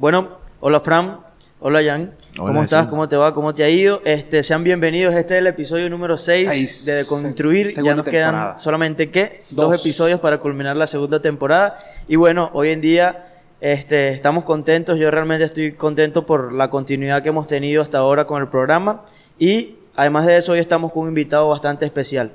Bueno, 0.00 0.38
hola 0.60 0.80
Fran, 0.80 1.20
hola 1.60 1.82
Jan, 1.84 2.14
¿cómo 2.34 2.62
estás? 2.62 2.86
¿Cómo 2.86 3.06
te 3.06 3.16
va? 3.16 3.34
¿Cómo 3.34 3.52
te 3.52 3.64
ha 3.64 3.68
ido? 3.68 4.00
Este, 4.06 4.42
sean 4.42 4.64
bienvenidos, 4.64 5.14
este 5.14 5.34
es 5.34 5.40
el 5.40 5.46
episodio 5.46 5.90
número 5.90 6.16
6 6.16 6.86
de 6.86 7.02
Construir, 7.06 7.68
ya 7.68 7.94
nos 7.94 8.06
quedan 8.06 8.58
solamente 8.58 9.10
¿qué? 9.10 9.40
Dos. 9.50 9.78
episodios 9.78 10.18
para 10.18 10.40
culminar 10.40 10.74
la 10.74 10.86
segunda 10.86 11.20
temporada 11.20 11.76
y 12.08 12.16
bueno, 12.16 12.48
hoy 12.54 12.70
en 12.70 12.80
día 12.80 13.26
este, 13.60 14.08
estamos 14.14 14.44
contentos, 14.44 14.98
yo 14.98 15.10
realmente 15.10 15.44
estoy 15.44 15.72
contento 15.72 16.24
por 16.24 16.50
la 16.54 16.70
continuidad 16.70 17.22
que 17.22 17.28
hemos 17.28 17.46
tenido 17.46 17.82
hasta 17.82 17.98
ahora 17.98 18.26
con 18.26 18.40
el 18.40 18.48
programa 18.48 19.04
y 19.38 19.74
además 19.96 20.24
de 20.24 20.38
eso 20.38 20.52
hoy 20.52 20.60
estamos 20.60 20.92
con 20.92 21.02
un 21.02 21.08
invitado 21.10 21.46
bastante 21.50 21.84
especial. 21.84 22.32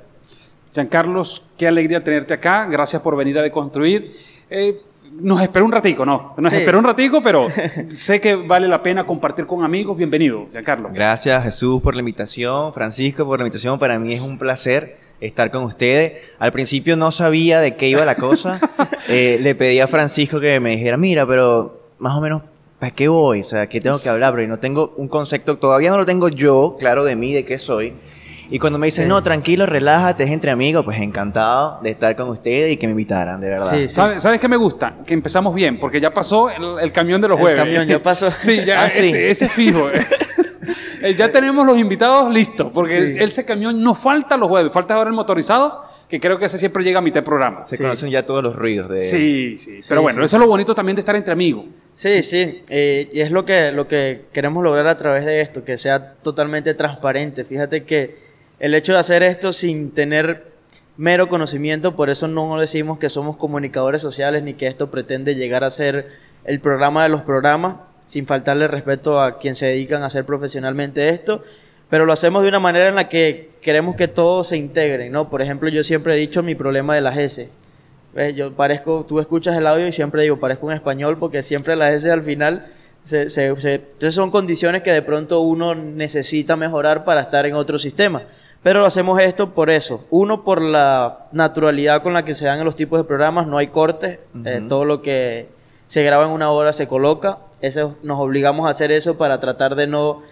Carlos, 0.88 1.42
qué 1.58 1.66
alegría 1.66 2.04
tenerte 2.04 2.34
acá, 2.34 2.68
gracias 2.70 3.02
por 3.02 3.16
venir 3.16 3.36
a 3.40 3.42
Deconstruir. 3.42 4.12
Eh, 4.50 4.80
nos 5.12 5.40
espera 5.40 5.64
un 5.64 5.72
ratico, 5.72 6.04
no, 6.04 6.34
nos 6.36 6.52
espera 6.52 6.78
un 6.78 6.84
ratico, 6.84 7.22
pero 7.22 7.48
sé 7.94 8.20
que 8.20 8.34
vale 8.34 8.68
la 8.68 8.82
pena 8.82 9.06
compartir 9.06 9.46
con 9.46 9.64
amigos. 9.64 9.96
Bienvenido, 9.96 10.46
Giancarlo. 10.52 10.90
Gracias 10.92 11.42
Jesús 11.44 11.82
por 11.82 11.94
la 11.94 12.00
invitación, 12.00 12.72
Francisco 12.72 13.24
por 13.24 13.38
la 13.38 13.44
invitación. 13.44 13.78
Para 13.78 13.98
mí 13.98 14.12
es 14.12 14.20
un 14.20 14.38
placer 14.38 14.98
estar 15.20 15.50
con 15.50 15.64
ustedes. 15.64 16.22
Al 16.38 16.52
principio 16.52 16.96
no 16.96 17.10
sabía 17.10 17.60
de 17.60 17.76
qué 17.76 17.88
iba 17.88 18.04
la 18.04 18.14
cosa. 18.14 18.60
Eh, 19.08 19.38
le 19.40 19.54
pedí 19.54 19.78
a 19.78 19.86
Francisco 19.86 20.40
que 20.40 20.58
me 20.58 20.70
dijera, 20.70 20.96
mira, 20.96 21.24
pero 21.24 21.80
más 21.98 22.16
o 22.16 22.20
menos, 22.20 22.42
¿para 22.80 22.90
qué 22.90 23.06
voy? 23.06 23.42
O 23.42 23.44
sea, 23.44 23.68
¿qué 23.68 23.80
tengo 23.80 24.00
que 24.00 24.08
hablar? 24.08 24.34
Pero 24.34 24.48
no 24.48 24.58
tengo 24.58 24.94
un 24.96 25.06
concepto, 25.06 25.58
todavía 25.58 25.90
no 25.90 25.98
lo 25.98 26.04
tengo 26.04 26.28
yo, 26.28 26.74
claro, 26.76 27.04
de 27.04 27.14
mí, 27.14 27.32
de 27.32 27.44
qué 27.44 27.60
soy. 27.60 27.94
Y 28.50 28.58
cuando 28.58 28.78
me 28.78 28.86
dicen, 28.86 29.08
no, 29.08 29.22
tranquilo, 29.22 29.66
relájate, 29.66 30.24
es 30.24 30.30
entre 30.30 30.50
amigos, 30.50 30.84
pues 30.84 31.00
encantado 31.00 31.80
de 31.82 31.90
estar 31.90 32.14
con 32.14 32.28
ustedes 32.28 32.72
y 32.72 32.76
que 32.76 32.86
me 32.86 32.92
invitaran, 32.92 33.40
de 33.40 33.48
verdad. 33.48 33.72
Sí, 33.72 33.88
¿Sabes, 33.88 34.22
¿Sabes 34.22 34.40
qué 34.40 34.48
me 34.48 34.56
gusta? 34.56 34.98
Que 35.04 35.14
empezamos 35.14 35.54
bien, 35.54 35.78
porque 35.78 36.00
ya 36.00 36.12
pasó 36.12 36.48
el, 36.50 36.92
camión 36.92 37.20
de 37.20 37.28
los 37.28 37.38
jueves. 37.38 37.58
El 37.58 37.64
camión 37.64 37.86
ya 37.86 38.02
pasó. 38.02 38.30
sí, 38.38 38.64
ya, 38.64 38.82
ah, 38.82 38.86
ese, 38.86 39.30
ese, 39.30 39.46
es 39.46 39.52
fijo. 39.52 39.88
Eh, 41.02 41.14
ya 41.14 41.30
tenemos 41.30 41.66
los 41.66 41.78
invitados 41.78 42.32
listos, 42.32 42.70
porque 42.72 43.04
ese 43.04 43.44
camión 43.44 43.82
no 43.82 43.94
falta 43.94 44.36
los 44.36 44.48
jueves, 44.48 44.72
falta 44.72 44.94
ahora 44.94 45.10
el 45.10 45.14
motorizado, 45.14 45.82
que 46.08 46.18
creo 46.18 46.38
que 46.38 46.46
ese 46.46 46.58
siempre 46.58 46.82
llega 46.82 46.98
a 46.98 47.02
mitad 47.02 47.16
de 47.16 47.22
programa. 47.22 47.64
Se 47.64 47.76
conocen 47.76 48.10
ya 48.10 48.24
todos 48.24 48.42
los 48.42 48.56
ruidos 48.56 48.88
de... 48.88 49.00
Sí, 49.00 49.56
sí. 49.56 49.80
Pero 49.88 50.02
bueno, 50.02 50.24
eso 50.24 50.36
es 50.36 50.40
lo 50.40 50.48
bonito 50.48 50.74
también 50.74 50.96
de 50.96 51.00
estar 51.00 51.14
entre 51.14 51.32
amigos. 51.32 51.66
Sí, 51.94 52.22
sí, 52.22 52.62
eh, 52.70 53.08
y 53.12 53.20
es 53.20 53.30
lo 53.30 53.44
que, 53.44 53.72
lo 53.72 53.86
que 53.86 54.24
queremos 54.32 54.64
lograr 54.64 54.88
a 54.88 54.96
través 54.96 55.24
de 55.24 55.40
esto, 55.40 55.64
que 55.64 55.78
sea 55.78 56.14
totalmente 56.14 56.74
transparente. 56.74 57.44
Fíjate 57.44 57.84
que 57.84 58.25
el 58.58 58.74
hecho 58.74 58.92
de 58.92 58.98
hacer 58.98 59.22
esto 59.22 59.52
sin 59.52 59.90
tener 59.90 60.52
mero 60.96 61.28
conocimiento, 61.28 61.94
por 61.94 62.08
eso 62.10 62.26
no 62.26 62.58
decimos 62.58 62.98
que 62.98 63.10
somos 63.10 63.36
comunicadores 63.36 64.00
sociales 64.00 64.42
ni 64.42 64.54
que 64.54 64.66
esto 64.66 64.90
pretende 64.90 65.34
llegar 65.34 65.62
a 65.62 65.70
ser 65.70 66.08
el 66.44 66.60
programa 66.60 67.02
de 67.02 67.10
los 67.10 67.22
programas, 67.22 67.76
sin 68.06 68.26
faltarle 68.26 68.68
respeto 68.68 69.20
a 69.20 69.38
quien 69.38 69.56
se 69.56 69.66
dedican 69.66 70.02
a 70.02 70.06
hacer 70.06 70.24
profesionalmente 70.24 71.08
esto, 71.10 71.42
pero 71.90 72.06
lo 72.06 72.12
hacemos 72.12 72.42
de 72.42 72.48
una 72.48 72.60
manera 72.60 72.88
en 72.88 72.94
la 72.94 73.08
que 73.08 73.50
queremos 73.60 73.96
que 73.96 74.08
todos 74.08 74.48
se 74.48 74.56
integren, 74.56 75.12
¿no? 75.12 75.28
Por 75.28 75.42
ejemplo, 75.42 75.68
yo 75.68 75.82
siempre 75.82 76.14
he 76.14 76.18
dicho 76.18 76.42
mi 76.42 76.54
problema 76.54 76.94
de 76.94 77.00
las 77.00 77.18
S. 77.18 77.48
Yo 78.34 78.52
parezco, 78.54 79.04
tú 79.06 79.20
escuchas 79.20 79.56
el 79.56 79.66
audio 79.66 79.86
y 79.86 79.92
siempre 79.92 80.22
digo, 80.22 80.40
parezco 80.40 80.66
un 80.66 80.72
español 80.72 81.18
porque 81.18 81.42
siempre 81.42 81.76
las 81.76 81.92
S 81.92 82.10
al 82.10 82.22
final 82.22 82.66
se, 83.04 83.28
se, 83.28 83.48
entonces 83.48 84.14
son 84.14 84.30
condiciones 84.30 84.82
que 84.82 84.90
de 84.90 85.02
pronto 85.02 85.40
uno 85.40 85.74
necesita 85.74 86.56
mejorar 86.56 87.04
para 87.04 87.20
estar 87.20 87.44
en 87.44 87.54
otro 87.54 87.78
sistema. 87.78 88.22
Pero 88.66 88.84
hacemos 88.84 89.20
esto 89.20 89.54
por 89.54 89.70
eso. 89.70 90.04
Uno, 90.10 90.42
por 90.42 90.60
la 90.60 91.28
naturalidad 91.30 92.02
con 92.02 92.14
la 92.14 92.24
que 92.24 92.34
se 92.34 92.46
dan 92.46 92.58
en 92.58 92.64
los 92.64 92.74
tipos 92.74 92.98
de 92.98 93.04
programas, 93.04 93.46
no 93.46 93.58
hay 93.58 93.68
cortes. 93.68 94.18
Eh, 94.44 94.60
todo 94.68 94.84
lo 94.84 95.02
que 95.02 95.46
se 95.86 96.02
graba 96.02 96.24
en 96.24 96.32
una 96.32 96.50
hora 96.50 96.72
se 96.72 96.88
coloca. 96.88 97.38
Eso, 97.60 97.96
nos 98.02 98.18
obligamos 98.18 98.66
a 98.66 98.70
hacer 98.70 98.90
eso 98.90 99.16
para 99.16 99.38
tratar 99.38 99.76
de 99.76 99.86
no 99.86 100.22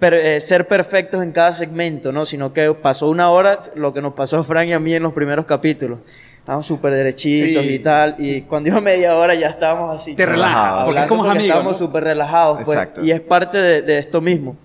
eh, 0.00 0.40
ser 0.40 0.68
perfectos 0.68 1.22
en 1.22 1.32
cada 1.32 1.52
segmento, 1.52 2.12
¿no? 2.12 2.24
Sino 2.24 2.54
que 2.54 2.72
pasó 2.72 3.10
una 3.10 3.28
hora, 3.28 3.60
lo 3.74 3.92
que 3.92 4.00
nos 4.00 4.14
pasó 4.14 4.38
a 4.38 4.44
Frank 4.44 4.68
y 4.68 4.72
a 4.72 4.80
mí 4.80 4.94
en 4.94 5.02
los 5.02 5.12
primeros 5.12 5.44
capítulos. 5.44 5.98
Estábamos 6.38 6.64
súper 6.64 6.94
derechitos 6.94 7.62
y 7.62 7.78
tal. 7.80 8.14
Y 8.16 8.40
cuando 8.40 8.70
iba 8.70 8.80
media 8.80 9.14
hora 9.16 9.34
ya 9.34 9.48
estábamos 9.48 9.94
así. 9.94 10.16
Te 10.16 10.24
relajas, 10.24 10.88
porque 10.88 11.06
como 11.06 11.24
amigos. 11.24 11.44
Estábamos 11.44 11.76
súper 11.76 12.04
relajados. 12.04 12.60
Pues, 12.64 12.88
y 13.02 13.10
es 13.10 13.20
parte 13.20 13.58
de, 13.58 13.82
de 13.82 13.98
esto 13.98 14.22
mismo. 14.22 14.56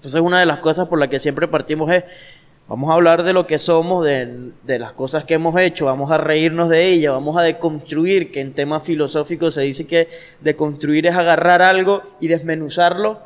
Entonces 0.00 0.22
una 0.22 0.40
de 0.40 0.46
las 0.46 0.60
cosas 0.60 0.88
por 0.88 0.98
las 0.98 1.10
que 1.10 1.18
siempre 1.18 1.46
partimos 1.46 1.90
es, 1.90 2.04
vamos 2.66 2.90
a 2.90 2.94
hablar 2.94 3.22
de 3.22 3.34
lo 3.34 3.46
que 3.46 3.58
somos, 3.58 4.02
de, 4.02 4.54
las 4.64 4.94
cosas 4.94 5.26
que 5.26 5.34
hemos 5.34 5.60
hecho, 5.60 5.84
vamos 5.84 6.10
a 6.10 6.16
reírnos 6.16 6.70
de 6.70 6.86
ellas, 6.86 7.12
vamos 7.12 7.36
a 7.36 7.42
deconstruir, 7.42 8.32
que 8.32 8.40
en 8.40 8.54
temas 8.54 8.82
filosóficos 8.82 9.52
se 9.52 9.60
dice 9.60 9.86
que 9.86 10.08
deconstruir 10.40 11.06
es 11.06 11.14
agarrar 11.14 11.60
algo 11.60 12.02
y 12.18 12.28
desmenuzarlo 12.28 13.20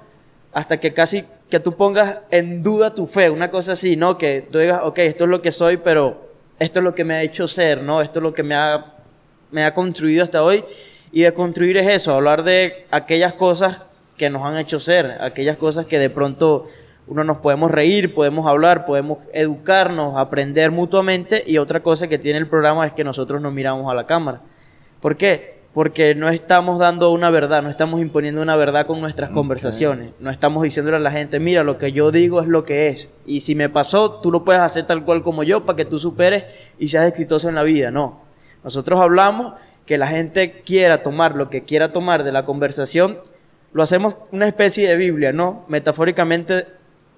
hasta 0.53 0.81
que 0.81 0.93
casi 0.93 1.23
que 1.49 1.61
tú 1.61 1.77
pongas 1.77 2.19
en 2.33 2.65
duda 2.65 2.93
tu 2.93 3.06
fe, 3.06 3.31
una 3.31 3.51
cosa 3.51 3.75
así, 3.75 3.95
¿no? 3.95 4.19
Que 4.19 4.45
tú 4.51 4.59
digas, 4.59 4.81
ok, 4.83 4.99
esto 4.99 5.25
es 5.25 5.31
lo 5.31 5.43
que 5.43 5.53
soy, 5.53 5.77
pero 5.77 6.29
esto 6.59 6.81
es 6.81 6.85
lo 6.85 6.97
que 6.97 7.05
me 7.05 7.15
ha 7.15 7.23
hecho 7.23 7.47
ser, 7.47 7.85
¿no? 7.85 8.03
Esto 8.03 8.19
es 8.19 8.25
lo 8.25 8.35
que 8.35 8.43
me 8.43 8.56
ha, 8.56 8.95
me 9.53 9.62
ha 9.62 9.73
construido 9.75 10.25
hasta 10.25 10.43
hoy. 10.43 10.65
Y 11.12 11.23
deconstruir 11.23 11.77
es 11.77 11.87
eso, 11.87 12.15
hablar 12.15 12.43
de 12.43 12.87
aquellas 12.91 13.35
cosas 13.35 13.83
que 14.17 14.31
nos 14.31 14.43
han 14.43 14.57
hecho 14.57 14.81
ser, 14.81 15.19
aquellas 15.21 15.57
cosas 15.57 15.87
que 15.87 15.99
de 15.99 16.11
pronto 16.11 16.67
uno 17.07 17.25
nos 17.25 17.39
podemos 17.39 17.71
reír, 17.71 18.15
podemos 18.15 18.47
hablar, 18.47 18.87
podemos 18.87 19.19
educarnos, 19.33 20.17
aprender 20.17 20.71
mutuamente 20.71 21.45
y 21.47 21.59
otra 21.59 21.81
cosa 21.81 22.09
que 22.09 22.19
tiene 22.19 22.39
el 22.39 22.49
programa 22.49 22.87
es 22.87 22.93
que 22.93 23.05
nosotros 23.05 23.43
nos 23.43 23.53
miramos 23.53 23.91
a 23.91 23.95
la 23.95 24.07
cámara. 24.07 24.41
¿Por 25.01 25.17
qué? 25.17 25.55
Porque 25.75 26.15
no 26.15 26.29
estamos 26.29 26.79
dando 26.79 27.11
una 27.11 27.31
verdad, 27.31 27.63
no 27.63 27.69
estamos 27.69 28.01
imponiendo 28.01 28.41
una 28.41 28.57
verdad 28.57 28.87
con 28.87 29.01
nuestras 29.01 29.31
conversaciones, 29.31 30.13
no 30.21 30.31
estamos 30.31 30.63
diciéndole 30.63 30.97
a 30.97 31.01
la 31.01 31.11
gente, 31.11 31.41
mira, 31.41 31.65
lo 31.65 31.79
que 31.79 31.93
yo 31.93 32.11
digo 32.11 32.41
es 32.41 32.47
lo 32.47 32.65
que 32.65 32.89
es 32.89 33.11
y 33.27 33.41
si 33.41 33.55
me 33.55 33.69
pasó, 33.69 34.21
tú 34.21 34.31
lo 34.31 34.45
puedes 34.45 34.63
hacer 34.63 34.87
tal 34.87 35.05
cual 35.05 35.23
como 35.23 35.43
yo 35.43 35.67
para 35.67 35.77
que 35.77 35.85
tú 35.85 35.99
superes 35.99 36.45
y 36.79 36.89
seas 36.89 37.09
exitoso 37.09 37.49
en 37.49 37.57
la 37.57 37.65
vida, 37.65 37.91
no. 37.91 38.23
Nosotros 38.63 38.99
hablamos 39.01 39.55
que 39.85 39.99
la 39.99 40.07
gente 40.07 40.63
quiera 40.65 41.03
tomar 41.03 41.35
lo 41.35 41.51
que 41.51 41.65
quiera 41.65 41.93
tomar 41.93 42.25
de 42.25 42.33
la 42.33 42.47
conversación 42.47 43.19
lo 43.75 43.83
hacemos 43.83 44.17
una 44.31 44.47
especie 44.47 44.89
de 44.89 44.97
Biblia, 44.97 45.33
¿no? 45.33 45.65
Metafóricamente 45.69 46.67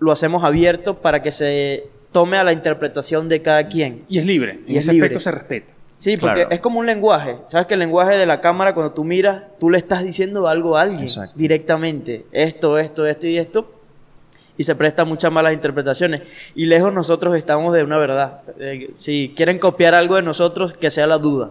lo 0.00 0.10
hacemos 0.10 0.42
abierto 0.42 1.00
para 1.00 1.22
que 1.22 1.30
se 1.30 1.88
tome 2.12 2.38
a 2.38 2.44
la 2.44 2.52
interpretación 2.52 3.28
de 3.28 3.42
cada 3.42 3.68
quien. 3.68 4.04
Y 4.08 4.18
es 4.18 4.26
libre, 4.26 4.60
y 4.66 4.72
en 4.72 4.78
ese 4.78 4.90
aspecto 4.90 5.20
se 5.20 5.30
respeta. 5.30 5.74
Sí, 5.98 6.16
porque 6.16 6.46
es 6.50 6.60
como 6.60 6.80
un 6.80 6.86
lenguaje. 6.86 7.36
¿Sabes 7.48 7.66
que 7.66 7.74
el 7.74 7.80
lenguaje 7.80 8.16
de 8.16 8.26
la 8.26 8.40
cámara, 8.40 8.74
cuando 8.74 8.92
tú 8.92 9.04
miras, 9.04 9.44
tú 9.58 9.70
le 9.70 9.78
estás 9.78 10.02
diciendo 10.02 10.48
algo 10.48 10.76
a 10.76 10.82
alguien 10.82 11.08
directamente? 11.34 12.26
Esto, 12.32 12.78
esto, 12.78 13.06
esto 13.06 13.26
y 13.26 13.38
esto. 13.38 13.72
Y 14.58 14.64
se 14.64 14.74
presta 14.74 15.04
muchas 15.04 15.30
malas 15.30 15.52
interpretaciones. 15.52 16.22
Y 16.54 16.64
lejos 16.66 16.92
nosotros 16.92 17.36
estamos 17.36 17.74
de 17.74 17.82
una 17.82 17.98
verdad. 17.98 18.40
Eh, 18.58 18.94
si 18.98 19.34
quieren 19.36 19.58
copiar 19.58 19.94
algo 19.94 20.16
de 20.16 20.22
nosotros, 20.22 20.72
que 20.72 20.90
sea 20.90 21.06
la 21.06 21.18
duda. 21.18 21.50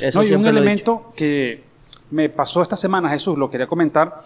Eso 0.00 0.22
no, 0.22 0.28
y 0.28 0.32
un 0.32 0.46
elemento 0.46 1.12
que 1.16 1.62
me 2.10 2.28
pasó 2.28 2.62
esta 2.62 2.76
semana, 2.76 3.08
Jesús, 3.08 3.36
lo 3.36 3.50
quería 3.50 3.66
comentar, 3.66 4.20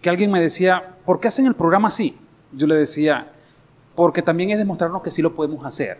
que 0.00 0.10
alguien 0.10 0.30
me 0.30 0.40
decía, 0.40 0.96
¿por 1.04 1.20
qué 1.20 1.28
hacen 1.28 1.46
el 1.46 1.54
programa 1.54 1.88
así? 1.88 2.18
Yo 2.52 2.66
le 2.66 2.76
decía, 2.76 3.32
porque 3.94 4.22
también 4.22 4.50
es 4.50 4.58
demostrarnos 4.58 5.02
que 5.02 5.10
sí 5.10 5.22
lo 5.22 5.34
podemos 5.34 5.64
hacer. 5.64 5.98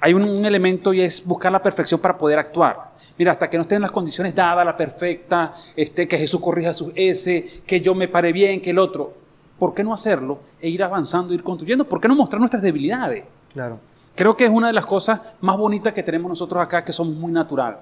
Hay 0.00 0.12
un, 0.12 0.44
elemento 0.44 0.92
y 0.92 1.00
es 1.00 1.24
buscar 1.24 1.50
la 1.50 1.62
perfección 1.62 2.00
para 2.00 2.18
poder 2.18 2.38
actuar. 2.38 2.92
Mira, 3.16 3.32
hasta 3.32 3.48
que 3.48 3.56
no 3.56 3.62
estén 3.62 3.80
las 3.80 3.90
condiciones 3.90 4.34
dadas, 4.34 4.64
la 4.64 4.76
perfecta, 4.76 5.54
este, 5.74 6.06
que 6.06 6.18
Jesús 6.18 6.40
corrija 6.40 6.74
su 6.74 6.92
S, 6.94 7.62
que 7.66 7.80
yo 7.80 7.94
me 7.94 8.06
pare 8.06 8.32
bien, 8.32 8.60
que 8.60 8.70
el 8.70 8.78
otro. 8.78 9.14
¿Por 9.58 9.72
qué 9.72 9.82
no 9.82 9.94
hacerlo 9.94 10.40
e 10.60 10.68
ir 10.68 10.82
avanzando, 10.82 11.32
ir 11.32 11.42
construyendo? 11.42 11.88
¿Por 11.88 12.00
qué 12.00 12.08
no 12.08 12.14
mostrar 12.14 12.38
nuestras 12.38 12.62
debilidades? 12.62 13.24
Claro. 13.52 13.78
Creo 14.14 14.36
que 14.36 14.44
es 14.44 14.50
una 14.50 14.66
de 14.66 14.72
las 14.72 14.84
cosas 14.84 15.20
más 15.40 15.56
bonitas 15.56 15.92
que 15.92 16.02
tenemos 16.02 16.28
nosotros 16.28 16.62
acá, 16.62 16.84
que 16.84 16.92
somos 16.92 17.14
muy 17.14 17.32
natural. 17.32 17.78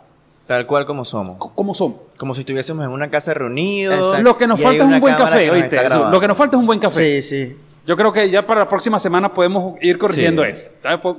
Tal 0.53 0.67
cual 0.67 0.85
como 0.85 1.03
somos. 1.07 1.39
como 1.39 1.73
somos. 1.73 2.01
Como 2.19 2.35
si 2.35 2.41
estuviésemos 2.41 2.85
en 2.85 2.91
una 2.91 3.09
casa 3.09 3.33
reunidos. 3.33 4.21
Lo 4.21 4.37
que 4.37 4.47
nos 4.47 4.61
falta 4.61 4.85
es 4.85 4.91
un 4.91 5.01
buen 5.01 5.15
café, 5.15 5.51
¿oíste? 5.51 5.89
Lo 5.89 6.21
que 6.21 6.29
nos 6.29 6.37
falta 6.37 6.59
es 6.59 6.61
un 6.61 6.67
buen 6.67 6.79
café. 6.79 7.23
Sí, 7.23 7.47
sí. 7.47 7.57
Yo 7.87 7.97
creo 7.97 8.13
que 8.13 8.29
ya 8.29 8.47
para 8.47 8.61
la 8.61 8.69
próxima 8.69 9.01
semana 9.01 9.33
podemos 9.33 9.77
ir 9.81 9.97
corrigiendo 9.97 10.45
eso. 10.45 10.73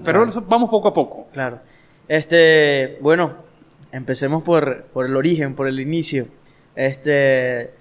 Pero 0.03 0.27
vamos 0.47 0.69
poco 0.69 0.87
a 0.89 0.93
poco. 0.93 1.27
Claro. 1.33 1.59
Este, 2.07 2.99
bueno, 3.01 3.33
empecemos 3.91 4.43
por, 4.43 4.83
por 4.93 5.07
el 5.07 5.15
origen, 5.15 5.55
por 5.55 5.67
el 5.67 5.79
inicio. 5.79 6.27
Este, 6.75 7.71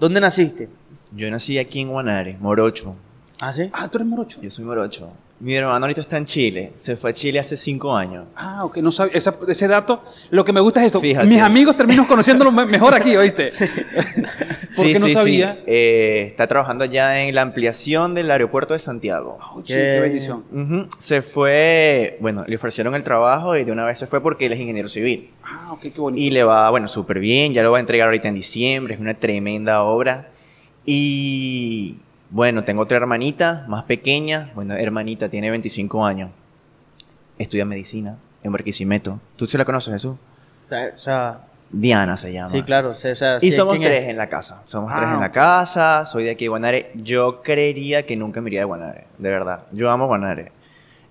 ¿dónde 0.00 0.20
naciste? 0.20 0.70
Yo 1.12 1.30
nací 1.30 1.58
aquí 1.58 1.82
en 1.82 1.90
Guanare, 1.90 2.38
Morocho. 2.40 2.96
¿Ah, 3.40 3.52
sí? 3.52 3.68
Ah, 3.74 3.88
tú 3.88 3.98
eres 3.98 4.08
Morocho. 4.08 4.40
Yo 4.40 4.50
soy 4.50 4.64
Morocho. 4.64 5.12
Mi 5.40 5.54
hermano 5.54 5.84
ahorita 5.84 6.00
está 6.00 6.16
en 6.16 6.26
Chile. 6.26 6.72
Se 6.76 6.96
fue 6.96 7.10
a 7.10 7.12
Chile 7.12 7.38
hace 7.38 7.56
cinco 7.56 7.94
años. 7.94 8.26
Ah, 8.36 8.64
ok. 8.64 8.78
No 8.78 8.92
sabía. 8.92 9.14
ese 9.14 9.68
dato. 9.68 10.00
Lo 10.30 10.44
que 10.44 10.52
me 10.52 10.60
gusta 10.60 10.80
es 10.80 10.86
esto. 10.86 11.00
Mis 11.00 11.40
amigos 11.40 11.76
termino 11.76 12.06
conociéndolo 12.06 12.52
mejor 12.52 12.94
aquí, 12.94 13.16
¿oíste? 13.16 13.50
Sí. 13.64 13.64
Porque 14.76 14.98
no 14.98 15.08
sabía. 15.08 15.62
Eh, 15.66 16.24
está 16.26 16.48
trabajando 16.48 16.84
ya 16.84 17.22
en 17.22 17.32
la 17.32 17.42
ampliación 17.42 18.14
del 18.14 18.28
aeropuerto 18.30 18.72
de 18.72 18.80
Santiago. 18.80 19.38
Oh, 19.52 19.62
qué 19.62 20.00
bendición. 20.00 20.44
Se 20.98 21.22
fue. 21.22 22.16
Bueno, 22.20 22.42
le 22.46 22.56
ofrecieron 22.56 22.94
el 22.96 23.04
trabajo 23.04 23.56
y 23.56 23.64
de 23.64 23.70
una 23.70 23.84
vez 23.84 23.98
se 23.98 24.08
fue 24.08 24.20
porque 24.20 24.46
él 24.46 24.52
es 24.52 24.60
ingeniero 24.60 24.88
civil. 24.88 25.30
Ah, 25.44 25.72
ok, 25.72 25.80
qué 25.82 26.00
bonito. 26.00 26.20
Y 26.20 26.30
le 26.30 26.42
va, 26.42 26.70
bueno, 26.70 26.88
súper 26.88 27.20
bien. 27.20 27.54
Ya 27.54 27.62
lo 27.62 27.70
va 27.70 27.78
a 27.78 27.80
entregar 27.80 28.08
ahorita 28.08 28.26
en 28.26 28.34
diciembre. 28.34 28.94
Es 28.94 29.00
una 29.00 29.14
tremenda 29.14 29.84
obra. 29.84 30.30
Y 30.84 31.96
bueno, 32.34 32.64
tengo 32.64 32.82
otra 32.82 32.96
hermanita 32.96 33.64
más 33.68 33.84
pequeña. 33.84 34.50
Bueno, 34.56 34.74
hermanita, 34.74 35.28
tiene 35.28 35.50
25 35.50 36.04
años. 36.04 36.32
Estudia 37.38 37.64
medicina 37.64 38.16
en 38.42 38.50
Barquisimeto. 38.50 39.20
¿Tú 39.36 39.46
sí 39.46 39.56
la 39.56 39.64
conoces, 39.64 39.94
Jesús? 39.94 40.16
O 40.68 40.98
sea... 40.98 41.42
Diana 41.70 42.16
se 42.16 42.32
llama. 42.32 42.48
Sí, 42.48 42.64
claro. 42.64 42.92
y 43.40 43.52
somos 43.52 43.78
tres 43.78 44.08
en 44.08 44.16
la 44.16 44.28
casa. 44.28 44.62
Somos 44.64 44.92
tres 44.92 45.08
en 45.08 45.20
la 45.20 45.26
ah, 45.26 45.30
casa. 45.30 46.06
Soy 46.06 46.24
de 46.24 46.30
aquí 46.30 46.46
de 46.46 46.48
Guanare. 46.48 46.90
Yo 46.96 47.40
creería 47.40 48.04
que 48.04 48.16
nunca 48.16 48.40
me 48.40 48.50
iría 48.50 48.60
de 48.60 48.64
Guanare. 48.64 49.06
De 49.16 49.30
verdad. 49.30 49.66
Yo 49.70 49.88
amo 49.88 50.08
Guanare. 50.08 50.50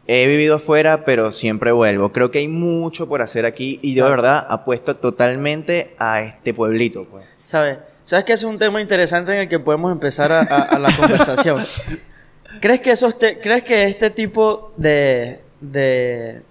He 0.07 0.27
vivido 0.27 0.57
afuera, 0.57 1.05
pero 1.05 1.31
siempre 1.31 1.71
vuelvo. 1.71 2.11
Creo 2.11 2.31
que 2.31 2.39
hay 2.39 2.49
mucho 2.49 3.07
por 3.07 3.21
hacer 3.21 3.45
aquí 3.45 3.79
y 3.81 3.93
yo 3.93 4.03
de 4.03 4.11
verdad 4.11 4.45
apuesto 4.49 4.97
totalmente 4.97 5.95
a 5.97 6.21
este 6.21 6.53
pueblito. 6.53 7.05
Pues. 7.05 7.25
¿Sabes? 7.45 7.77
¿Sabes 8.05 8.25
que 8.25 8.33
es 8.33 8.43
un 8.43 8.59
tema 8.59 8.81
interesante 8.81 9.33
en 9.33 9.39
el 9.39 9.49
que 9.49 9.59
podemos 9.59 9.91
empezar 9.91 10.31
a, 10.31 10.77
la 10.77 10.95
conversación? 10.95 11.61
¿Crees 12.61 12.81
que, 12.81 12.91
eso 12.91 13.13
¿Crees 13.17 13.63
que 13.63 13.85
este 13.85 14.09
tipo 14.09 14.71
de, 14.77 15.39
de, 15.61 16.41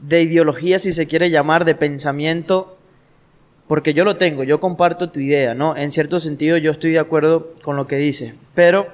de 0.00 0.22
ideología, 0.22 0.78
si 0.78 0.92
se 0.92 1.06
quiere 1.06 1.30
llamar, 1.30 1.64
de 1.64 1.74
pensamiento, 1.74 2.78
porque 3.66 3.94
yo 3.94 4.04
lo 4.04 4.16
tengo, 4.16 4.42
yo 4.42 4.60
comparto 4.60 5.10
tu 5.10 5.20
idea, 5.20 5.54
¿no? 5.54 5.76
En 5.76 5.92
cierto 5.92 6.18
sentido 6.18 6.56
yo 6.56 6.72
estoy 6.72 6.92
de 6.92 6.98
acuerdo 6.98 7.52
con 7.62 7.76
lo 7.76 7.86
que 7.86 7.96
dices, 7.96 8.34
pero 8.54 8.88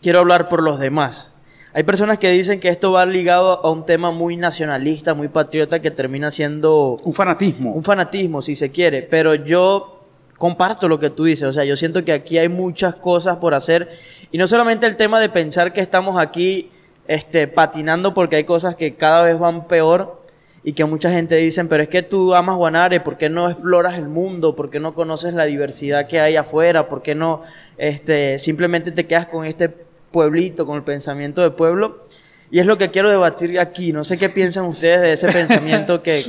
quiero 0.00 0.20
hablar 0.20 0.48
por 0.48 0.62
los 0.62 0.78
demás. 0.78 1.36
Hay 1.74 1.82
personas 1.82 2.18
que 2.18 2.30
dicen 2.30 2.58
que 2.58 2.70
esto 2.70 2.92
va 2.92 3.04
ligado 3.04 3.62
a 3.62 3.70
un 3.70 3.84
tema 3.84 4.10
muy 4.10 4.38
nacionalista, 4.38 5.12
muy 5.12 5.28
patriota, 5.28 5.82
que 5.82 5.90
termina 5.90 6.30
siendo... 6.30 6.96
Un 7.04 7.12
fanatismo. 7.12 7.74
Un 7.74 7.84
fanatismo, 7.84 8.40
si 8.40 8.54
se 8.54 8.70
quiere, 8.70 9.02
pero 9.02 9.34
yo 9.34 9.95
comparto 10.38 10.88
lo 10.88 10.98
que 10.98 11.10
tú 11.10 11.24
dices, 11.24 11.48
o 11.48 11.52
sea, 11.52 11.64
yo 11.64 11.76
siento 11.76 12.04
que 12.04 12.12
aquí 12.12 12.38
hay 12.38 12.48
muchas 12.48 12.94
cosas 12.96 13.36
por 13.38 13.54
hacer 13.54 13.88
y 14.30 14.38
no 14.38 14.46
solamente 14.46 14.86
el 14.86 14.96
tema 14.96 15.20
de 15.20 15.28
pensar 15.28 15.72
que 15.72 15.80
estamos 15.80 16.20
aquí 16.20 16.70
este, 17.08 17.48
patinando 17.48 18.14
porque 18.14 18.36
hay 18.36 18.44
cosas 18.44 18.76
que 18.76 18.94
cada 18.94 19.22
vez 19.22 19.38
van 19.38 19.66
peor 19.66 20.22
y 20.66 20.72
que 20.72 20.84
mucha 20.84 21.12
gente 21.12 21.36
dice, 21.36 21.64
pero 21.66 21.84
es 21.84 21.88
que 21.88 22.02
tú 22.02 22.34
amas 22.34 22.56
Guanare, 22.56 22.98
¿por 22.98 23.16
qué 23.16 23.28
no 23.28 23.48
exploras 23.48 23.96
el 23.98 24.08
mundo? 24.08 24.56
¿Por 24.56 24.68
qué 24.68 24.80
no 24.80 24.94
conoces 24.94 25.32
la 25.32 25.44
diversidad 25.44 26.08
que 26.08 26.18
hay 26.18 26.34
afuera? 26.34 26.88
¿Por 26.88 27.02
qué 27.02 27.14
no 27.14 27.42
este, 27.78 28.40
simplemente 28.40 28.90
te 28.90 29.06
quedas 29.06 29.26
con 29.26 29.46
este 29.46 29.68
pueblito, 29.68 30.66
con 30.66 30.76
el 30.76 30.82
pensamiento 30.82 31.40
de 31.40 31.50
pueblo? 31.50 32.04
Y 32.50 32.58
es 32.58 32.66
lo 32.66 32.78
que 32.78 32.90
quiero 32.90 33.10
debatir 33.10 33.60
aquí. 33.60 33.92
No 33.92 34.02
sé 34.02 34.18
qué 34.18 34.28
piensan 34.28 34.64
ustedes 34.64 35.02
de 35.02 35.12
ese 35.12 35.28
pensamiento 35.32 36.02
que, 36.02 36.20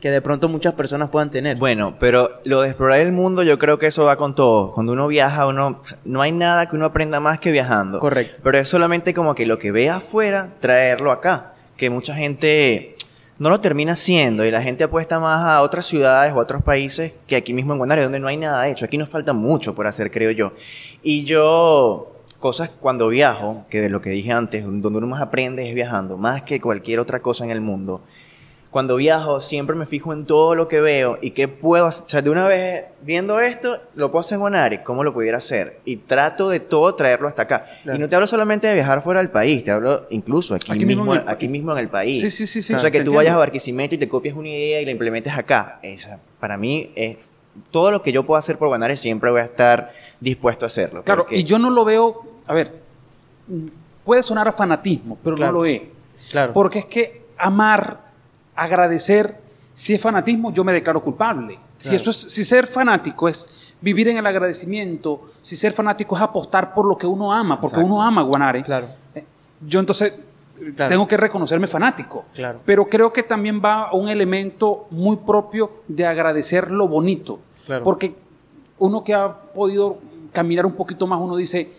que 0.00 0.10
de 0.10 0.20
pronto 0.20 0.48
muchas 0.48 0.74
personas 0.74 1.10
puedan 1.10 1.30
tener. 1.30 1.56
Bueno, 1.56 1.96
pero 1.98 2.40
lo 2.44 2.62
de 2.62 2.68
explorar 2.68 3.00
el 3.00 3.12
mundo 3.12 3.42
yo 3.42 3.58
creo 3.58 3.78
que 3.78 3.86
eso 3.86 4.04
va 4.04 4.16
con 4.16 4.34
todo. 4.34 4.72
Cuando 4.72 4.92
uno 4.92 5.08
viaja, 5.08 5.46
uno 5.46 5.80
no 6.04 6.22
hay 6.22 6.32
nada 6.32 6.66
que 6.66 6.76
uno 6.76 6.86
aprenda 6.86 7.20
más 7.20 7.40
que 7.40 7.50
viajando. 7.50 7.98
Correcto. 7.98 8.40
Pero 8.42 8.58
es 8.58 8.68
solamente 8.68 9.14
como 9.14 9.34
que 9.34 9.46
lo 9.46 9.58
que 9.58 9.72
ve 9.72 9.90
afuera, 9.90 10.50
traerlo 10.60 11.10
acá. 11.10 11.54
Que 11.76 11.90
mucha 11.90 12.14
gente 12.14 12.96
no 13.38 13.50
lo 13.50 13.60
termina 13.60 13.92
haciendo 13.92 14.44
y 14.44 14.50
la 14.50 14.62
gente 14.62 14.84
apuesta 14.84 15.20
más 15.20 15.42
a 15.42 15.62
otras 15.62 15.86
ciudades 15.86 16.32
o 16.32 16.36
a 16.38 16.42
otros 16.42 16.62
países 16.62 17.16
que 17.26 17.36
aquí 17.36 17.52
mismo 17.52 17.72
en 17.72 17.78
Guanare, 17.78 18.02
donde 18.02 18.18
no 18.18 18.28
hay 18.28 18.36
nada 18.36 18.68
hecho. 18.68 18.84
Aquí 18.84 18.98
nos 18.98 19.08
falta 19.08 19.32
mucho 19.32 19.74
por 19.74 19.86
hacer, 19.86 20.10
creo 20.10 20.30
yo. 20.30 20.52
Y 21.02 21.24
yo 21.24 22.12
cosas 22.38 22.70
cuando 22.80 23.08
viajo, 23.08 23.64
que 23.70 23.80
de 23.80 23.88
lo 23.88 24.00
que 24.00 24.10
dije 24.10 24.32
antes, 24.32 24.64
donde 24.64 24.88
uno 24.88 25.06
más 25.06 25.20
aprende 25.20 25.68
es 25.68 25.74
viajando, 25.74 26.16
más 26.16 26.42
que 26.42 26.60
cualquier 26.60 27.00
otra 27.00 27.20
cosa 27.20 27.44
en 27.44 27.50
el 27.50 27.60
mundo 27.60 28.02
cuando 28.76 28.96
viajo 28.96 29.40
siempre 29.40 29.74
me 29.74 29.86
fijo 29.86 30.12
en 30.12 30.26
todo 30.26 30.54
lo 30.54 30.68
que 30.68 30.82
veo 30.82 31.18
y 31.22 31.30
qué 31.30 31.48
puedo 31.48 31.86
hacer. 31.86 32.04
O 32.04 32.08
sea, 32.10 32.20
de 32.20 32.28
una 32.28 32.46
vez 32.46 32.84
viendo 33.00 33.40
esto, 33.40 33.80
lo 33.94 34.10
puedo 34.10 34.20
hacer 34.20 34.34
en 34.34 34.40
Guanare, 34.40 34.82
¿cómo 34.82 35.02
lo 35.02 35.14
pudiera 35.14 35.38
hacer? 35.38 35.80
Y 35.86 35.96
trato 35.96 36.50
de 36.50 36.60
todo 36.60 36.94
traerlo 36.94 37.26
hasta 37.26 37.40
acá. 37.44 37.64
Y 37.86 37.96
no 37.96 38.06
te 38.06 38.16
hablo 38.16 38.26
solamente 38.26 38.66
de 38.66 38.74
viajar 38.74 39.00
fuera 39.00 39.20
del 39.20 39.30
país, 39.30 39.64
te 39.64 39.70
hablo 39.70 40.06
incluso 40.10 40.54
aquí, 40.54 40.84
mismo, 40.84 41.14
aquí 41.14 41.48
mismo 41.48 41.72
en 41.72 41.78
el 41.78 41.88
país. 41.88 42.20
Sí, 42.20 42.30
sí, 42.30 42.46
sí. 42.46 42.60
sí 42.60 42.74
o 42.74 42.78
sea, 42.78 42.90
que 42.90 43.02
tú 43.02 43.14
vayas 43.14 43.34
a 43.34 43.38
Barquisimeto 43.38 43.94
y 43.94 43.98
te 43.98 44.10
copies 44.10 44.34
una 44.34 44.48
idea 44.48 44.82
y 44.82 44.84
la 44.84 44.90
implementes 44.90 45.32
acá. 45.32 45.80
Esa, 45.82 46.20
para 46.38 46.58
mí, 46.58 46.90
es 46.96 47.16
todo 47.70 47.90
lo 47.90 48.02
que 48.02 48.12
yo 48.12 48.26
puedo 48.26 48.38
hacer 48.38 48.58
por 48.58 48.68
Guanare 48.68 48.96
siempre 48.96 49.30
voy 49.30 49.40
a 49.40 49.44
estar 49.44 49.94
dispuesto 50.20 50.66
a 50.66 50.68
hacerlo. 50.68 51.02
Claro, 51.02 51.24
y 51.30 51.44
yo 51.44 51.58
no 51.58 51.70
lo 51.70 51.86
veo, 51.86 52.26
a 52.46 52.52
ver, 52.52 52.74
puede 54.04 54.22
sonar 54.22 54.46
a 54.48 54.52
fanatismo, 54.52 55.16
pero 55.24 55.38
no 55.38 55.50
lo 55.50 55.64
es. 55.64 55.80
Claro. 56.30 56.52
Porque 56.52 56.80
es 56.80 56.84
que 56.84 57.22
amar 57.38 58.04
agradecer, 58.56 59.38
si 59.74 59.94
es 59.94 60.00
fanatismo, 60.00 60.50
yo 60.52 60.64
me 60.64 60.72
declaro 60.72 61.02
culpable. 61.02 61.58
Si, 61.78 61.94
eso 61.94 62.10
es, 62.10 62.16
si 62.16 62.44
ser 62.44 62.66
fanático 62.66 63.28
es 63.28 63.74
vivir 63.80 64.08
en 64.08 64.16
el 64.16 64.26
agradecimiento, 64.26 65.22
si 65.42 65.56
ser 65.56 65.72
fanático 65.72 66.16
es 66.16 66.22
apostar 66.22 66.72
por 66.72 66.86
lo 66.86 66.96
que 66.96 67.06
uno 67.06 67.32
ama, 67.32 67.60
porque 67.60 67.78
uno 67.78 68.02
ama 68.02 68.22
Guanare, 68.22 68.64
claro. 68.64 68.88
Eh, 69.14 69.24
yo 69.60 69.80
entonces 69.80 70.14
tengo 70.88 71.06
que 71.06 71.16
reconocerme 71.16 71.66
fanático. 71.66 72.24
Claro. 72.34 72.60
Pero 72.64 72.88
creo 72.88 73.12
que 73.12 73.22
también 73.22 73.60
va 73.62 73.92
un 73.92 74.08
elemento 74.08 74.86
muy 74.90 75.16
propio 75.16 75.82
de 75.86 76.06
agradecer 76.06 76.70
lo 76.70 76.88
bonito. 76.88 77.40
Porque 77.82 78.14
uno 78.78 79.02
que 79.02 79.12
ha 79.12 79.32
podido 79.32 79.98
caminar 80.32 80.66
un 80.66 80.74
poquito 80.74 81.06
más, 81.06 81.20
uno 81.20 81.36
dice, 81.36 81.72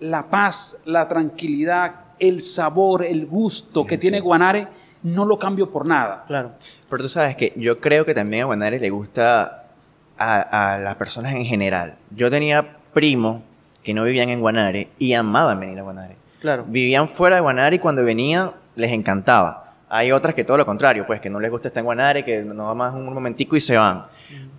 la 0.00 0.28
paz, 0.30 0.82
la 0.86 1.08
tranquilidad, 1.08 1.94
el 2.18 2.40
sabor, 2.40 3.04
el 3.04 3.26
gusto 3.26 3.84
que 3.86 3.98
tiene 3.98 4.20
Guanare 4.20 4.68
no 5.02 5.24
lo 5.24 5.38
cambio 5.38 5.70
por 5.70 5.86
nada. 5.86 6.24
Claro. 6.26 6.52
Pero 6.88 7.02
tú 7.02 7.08
sabes 7.08 7.36
que 7.36 7.52
yo 7.56 7.80
creo 7.80 8.04
que 8.04 8.14
también 8.14 8.42
a 8.42 8.46
Guanare 8.46 8.78
le 8.78 8.90
gusta 8.90 9.64
a, 10.18 10.78
las 10.80 10.94
personas 10.96 11.34
en 11.34 11.44
general. 11.44 11.96
Yo 12.10 12.30
tenía 12.30 12.76
primos 12.92 13.42
que 13.82 13.94
no 13.94 14.04
vivían 14.04 14.28
en 14.28 14.40
Guanare 14.40 14.88
y 14.98 15.12
amaban 15.14 15.58
venir 15.58 15.78
a 15.78 15.82
Guanare. 15.82 16.16
Claro. 16.40 16.64
Vivían 16.66 17.08
fuera 17.08 17.36
de 17.36 17.42
Guanare 17.42 17.76
y 17.76 17.78
cuando 17.78 18.04
venían 18.04 18.52
les 18.76 18.92
encantaba. 18.92 19.74
Hay 19.88 20.12
otras 20.12 20.34
que 20.34 20.44
todo 20.44 20.56
lo 20.56 20.64
contrario, 20.64 21.06
pues 21.06 21.20
que 21.20 21.28
no 21.28 21.38
les 21.38 21.50
gusta 21.50 21.68
estar 21.68 21.80
en 21.80 21.86
Guanare, 21.86 22.24
que 22.24 22.42
no 22.42 22.66
va 22.66 22.74
más 22.74 22.94
un 22.94 23.12
momentico 23.12 23.56
y 23.56 23.60
se 23.60 23.76
van. 23.76 24.06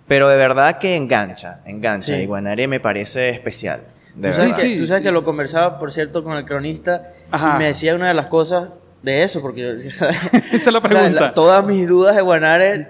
Pero 0.06 0.28
de 0.28 0.36
verdad 0.36 0.78
que 0.78 0.96
engancha, 0.96 1.60
engancha. 1.64 2.16
Y 2.16 2.26
Guanare 2.26 2.68
me 2.68 2.78
parece 2.78 3.30
especial. 3.30 3.82
De 4.14 4.30
¿Tú, 4.30 4.36
sabes 4.36 4.56
que, 4.58 4.78
tú 4.78 4.86
sabes 4.86 5.02
que 5.02 5.10
lo 5.10 5.24
conversaba, 5.24 5.78
por 5.78 5.90
cierto, 5.90 6.22
con 6.22 6.36
el 6.36 6.44
cronista 6.44 7.02
y 7.32 7.58
me 7.58 7.66
decía 7.66 7.96
una 7.96 8.08
de 8.08 8.14
las 8.14 8.26
cosas 8.26 8.68
de 9.04 9.22
eso, 9.22 9.42
porque 9.42 9.78
esa 9.86 10.08
es 10.52 10.72
la 10.72 10.80
pregunta. 10.80 11.34
todas 11.34 11.64
mis 11.64 11.86
dudas 11.86 12.16
de 12.16 12.22
Guanare, 12.22 12.88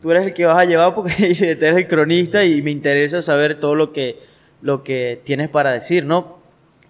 tú 0.00 0.10
eres 0.12 0.26
el 0.26 0.34
que 0.34 0.46
vas 0.46 0.58
a 0.58 0.64
llevar 0.64 0.94
porque 0.94 1.12
eres 1.40 1.60
el 1.60 1.88
cronista 1.88 2.44
y 2.44 2.62
me 2.62 2.70
interesa 2.70 3.20
saber 3.20 3.58
todo 3.58 3.74
lo 3.74 3.92
que, 3.92 4.18
lo 4.62 4.84
que 4.84 5.20
tienes 5.24 5.48
para 5.48 5.72
decir, 5.72 6.04
¿no? 6.04 6.38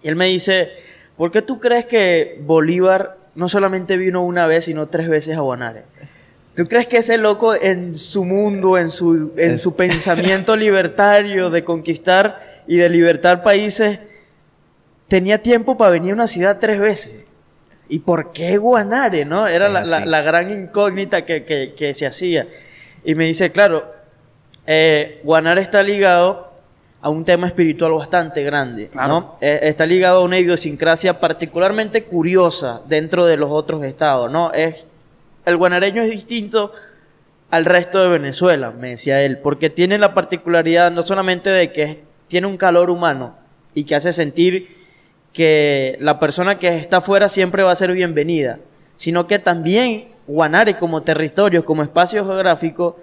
Y 0.03 0.07
él 0.07 0.15
me 0.15 0.27
dice, 0.27 0.69
¿por 1.17 1.31
qué 1.31 1.41
tú 1.41 1.59
crees 1.59 1.85
que 1.85 2.39
Bolívar 2.45 3.17
no 3.33 3.49
solamente 3.49 3.97
vino 3.97 4.21
una 4.21 4.45
vez, 4.45 4.65
sino 4.65 4.87
tres 4.87 5.09
veces 5.09 5.35
a 5.35 5.41
Guanare? 5.41 5.83
¿Tú 6.55 6.67
crees 6.67 6.87
que 6.87 6.97
ese 6.97 7.17
loco 7.17 7.55
en 7.55 7.97
su 7.97 8.23
mundo, 8.23 8.77
en 8.77 8.91
su, 8.91 9.33
en 9.37 9.57
su 9.57 9.75
pensamiento 9.77 10.55
libertario 10.55 11.49
de 11.49 11.63
conquistar 11.63 12.63
y 12.67 12.77
de 12.77 12.89
libertar 12.89 13.41
países, 13.41 13.99
tenía 15.07 15.41
tiempo 15.41 15.75
para 15.75 15.91
venir 15.91 16.11
a 16.11 16.15
una 16.15 16.27
ciudad 16.27 16.59
tres 16.59 16.79
veces? 16.79 17.25
¿Y 17.89 17.99
por 17.99 18.31
qué 18.31 18.57
Guanare? 18.57 19.25
¿no? 19.25 19.47
Era 19.47 19.67
la, 19.67 20.21
gran 20.21 20.49
incógnita 20.49 21.25
que, 21.25 21.91
se 21.93 22.05
hacía. 22.05 22.47
Y 23.03 23.15
me 23.15 23.25
dice, 23.25 23.51
claro, 23.51 23.85
eh, 24.65 25.19
Guanare 25.23 25.61
está 25.61 25.81
ligado 25.83 26.49
a 27.01 27.09
un 27.09 27.23
tema 27.23 27.47
espiritual 27.47 27.93
bastante 27.93 28.43
grande, 28.43 28.89
¿no? 28.93 29.37
Eh, 29.39 29.59
está 29.63 29.85
ligado 29.85 30.19
a 30.19 30.23
una 30.23 30.37
idiosincrasia 30.37 31.19
particularmente 31.19 32.03
curiosa 32.03 32.81
dentro 32.87 33.25
de 33.25 33.37
los 33.37 33.49
otros 33.51 33.83
estados, 33.83 34.29
¿no? 34.29 34.51
Es, 34.51 34.85
el 35.45 35.55
guanareño 35.57 36.01
es 36.01 36.09
distinto 36.09 36.73
al 37.49 37.65
resto 37.65 38.01
de 38.01 38.09
Venezuela, 38.09 38.71
me 38.71 38.91
decía 38.91 39.21
él, 39.23 39.37
porque 39.37 39.69
tiene 39.69 39.97
la 39.97 40.13
particularidad 40.13 40.91
no 40.91 41.01
solamente 41.01 41.49
de 41.49 41.71
que 41.71 42.01
tiene 42.27 42.47
un 42.47 42.57
calor 42.57 42.89
humano 42.89 43.35
y 43.73 43.85
que 43.85 43.95
hace 43.95 44.11
sentir 44.11 44.78
que 45.33 45.97
la 45.99 46.19
persona 46.19 46.59
que 46.59 46.77
está 46.77 46.97
afuera 46.97 47.29
siempre 47.29 47.63
va 47.63 47.71
a 47.71 47.75
ser 47.75 47.91
bienvenida, 47.93 48.59
sino 48.97 49.27
que 49.27 49.39
también 49.39 50.09
Guanare 50.27 50.77
como 50.77 51.01
territorio, 51.01 51.65
como 51.65 51.83
espacio 51.83 52.25
geográfico, 52.25 52.97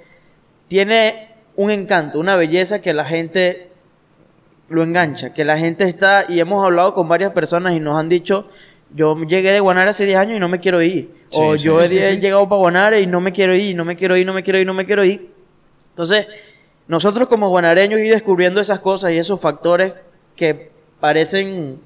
tiene 0.69 1.31
un 1.57 1.71
encanto, 1.71 2.21
una 2.21 2.37
belleza 2.37 2.81
que 2.81 2.93
la 2.95 3.05
gente 3.05 3.69
lo 4.69 4.83
engancha, 4.83 5.33
que 5.33 5.45
la 5.45 5.59
gente 5.59 5.85
está, 5.85 6.25
y 6.29 6.41
hemos 6.41 6.65
hablado 6.65 6.95
con 6.95 7.09
varias 7.09 7.33
personas 7.33 7.75
y 7.75 7.81
nos 7.81 7.99
han 7.99 8.09
dicho 8.09 8.49
yo 8.95 9.21
llegué 9.25 9.53
de 9.53 9.61
Guanare 9.61 9.91
hace 9.91 10.07
10 10.07 10.19
años 10.19 10.37
y 10.37 10.41
no 10.41 10.49
me 10.49 10.61
quiero 10.61 10.83
ir. 10.83 11.11
o 11.33 11.57
yo 11.57 11.83
he, 11.83 11.89
llegado 11.89 12.49
para 12.49 12.61
Guanare 12.61 13.01
y 13.01 13.07
no 13.07 13.21
me 13.21 13.33
quiero 13.33 13.55
ir, 13.55 13.75
no 13.75 13.85
me 13.85 13.97
quiero 13.97 14.17
ir, 14.17 14.25
no 14.25 14.33
me 14.33 14.43
quiero 14.43 14.59
ir, 14.59 14.67
no 14.67 14.75
me 14.75 14.87
quiero 14.87 15.05
ir. 15.05 15.31
Entonces, 15.91 16.29
nosotros 16.87 17.29
como 17.29 17.49
guanareños 17.49 18.01
ir 18.01 18.13
descubriendo 18.13 18.61
esas 18.61 18.79
cosas 18.81 19.13
y 19.13 19.19
esos 19.19 19.41
factores 19.41 19.95
que 20.37 20.71
parecen 21.01 21.81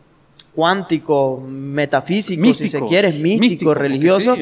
cuánticos, 0.54 1.42
metafísicos, 1.42 2.56
si 2.56 2.68
se 2.68 2.80
quiere, 2.86 3.12
místicos, 3.12 3.76
religiosos, 3.76 4.38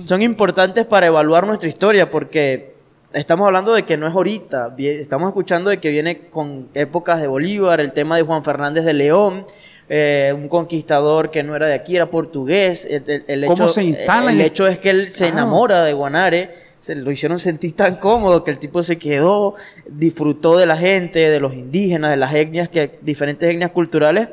son 0.00 0.22
importantes 0.22 0.86
para 0.86 1.06
evaluar 1.06 1.46
nuestra 1.46 1.68
historia 1.68 2.10
porque 2.10 2.74
estamos 3.12 3.46
hablando 3.46 3.72
de 3.72 3.84
que 3.84 3.96
no 3.96 4.08
es 4.08 4.14
ahorita, 4.14 4.74
estamos 4.78 5.28
escuchando 5.28 5.70
de 5.70 5.78
que 5.78 5.90
viene 5.90 6.28
con 6.28 6.68
épocas 6.74 7.20
de 7.20 7.26
Bolívar, 7.26 7.80
el 7.80 7.92
tema 7.92 8.16
de 8.16 8.22
Juan 8.22 8.44
Fernández 8.44 8.84
de 8.84 8.94
León, 8.94 9.46
eh, 9.88 10.32
un 10.34 10.48
conquistador 10.48 11.30
que 11.30 11.42
no 11.42 11.54
era 11.54 11.66
de 11.66 11.74
aquí, 11.74 11.94
era 11.94 12.10
portugués. 12.10 12.88
El, 12.88 13.46
¿Cómo 13.46 13.68
se 13.68 13.84
instala? 13.84 14.32
El, 14.32 14.40
hecho 14.40 14.66
es 14.66 14.78
que 14.78 14.90
él 14.90 15.10
se 15.10 15.28
enamora 15.28 15.84
de 15.84 15.92
Guanare 15.92 16.64
se 16.84 16.94
lo 16.94 17.10
hicieron 17.10 17.38
sentir 17.38 17.74
tan 17.74 17.96
cómodo 17.96 18.44
que 18.44 18.50
el 18.50 18.58
tipo 18.58 18.82
se 18.82 18.98
quedó, 18.98 19.54
disfrutó 19.86 20.58
de 20.58 20.66
la 20.66 20.76
gente, 20.76 21.30
de 21.30 21.40
los 21.40 21.54
indígenas, 21.54 22.10
de 22.10 22.18
las 22.18 22.34
etnias, 22.34 22.68
que, 22.68 22.98
diferentes 23.00 23.48
etnias 23.48 23.70
culturales, 23.70 24.28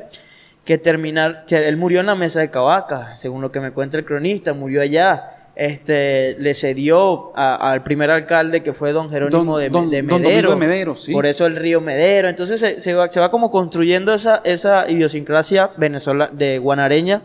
que 0.64 0.78
terminar, 0.78 1.44
que 1.46 1.56
él 1.56 1.76
murió 1.76 2.00
en 2.00 2.06
la 2.06 2.14
mesa 2.14 2.40
de 2.40 2.50
Cavaca, 2.50 3.16
según 3.16 3.42
lo 3.42 3.50
que 3.50 3.60
me 3.60 3.72
cuenta 3.72 3.98
el 3.98 4.04
cronista, 4.04 4.52
murió 4.52 4.82
allá. 4.82 5.38
Este, 5.54 6.34
le 6.38 6.54
cedió 6.54 7.36
al 7.36 7.82
primer 7.82 8.10
alcalde 8.10 8.62
que 8.62 8.72
fue 8.72 8.92
don 8.92 9.10
Jerónimo 9.10 9.58
de, 9.58 9.68
Medero. 10.02 10.94
Por 11.12 11.26
eso 11.26 11.44
el 11.44 11.56
río 11.56 11.82
Medero. 11.82 12.30
Entonces 12.30 12.58
se, 12.58 12.80
se, 12.80 12.94
va, 12.94 13.12
se 13.12 13.20
va 13.20 13.30
como 13.30 13.50
construyendo 13.50 14.14
esa, 14.14 14.40
esa 14.44 14.90
idiosincrasia 14.90 15.72
venezolana 15.76 16.32
de 16.32 16.58
guanareña 16.58 17.20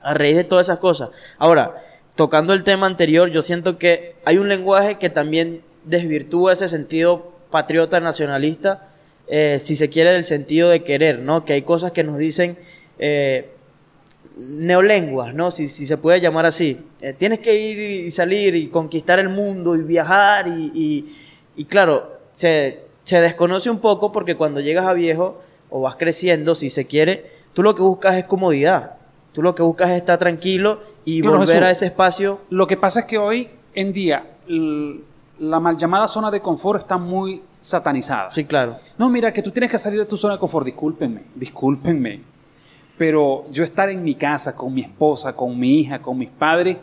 a 0.00 0.14
raíz 0.14 0.36
de 0.36 0.44
todas 0.44 0.66
esas 0.66 0.78
cosas. 0.78 1.10
Ahora, 1.38 1.82
tocando 2.14 2.52
el 2.52 2.62
tema 2.62 2.86
anterior, 2.86 3.30
yo 3.30 3.42
siento 3.42 3.78
que 3.78 4.14
hay 4.24 4.38
un 4.38 4.48
lenguaje 4.48 4.98
que 4.98 5.10
también 5.10 5.62
desvirtúa 5.84 6.52
ese 6.52 6.68
sentido 6.68 7.32
patriota 7.50 7.98
nacionalista, 7.98 8.88
eh, 9.28 9.58
si 9.60 9.74
se 9.74 9.88
quiere, 9.88 10.12
del 10.12 10.24
sentido 10.24 10.70
de 10.70 10.82
querer, 10.82 11.18
¿no? 11.18 11.44
Que 11.44 11.54
hay 11.54 11.62
cosas 11.62 11.92
que 11.92 12.04
nos 12.04 12.18
dicen 12.18 12.56
eh, 12.98 13.50
neolenguas, 14.36 15.34
¿no? 15.34 15.50
Si, 15.50 15.66
si, 15.68 15.86
se 15.86 15.96
puede 15.96 16.20
llamar 16.20 16.46
así. 16.46 16.80
Eh, 17.00 17.14
tienes 17.16 17.40
que 17.40 17.54
ir 17.54 17.78
y 18.06 18.10
salir 18.10 18.54
y 18.54 18.68
conquistar 18.68 19.18
el 19.18 19.28
mundo 19.28 19.74
y 19.74 19.82
viajar 19.82 20.46
y, 20.48 21.06
y, 21.56 21.64
claro, 21.64 22.12
se, 22.32 22.84
se 23.02 23.20
desconoce 23.20 23.70
un 23.70 23.80
poco 23.80 24.12
porque 24.12 24.36
cuando 24.36 24.60
llegas 24.60 24.86
a 24.86 24.92
viejo 24.92 25.40
o 25.70 25.80
vas 25.80 25.96
creciendo, 25.96 26.54
si 26.54 26.70
se 26.70 26.86
quiere, 26.86 27.30
tú 27.52 27.62
lo 27.62 27.74
que 27.74 27.82
buscas 27.82 28.16
es 28.16 28.24
comodidad. 28.24 28.92
Tú 29.32 29.42
lo 29.42 29.54
que 29.54 29.62
buscas 29.62 29.90
es 29.90 29.96
estar 29.96 30.18
tranquilo 30.18 30.80
y 31.04 31.20
volver 31.20 31.64
a 31.64 31.70
ese 31.70 31.86
espacio. 31.86 32.40
Lo 32.48 32.66
que 32.66 32.78
pasa 32.78 33.00
es 33.00 33.06
que 33.06 33.18
hoy 33.18 33.50
en 33.74 33.92
día 33.92 34.24
la 35.38 35.60
mal 35.60 35.76
llamada 35.76 36.08
zona 36.08 36.30
de 36.30 36.40
confort 36.40 36.80
está 36.80 36.96
muy 36.96 37.42
satanizada. 37.66 38.30
Sí, 38.30 38.44
claro. 38.44 38.78
No, 38.98 39.08
mira, 39.08 39.32
que 39.32 39.42
tú 39.42 39.50
tienes 39.50 39.70
que 39.70 39.78
salir 39.78 39.98
de 39.98 40.06
tu 40.06 40.16
zona 40.16 40.34
de 40.34 40.40
confort. 40.40 40.66
Discúlpenme, 40.66 41.24
discúlpenme. 41.34 42.20
Pero 42.98 43.44
yo 43.50 43.62
estar 43.62 43.90
en 43.90 44.02
mi 44.02 44.14
casa 44.14 44.54
con 44.54 44.72
mi 44.72 44.80
esposa, 44.80 45.34
con 45.34 45.58
mi 45.58 45.80
hija, 45.80 46.00
con 46.00 46.16
mis 46.16 46.30
padres, 46.30 46.78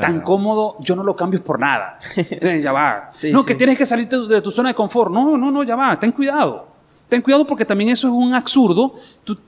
tan 0.00 0.22
cómodo, 0.22 0.76
yo 0.80 0.96
no 0.96 1.02
lo 1.02 1.14
cambio 1.14 1.44
por 1.44 1.60
nada. 1.60 1.98
Entonces, 2.16 2.62
ya 2.64 2.72
va. 2.72 3.10
no, 3.30 3.44
que 3.44 3.54
tienes 3.54 3.76
que 3.76 3.84
salir 3.84 4.08
de 4.08 4.40
tu 4.40 4.50
zona 4.50 4.70
de 4.70 4.74
confort. 4.74 5.12
No, 5.12 5.36
no, 5.36 5.50
no, 5.50 5.62
ya 5.64 5.76
va. 5.76 5.98
Ten 6.00 6.12
cuidado. 6.12 6.68
Ten 7.08 7.20
cuidado 7.20 7.46
porque 7.46 7.64
también 7.64 7.90
eso 7.90 8.08
es 8.08 8.14
un 8.14 8.34
absurdo, 8.34 8.94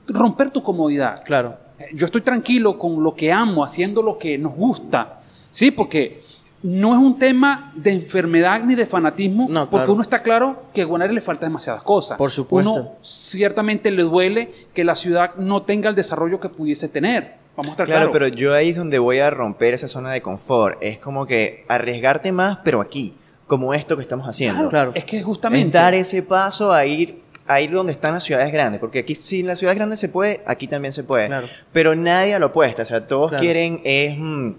romper 0.09 0.51
tu 0.51 0.61
comodidad. 0.61 1.23
Claro 1.23 1.71
yo 1.93 2.05
estoy 2.05 2.21
tranquilo 2.21 2.77
con 2.77 3.03
lo 3.03 3.15
que 3.15 3.31
amo, 3.31 3.63
haciendo 3.63 4.01
lo 4.01 4.17
que 4.17 4.37
nos 4.37 4.53
gusta, 4.53 5.21
¿sí? 5.49 5.71
Porque 5.71 6.21
no 6.63 6.93
es 6.93 6.99
un 6.99 7.17
tema 7.17 7.71
de 7.75 7.91
enfermedad 7.91 8.63
ni 8.63 8.75
de 8.75 8.85
fanatismo, 8.85 9.47
porque 9.69 9.91
uno 9.91 10.01
está 10.01 10.21
claro 10.21 10.63
que 10.73 10.81
a 10.81 10.85
Guanare 10.85 11.13
le 11.13 11.21
falta 11.21 11.45
demasiadas 11.45 11.81
cosas. 11.81 12.17
Por 12.17 12.31
supuesto. 12.31 12.71
Uno 12.71 12.91
ciertamente 13.01 13.91
le 13.91 14.03
duele 14.03 14.51
que 14.73 14.83
la 14.83 14.95
ciudad 14.95 15.35
no 15.35 15.63
tenga 15.63 15.89
el 15.89 15.95
desarrollo 15.95 16.39
que 16.39 16.49
pudiese 16.49 16.87
tener. 16.87 17.41
Vamos 17.55 17.69
a 17.69 17.71
estar 17.71 17.85
claro, 17.85 18.11
pero 18.11 18.27
yo 18.27 18.53
ahí 18.53 18.69
es 18.69 18.77
donde 18.77 18.97
voy 18.99 19.19
a 19.19 19.29
romper 19.29 19.73
esa 19.73 19.87
zona 19.87 20.11
de 20.11 20.21
confort. 20.21 20.77
Es 20.81 20.99
como 20.99 21.25
que 21.25 21.65
arriesgarte 21.67 22.31
más, 22.31 22.59
pero 22.63 22.79
aquí, 22.79 23.13
como 23.47 23.73
esto 23.73 23.97
que 23.97 24.03
estamos 24.03 24.27
haciendo. 24.27 24.69
Claro, 24.69 24.91
Es 24.95 25.03
que 25.03 25.21
justamente. 25.21 25.67
Es 25.67 25.73
dar 25.73 25.93
ese 25.93 26.23
paso 26.23 26.71
a 26.71 26.85
ir 26.85 27.21
a 27.47 27.59
ir 27.59 27.71
donde 27.71 27.91
están 27.91 28.13
las 28.13 28.23
ciudades 28.23 28.53
grandes, 28.53 28.79
porque 28.79 28.99
aquí 28.99 29.15
si 29.15 29.41
en 29.41 29.47
las 29.47 29.59
ciudades 29.59 29.77
grandes 29.77 29.99
se 29.99 30.07
puede, 30.07 30.41
aquí 30.45 30.67
también 30.67 30.93
se 30.93 31.03
puede. 31.03 31.29
Pero 31.73 31.95
nadie 31.95 32.37
lo 32.39 32.47
opuesta, 32.47 32.83
o 32.83 32.85
sea, 32.85 33.07
todos 33.07 33.33
quieren 33.33 33.81
es 33.83 34.17
mm, 34.17 34.51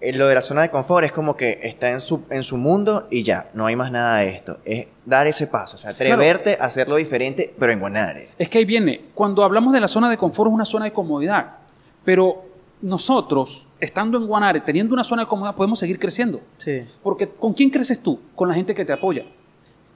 lo 0.00 0.28
de 0.28 0.34
la 0.34 0.42
zona 0.42 0.62
de 0.62 0.70
confort 0.70 1.04
es 1.04 1.12
como 1.12 1.36
que 1.36 1.60
está 1.62 1.90
en 1.90 2.00
su, 2.00 2.22
en 2.30 2.44
su 2.44 2.56
mundo 2.56 3.08
y 3.10 3.24
ya, 3.24 3.50
no 3.54 3.66
hay 3.66 3.76
más 3.76 3.90
nada 3.90 4.18
de 4.18 4.28
esto. 4.30 4.58
Es 4.64 4.86
dar 5.04 5.26
ese 5.26 5.46
paso, 5.46 5.76
o 5.76 5.78
sea, 5.78 5.90
atreverte 5.90 6.56
a 6.60 6.66
hacerlo 6.66 6.96
diferente, 6.96 7.52
pero 7.58 7.72
en 7.72 7.80
Guanare. 7.80 8.30
Es 8.38 8.48
que 8.48 8.58
ahí 8.58 8.64
viene, 8.64 9.06
cuando 9.14 9.42
hablamos 9.42 9.72
de 9.72 9.80
la 9.80 9.88
zona 9.88 10.08
de 10.08 10.16
confort 10.16 10.50
es 10.50 10.54
una 10.54 10.64
zona 10.64 10.84
de 10.84 10.92
comodidad, 10.92 11.56
pero 12.04 12.44
nosotros, 12.80 13.66
estando 13.80 14.18
en 14.18 14.26
Guanare, 14.26 14.60
teniendo 14.60 14.94
una 14.94 15.02
zona 15.02 15.22
de 15.22 15.28
comodidad, 15.28 15.56
podemos 15.56 15.78
seguir 15.78 15.98
creciendo. 15.98 16.40
Sí. 16.58 16.84
Porque 17.02 17.28
¿con 17.28 17.52
quién 17.52 17.70
creces 17.70 18.00
tú? 18.00 18.20
Con 18.36 18.48
la 18.48 18.54
gente 18.54 18.74
que 18.74 18.84
te 18.84 18.92
apoya. 18.92 19.24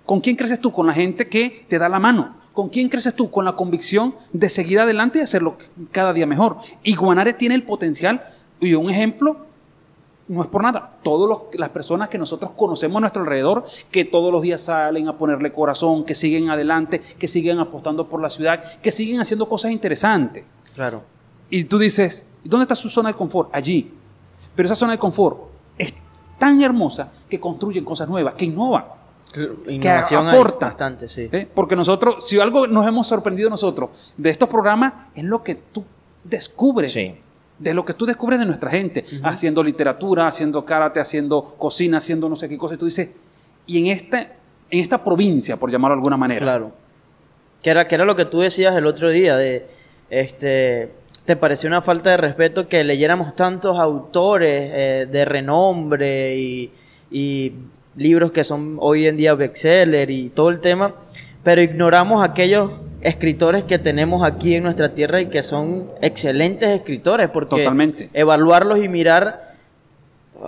¿Con 0.04 0.20
quién 0.20 0.34
creces 0.34 0.60
tú? 0.60 0.72
Con 0.72 0.88
la 0.88 0.94
gente 0.94 1.28
que 1.28 1.64
te 1.68 1.78
da 1.78 1.88
la 1.88 2.00
mano. 2.00 2.36
¿Con 2.52 2.68
quién 2.68 2.88
creces 2.88 3.14
tú? 3.14 3.30
Con 3.30 3.44
la 3.44 3.52
convicción 3.52 4.16
de 4.32 4.48
seguir 4.48 4.80
adelante 4.80 5.20
y 5.20 5.22
hacerlo 5.22 5.58
cada 5.92 6.12
día 6.12 6.26
mejor. 6.26 6.56
Y 6.82 6.96
Guanare 6.96 7.34
tiene 7.34 7.54
el 7.54 7.62
potencial, 7.62 8.28
y 8.60 8.74
un 8.74 8.90
ejemplo, 8.90 9.46
no 10.28 10.42
es 10.42 10.48
por 10.48 10.62
nada, 10.62 10.98
todas 11.02 11.38
las 11.54 11.68
personas 11.70 12.08
que 12.08 12.18
nosotros 12.18 12.52
conocemos 12.52 12.98
a 12.98 13.00
nuestro 13.00 13.22
alrededor, 13.22 13.64
que 13.90 14.04
todos 14.04 14.32
los 14.32 14.42
días 14.42 14.60
salen 14.60 15.08
a 15.08 15.18
ponerle 15.18 15.52
corazón, 15.52 16.04
que 16.04 16.14
siguen 16.14 16.50
adelante, 16.50 17.00
que 17.18 17.28
siguen 17.28 17.58
apostando 17.58 18.08
por 18.08 18.20
la 18.20 18.30
ciudad, 18.30 18.62
que 18.80 18.92
siguen 18.92 19.20
haciendo 19.20 19.48
cosas 19.48 19.72
interesantes. 19.72 20.44
Claro. 20.74 21.02
Y 21.50 21.64
tú 21.64 21.78
dices, 21.78 22.24
¿dónde 22.44 22.64
está 22.64 22.74
su 22.74 22.88
zona 22.88 23.10
de 23.10 23.14
confort? 23.14 23.54
Allí. 23.54 23.92
Pero 24.54 24.66
esa 24.66 24.74
zona 24.74 24.92
de 24.92 24.98
confort 24.98 25.38
es 25.76 25.94
tan 26.38 26.62
hermosa 26.62 27.12
que 27.28 27.40
construyen 27.40 27.84
cosas 27.84 28.08
nuevas, 28.08 28.34
que 28.34 28.44
innovan 28.44 28.84
que 29.32 29.90
aporta. 29.90 30.66
Bastante, 30.66 31.08
sí. 31.08 31.28
¿Eh? 31.32 31.48
Porque 31.52 31.76
nosotros, 31.76 32.26
si 32.26 32.38
algo 32.38 32.66
nos 32.66 32.86
hemos 32.86 33.06
sorprendido 33.06 33.48
nosotros 33.48 34.12
de 34.16 34.30
estos 34.30 34.48
programas, 34.48 34.92
es 35.14 35.24
lo 35.24 35.42
que 35.42 35.54
tú 35.54 35.84
descubres. 36.24 36.96
De 37.62 37.74
lo 37.74 37.84
que 37.84 37.94
tú 37.94 38.06
descubres 38.06 38.38
de 38.38 38.46
nuestra 38.46 38.70
gente, 38.70 39.04
haciendo 39.22 39.62
literatura, 39.62 40.26
haciendo 40.26 40.64
karate, 40.64 41.00
haciendo 41.00 41.42
cocina, 41.42 41.98
haciendo 41.98 42.28
no 42.28 42.36
sé 42.36 42.48
qué 42.48 42.58
cosa. 42.58 42.74
Y 42.74 42.78
tú 42.78 42.86
dices, 42.86 43.10
y 43.66 43.78
en 43.78 43.86
esta, 43.86 44.20
en 44.20 44.80
esta 44.80 45.02
provincia, 45.02 45.56
por 45.56 45.70
llamarlo 45.70 45.94
de 45.94 45.98
alguna 45.98 46.16
manera. 46.16 46.40
Claro. 46.40 46.72
Que 47.62 47.70
era, 47.70 47.86
que 47.86 47.94
era 47.94 48.04
lo 48.04 48.16
que 48.16 48.24
tú 48.24 48.40
decías 48.40 48.74
el 48.74 48.86
otro 48.86 49.10
día, 49.10 49.36
de 49.36 49.66
este 50.10 50.90
¿Te 51.24 51.36
pareció 51.36 51.68
una 51.68 51.80
falta 51.80 52.10
de 52.10 52.16
respeto 52.16 52.66
que 52.66 52.82
leyéramos 52.82 53.36
tantos 53.36 53.78
autores 53.78 54.70
eh, 54.74 55.06
de 55.08 55.24
renombre 55.24 56.36
y, 56.36 56.72
y 57.12 57.52
libros 57.94 58.32
que 58.32 58.42
son 58.42 58.76
hoy 58.80 59.06
en 59.06 59.16
día 59.16 59.34
bestseller 59.34 60.10
y 60.10 60.30
todo 60.30 60.48
el 60.48 60.60
tema, 60.60 60.94
pero 61.44 61.60
ignoramos 61.60 62.24
aquellos 62.24 62.72
escritores 63.02 63.64
que 63.64 63.78
tenemos 63.78 64.24
aquí 64.24 64.54
en 64.54 64.62
nuestra 64.62 64.94
tierra 64.94 65.20
y 65.20 65.26
que 65.26 65.42
son 65.42 65.88
excelentes 66.00 66.68
escritores, 66.70 67.28
porque 67.30 67.56
Totalmente. 67.56 68.08
evaluarlos 68.12 68.82
y 68.82 68.88
mirar 68.88 69.52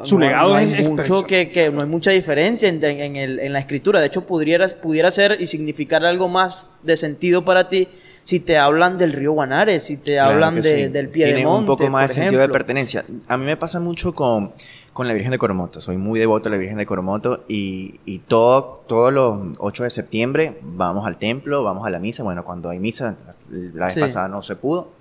su 0.02 0.18
legado 0.18 0.58
es 0.58 0.88
mucho 0.88 1.24
que, 1.24 1.50
que, 1.50 1.70
no 1.70 1.82
hay 1.82 1.88
mucha 1.88 2.10
diferencia 2.10 2.68
en, 2.68 2.82
en, 2.82 3.16
el, 3.16 3.38
en, 3.38 3.52
la 3.52 3.60
escritura. 3.60 4.00
De 4.00 4.06
hecho, 4.06 4.26
pudiera, 4.26 4.66
pudiera 4.68 5.10
ser 5.10 5.36
y 5.40 5.46
significar 5.46 6.04
algo 6.04 6.28
más 6.28 6.70
de 6.82 6.96
sentido 6.96 7.44
para 7.44 7.68
ti 7.68 7.88
si 8.24 8.40
te 8.40 8.56
hablan 8.56 8.98
del 8.98 9.12
río 9.12 9.32
Guanare, 9.32 9.78
si 9.80 9.98
te 9.98 10.18
hablan 10.18 10.60
de, 10.60 10.88
del 10.88 11.10
pie 11.10 11.26
de 11.32 11.44
monte. 11.44 11.60
un 11.60 11.66
poco 11.66 11.90
más 11.90 12.08
de 12.08 12.14
sentido 12.14 12.40
de 12.40 12.48
pertenencia. 12.48 13.04
A 13.28 13.36
mí 13.36 13.44
me 13.44 13.56
pasa 13.56 13.80
mucho 13.80 14.14
con 14.14 14.52
con 14.94 15.08
la 15.08 15.12
Virgen 15.12 15.32
de 15.32 15.38
Coromoto. 15.38 15.80
Soy 15.80 15.98
muy 15.98 16.20
devoto 16.20 16.44
de 16.44 16.50
la 16.50 16.56
Virgen 16.56 16.78
de 16.78 16.86
Coromoto 16.86 17.44
y, 17.48 18.00
y 18.06 18.20
todo, 18.20 18.84
todos 18.86 19.12
los 19.12 19.58
8 19.58 19.82
de 19.82 19.90
septiembre 19.90 20.58
vamos 20.62 21.04
al 21.06 21.18
templo, 21.18 21.64
vamos 21.64 21.84
a 21.84 21.90
la 21.90 21.98
misa. 21.98 22.22
Bueno, 22.22 22.44
cuando 22.44 22.70
hay 22.70 22.78
misa, 22.78 23.18
la 23.50 23.86
vez 23.86 23.98
pasada 23.98 24.28
no 24.28 24.40
se 24.40 24.54
pudo. 24.54 24.92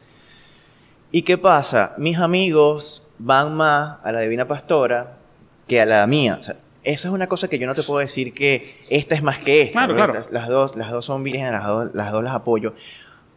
¿Y 1.11 1.21
qué 1.21 1.37
pasa? 1.37 1.93
Mis 1.99 2.17
amigos 2.17 3.07
van 3.19 3.55
más 3.55 3.99
a 4.03 4.11
la 4.11 4.21
Divina 4.21 4.47
Pastora 4.47 5.17
que 5.67 5.79
a 5.79 5.85
la 5.85 6.05
mía. 6.07 6.37
O 6.39 6.43
sea, 6.43 6.55
eso 6.83 7.07
es 7.07 7.13
una 7.13 7.27
cosa 7.27 7.47
que 7.47 7.59
yo 7.59 7.67
no 7.67 7.75
te 7.75 7.83
puedo 7.83 7.99
decir 7.99 8.33
que 8.33 8.79
esta 8.89 9.13
es 9.13 9.21
más 9.21 9.37
que 9.37 9.61
esta. 9.61 9.85
Claro, 9.85 9.95
claro. 9.95 10.13
Las, 10.31 10.47
dos, 10.47 10.75
las 10.75 10.89
dos 10.89 11.05
son 11.05 11.23
vírgenes, 11.23 11.51
las 11.51 11.67
dos, 11.67 11.93
las 11.93 12.11
dos 12.11 12.23
las 12.23 12.33
apoyo. 12.33 12.73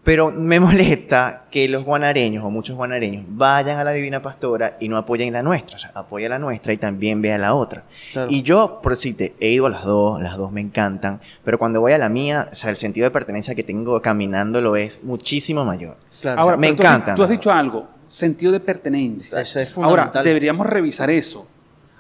Pero 0.07 0.31
me 0.31 0.61
molesta 0.67 1.47
que 1.51 1.69
los 1.69 1.85
guanareños 1.85 2.45
o 2.45 2.49
muchos 2.49 2.77
guanareños 2.77 3.25
vayan 3.27 3.81
a 3.81 3.83
la 3.85 3.91
Divina 3.91 4.23
Pastora 4.23 4.77
y 4.79 4.89
no 4.89 4.99
apoyen 4.99 5.33
la 5.33 5.43
nuestra. 5.43 5.75
O 5.75 5.79
sea, 5.81 5.91
apoya 5.95 6.29
la 6.29 6.39
nuestra 6.39 6.73
y 6.73 6.77
también 6.77 7.21
vea 7.21 7.37
la 7.39 7.55
otra. 7.55 7.83
Y 8.29 8.43
yo, 8.43 8.79
por 8.81 8.95
si 8.95 9.15
te 9.15 9.35
he 9.41 9.49
ido 9.49 9.67
a 9.67 9.71
las 9.71 9.85
dos, 9.85 10.23
las 10.23 10.37
dos 10.37 10.53
me 10.53 10.61
encantan. 10.61 11.21
Pero 11.43 11.59
cuando 11.59 11.81
voy 11.81 11.93
a 11.93 11.99
la 11.99 12.09
mía, 12.09 12.49
o 12.53 12.55
sea, 12.55 12.71
el 12.71 12.77
sentido 12.77 13.05
de 13.05 13.11
pertenencia 13.11 13.57
que 13.57 13.65
tengo 13.65 14.01
caminando 14.01 14.61
lo 14.61 14.77
es 14.77 15.03
muchísimo 15.03 15.65
mayor. 15.65 15.97
Claro. 16.21 16.41
Ahora, 16.41 16.57
me 16.57 16.69
encanta. 16.69 17.17
Tú, 17.17 17.25
has 17.25 17.29
dicho 17.29 17.51
algo. 17.51 17.89
sentido 18.07 18.53
de 18.53 18.61
pertenencia. 18.61 19.43
Ahora, 19.83 20.13
deberíamos 20.23 20.69
revisar 20.69 21.11
eso. 21.11 21.49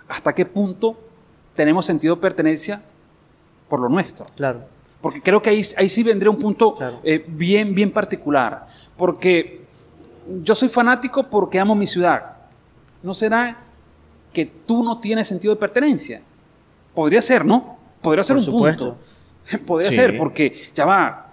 ¿Hasta 0.08 0.32
qué 0.32 0.46
punto 0.46 0.96
tenemos 1.56 1.84
sentido 1.84 2.14
de 2.14 2.20
pertenencia 2.20 2.80
por 3.68 3.80
lo 3.80 3.88
nuestro? 3.88 4.24
Claro. 4.36 4.75
Porque 5.00 5.22
creo 5.22 5.42
que 5.42 5.50
ahí, 5.50 5.62
ahí 5.76 5.88
sí 5.88 6.02
vendría 6.02 6.30
un 6.30 6.38
punto 6.38 6.76
eh, 7.04 7.24
bien, 7.26 7.74
bien 7.74 7.90
particular. 7.90 8.66
Porque 8.96 9.66
yo 10.42 10.54
soy 10.54 10.68
fanático 10.68 11.28
porque 11.28 11.58
amo 11.58 11.74
mi 11.74 11.86
ciudad. 11.86 12.36
¿No 13.02 13.14
será 13.14 13.58
que 14.32 14.46
tú 14.46 14.82
no 14.82 14.98
tienes 14.98 15.28
sentido 15.28 15.54
de 15.54 15.60
pertenencia? 15.60 16.22
Podría 16.94 17.22
ser, 17.22 17.44
¿no? 17.44 17.76
Podría 18.00 18.24
ser 18.24 18.36
un 18.36 18.46
punto. 18.46 18.96
Podría 19.66 19.92
ser, 19.92 20.18
porque 20.18 20.70
ya 20.74 20.84
va. 20.84 21.30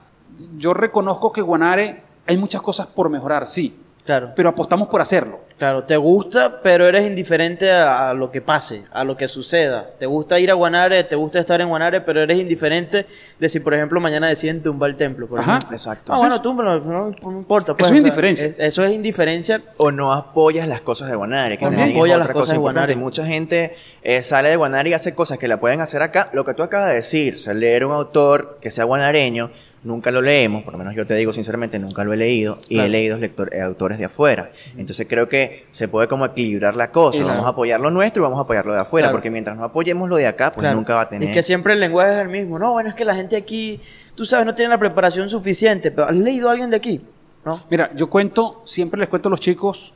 Yo 0.55 0.73
reconozco 0.73 1.31
que 1.31 1.41
Guanare 1.41 2.03
hay 2.25 2.37
muchas 2.37 2.61
cosas 2.61 2.87
por 2.87 3.09
mejorar, 3.09 3.47
sí. 3.47 3.75
Claro. 4.05 4.33
Pero 4.35 4.49
apostamos 4.49 4.87
por 4.89 5.01
hacerlo. 5.01 5.39
Claro, 5.63 5.85
te 5.85 5.95
gusta, 5.95 6.59
pero 6.61 6.85
eres 6.85 7.07
indiferente 7.07 7.71
a, 7.71 8.13
lo 8.13 8.29
que 8.29 8.41
pase, 8.41 8.83
a 8.91 9.05
lo 9.05 9.15
que 9.15 9.29
suceda. 9.29 9.91
Te 9.97 10.05
gusta 10.05 10.37
ir 10.37 10.51
a 10.51 10.55
Guanare, 10.55 11.05
te 11.05 11.15
gusta 11.15 11.39
estar 11.39 11.61
en 11.61 11.69
Guanare, 11.69 12.01
pero 12.01 12.21
eres 12.21 12.37
indiferente 12.37 13.05
de 13.39 13.47
si, 13.47 13.61
por 13.61 13.73
ejemplo, 13.73 14.01
mañana 14.01 14.27
deciden 14.27 14.61
tumbar 14.61 14.89
el 14.89 14.97
templo. 14.97 15.25
Por 15.25 15.39
Ajá, 15.39 15.59
exacto. 15.71 16.11
Ah, 16.11 16.17
bueno, 16.17 16.41
túmbalo, 16.41 16.81
no, 16.81 17.11
no, 17.21 17.31
importa. 17.31 17.77
Pues, 17.77 17.87
eso 17.87 17.93
es 17.93 17.99
indiferencia. 18.01 18.51
eso 18.57 18.83
es 18.83 18.93
indiferencia. 18.93 19.61
O 19.77 19.89
no 19.89 20.11
apoyas 20.11 20.67
las 20.67 20.81
cosas 20.81 21.09
de 21.09 21.15
Guanare. 21.15 21.57
Que 21.57 21.65
no 21.65 21.81
apoyas 21.81 22.19
las 22.19 22.31
cosas 22.31 22.55
de 22.55 22.57
Guanare. 22.57 22.97
Mucha 22.97 23.25
gente 23.25 23.73
eh, 24.01 24.21
sale 24.21 24.49
de 24.49 24.57
Guanare 24.57 24.89
y 24.89 24.93
hace 24.93 25.15
cosas 25.15 25.37
que 25.37 25.47
la 25.47 25.61
pueden 25.61 25.79
hacer 25.79 26.01
acá. 26.01 26.29
Lo 26.33 26.43
que 26.43 26.55
tú 26.55 26.63
acabas 26.63 26.89
de 26.89 26.95
decir, 26.95 27.37
o 27.47 27.53
leer 27.53 27.85
un 27.85 27.93
autor 27.93 28.57
que 28.59 28.69
sea 28.69 28.83
guanareño, 28.83 29.49
nunca 29.83 30.11
lo 30.11 30.21
leemos, 30.21 30.63
por 30.63 30.73
lo 30.73 30.79
menos 30.79 30.95
yo 30.95 31.05
te 31.05 31.15
digo 31.15 31.33
sinceramente, 31.33 31.77
nunca 31.79 32.03
lo 32.03 32.13
he 32.13 32.17
leído, 32.17 32.57
y 32.69 32.79
he 32.79 32.89
leído 32.89 33.17
lectores, 33.17 33.53
eh, 33.53 33.61
autores 33.61 33.97
de 33.97 34.05
afuera. 34.05 34.51
Entonces 34.77 35.05
creo 35.09 35.29
que 35.29 35.65
se 35.71 35.87
puede 35.87 36.07
como 36.07 36.25
equilibrar 36.25 36.75
la 36.75 36.91
cosa. 36.91 37.21
Vamos 37.23 37.45
a 37.45 37.49
apoyar 37.49 37.79
lo 37.79 37.91
nuestro 37.91 38.21
y 38.21 38.23
vamos 38.23 38.39
a 38.39 38.43
apoyar 38.43 38.65
lo 38.65 38.73
de 38.73 38.79
afuera, 38.79 39.11
porque 39.11 39.29
mientras 39.29 39.57
no 39.57 39.63
apoyemos 39.63 40.09
lo 40.09 40.15
de 40.15 40.27
acá, 40.27 40.53
pues 40.53 40.73
nunca 40.73 40.95
va 40.95 41.01
a 41.01 41.09
tener... 41.09 41.29
Es 41.29 41.35
que 41.35 41.43
siempre 41.43 41.73
el 41.73 41.79
lenguaje 41.79 42.13
es 42.13 42.21
el 42.21 42.29
mismo. 42.29 42.57
No, 42.57 42.71
bueno, 42.73 42.89
es 42.89 42.95
que 42.95 43.05
la 43.05 43.15
gente 43.15 43.35
aquí, 43.35 43.79
tú 44.15 44.25
sabes, 44.25 44.45
no 44.45 44.53
tiene 44.53 44.69
la 44.69 44.79
preparación 44.79 45.29
suficiente, 45.29 45.91
pero 45.91 46.07
¿has 46.07 46.15
leído 46.15 46.49
a 46.49 46.53
alguien 46.53 46.69
de 46.69 46.77
aquí? 46.77 47.01
¿No? 47.45 47.59
Mira, 47.69 47.91
yo 47.95 48.09
cuento, 48.09 48.61
siempre 48.63 48.99
les 48.99 49.09
cuento 49.09 49.27
a 49.29 49.31
los 49.31 49.39
chicos 49.39 49.93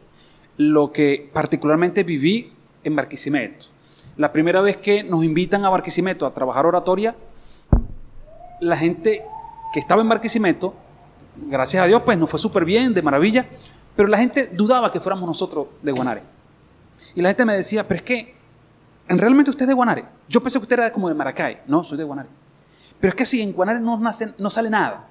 lo 0.58 0.92
que 0.92 1.30
particularmente 1.32 2.04
viví 2.04 2.52
en 2.84 2.96
Barquisimeto. 2.96 3.68
La 4.18 4.32
primera 4.32 4.62
vez 4.62 4.78
que 4.78 5.04
nos 5.04 5.24
invitan 5.24 5.64
a 5.64 5.70
Barquisimeto 5.70 6.26
a 6.26 6.34
trabajar 6.34 6.66
oratoria, 6.66 7.16
la 8.60 8.76
gente 8.76 9.24
que 9.74 9.80
estaba 9.80 10.02
en 10.02 10.10
Barquisimeto, 10.10 10.74
gracias 11.36 11.84
a 11.84 11.88
Dios, 11.88 12.02
pues 12.04 12.18
nos 12.18 12.30
fue 12.30 12.40
súper 12.40 12.66
bien, 12.66 12.94
de 12.94 13.02
maravilla, 13.02 13.48
pero 13.96 14.08
la 14.08 14.18
gente 14.18 14.50
dudaba 14.54 14.92
que 14.92 15.00
fuéramos 15.00 15.28
nosotros 15.28 15.68
de 15.82 15.92
Guanare. 15.92 16.22
Y 17.16 17.22
la 17.22 17.30
gente 17.30 17.46
me 17.46 17.56
decía, 17.56 17.88
pero 17.88 17.98
es 17.98 18.04
que, 18.04 18.36
¿realmente 19.08 19.50
usted 19.50 19.64
es 19.64 19.70
de 19.70 19.74
Guanare? 19.74 20.06
Yo 20.30 20.42
pensé 20.42 20.60
que 20.60 20.64
usted 20.64 20.80
era 20.80 20.92
como 20.92 21.10
de 21.10 21.16
Maracay. 21.16 21.62
No, 21.68 21.84
soy 21.84 21.98
de 21.98 22.04
Guanare. 22.04 22.30
Pero 23.00 23.10
es 23.10 23.16
que 23.16 23.26
si 23.26 23.42
en 23.42 23.54
Guanare 23.54 23.80
no, 23.80 23.98
nace, 24.00 24.34
no 24.38 24.50
sale 24.50 24.70
nada. 24.70 25.08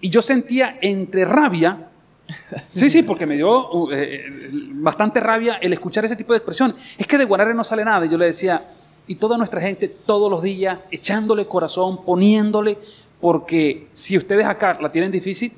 Y 0.00 0.10
yo 0.10 0.22
sentía 0.22 0.78
entre 0.80 1.24
rabia, 1.24 1.90
sí, 2.74 2.90
sí, 2.90 3.02
porque 3.02 3.26
me 3.26 3.36
dio 3.36 3.70
uh, 3.70 3.90
eh, 3.92 4.50
bastante 4.74 5.20
rabia 5.20 5.54
el 5.54 5.72
escuchar 5.72 6.04
ese 6.04 6.16
tipo 6.16 6.32
de 6.32 6.38
expresión. 6.38 6.74
Es 6.98 7.06
que 7.06 7.18
de 7.18 7.24
Guanare 7.24 7.54
no 7.54 7.64
sale 7.64 7.84
nada. 7.84 8.06
Y 8.06 8.08
yo 8.08 8.18
le 8.18 8.26
decía, 8.26 8.62
y 9.06 9.16
toda 9.16 9.38
nuestra 9.38 9.60
gente 9.60 9.88
todos 9.88 10.30
los 10.30 10.42
días 10.42 10.80
echándole 10.90 11.46
corazón, 11.46 12.04
poniéndole, 12.04 12.78
porque 13.20 13.88
si 13.92 14.16
ustedes 14.16 14.46
acá 14.46 14.78
la 14.80 14.92
tienen 14.92 15.10
difícil, 15.10 15.52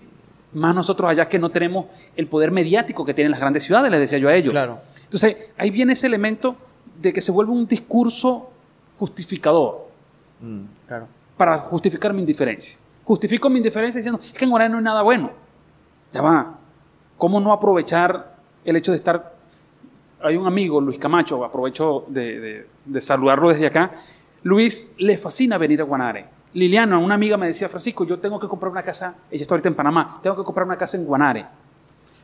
más 0.52 0.74
nosotros 0.74 1.10
allá 1.10 1.28
que 1.28 1.38
no 1.38 1.50
tenemos 1.50 1.86
el 2.16 2.26
poder 2.26 2.50
mediático 2.50 3.04
que 3.04 3.14
tienen 3.14 3.30
las 3.30 3.40
grandes 3.40 3.64
ciudades, 3.64 3.90
les 3.90 4.00
decía 4.00 4.18
yo 4.18 4.28
a 4.28 4.34
ellos. 4.34 4.50
Claro. 4.50 4.80
Entonces, 5.04 5.36
ahí 5.56 5.70
viene 5.70 5.92
ese 5.92 6.06
elemento 6.06 6.56
de 7.00 7.12
que 7.12 7.20
se 7.20 7.32
vuelve 7.32 7.52
un 7.52 7.66
discurso 7.66 8.50
justificador. 8.96 9.88
Mm, 10.40 10.62
claro. 10.86 11.08
Para 11.36 11.58
justificar 11.58 12.12
mi 12.12 12.20
indiferencia. 12.20 12.78
Justifico 13.04 13.48
mi 13.48 13.58
indiferencia 13.58 13.98
diciendo, 13.98 14.20
es 14.22 14.32
que 14.32 14.44
en 14.44 14.50
Guaraní 14.50 14.72
no 14.72 14.78
hay 14.78 14.84
nada 14.84 15.02
bueno. 15.02 15.30
Ya 16.12 16.22
va. 16.22 16.58
¿Cómo 17.16 17.40
no 17.40 17.52
aprovechar 17.52 18.36
el 18.64 18.76
hecho 18.76 18.92
de 18.92 18.98
estar... 18.98 19.34
Hay 20.20 20.36
un 20.36 20.46
amigo, 20.46 20.80
Luis 20.80 20.98
Camacho, 20.98 21.44
aprovecho 21.44 22.04
de, 22.08 22.66
de 22.84 23.00
saludarlo 23.00 23.50
desde 23.50 23.66
acá. 23.66 23.92
Luis 24.42 24.94
le 24.98 25.16
fascina 25.16 25.58
venir 25.58 25.80
a 25.80 25.84
Guanare 25.84 26.37
Liliana, 26.54 26.98
una 26.98 27.14
amiga 27.14 27.36
me 27.36 27.46
decía, 27.46 27.68
Francisco, 27.68 28.06
yo 28.06 28.18
tengo 28.18 28.38
que 28.38 28.48
comprar 28.48 28.72
una 28.72 28.82
casa, 28.82 29.14
ella 29.30 29.42
está 29.42 29.54
ahorita 29.54 29.68
en 29.68 29.74
Panamá, 29.74 30.20
tengo 30.22 30.36
que 30.36 30.44
comprar 30.44 30.66
una 30.66 30.76
casa 30.76 30.96
en 30.96 31.04
Guanare, 31.04 31.46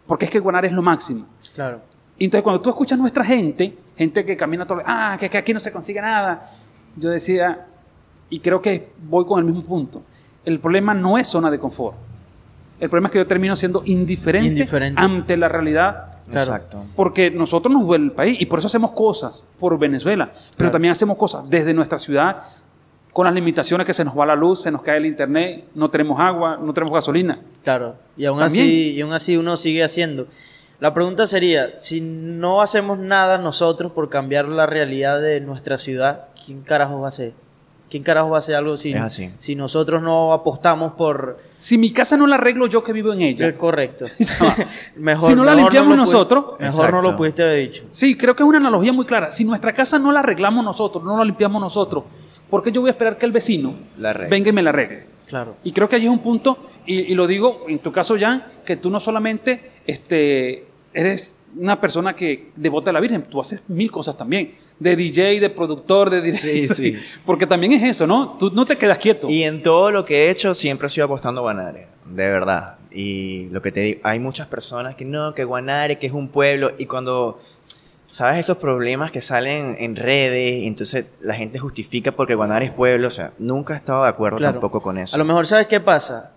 porque 0.06 0.24
es 0.24 0.30
que 0.30 0.40
Guanare 0.40 0.68
es 0.68 0.72
lo 0.72 0.82
máximo. 0.82 1.26
Claro. 1.54 1.80
Y 2.18 2.24
entonces 2.24 2.42
cuando 2.42 2.60
tú 2.60 2.70
escuchas 2.70 2.98
a 2.98 3.00
nuestra 3.00 3.24
gente, 3.24 3.76
gente 3.96 4.24
que 4.24 4.36
camina 4.36 4.66
todo, 4.66 4.80
ah, 4.86 5.16
que, 5.18 5.28
que 5.28 5.38
aquí 5.38 5.52
no 5.52 5.60
se 5.60 5.72
consigue 5.72 6.00
nada, 6.00 6.52
yo 6.96 7.10
decía, 7.10 7.66
y 8.30 8.40
creo 8.40 8.62
que 8.62 8.92
voy 9.08 9.24
con 9.26 9.38
el 9.38 9.44
mismo 9.44 9.62
punto, 9.62 10.02
el 10.44 10.60
problema 10.60 10.94
no 10.94 11.18
es 11.18 11.28
zona 11.28 11.50
de 11.50 11.58
confort. 11.58 11.96
El 12.80 12.90
problema 12.90 13.08
es 13.08 13.12
que 13.12 13.18
yo 13.18 13.26
termino 13.26 13.54
siendo 13.56 13.82
indiferente, 13.84 14.68
ante 14.96 15.36
la 15.36 15.48
realidad. 15.48 16.10
Exacto. 16.30 16.84
Porque 16.96 17.30
nosotros 17.30 17.72
nos 17.72 17.86
duele 17.86 18.06
el 18.06 18.12
país 18.12 18.40
y 18.40 18.46
por 18.46 18.58
eso 18.58 18.66
hacemos 18.66 18.92
cosas 18.92 19.44
por 19.58 19.78
Venezuela, 19.78 20.32
pero 20.56 20.70
también 20.70 20.92
hacemos 20.92 21.16
cosas 21.16 21.48
desde 21.48 21.72
nuestra 21.72 21.98
ciudad, 21.98 22.42
con 23.14 23.26
las 23.26 23.32
limitaciones 23.32 23.86
que 23.86 23.94
se 23.94 24.04
nos 24.04 24.18
va 24.18 24.26
la 24.26 24.34
luz, 24.34 24.62
se 24.62 24.72
nos 24.72 24.82
cae 24.82 24.96
el 24.96 25.06
internet, 25.06 25.66
no 25.76 25.88
tenemos 25.88 26.18
agua, 26.18 26.58
no 26.60 26.74
tenemos 26.74 26.92
gasolina. 26.92 27.38
Claro, 27.62 27.94
y 28.16 28.24
aún, 28.24 28.42
así, 28.42 28.90
y 28.90 29.00
aún 29.00 29.12
así 29.12 29.36
uno 29.36 29.56
sigue 29.56 29.84
haciendo. 29.84 30.26
La 30.80 30.92
pregunta 30.92 31.28
sería, 31.28 31.78
si 31.78 32.00
no 32.00 32.60
hacemos 32.60 32.98
nada 32.98 33.38
nosotros 33.38 33.92
por 33.92 34.08
cambiar 34.10 34.48
la 34.48 34.66
realidad 34.66 35.22
de 35.22 35.40
nuestra 35.40 35.78
ciudad, 35.78 36.24
¿quién 36.44 36.62
carajo 36.62 36.98
va 36.98 37.06
a 37.06 37.08
hacer? 37.10 37.34
¿Quién 37.88 38.02
carajo 38.02 38.30
va 38.30 38.38
a 38.38 38.40
hacer 38.40 38.56
algo 38.56 38.76
si, 38.76 38.92
si 39.38 39.54
nosotros 39.54 40.02
no 40.02 40.32
apostamos 40.32 40.94
por... 40.94 41.38
Si 41.58 41.78
mi 41.78 41.92
casa 41.92 42.16
no 42.16 42.26
la 42.26 42.34
arreglo 42.34 42.66
yo 42.66 42.82
que 42.82 42.92
vivo 42.92 43.12
en 43.12 43.20
ella. 43.20 43.46
Es 43.46 43.54
correcto. 43.54 44.06
mejor, 44.96 45.28
si 45.28 45.36
no 45.36 45.44
la 45.44 45.54
limpiamos 45.54 45.96
nosotros... 45.96 46.58
mejor 46.58 46.90
no 46.90 47.00
lo 47.00 47.16
pudiste 47.16 47.44
haber 47.44 47.70
dicho. 47.70 47.84
Sí, 47.92 48.16
creo 48.16 48.34
que 48.34 48.42
es 48.42 48.48
una 48.48 48.58
analogía 48.58 48.92
muy 48.92 49.04
clara. 49.04 49.30
Si 49.30 49.44
nuestra 49.44 49.72
casa 49.72 50.00
no 50.00 50.10
la 50.10 50.18
arreglamos 50.18 50.64
nosotros, 50.64 51.04
no 51.04 51.16
la 51.16 51.24
limpiamos 51.24 51.62
nosotros, 51.62 52.02
¿por 52.54 52.62
qué 52.62 52.70
yo 52.70 52.82
voy 52.82 52.88
a 52.90 52.92
esperar 52.92 53.18
que 53.18 53.26
el 53.26 53.32
vecino 53.32 53.74
venga 54.30 54.50
y 54.50 54.52
me 54.52 54.62
la 54.62 54.70
arregle? 54.70 55.02
Claro. 55.26 55.56
Y 55.64 55.72
creo 55.72 55.88
que 55.88 55.96
allí 55.96 56.04
es 56.04 56.10
un 56.12 56.20
punto, 56.20 56.56
y, 56.86 57.12
lo 57.16 57.26
digo 57.26 57.64
en 57.66 57.80
tu 57.80 57.90
caso, 57.90 58.16
Jan, 58.16 58.44
que 58.64 58.76
tú 58.76 58.90
no 58.90 59.00
solamente 59.00 59.72
este, 59.88 60.64
eres 60.92 61.34
una 61.56 61.80
persona 61.80 62.14
que 62.14 62.52
devota 62.54 62.90
a 62.90 62.92
la 62.92 63.00
Virgen, 63.00 63.24
tú 63.24 63.40
haces 63.40 63.68
mil 63.68 63.90
cosas 63.90 64.16
también, 64.16 64.54
de 64.78 64.94
DJ, 64.94 65.40
de 65.40 65.50
productor, 65.50 66.10
de 66.10 66.20
director, 66.20 66.48
sí, 66.48 66.68
sí. 66.68 66.92
porque 67.26 67.44
también 67.44 67.72
es 67.72 67.82
eso, 67.82 68.06
¿no? 68.06 68.36
Tú 68.38 68.52
no 68.54 68.64
te 68.64 68.76
quedas 68.76 68.98
quieto. 68.98 69.28
Y 69.28 69.42
en 69.42 69.60
todo 69.60 69.90
lo 69.90 70.04
que 70.04 70.26
he 70.26 70.30
hecho 70.30 70.54
siempre 70.54 70.86
he 70.86 70.90
sido 70.90 71.06
apostando 71.06 71.40
a 71.40 71.42
Guanare, 71.42 71.88
de 72.04 72.30
verdad. 72.30 72.78
Y 72.92 73.46
lo 73.46 73.62
que 73.62 73.72
te 73.72 73.80
digo, 73.80 74.00
hay 74.04 74.20
muchas 74.20 74.46
personas 74.46 74.94
que 74.94 75.04
no, 75.04 75.34
que 75.34 75.42
Guanare, 75.42 75.98
que 75.98 76.06
es 76.06 76.12
un 76.12 76.28
pueblo, 76.28 76.70
y 76.78 76.86
cuando 76.86 77.40
¿sabes? 78.14 78.38
Esos 78.38 78.58
problemas 78.58 79.10
que 79.10 79.20
salen 79.20 79.74
en 79.80 79.96
redes, 79.96 80.68
entonces 80.68 81.12
la 81.20 81.34
gente 81.34 81.58
justifica 81.58 82.12
porque 82.12 82.36
Guanare 82.36 82.66
es 82.66 82.70
pueblo, 82.70 83.08
o 83.08 83.10
sea, 83.10 83.32
nunca 83.40 83.74
he 83.74 83.76
estado 83.76 84.04
de 84.04 84.08
acuerdo 84.08 84.38
tampoco 84.38 84.80
con 84.80 84.98
eso. 84.98 85.16
A 85.16 85.18
lo 85.18 85.24
mejor, 85.24 85.48
¿sabes 85.48 85.66
qué 85.66 85.80
pasa? 85.80 86.30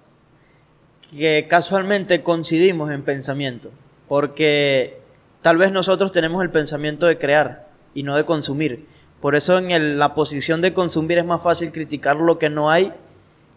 Que 1.12 1.46
casualmente 1.48 2.24
coincidimos 2.24 2.90
en 2.90 3.04
pensamiento, 3.04 3.70
porque 4.08 4.98
tal 5.44 5.58
vez 5.58 5.72
nosotros 5.72 6.12
tenemos 6.12 6.42
el 6.42 6.50
pensamiento 6.50 7.06
de 7.06 7.20
crear 7.20 7.68
y 7.94 8.02
no 8.02 8.16
de 8.16 8.26
consumir. 8.26 8.88
Por 9.22 9.36
eso 9.36 9.60
en 9.60 10.00
la 10.00 10.16
posición 10.16 10.62
de 10.62 10.74
consumir 10.74 11.20
es 11.20 11.26
más 11.26 11.44
fácil 11.44 11.72
criticar 11.72 12.16
lo 12.16 12.40
que 12.40 12.50
no 12.50 12.72
hay 12.72 12.92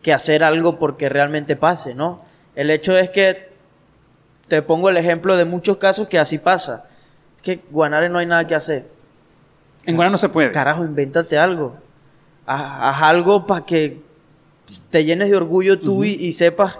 que 0.02 0.12
hacer 0.12 0.44
algo 0.44 0.78
porque 0.78 1.09
realmente 1.09 1.56
pase, 1.56 1.94
¿no? 1.94 2.22
El 2.54 2.70
hecho 2.70 2.98
es 2.98 3.09
que 3.09 3.48
te 4.46 4.61
pongo 4.61 4.90
el 4.90 4.98
ejemplo 4.98 5.38
de 5.38 5.46
muchos 5.46 5.78
casos 5.78 6.06
que 6.06 6.18
así 6.18 6.37
pasa 6.37 6.90
que 7.42 7.61
Guanare 7.70 8.09
no 8.09 8.18
hay 8.18 8.26
nada 8.26 8.46
que 8.46 8.55
hacer. 8.55 8.87
En 9.85 9.96
Guanare 9.96 10.12
no 10.12 10.18
se 10.18 10.29
puede. 10.29 10.50
Carajo, 10.50 10.85
invéntate 10.85 11.38
algo. 11.38 11.76
Haz, 12.46 13.03
algo 13.03 13.46
para 13.46 13.64
que 13.64 14.00
te 14.90 15.05
llenes 15.05 15.31
de 15.31 15.37
orgullo 15.37 15.79
tú 15.79 16.05
y, 16.05 16.33
sepas 16.33 16.79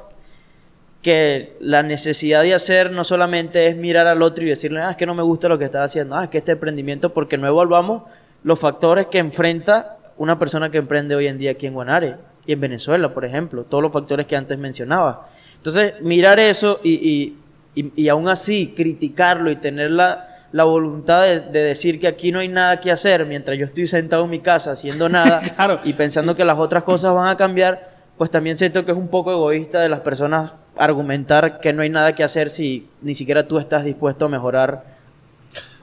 que 1.03 1.57
la 1.61 1.83
necesidad 1.83 2.43
de 2.43 2.55
hacer 2.55 2.93
no 2.93 3.05
solamente 3.05 3.69
es 3.69 3.77
mirar 3.77 4.07
al 4.07 4.23
otro 4.23 4.45
y 4.45 4.49
decirle, 4.49 4.81
ah, 4.81 4.91
es 4.91 4.97
que 4.97 5.07
no 5.07 5.15
me 5.15 5.23
gusta 5.23 5.49
lo 5.49 5.59
que 5.59 5.65
estás 5.65 5.87
haciendo, 5.87 6.17
ah, 6.17 6.25
es 6.25 6.31
que 6.31 6.39
este 6.39 6.53
emprendimiento, 6.53 7.15
porque 7.15 7.39
no 7.39 7.47
evaluamos 7.47 8.03
los 8.43 8.59
factores 8.59 9.07
que 9.07 9.19
enfrenta 9.19 9.97
una 10.19 10.39
persona 10.39 10.71
que 10.71 10.79
emprende 10.79 11.15
hoy 11.15 11.27
en 11.27 11.39
día 11.39 11.53
aquí 11.53 11.67
en 11.67 11.75
Guanare 11.75 12.17
y 12.47 12.53
en 12.53 12.61
Venezuela, 12.61 13.15
por 13.15 13.25
ejemplo, 13.25 13.65
todos 13.65 13.83
los 13.83 13.93
factores 13.93 14.27
que 14.27 14.37
antes 14.37 14.59
mencionaba. 14.59 15.29
Entonces, 15.55 15.95
mirar 16.01 16.39
eso 16.39 16.81
y, 16.83 17.37
y, 17.75 17.93
y 17.97 18.09
aún 18.09 18.29
así 18.29 18.75
criticarlo 18.77 19.51
y 19.51 19.57
tener 19.57 19.91
la, 19.91 20.40
la 20.53 20.65
voluntad 20.65 21.25
de, 21.25 21.63
decir 21.63 22.01
que 22.01 22.09
aquí 22.09 22.33
no 22.33 22.41
hay 22.41 22.49
nada 22.49 22.81
que 22.81 22.91
hacer 22.91 23.25
mientras 23.27 23.57
yo 23.57 23.67
estoy 23.67 23.87
sentado 23.87 24.25
en 24.25 24.31
mi 24.31 24.41
casa 24.41 24.73
haciendo 24.73 25.09
nada 25.09 25.41
y 25.85 25.93
pensando 25.93 26.35
que 26.35 26.45
las 26.45 26.59
otras 26.59 26.83
cosas 26.83 27.15
van 27.15 27.29
a 27.29 27.37
cambiar, 27.37 27.91
pues 28.19 28.31
también 28.31 28.59
siento 28.59 28.85
que 28.85 28.93
es 28.93 28.99
un 28.99 29.09
poco 29.09 29.33
egoísta 29.33 29.81
de 29.81 29.89
las 29.89 30.01
personas 30.01 30.53
argumentar 30.77 31.61
que 31.61 31.73
no 31.73 31.83
hay 31.83 31.91
nada 31.91 32.15
que 32.15 32.25
hacer 32.25 32.51
si 32.51 32.89
ni 33.03 33.15
siquiera 33.15 33.47
tú 33.47 33.59
estás 33.59 33.85
dispuesto 33.85 34.25
a 34.25 34.29
mejorar 34.29 35.01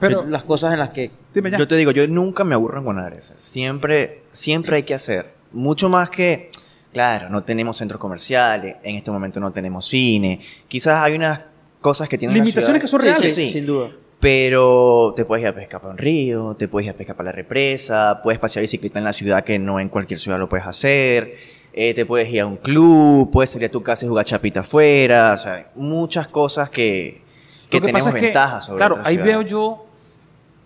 pero, 0.00 0.24
las 0.24 0.44
cosas 0.44 0.72
en 0.72 0.78
las 0.78 0.92
que... 0.92 1.10
Yo 1.34 1.68
te 1.68 1.76
digo, 1.76 1.90
yo 1.90 2.06
nunca 2.08 2.44
me 2.44 2.54
aburro 2.54 2.82
con 2.84 2.96
nada 2.96 3.10
Siempre, 3.36 4.22
siempre 4.32 4.76
hay 4.76 4.82
que 4.84 4.94
hacer. 4.94 5.34
Mucho 5.52 5.88
más 5.88 6.10
que, 6.10 6.50
claro, 6.92 7.28
no 7.28 7.42
tenemos 7.42 7.76
centros 7.76 8.00
comerciales, 8.00 8.76
en 8.82 8.96
este 8.96 9.10
momento 9.10 9.40
no 9.40 9.50
tenemos 9.52 9.86
cine. 9.86 10.40
Quizás 10.68 11.04
hay 11.04 11.14
unas 11.14 11.40
cosas 11.80 12.08
que 12.08 12.16
tienen... 12.16 12.36
Limitaciones 12.36 12.80
que 12.80 12.88
son 12.88 13.00
reales. 13.00 13.34
Sí, 13.34 13.50
sin 13.50 13.66
duda. 13.66 13.90
Pero 14.20 15.12
te 15.14 15.24
puedes 15.24 15.42
ir 15.42 15.48
a 15.48 15.54
pescar 15.54 15.80
para 15.80 15.92
un 15.92 15.98
río, 15.98 16.56
te 16.58 16.66
puedes 16.66 16.86
ir 16.86 16.90
a 16.92 16.96
pescar 16.96 17.14
para 17.14 17.28
la 17.28 17.32
represa, 17.32 18.20
puedes 18.22 18.40
pasear 18.40 18.62
bicicleta 18.62 18.98
en 18.98 19.04
la 19.04 19.12
ciudad 19.12 19.44
que 19.44 19.58
no 19.60 19.78
en 19.78 19.88
cualquier 19.88 20.18
ciudad 20.18 20.38
lo 20.38 20.48
puedes 20.48 20.66
hacer, 20.66 21.36
eh, 21.72 21.94
te 21.94 22.04
puedes 22.04 22.28
ir 22.28 22.40
a 22.40 22.46
un 22.46 22.56
club, 22.56 23.30
puedes 23.30 23.50
salir 23.50 23.68
a 23.68 23.70
tu 23.70 23.80
casa 23.80 24.06
y 24.06 24.08
jugar 24.08 24.26
chapita 24.26 24.60
afuera, 24.60 25.34
o 25.34 25.38
sea, 25.38 25.70
muchas 25.76 26.26
cosas 26.26 26.68
que, 26.68 27.22
que, 27.70 27.80
tenemos 27.80 28.12
ventajas 28.12 28.64
sobre 28.64 28.78
Claro, 28.78 28.98
ahí 29.04 29.16
veo 29.16 29.42
yo 29.42 29.86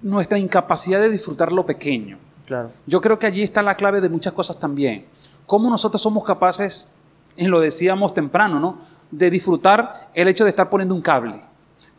nuestra 0.01 0.39
incapacidad 0.39 1.01
de 1.01 1.11
disfrutar 1.11 1.53
lo 1.53 1.67
pequeño. 1.67 2.19
Claro. 2.47 2.71
Yo 2.87 3.03
creo 3.03 3.19
que 3.19 3.27
allí 3.27 3.43
está 3.43 3.63
la 3.63 3.77
clave 3.77 4.01
de 4.01 4.09
muchas 4.09 4.33
cosas 4.33 4.59
también. 4.59 5.05
Cómo 5.45 5.69
nosotros 5.69 6.01
somos 6.01 6.25
capaces, 6.25 6.89
y 7.37 7.47
lo 7.49 7.61
decíamos 7.61 8.15
temprano, 8.15 8.59
¿no? 8.59 8.79
De 9.11 9.31
disfrutar 9.31 10.09
el 10.15 10.29
hecho 10.29 10.45
de 10.45 10.51
estar 10.51 10.71
poniendo 10.71 10.95
un 10.95 11.03
cable 11.03 11.52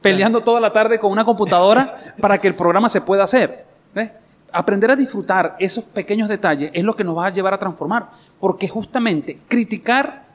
peleando 0.04 0.42
toda 0.42 0.60
la 0.60 0.72
tarde 0.72 1.00
con 1.00 1.12
una 1.12 1.26
computadora 1.26 1.98
para 2.22 2.38
que 2.38 2.48
el 2.48 2.54
programa 2.54 2.90
se 2.90 3.02
pueda 3.02 3.24
hacer. 3.24 3.66
Aprender 4.56 4.92
a 4.92 4.96
disfrutar 4.96 5.56
esos 5.58 5.84
pequeños 5.84 6.30
detalles 6.30 6.70
es 6.76 6.84
lo 6.84 6.96
que 6.96 7.04
nos 7.04 7.18
va 7.18 7.26
a 7.26 7.30
llevar 7.32 7.56
a 7.56 7.58
transformar, 7.58 8.12
porque 8.40 8.68
justamente 8.68 9.40
criticar, 9.48 10.28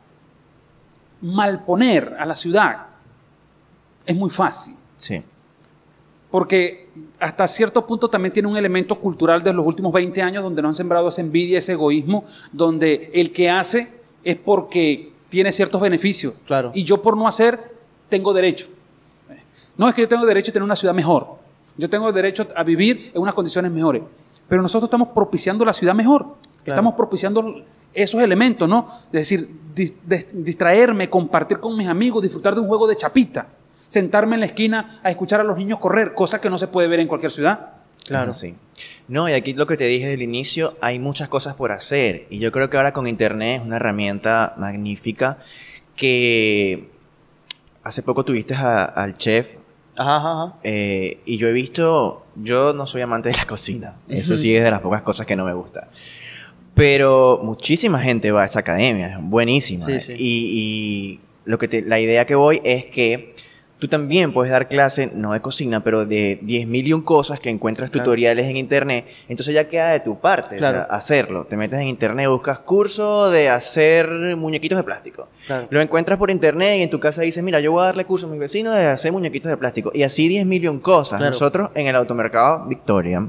malponer 1.20 2.16
a 2.18 2.26
la 2.26 2.34
ciudad 2.34 2.86
es 4.04 4.16
muy 4.16 4.28
fácil. 4.28 4.74
Sí. 4.96 5.22
Porque 6.32 6.90
hasta 7.20 7.46
cierto 7.46 7.86
punto 7.86 8.10
también 8.10 8.32
tiene 8.32 8.48
un 8.48 8.56
elemento 8.56 8.98
cultural 8.98 9.44
de 9.44 9.52
los 9.52 9.64
últimos 9.64 9.92
20 9.92 10.20
años 10.20 10.42
donde 10.42 10.62
no 10.62 10.68
han 10.68 10.74
sembrado 10.74 11.08
esa 11.08 11.20
envidia, 11.20 11.58
ese 11.58 11.72
egoísmo, 11.72 12.24
donde 12.50 13.12
el 13.14 13.32
que 13.32 13.48
hace 13.50 14.00
es 14.24 14.36
porque 14.36 15.12
tiene 15.28 15.52
ciertos 15.52 15.80
beneficios. 15.80 16.40
Claro. 16.44 16.72
Y 16.74 16.82
yo 16.82 17.00
por 17.00 17.16
no 17.16 17.28
hacer 17.28 17.76
tengo 18.08 18.32
derecho. 18.32 18.68
No 19.78 19.88
es 19.88 19.94
que 19.94 20.02
yo 20.02 20.08
tengo 20.08 20.26
derecho 20.26 20.50
a 20.50 20.52
tener 20.52 20.64
una 20.64 20.76
ciudad 20.76 20.92
mejor. 20.92 21.38
Yo 21.78 21.88
tengo 21.88 22.12
derecho 22.12 22.46
a 22.54 22.64
vivir 22.64 23.12
en 23.14 23.22
unas 23.22 23.32
condiciones 23.32 23.72
mejores. 23.72 24.02
Pero 24.48 24.60
nosotros 24.60 24.88
estamos 24.88 25.08
propiciando 25.14 25.64
la 25.64 25.72
ciudad 25.72 25.94
mejor. 25.94 26.36
Estamos 26.64 26.94
propiciando 26.94 27.64
esos 27.94 28.20
elementos, 28.20 28.68
¿no? 28.68 28.86
Es 29.06 29.12
decir, 29.12 29.48
distraerme, 30.32 31.08
compartir 31.08 31.60
con 31.60 31.76
mis 31.76 31.88
amigos, 31.88 32.22
disfrutar 32.22 32.54
de 32.54 32.60
un 32.60 32.66
juego 32.66 32.86
de 32.86 32.96
chapita, 32.96 33.48
sentarme 33.86 34.34
en 34.34 34.40
la 34.40 34.46
esquina 34.46 35.00
a 35.02 35.10
escuchar 35.10 35.40
a 35.40 35.44
los 35.44 35.56
niños 35.56 35.78
correr, 35.78 36.12
cosa 36.12 36.40
que 36.40 36.50
no 36.50 36.58
se 36.58 36.68
puede 36.68 36.88
ver 36.88 37.00
en 37.00 37.08
cualquier 37.08 37.32
ciudad. 37.32 37.70
Claro, 38.04 38.34
sí. 38.34 38.54
No, 39.06 39.28
y 39.28 39.32
aquí 39.32 39.54
lo 39.54 39.66
que 39.66 39.76
te 39.76 39.84
dije 39.84 40.12
al 40.12 40.22
inicio, 40.22 40.76
hay 40.80 40.98
muchas 40.98 41.28
cosas 41.28 41.54
por 41.54 41.72
hacer. 41.72 42.26
Y 42.30 42.38
yo 42.38 42.52
creo 42.52 42.68
que 42.68 42.76
ahora 42.76 42.92
con 42.92 43.06
Internet 43.06 43.60
es 43.60 43.66
una 43.66 43.76
herramienta 43.76 44.54
magnífica 44.56 45.38
que 45.94 46.90
hace 47.82 48.02
poco 48.02 48.24
tuviste 48.24 48.54
al 48.54 49.14
chef 49.14 49.57
Ajá, 49.98 50.16
ajá. 50.16 50.54
Eh, 50.62 51.20
y 51.26 51.36
yo 51.36 51.48
he 51.48 51.52
visto, 51.52 52.24
yo 52.36 52.72
no 52.72 52.86
soy 52.86 53.02
amante 53.02 53.28
de 53.28 53.36
la 53.36 53.46
cocina, 53.46 53.96
eso 54.08 54.36
sí 54.36 54.54
es 54.54 54.64
de 54.64 54.70
las 54.70 54.80
pocas 54.80 55.02
cosas 55.02 55.26
que 55.26 55.36
no 55.36 55.44
me 55.44 55.52
gusta. 55.52 55.88
Pero 56.74 57.40
muchísima 57.42 57.98
gente 57.98 58.30
va 58.30 58.42
a 58.42 58.46
esa 58.46 58.60
academia, 58.60 59.08
es 59.08 59.16
buenísima. 59.20 59.86
Y, 59.90 60.14
y, 60.18 61.20
lo 61.44 61.58
que 61.58 61.66
te, 61.66 61.82
la 61.82 61.98
idea 61.98 62.26
que 62.26 62.34
voy 62.34 62.60
es 62.62 62.86
que 62.86 63.34
Tú 63.78 63.86
también 63.86 64.32
puedes 64.32 64.50
dar 64.50 64.68
clase, 64.68 65.10
no 65.14 65.32
de 65.32 65.40
cocina, 65.40 65.84
pero 65.84 66.04
de 66.04 66.40
10.000 66.40 66.86
y 66.88 66.92
un 66.92 67.02
cosas 67.02 67.38
que 67.38 67.48
encuentras 67.48 67.90
tutoriales 67.90 68.46
en 68.46 68.56
internet. 68.56 69.06
Entonces 69.28 69.54
ya 69.54 69.68
queda 69.68 69.90
de 69.90 70.00
tu 70.00 70.18
parte 70.18 70.56
hacerlo. 70.90 71.44
Te 71.44 71.56
metes 71.56 71.78
en 71.78 71.86
internet, 71.86 72.28
buscas 72.28 72.58
curso 72.58 73.30
de 73.30 73.48
hacer 73.48 74.08
muñequitos 74.36 74.76
de 74.76 74.82
plástico. 74.82 75.24
Lo 75.70 75.80
encuentras 75.80 76.18
por 76.18 76.30
internet 76.30 76.78
y 76.78 76.82
en 76.82 76.90
tu 76.90 76.98
casa 76.98 77.22
dices, 77.22 77.42
mira, 77.44 77.60
yo 77.60 77.70
voy 77.70 77.82
a 77.82 77.86
darle 77.86 78.04
curso 78.04 78.26
a 78.26 78.30
mis 78.30 78.40
vecinos 78.40 78.74
de 78.74 78.86
hacer 78.86 79.12
muñequitos 79.12 79.50
de 79.50 79.56
plástico. 79.56 79.92
Y 79.94 80.02
así 80.02 80.28
10.000 80.28 80.62
y 80.62 80.68
un 80.68 80.80
cosas. 80.80 81.20
Nosotros 81.20 81.70
en 81.74 81.86
el 81.86 81.94
automercado 81.94 82.66
Victoria 82.66 83.28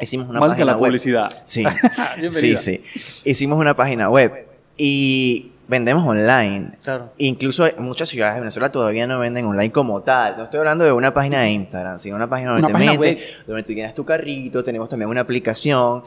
hicimos 0.00 0.28
una 0.28 0.40
página 0.40 0.64
la 0.64 0.78
publicidad. 0.78 1.28
Sí. 1.44 1.64
sí, 2.32 2.56
sí. 2.56 2.82
Hicimos 3.24 3.58
una 3.58 3.74
página 3.74 4.10
web. 4.10 4.46
Y 4.76 5.52
vendemos 5.68 6.06
online. 6.06 6.72
Claro. 6.82 7.12
Incluso 7.18 7.66
muchas 7.78 8.08
ciudades 8.08 8.34
de 8.34 8.40
Venezuela 8.40 8.70
todavía 8.70 9.06
no 9.06 9.18
venden 9.18 9.46
online 9.46 9.72
como 9.72 10.02
tal. 10.02 10.36
No 10.36 10.44
estoy 10.44 10.58
hablando 10.58 10.84
de 10.84 10.92
una 10.92 11.12
página 11.12 11.40
de 11.40 11.50
Instagram, 11.50 11.98
sino 11.98 12.16
una 12.16 12.28
página 12.28 12.52
donde 12.52 12.68
te 12.68 12.74
metes, 12.74 13.46
donde 13.46 13.62
tú 13.62 13.74
tienes 13.74 13.94
tu 13.94 14.04
carrito, 14.04 14.62
tenemos 14.62 14.88
también 14.88 15.08
una 15.08 15.22
aplicación. 15.22 16.02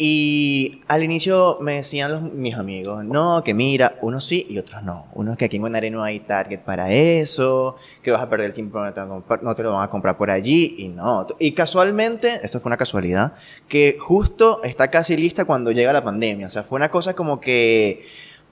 Y 0.00 0.80
al 0.86 1.02
inicio 1.02 1.58
me 1.60 1.74
decían 1.74 2.12
los, 2.12 2.22
mis 2.22 2.54
amigos, 2.54 3.04
no, 3.04 3.42
que 3.42 3.52
mira, 3.52 3.96
unos 4.00 4.24
sí 4.24 4.46
y 4.48 4.56
otros 4.56 4.84
no. 4.84 5.06
Unos 5.14 5.36
que 5.36 5.46
aquí 5.46 5.56
en 5.56 5.62
Guanare 5.62 5.90
no 5.90 6.04
hay 6.04 6.20
target 6.20 6.60
para 6.60 6.92
eso, 6.92 7.74
que 8.00 8.12
vas 8.12 8.22
a 8.22 8.30
perder 8.30 8.46
el 8.46 8.52
tiempo, 8.52 8.78
no 8.78 8.92
te, 8.92 9.00
no 9.42 9.54
te 9.56 9.62
lo 9.64 9.72
van 9.72 9.82
a 9.82 9.90
comprar 9.90 10.16
por 10.16 10.30
allí 10.30 10.76
y 10.78 10.88
no. 10.88 11.26
Y 11.40 11.50
casualmente, 11.50 12.38
esto 12.44 12.60
fue 12.60 12.70
una 12.70 12.76
casualidad, 12.76 13.32
que 13.66 13.96
justo 13.98 14.62
está 14.62 14.88
casi 14.88 15.16
lista 15.16 15.44
cuando 15.44 15.72
llega 15.72 15.92
la 15.92 16.04
pandemia. 16.04 16.46
O 16.46 16.50
sea, 16.50 16.62
fue 16.62 16.76
una 16.76 16.92
cosa 16.92 17.14
como 17.14 17.40
que 17.40 18.06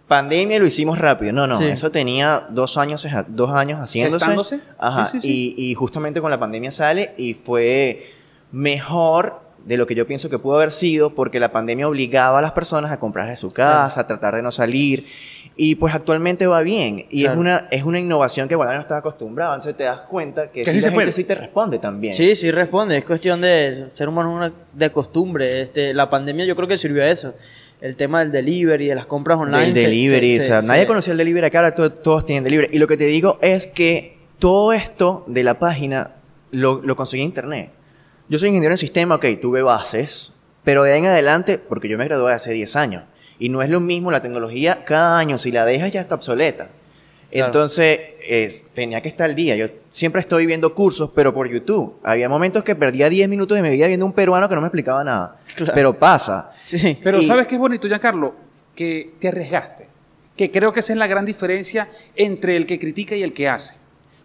pandemia 0.08 0.58
lo 0.58 0.66
hicimos 0.66 0.98
rápido. 0.98 1.32
No, 1.32 1.46
no, 1.46 1.60
eso 1.60 1.90
tenía 1.90 2.46
dos 2.50 2.78
años, 2.78 3.06
dos 3.28 3.50
años 3.50 3.80
haciéndose. 3.80 4.60
Ajá. 4.78 5.10
y, 5.22 5.54
y, 5.56 5.74
justamente 5.74 6.20
con 6.20 6.30
la 6.30 6.38
pandemia 6.38 6.70
sale 6.70 7.14
y 7.16 7.34
fue 7.34 8.06
mejor 8.52 9.46
de 9.66 9.76
lo 9.76 9.86
que 9.86 9.96
yo 9.96 10.06
pienso 10.06 10.30
que 10.30 10.38
pudo 10.38 10.56
haber 10.56 10.70
sido 10.70 11.14
porque 11.14 11.40
la 11.40 11.50
pandemia 11.50 11.88
obligaba 11.88 12.38
a 12.38 12.42
las 12.42 12.52
personas 12.52 12.92
a 12.92 13.00
comprarse 13.00 13.36
su 13.36 13.50
casa, 13.50 14.00
a 14.00 14.06
tratar 14.06 14.36
de 14.36 14.42
no 14.42 14.52
salir. 14.52 15.06
Y 15.58 15.74
pues 15.74 15.94
actualmente 15.94 16.46
va 16.46 16.60
bien. 16.62 17.06
Y 17.10 17.24
es, 17.24 17.34
una, 17.34 17.66
es 17.70 17.82
una 17.82 17.98
innovación 17.98 18.46
que 18.46 18.54
bueno, 18.54 18.74
no 18.74 18.80
estaba 18.80 19.00
acostumbrado. 19.00 19.54
Entonces 19.54 19.76
te 19.76 19.84
das 19.84 20.00
cuenta 20.00 20.50
que, 20.52 20.64
sí 20.64 20.80
la 20.82 20.90
gente 20.90 21.12
sí 21.12 21.24
te 21.24 21.34
responde 21.34 21.78
también. 21.78 22.14
Sí, 22.14 22.36
sí 22.36 22.50
responde. 22.50 22.98
Es 22.98 23.04
cuestión 23.04 23.40
de 23.40 23.88
ser 23.94 24.08
humano 24.08 24.52
de 24.72 24.92
costumbre. 24.92 25.62
Este, 25.62 25.94
la 25.94 26.10
pandemia 26.10 26.44
yo 26.44 26.54
creo 26.54 26.68
que 26.68 26.78
sirvió 26.78 27.02
a 27.02 27.08
eso 27.08 27.34
el 27.86 27.96
tema 27.96 28.20
del 28.20 28.32
delivery, 28.32 28.88
de 28.88 28.94
las 28.94 29.06
compras 29.06 29.38
online. 29.38 29.68
El 29.68 29.74
delivery, 29.74 30.38
o 30.38 30.42
sea, 30.42 30.60
nadie 30.62 30.86
conocía 30.86 31.12
el 31.12 31.18
delivery 31.18 31.46
acá, 31.46 31.58
ahora 31.60 31.72
todos, 31.72 32.26
tienen 32.26 32.42
delivery. 32.42 32.68
Y 32.74 32.78
lo 32.78 32.88
que 32.88 32.96
te 32.96 33.04
digo 33.04 33.38
es 33.40 33.68
que 33.68 34.18
todo 34.40 34.72
esto 34.72 35.24
de 35.28 35.44
la 35.44 35.58
página 35.58 36.16
lo, 36.50 36.82
lo 36.82 36.96
conseguí 36.96 37.22
en 37.22 37.28
internet. 37.28 37.70
Yo 38.28 38.40
soy 38.40 38.48
ingeniero 38.48 38.74
en 38.74 38.78
sistema, 38.78 39.14
ok, 39.14 39.26
tuve 39.40 39.62
bases, 39.62 40.32
pero 40.64 40.82
de 40.82 40.92
ahí 40.92 40.98
en 40.98 41.06
adelante, 41.06 41.58
porque 41.58 41.88
yo 41.88 41.96
me 41.96 42.04
gradué 42.04 42.32
hace 42.32 42.52
10 42.52 42.74
años, 42.74 43.04
y 43.38 43.50
no 43.50 43.62
es 43.62 43.70
lo 43.70 43.78
mismo 43.78 44.10
la 44.10 44.20
tecnología, 44.20 44.84
cada 44.84 45.18
año 45.18 45.38
si 45.38 45.52
la 45.52 45.64
dejas 45.64 45.92
ya 45.92 46.00
está 46.00 46.16
obsoleta. 46.16 46.70
Entonces, 47.30 48.00
tenía 48.74 49.00
que 49.00 49.08
estar 49.08 49.26
al 49.28 49.34
día. 49.34 49.56
Yo 49.56 49.66
siempre 49.92 50.20
estoy 50.20 50.46
viendo 50.46 50.74
cursos, 50.74 51.10
pero 51.14 51.32
por 51.32 51.48
YouTube. 51.48 51.94
Había 52.02 52.28
momentos 52.28 52.64
que 52.64 52.74
perdía 52.74 53.08
10 53.08 53.28
minutos 53.28 53.56
de 53.56 53.62
mi 53.62 53.70
vida 53.70 53.86
viendo 53.86 54.06
un 54.06 54.12
peruano 54.12 54.48
que 54.48 54.54
no 54.54 54.60
me 54.60 54.66
explicaba 54.68 55.02
nada. 55.04 55.38
Pero 55.74 55.98
pasa. 55.98 56.50
Sí, 56.64 56.98
Pero 57.02 57.22
¿sabes 57.22 57.46
qué 57.46 57.54
es 57.54 57.60
bonito, 57.60 57.88
Giancarlo? 57.88 58.34
Que 58.74 59.14
te 59.18 59.28
arriesgaste. 59.28 59.88
Que 60.36 60.50
creo 60.50 60.72
que 60.72 60.80
esa 60.80 60.92
es 60.92 60.98
la 60.98 61.06
gran 61.06 61.24
diferencia 61.24 61.88
entre 62.14 62.56
el 62.56 62.66
que 62.66 62.78
critica 62.78 63.14
y 63.14 63.22
el 63.22 63.32
que 63.32 63.48
hace. 63.48 63.76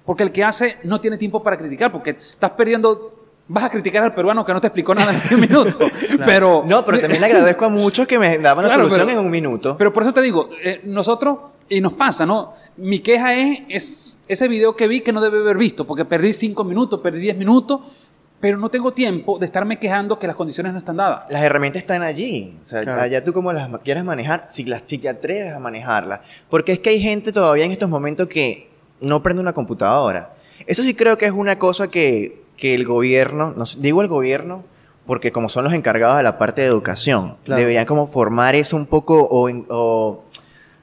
Porque 0.05 0.23
el 0.23 0.31
que 0.31 0.43
hace 0.43 0.77
no 0.83 0.99
tiene 0.99 1.17
tiempo 1.17 1.41
para 1.41 1.57
criticar, 1.57 1.91
porque 1.91 2.11
estás 2.11 2.51
perdiendo 2.51 3.21
vas 3.47 3.65
a 3.65 3.69
criticar 3.69 4.03
al 4.03 4.15
peruano 4.15 4.45
que 4.45 4.53
no 4.53 4.61
te 4.61 4.67
explicó 4.67 4.95
nada 4.95 5.13
en 5.13 5.35
un 5.35 5.41
minuto. 5.49 5.79
Pero. 6.25 6.63
No, 6.65 6.85
pero 6.85 6.99
también 6.99 7.21
le 7.21 7.27
agradezco 7.27 7.65
a 7.65 7.69
muchos 7.69 8.07
que 8.07 8.17
me 8.17 8.37
daban 8.37 8.65
la 8.65 8.73
solución 8.73 9.09
en 9.09 9.19
un 9.19 9.29
minuto. 9.29 9.77
Pero 9.77 9.91
por 9.91 10.03
eso 10.03 10.13
te 10.13 10.21
digo, 10.21 10.49
eh, 10.63 10.81
nosotros 10.85 11.37
y 11.71 11.79
nos 11.79 11.93
pasa, 11.93 12.25
¿no? 12.25 12.53
Mi 12.75 12.99
queja 12.99 13.33
es, 13.33 13.59
es 13.69 14.17
ese 14.27 14.47
video 14.49 14.75
que 14.75 14.87
vi 14.87 14.99
que 15.01 15.13
no 15.13 15.21
debe 15.21 15.39
haber 15.39 15.57
visto, 15.57 15.87
porque 15.87 16.03
perdí 16.03 16.33
cinco 16.33 16.65
minutos, 16.65 16.99
perdí 16.99 17.21
diez 17.21 17.37
minutos, 17.37 18.07
pero 18.41 18.57
no 18.57 18.69
tengo 18.69 18.91
tiempo 18.91 19.39
de 19.39 19.45
estarme 19.45 19.79
quejando 19.79 20.19
que 20.19 20.27
las 20.27 20.35
condiciones 20.35 20.73
no 20.73 20.79
están 20.79 20.97
dadas. 20.97 21.27
Las 21.29 21.43
herramientas 21.43 21.83
están 21.83 22.01
allí. 22.01 22.57
O 22.61 22.65
sea, 22.65 23.01
allá 23.01 23.23
tú 23.23 23.31
como 23.31 23.53
las 23.53 23.69
quieres 23.83 24.03
manejar, 24.03 24.45
si 24.47 24.65
las 24.65 24.83
si 24.85 24.97
te 24.97 25.07
atreves 25.07 25.53
a 25.55 25.59
manejarlas. 25.59 26.19
Porque 26.49 26.73
es 26.73 26.79
que 26.79 26.89
hay 26.89 26.99
gente 26.99 27.31
todavía 27.31 27.63
en 27.63 27.71
estos 27.71 27.89
momentos 27.89 28.27
que 28.27 28.67
no 28.99 29.23
prende 29.23 29.41
una 29.41 29.53
computadora. 29.53 30.33
Eso 30.67 30.83
sí 30.83 30.93
creo 30.93 31.17
que 31.17 31.25
es 31.25 31.31
una 31.31 31.57
cosa 31.57 31.87
que, 31.87 32.43
que 32.57 32.73
el 32.73 32.85
gobierno, 32.85 33.53
no, 33.55 33.63
digo 33.77 34.01
el 34.01 34.07
gobierno, 34.09 34.65
porque 35.05 35.31
como 35.31 35.47
son 35.47 35.63
los 35.63 35.73
encargados 35.73 36.17
de 36.17 36.23
la 36.23 36.37
parte 36.37 36.61
de 36.61 36.67
educación, 36.67 37.37
deberían 37.45 37.85
como 37.85 38.07
formar 38.07 38.55
eso 38.55 38.75
un 38.75 38.87
poco 38.87 39.21
o, 39.21 39.49
o 39.69 40.23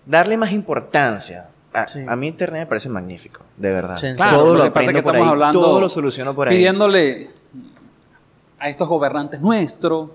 darle 0.08 0.36
más 0.36 0.50
importancia. 0.50 1.50
A, 1.72 2.16
mí 2.16 2.26
Internet 2.26 2.62
me 2.62 2.66
parece 2.66 2.88
magnífico, 2.88 3.42
de 3.56 3.72
verdad. 3.72 3.96
todo 4.16 4.56
lo, 4.56 4.72
que 4.72 4.92
que 4.92 5.02
por 5.02 5.16
hablando, 5.16 5.60
todo 5.60 5.80
lo 5.80 5.88
soluciono 5.88 6.34
por 6.34 6.48
ahí. 6.48 6.56
Pidiéndole 6.56 7.30
a 8.58 8.68
estos 8.68 8.88
gobernantes 8.88 9.40
nuestros 9.40 10.10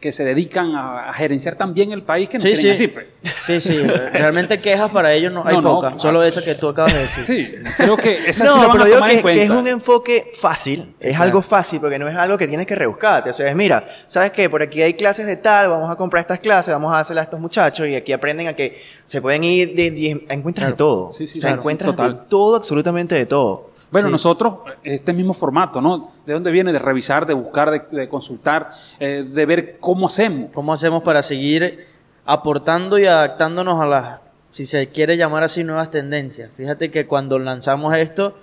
que 0.00 0.12
se 0.12 0.24
dedican 0.24 0.74
a, 0.76 1.12
gerenciar 1.12 1.56
también 1.56 1.90
el 1.90 2.02
país 2.02 2.28
que 2.28 2.38
nos 2.38 2.44
sí, 2.44 2.76
sí. 2.76 2.88
Pues. 2.88 3.06
Sí, 3.44 3.60
sí, 3.60 3.82
realmente 4.12 4.58
quejas 4.58 4.90
para 4.90 5.12
ellos 5.12 5.32
no 5.32 5.42
hay 5.44 5.60
no, 5.60 5.98
solo 5.98 6.22
esa 6.22 6.44
que 6.44 6.54
tú 6.54 6.68
acabas 6.68 6.94
de 6.94 7.00
decir. 7.00 7.24
Sí, 7.24 7.54
creo 7.76 7.96
que 7.96 8.28
esa 8.28 8.44
no, 8.44 8.54
sí 8.54 8.68
pero 8.72 8.84
digo 8.84 9.00
que, 9.02 9.22
que, 9.22 9.42
es 9.42 9.50
un 9.50 9.66
enfoque 9.66 10.32
fácil, 10.34 10.94
es 11.00 11.18
algo 11.18 11.42
fácil 11.42 11.80
porque 11.80 11.98
no 11.98 12.08
es 12.08 12.16
algo 12.16 12.38
que 12.38 12.46
tienes 12.46 12.66
que 12.66 12.76
rebuscarte, 12.76 13.30
o 13.30 13.32
sea, 13.32 13.48
es 13.48 13.56
mira, 13.56 13.84
¿sabes 14.06 14.30
qué? 14.30 14.48
Por 14.48 14.62
aquí 14.62 14.80
hay 14.82 14.94
clases 14.94 15.26
de 15.26 15.36
tal, 15.36 15.70
vamos 15.70 15.90
a 15.90 15.96
comprar 15.96 16.20
estas 16.20 16.40
clases, 16.40 16.72
vamos 16.72 16.92
a 16.92 17.00
hacerlas 17.00 17.22
a 17.22 17.24
estos 17.24 17.40
muchachos 17.40 17.88
y 17.88 17.96
aquí 17.96 18.12
aprenden 18.12 18.48
a 18.48 18.54
que 18.54 18.80
se 19.04 19.20
pueden 19.20 19.42
ir 19.42 19.74
de, 19.74 20.26
encuentran 20.28 20.70
de 20.70 20.76
todo. 20.76 21.10
Sí, 21.10 21.26
sí, 21.26 21.38
o 21.38 21.42
sea, 21.42 21.50
encuentran 21.50 21.96
de 21.96 22.18
todo, 22.28 22.56
absolutamente 22.56 23.16
de 23.16 23.26
todo. 23.26 23.70
Bueno, 23.90 24.10
nosotros, 24.10 24.58
este 24.84 25.12
mismo 25.12 25.32
formato, 25.32 25.80
¿no? 25.80 26.12
¿De 26.26 26.34
dónde 26.34 26.50
viene? 26.50 26.72
De 26.72 26.78
revisar, 26.78 27.26
de 27.26 27.34
buscar, 27.34 27.88
de, 27.90 28.08
consultar, 28.08 28.70
eh, 29.00 29.24
de 29.26 29.46
ver 29.46 29.78
cómo 29.80 30.06
hacemos. 30.06 30.50
¿Cómo 30.52 30.72
hacemos 30.72 31.02
para 31.02 31.22
seguir 31.22 31.86
aportando 32.26 32.98
y 32.98 33.06
adaptándonos 33.06 33.80
a 33.80 33.86
las, 33.86 34.20
si 34.50 34.66
se 34.66 34.88
quiere 34.88 35.16
llamar 35.16 35.42
así, 35.42 35.64
nuevas 35.64 35.90
tendencias? 35.90 36.50
Fíjate 36.56 36.90
que 36.90 37.06
cuando 37.06 37.38
lanzamos 37.38 37.96
esto, 37.96 38.36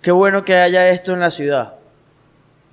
qué 0.00 0.10
bueno 0.10 0.44
que 0.44 0.56
haya 0.56 0.88
esto 0.88 1.12
en 1.12 1.20
la 1.20 1.30
ciudad. 1.30 1.74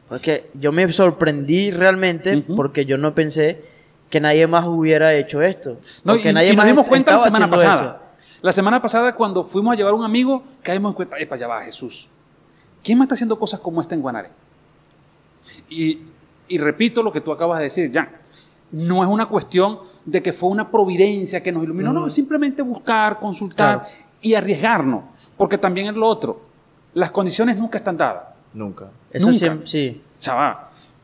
Porque 0.07 0.49
yo 0.53 0.71
me 0.71 0.91
sorprendí 0.91 1.69
realmente 1.69 2.43
porque 2.55 2.85
yo 2.85 2.97
no 2.97 3.13
pensé 3.13 3.61
que 4.09 4.19
nadie 4.19 4.47
más 4.47 4.65
hubiera 4.67 5.13
hecho 5.13 5.41
esto. 5.41 5.77
No, 6.03 6.15
y, 6.15 6.33
nadie 6.33 6.55
nos 6.55 6.65
dimos 6.65 6.87
cuenta 6.87 7.11
la 7.11 7.19
semana 7.19 7.49
pasada. 7.49 8.08
La 8.41 8.53
semana 8.53 8.81
pasada, 8.81 9.15
cuando 9.15 9.43
fuimos 9.43 9.73
a 9.73 9.75
llevar 9.75 9.93
a 9.93 9.95
un 9.97 10.05
amigo, 10.05 10.43
caímos 10.63 10.91
en 10.91 10.95
cuenta, 10.95 11.17
epa, 11.17 11.35
allá 11.35 11.47
va 11.47 11.61
Jesús. 11.61 12.07
¿Quién 12.83 12.97
más 12.97 13.05
está 13.05 13.15
haciendo 13.15 13.37
cosas 13.37 13.59
como 13.59 13.81
esta 13.81 13.95
en 13.95 14.01
Guanare? 14.01 14.29
Y, 15.69 15.99
repito 16.57 17.03
lo 17.03 17.11
que 17.11 17.21
tú 17.21 17.31
acabas 17.31 17.59
de 17.59 17.65
decir, 17.65 17.91
Jan. 17.93 18.09
No 18.71 19.03
es 19.03 19.09
una 19.09 19.25
cuestión 19.25 19.79
de 20.05 20.21
que 20.21 20.31
fue 20.31 20.49
una 20.49 20.69
providencia 20.69 21.41
que 21.41 21.51
nos 21.51 21.63
iluminó, 21.63 21.91
no, 21.91 22.05
es 22.05 22.13
simplemente 22.13 22.61
buscar, 22.61 23.19
consultar 23.19 23.85
y 24.21 24.35
arriesgarnos. 24.35 25.05
Porque 25.35 25.57
también 25.57 25.87
es 25.87 25.95
lo 25.95 26.07
otro. 26.07 26.41
Las 26.93 27.11
condiciones 27.11 27.57
nunca 27.57 27.79
están 27.79 27.97
dadas. 27.97 28.23
Nunca. 28.53 28.89
Eso 29.11 29.31
sí. 29.65 30.01
Chaval. 30.19 30.57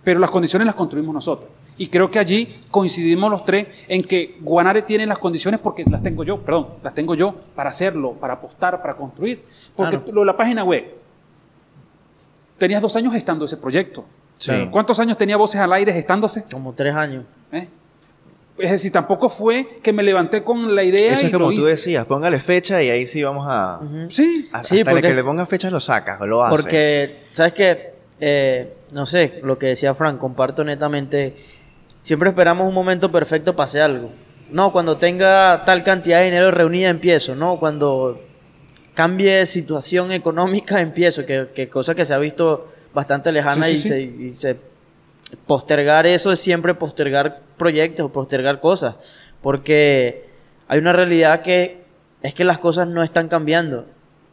Pero 0.04 0.20
las 0.20 0.30
condiciones 0.30 0.66
las 0.66 0.76
construimos 0.76 1.14
nosotros. 1.14 1.50
Y 1.78 1.88
creo 1.88 2.10
que 2.10 2.20
allí 2.20 2.64
coincidimos 2.72 3.30
los 3.30 3.44
tres 3.44 3.68
en 3.88 4.02
que 4.04 4.38
Guanare 4.40 4.82
tiene 4.82 5.06
las 5.06 5.18
condiciones 5.18 5.60
porque 5.60 5.84
las 5.90 6.02
tengo 6.02 6.24
yo, 6.24 6.42
perdón, 6.42 6.70
las 6.82 6.94
tengo 6.94 7.16
yo 7.16 7.36
para 7.54 7.70
hacerlo, 7.70 8.14
para 8.14 8.36
apostar, 8.36 8.82
para 8.82 8.96
construir. 8.96 9.44
Porque 9.76 10.00
lo 10.12 10.22
de 10.22 10.26
la 10.26 10.38
página 10.38 10.64
web, 10.64 10.86
tenías 12.58 12.82
dos 12.82 12.96
años 12.96 13.14
gestando 13.14 13.46
ese 13.46 13.58
proyecto. 13.58 14.06
¿Cuántos 14.72 15.00
años 15.00 15.18
tenía 15.18 15.38
Voces 15.38 15.60
al 15.60 15.74
Aire 15.74 15.92
gestándose? 15.92 16.44
Como 16.50 16.74
tres 16.74 16.96
años. 16.96 17.26
¿Eh? 17.52 17.68
Es 18.58 18.72
decir, 18.72 18.92
tampoco 18.92 19.28
fue 19.28 19.68
que 19.84 19.92
me 19.92 20.02
levanté 20.02 20.44
con 20.44 20.76
la 20.76 20.84
idea 20.84 21.12
Eso 21.12 21.26
es 21.26 21.32
como 21.34 21.52
tú 21.52 21.66
decías, 21.66 22.06
póngale 22.06 22.40
fecha 22.40 22.82
y 22.82 22.90
ahí 22.90 23.06
sí 23.06 23.22
vamos 23.22 23.46
a... 23.50 23.82
Sí. 24.08 24.50
sí, 24.64 24.84
porque, 24.86 25.02
que 25.02 25.14
le 25.14 25.24
ponga 25.26 25.46
fecha 25.46 25.70
lo 25.70 25.82
sacas 25.82 26.22
o 26.22 26.28
lo 26.28 26.42
haces. 26.42 26.62
Porque, 26.62 27.18
¿sabes 27.34 27.52
qué? 27.52 27.96
Eh, 28.22 28.74
no 28.92 29.06
sé, 29.06 29.42
lo 29.44 29.58
que 29.58 29.68
decía 29.68 29.94
Frank, 29.94 30.20
comparto 30.20 30.64
netamente 30.64 31.36
Siempre 32.06 32.30
esperamos 32.30 32.68
un 32.68 32.74
momento 32.76 33.12
perfecto 33.12 33.56
para 33.56 33.64
hacer 33.64 33.82
algo. 33.82 34.12
No, 34.52 34.72
cuando 34.72 34.96
tenga 34.96 35.66
tal 35.66 35.84
cantidad 35.84 36.20
de 36.20 36.26
dinero 36.26 36.52
reunida 36.52 36.88
empiezo, 36.90 37.34
no, 37.34 37.58
cuando 37.58 38.22
cambie 38.94 39.44
situación 39.48 40.12
económica 40.12 40.82
empiezo, 40.82 41.26
que, 41.26 41.68
cosa 41.68 41.96
que 41.96 42.06
se 42.06 42.14
ha 42.14 42.20
visto 42.20 42.68
bastante 42.94 43.32
lejana 43.32 43.72
y, 43.72 43.80
Se, 43.80 44.56
postergar 45.48 46.06
eso 46.06 46.32
es 46.32 46.40
siempre 46.40 46.76
postergar 46.76 47.42
proyectos 47.58 48.06
o 48.06 48.12
postergar 48.12 48.60
cosas, 48.60 48.98
porque 49.42 50.28
hay 50.68 50.78
una 50.78 50.94
realidad 50.94 51.42
que 51.42 51.82
es 52.22 52.36
que 52.36 52.44
las 52.44 52.60
cosas 52.60 52.88
no 52.88 53.02
están 53.02 53.30
cambiando. 53.30 53.88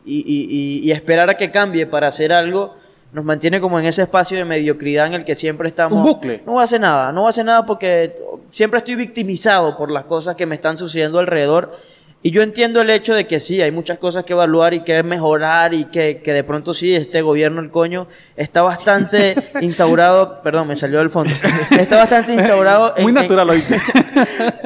Y, 0.05 0.83
y 0.85 0.91
esperar 0.91 1.31
a 1.31 1.39
que 1.39 1.51
cambie 1.51 1.87
para 1.87 2.09
hacer 2.09 2.35
algo 2.35 2.77
nos 3.12 3.25
mantiene 3.25 3.61
como 3.61 3.79
en 3.79 3.87
ese 3.87 4.03
espacio 4.03 4.38
de 4.38 4.44
mediocridad 4.44 5.07
en 5.07 5.14
el 5.14 5.25
que 5.25 5.35
siempre 5.35 5.68
estamos. 5.68 5.96
Un 5.96 6.03
bucle. 6.03 6.42
No 6.46 6.59
hacer 6.59 6.81
nada, 6.81 7.12
no 7.12 7.29
hacer 7.29 7.44
nada 7.44 7.66
porque 7.66 8.14
siempre 8.51 8.79
estoy 8.79 8.94
victimizado 8.94 9.77
por 9.77 9.90
las 9.90 10.05
cosas 10.05 10.35
que 10.35 10.46
me 10.46 10.55
están 10.55 10.79
sucediendo 10.79 11.18
alrededor. 11.18 11.77
Y 12.25 12.31
yo 12.31 12.42
entiendo 12.42 12.81
el 12.81 12.88
hecho 12.88 13.14
de 13.14 13.27
que 13.27 13.40
sí, 13.40 13.61
hay 13.61 13.72
muchas 13.72 13.98
cosas 13.98 14.25
que 14.25 14.33
evaluar 14.33 14.75
y 14.75 14.85
que 14.85 15.03
mejorar 15.03 15.75
y 15.75 15.87
que, 15.87 16.20
de 16.25 16.44
pronto 16.44 16.72
sí, 16.72 16.94
este 16.94 17.20
gobierno, 17.20 17.61
el 17.61 17.70
coño, 17.70 18.07
está 18.37 18.62
bastante 18.62 19.35
instaurado, 19.61 20.40
perdón, 20.40 20.68
me 20.68 20.77
salió 20.77 21.01
del 21.01 21.11
fondo, 21.11 21.35
está 21.79 21.96
bastante 21.96 22.33
instaurado. 22.35 22.94
Muy 23.01 23.12
natural 23.12 23.51
hoy. 23.51 23.62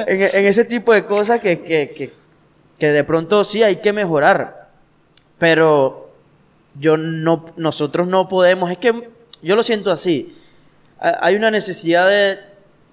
En, 0.07 0.21
en, 0.21 0.45
ese 0.45 0.63
tipo 0.63 0.93
de 0.93 1.03
cosas 1.03 1.41
que, 1.41 1.59
que, 1.59 2.13
que 2.79 2.91
de 2.91 3.03
pronto 3.03 3.43
sí 3.43 3.61
hay 3.61 3.77
que 3.77 3.91
mejorar. 3.91 4.69
Pero 5.37 6.06
yo 6.79 6.97
no, 6.97 7.45
nosotros 7.55 8.07
no 8.07 8.27
podemos, 8.27 8.71
es 8.71 8.77
que 8.77 9.09
yo 9.41 9.55
lo 9.55 9.63
siento 9.63 9.91
así. 9.91 10.35
Hay 10.99 11.35
una 11.35 11.51
necesidad 11.51 12.07
de, 12.07 12.39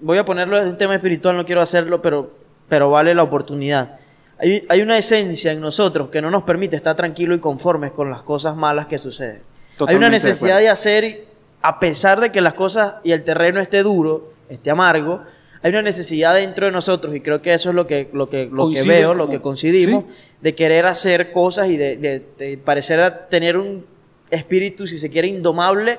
voy 0.01 0.19
a 0.19 0.25
ponerlo 0.25 0.57
desde 0.57 0.71
un 0.71 0.79
tema 0.79 0.95
espiritual, 0.95 1.37
no 1.37 1.45
quiero 1.45 1.63
hacerlo, 1.63 2.03
pero, 2.03 2.31
pero 2.69 2.91
vale 2.91 3.15
la 3.15 3.23
oportunidad. 3.23 3.99
Hay, 4.39 4.67
hay 4.69 4.83
una 4.83 4.99
esencia 4.99 5.53
en 5.53 5.61
nosotros 5.61 6.11
que 6.11 6.21
no 6.21 6.31
nos 6.31 6.43
permite 6.43 6.77
estar 6.77 6.97
tranquilos 6.97 7.39
y 7.39 7.41
conformes 7.41 7.93
con 7.93 8.11
las 8.11 8.23
cosas 8.23 8.57
malas 8.57 8.87
que 8.87 8.99
suceden. 8.99 9.43
hay 9.87 9.97
una 9.97 10.09
necesidad 10.09 10.59
de, 10.59 10.69
hacer, 10.69 11.27
a 11.63 11.81
pesar 11.81 12.21
de 12.21 12.33
que 12.33 12.41
las 12.41 12.55
cosas 12.55 12.97
y 13.05 13.13
el 13.13 13.25
terreno 13.25 13.61
esté 13.61 13.83
duro, 13.83 14.33
esté 14.49 14.71
amargo, 14.71 15.23
hay 15.65 15.71
una 15.71 15.81
necesidad 15.81 16.35
dentro 16.35 16.67
de 16.67 16.73
nosotros, 16.73 17.17
y 17.17 17.23
creo 17.23 17.41
que 17.41 17.55
eso 17.55 17.71
es 17.71 17.75
lo 17.75 17.87
que, 17.87 18.11
lo 18.13 18.29
que, 18.29 18.51
lo 18.53 18.69
que 18.69 18.83
veo, 18.83 19.15
lo 19.15 19.31
que 19.31 19.41
coincidimos, 19.41 20.05
de 20.43 20.55
querer 20.55 20.85
hacer 20.85 21.33
cosas 21.33 21.71
y 21.71 21.79
de, 21.79 21.97
de, 21.97 22.59
parecer 22.59 23.29
tener 23.31 23.57
un 23.57 23.87
espíritu, 24.31 24.87
si 24.87 24.99
se 24.99 25.09
quiere, 25.09 25.29
indomable 25.29 25.99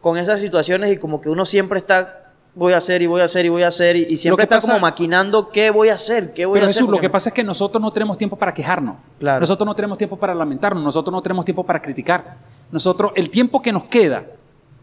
con 0.00 0.16
esas 0.16 0.40
situaciones 0.40 0.92
y 0.92 0.96
como 0.96 1.20
que 1.20 1.28
uno 1.28 1.44
siempre 1.44 1.80
está 1.80 2.34
voy 2.54 2.72
a 2.72 2.76
hacer 2.76 3.02
y 3.02 3.06
voy 3.06 3.20
a 3.20 3.24
hacer 3.24 3.44
y 3.44 3.48
voy 3.48 3.64
a 3.64 3.68
hacer 3.68 3.96
y, 3.96 4.16
siempre 4.16 4.44
está 4.44 4.60
como 4.60 4.78
maquinando 4.78 5.50
qué 5.50 5.70
voy 5.70 5.88
a 5.88 5.94
hacer, 5.94 6.32
qué 6.32 6.46
voy 6.46 6.54
pero 6.54 6.66
a 6.66 6.68
hacer. 6.68 6.82
Jesús, 6.82 6.94
lo 6.94 7.00
que 7.00 7.10
pasa 7.10 7.30
es 7.30 7.34
que 7.34 7.42
nosotros 7.42 7.82
no 7.82 7.92
tenemos 7.92 8.16
tiempo 8.16 8.36
para 8.36 8.54
quejarnos. 8.54 8.94
Nosotros 9.18 9.66
no 9.66 9.74
tenemos 9.74 9.98
tiempo 9.98 10.18
para 10.18 10.36
lamentarnos, 10.36 10.84
nosotros 10.84 11.12
no 11.12 11.20
tenemos 11.20 11.44
tiempo 11.44 11.66
para 11.66 11.82
criticar. 11.82 12.36
Nosotros, 12.70 13.10
el 13.16 13.28
tiempo 13.28 13.60
que 13.60 13.72
nos 13.72 13.86
queda 13.86 14.24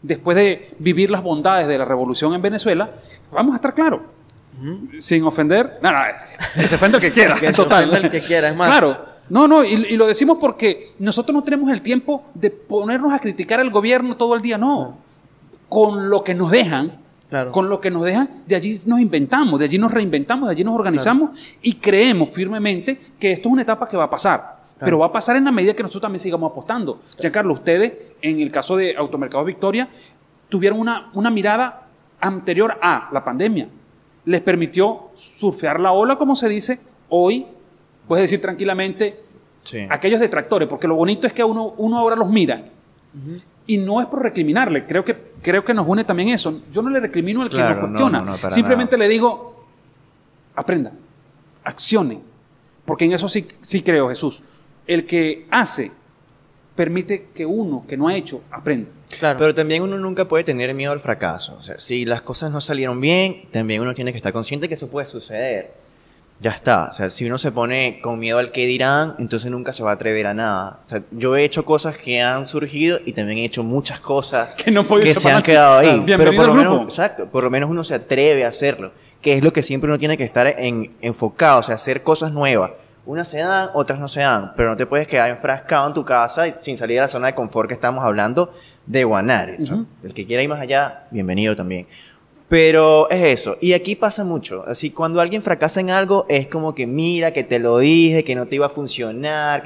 después 0.02 0.36
de 0.36 0.76
vivir 0.80 1.12
las 1.12 1.24
bondades 1.24 1.66
de 1.68 1.78
la 1.78 1.86
revolución 1.86 2.34
en 2.34 2.42
Venezuela, 2.42 2.92
vamos 3.32 3.54
a 3.54 3.56
estar 3.56 3.74
claros 3.74 4.02
sin 5.00 5.24
ofender. 5.24 5.80
No, 5.82 5.92
no, 5.92 6.00
se 6.68 6.76
ofende 6.76 6.98
el 6.98 7.02
que 7.02 7.12
quiera. 7.12 7.36
que 7.40 7.52
total. 7.52 7.94
el 7.94 8.12
que 8.12 8.22
quiera, 8.22 8.50
es 8.50 8.56
más. 8.56 8.70
Claro. 8.70 9.18
No, 9.30 9.48
no, 9.48 9.64
y, 9.64 9.98
lo 9.98 10.08
decimos 10.08 10.38
porque 10.40 10.94
nosotros 11.00 11.34
no 11.34 11.44
tenemos 11.44 11.70
el 11.72 11.82
tiempo 11.82 12.26
de 12.34 12.50
ponernos 12.50 13.14
a 13.14 13.20
criticar 13.20 13.60
al 13.60 13.70
gobierno 13.70 14.16
todo 14.16 14.36
el 14.36 14.42
día, 14.42 14.58
no. 14.58 14.98
Con 15.68 16.10
lo 16.10 16.24
que 16.24 16.34
nos 16.34 16.50
dejan, 16.50 17.02
con 17.52 17.68
lo 17.68 17.82
que 17.82 17.92
nos 17.92 18.06
dejan, 18.06 18.30
de 18.46 18.56
allí 18.56 18.80
nos 18.86 19.02
inventamos, 19.02 19.60
de 19.60 19.66
allí 19.66 19.78
nos 19.78 19.92
reinventamos, 19.92 20.48
de 20.48 20.54
allí 20.54 20.64
nos 20.64 20.76
organizamos 20.76 21.58
y 21.62 21.74
creemos 21.74 22.30
firmemente 22.30 22.98
que 23.20 23.34
esto 23.34 23.50
es 23.50 23.54
una 23.54 23.64
etapa 23.64 23.88
que 23.88 23.98
va 23.98 24.06
a 24.06 24.10
pasar. 24.10 24.58
Pero 24.80 25.00
va 25.00 25.08
a 25.08 25.12
pasar 25.12 25.36
en 25.36 25.44
la 25.44 25.52
medida 25.52 25.74
que 25.74 25.82
nosotros 25.82 26.04
también 26.04 26.20
sigamos 26.20 26.52
apostando. 26.52 27.00
Giancarlo, 27.20 27.52
ustedes, 27.52 27.94
en 28.22 28.40
el 28.40 28.52
caso 28.52 28.78
de 28.78 28.96
Automercado 28.96 29.44
Victoria, 29.44 29.90
tuvieron 30.50 30.80
una, 30.80 31.10
una 31.16 31.32
mirada 31.32 31.88
anterior 32.22 32.78
a 32.82 33.10
la 33.12 33.26
pandemia 33.26 33.68
les 34.28 34.42
permitió 34.42 35.10
surfear 35.16 35.80
la 35.80 35.94
ola, 35.94 36.18
como 36.18 36.36
se 36.36 36.50
dice 36.50 36.80
hoy, 37.08 37.46
puedes 38.10 38.24
decir 38.24 38.42
tranquilamente, 38.42 39.24
aquellos 39.90 40.20
detractores, 40.20 40.68
porque 40.68 40.86
lo 40.86 40.96
bonito 40.96 41.28
es 41.28 41.34
que 41.34 41.44
uno, 41.46 41.74
uno 41.78 41.98
ahora 41.98 42.18
los 42.18 42.30
mira. 42.30 42.70
Y 43.68 43.78
no 43.78 44.02
es 44.02 44.08
por 44.08 44.22
recriminarle, 44.22 44.86
creo 44.86 45.06
que, 45.06 45.32
creo 45.42 45.64
que 45.64 45.74
nos 45.74 45.88
une 45.88 46.04
también 46.04 46.30
eso. 46.30 46.62
Yo 46.74 46.82
no 46.82 46.90
le 46.90 47.00
recrimino 47.00 47.42
al 47.42 47.50
que 47.50 47.58
lo 47.58 47.80
cuestiona, 47.80 48.38
simplemente 48.52 48.98
le 48.98 49.08
digo, 49.08 49.66
aprenda, 50.56 50.92
accione, 51.64 52.20
porque 52.84 53.06
en 53.06 53.14
eso 53.14 53.30
sí, 53.30 53.48
sí 53.62 53.82
creo, 53.82 54.10
Jesús. 54.10 54.44
El 54.86 55.06
que 55.06 55.48
hace 55.50 55.94
permite 56.78 57.28
que 57.34 57.46
uno 57.46 57.84
que 57.90 57.98
no 57.98 58.08
ha 58.08 58.16
hecho 58.16 58.42
aprenda. 58.52 58.90
Pero 59.20 59.54
también 59.54 59.82
uno 59.82 59.98
nunca 59.98 60.28
puede 60.28 60.46
tener 60.46 60.74
miedo 60.74 60.94
al 60.94 61.00
fracaso. 61.00 61.58
O 61.60 61.64
sea, 61.64 61.80
si 61.80 62.06
las 62.06 62.22
cosas 62.22 62.52
no 62.52 62.62
salieron 62.62 63.02
bien, 63.02 63.48
también 63.52 63.82
uno 63.82 63.94
tiene 63.94 64.12
que 64.12 64.18
estar 64.18 64.32
consciente 64.32 64.70
que 64.70 64.76
eso 64.76 64.88
puede 64.88 65.06
suceder. 65.06 65.72
Ya 66.40 66.52
está. 66.52 66.90
O 66.92 66.94
sea, 66.94 67.10
si 67.10 67.26
uno 67.26 67.40
se 67.40 67.52
pone 67.52 68.00
con 68.02 68.20
miedo 68.20 68.38
al 68.38 68.52
que 68.52 68.68
dirán, 68.68 69.16
entonces 69.18 69.50
nunca 69.50 69.74
se 69.74 69.82
va 69.82 69.92
a 69.92 69.94
atrever 69.96 70.28
a 70.28 70.36
nada. 70.36 70.80
O 70.86 70.88
sea, 70.88 71.04
yo 71.12 71.36
he 71.36 71.44
hecho 71.44 71.66
cosas 71.66 71.98
que 71.98 72.22
han 72.22 72.48
surgido 72.48 73.00
y 73.06 73.14
también 73.14 73.40
he 73.40 73.46
hecho 73.46 73.64
muchas 73.64 74.00
cosas 74.00 74.50
que, 74.64 74.70
no 74.70 74.86
que 74.86 75.14
se 75.14 75.32
han 75.32 75.42
quedado 75.42 75.80
ahí. 75.80 76.04
Pero 76.06 76.36
por 76.36 76.48
lo, 76.48 76.54
menos, 76.54 76.84
exacto, 76.84 77.28
por 77.28 77.44
lo 77.44 77.50
menos 77.50 77.70
uno 77.70 77.84
se 77.84 77.96
atreve 77.96 78.46
a 78.46 78.50
hacerlo. 78.50 78.92
Que 79.20 79.34
es 79.34 79.44
lo 79.44 79.52
que 79.52 79.64
siempre 79.64 79.90
uno 79.90 79.98
tiene 79.98 80.16
que 80.16 80.24
estar 80.24 80.48
en, 80.60 80.92
enfocado. 81.02 81.62
O 81.62 81.64
sea, 81.64 81.76
hacer 81.76 82.04
cosas 82.04 82.32
nuevas 82.32 82.72
unas 83.08 83.28
se 83.28 83.40
dan, 83.40 83.70
otras 83.74 84.00
no 84.00 84.08
se 84.08 84.20
dan, 84.20 84.54
pero 84.56 84.70
no 84.70 84.78
te 84.78 84.86
puedes 84.86 85.08
quedar 85.08 85.30
enfrascado 85.30 85.88
en 85.88 85.94
tu 85.94 86.04
casa 86.04 86.46
sin 86.62 86.78
salir 86.78 86.98
de 86.98 87.02
la 87.02 87.08
zona 87.08 87.28
de 87.28 87.36
confort 87.36 87.68
que 87.68 87.74
estamos 87.74 88.04
hablando 88.04 88.52
de 88.86 89.04
Guanare. 89.06 89.58
El 90.04 90.14
que 90.14 90.26
quiera 90.26 90.44
ir 90.44 90.50
más 90.50 90.60
allá, 90.60 91.08
bienvenido 91.10 91.56
también. 91.56 91.88
Pero 92.50 93.10
es 93.10 93.40
eso. 93.40 93.58
Y 93.60 93.74
aquí 93.74 93.96
pasa 93.96 94.24
mucho. 94.24 94.64
Así, 94.66 94.92
cuando 94.92 95.20
alguien 95.20 95.42
fracasa 95.42 95.82
en 95.82 95.90
algo, 95.90 96.26
es 96.30 96.48
como 96.48 96.74
que 96.74 96.88
mira, 96.88 97.32
que 97.32 97.44
te 97.44 97.60
lo 97.60 97.78
dije, 97.78 98.24
que 98.24 98.36
no 98.36 98.46
te 98.46 98.56
iba 98.56 98.68
a 98.68 98.70
funcionar. 98.70 99.64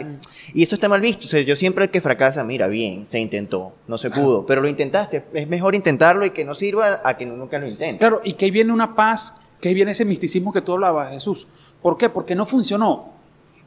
Y 0.54 0.64
eso 0.64 0.74
está 0.74 0.90
mal 0.90 1.00
visto. 1.00 1.26
O 1.26 1.30
sea, 1.30 1.42
yo 1.42 1.56
siempre 1.56 1.86
el 1.86 1.92
que 1.92 2.02
fracasa, 2.02 2.44
mira, 2.44 2.68
bien, 2.68 3.06
se 3.06 3.20
intentó, 3.20 3.74
no 3.88 4.00
se 4.00 4.10
pudo, 4.10 4.48
pero 4.48 4.62
lo 4.62 4.68
intentaste. 4.68 5.24
Es 5.34 5.48
mejor 5.48 5.76
intentarlo 5.76 6.26
y 6.26 6.32
que 6.32 6.44
no 6.44 6.56
sirva 6.56 7.02
a 7.04 7.18
que 7.18 7.26
nunca 7.28 7.60
lo 7.60 7.68
intente. 7.68 8.00
Claro, 8.00 8.22
y 8.24 8.34
que 8.34 8.46
ahí 8.46 8.52
viene 8.52 8.74
una 8.74 8.96
paz, 8.96 9.48
que 9.60 9.70
ahí 9.70 9.76
viene 9.76 9.92
ese 9.92 10.06
misticismo 10.06 10.52
que 10.52 10.62
tú 10.62 10.74
hablabas, 10.74 11.12
Jesús. 11.12 11.48
¿Por 11.84 11.98
qué? 11.98 12.10
Porque 12.10 12.34
no 12.34 12.48
funcionó. 12.48 13.21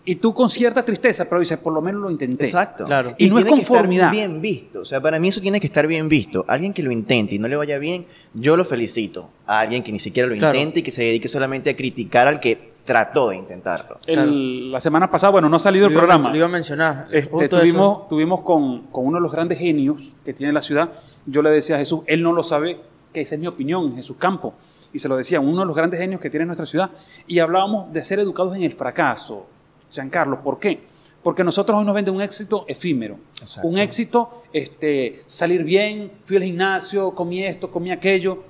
Y 0.07 0.17
tú 0.17 0.35
con 0.35 0.51
cierta 0.51 0.85
tristeza, 0.85 1.25
pero 1.25 1.41
dices, 1.41 1.57
por 1.57 1.73
lo 1.73 1.81
menos 1.81 2.03
lo 2.03 2.11
intenté. 2.11 2.45
Exacto. 2.45 2.85
Claro. 2.85 3.15
Y, 3.17 3.31
no 3.31 3.39
es 3.39 3.47
conformidad. 3.47 4.11
Que 4.11 4.19
estar 4.19 4.29
bien 4.31 4.43
visto. 4.43 4.81
O 4.81 4.85
sea, 4.85 5.01
para 5.01 5.19
mí 5.19 5.29
eso 5.29 5.41
tiene 5.41 5.61
que 5.61 5.67
estar 5.67 5.87
bien 5.87 6.09
visto. 6.09 6.45
Alguien 6.47 6.75
que 6.75 6.83
lo 6.83 6.91
intente 6.91 7.37
y 7.37 7.39
no 7.39 7.49
le 7.49 7.57
vaya 7.57 7.79
bien, 7.79 8.07
yo 8.35 8.57
lo 8.57 8.65
felicito. 8.65 9.31
A 9.47 9.61
alguien 9.61 9.83
que 9.83 9.93
ni 9.93 9.99
siquiera 9.99 10.29
lo 10.29 10.35
intente 10.35 10.81
y 10.81 10.83
que 10.83 10.91
se 10.91 11.05
dedique 11.05 11.29
solamente 11.29 11.71
a 11.71 11.77
criticar 11.77 12.27
al 12.27 12.39
que 12.39 12.75
trató 12.85 13.31
de 13.31 13.37
intentarlo. 13.37 13.99
La 14.07 14.81
semana 14.81 15.11
pasada, 15.11 15.31
bueno, 15.31 15.49
no 15.49 15.57
ha 15.57 15.61
salido 15.61 15.87
el 15.87 15.95
programa. 15.95 16.29
Lo 16.29 16.37
iba 16.37 16.47
a 16.47 16.51
mencionar. 16.51 17.09
Este, 17.11 17.49
tuvimos 17.49 18.07
tuvimos 18.07 18.43
con, 18.43 18.89
con 18.89 19.07
uno 19.07 19.17
de 19.17 19.23
los 19.23 19.33
grandes 19.33 19.59
genios 19.59 20.15
que 20.23 20.35
tiene 20.35 20.53
la 20.53 20.61
ciudad. 20.61 20.91
Yo 21.25 21.41
le 21.41 21.49
decía 21.49 21.77
a 21.77 21.79
Jesús, 21.79 22.01
él 22.07 22.23
no 22.23 22.33
lo 22.33 22.43
sabe, 22.43 22.79
que 23.13 23.23
esa 23.23 23.37
es 23.37 23.41
mi 23.41 23.47
opinión, 23.47 23.97
Jesús 23.97 24.17
Campo. 24.19 24.55
Y 24.93 24.99
se 24.99 25.09
lo 25.09 25.17
decía, 25.17 25.41
uno 25.41 25.61
de 25.61 25.67
los 25.67 25.75
grandes 25.75 25.99
genios 25.99 26.21
que 26.21 26.29
tiene 26.29 26.45
nuestra 26.45 26.67
ciudad. 26.67 26.91
Y 27.27 27.39
hablábamos 27.39 27.93
de 27.93 28.05
ser 28.05 28.21
educados 28.21 28.55
en 28.55 28.63
el 28.63 28.73
fracaso 28.73 29.47
Giancarlo. 29.95 30.43
¿Por 30.43 30.59
qué? 30.59 30.81
Porque 31.23 31.43
nosotros 31.43 31.79
hoy 31.79 31.85
nos 31.87 31.95
venden 31.95 32.15
un 32.15 32.21
éxito 32.21 32.67
efímero. 32.69 33.19
Un 33.63 33.79
éxito, 33.79 34.43
este, 34.53 35.23
salir 35.25 35.65
bien, 35.65 36.13
fui 36.25 36.37
al 36.37 36.43
gimnasio, 36.43 37.15
comí 37.15 37.43
esto, 37.43 37.71
comí 37.71 37.91
aquello. 37.91 38.45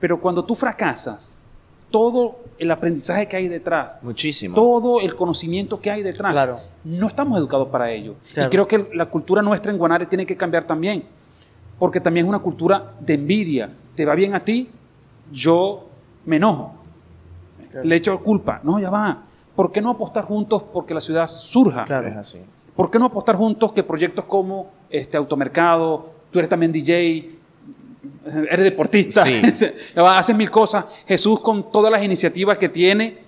Pero 0.00 0.18
cuando 0.18 0.44
tú 0.44 0.54
fracasas, 0.54 1.42
todo 1.90 2.38
el 2.58 2.70
aprendizaje 2.70 3.28
que 3.28 3.36
hay 3.36 3.48
detrás, 3.48 3.98
muchísimo, 4.02 4.54
todo 4.54 5.00
el 5.00 5.14
conocimiento 5.14 5.80
que 5.80 5.90
hay 5.90 6.02
detrás, 6.02 6.32
claro. 6.32 6.60
no 6.84 7.06
estamos 7.06 7.38
educados 7.38 7.68
para 7.68 7.90
ello. 7.90 8.16
Y 8.34 8.48
creo 8.48 8.66
que 8.66 8.88
la 8.94 9.06
cultura 9.06 9.42
nuestra 9.42 9.70
en 9.70 9.78
Guanare 9.78 10.06
tiene 10.06 10.24
que 10.24 10.36
cambiar 10.36 10.64
también, 10.64 11.04
porque 11.78 12.00
también 12.00 12.26
es 12.26 12.28
una 12.30 12.38
cultura 12.38 12.94
de 13.00 13.14
envidia. 13.14 13.72
Te 13.94 14.04
va 14.04 14.14
bien 14.14 14.34
a 14.34 14.44
ti, 14.44 14.70
yo 15.30 15.88
me 16.24 16.36
enojo, 16.36 16.74
le 17.82 17.96
echo 17.96 18.18
culpa. 18.20 18.60
No, 18.62 18.80
ya 18.80 18.90
va. 18.90 19.25
¿Por 19.56 19.72
qué 19.72 19.80
no 19.80 19.90
apostar 19.90 20.24
juntos 20.24 20.62
porque 20.62 20.94
la 20.94 21.00
ciudad 21.00 21.26
surja? 21.26 21.86
Claro, 21.86 22.06
es 22.06 22.16
así. 22.16 22.38
¿Por 22.76 22.90
qué 22.90 22.98
no 22.98 23.06
apostar 23.06 23.34
juntos 23.34 23.72
que 23.72 23.82
proyectos 23.82 24.26
como 24.26 24.70
este 24.90 25.16
automercado, 25.16 26.10
tú 26.30 26.38
eres 26.38 26.48
también 26.48 26.70
DJ, 26.70 27.30
eres 28.50 28.64
deportista, 28.64 29.24
sí. 29.54 29.72
haces 29.96 30.36
mil 30.36 30.50
cosas, 30.50 30.84
Jesús 31.06 31.40
con 31.40 31.72
todas 31.72 31.90
las 31.90 32.02
iniciativas 32.02 32.58
que 32.58 32.68
tiene, 32.68 33.18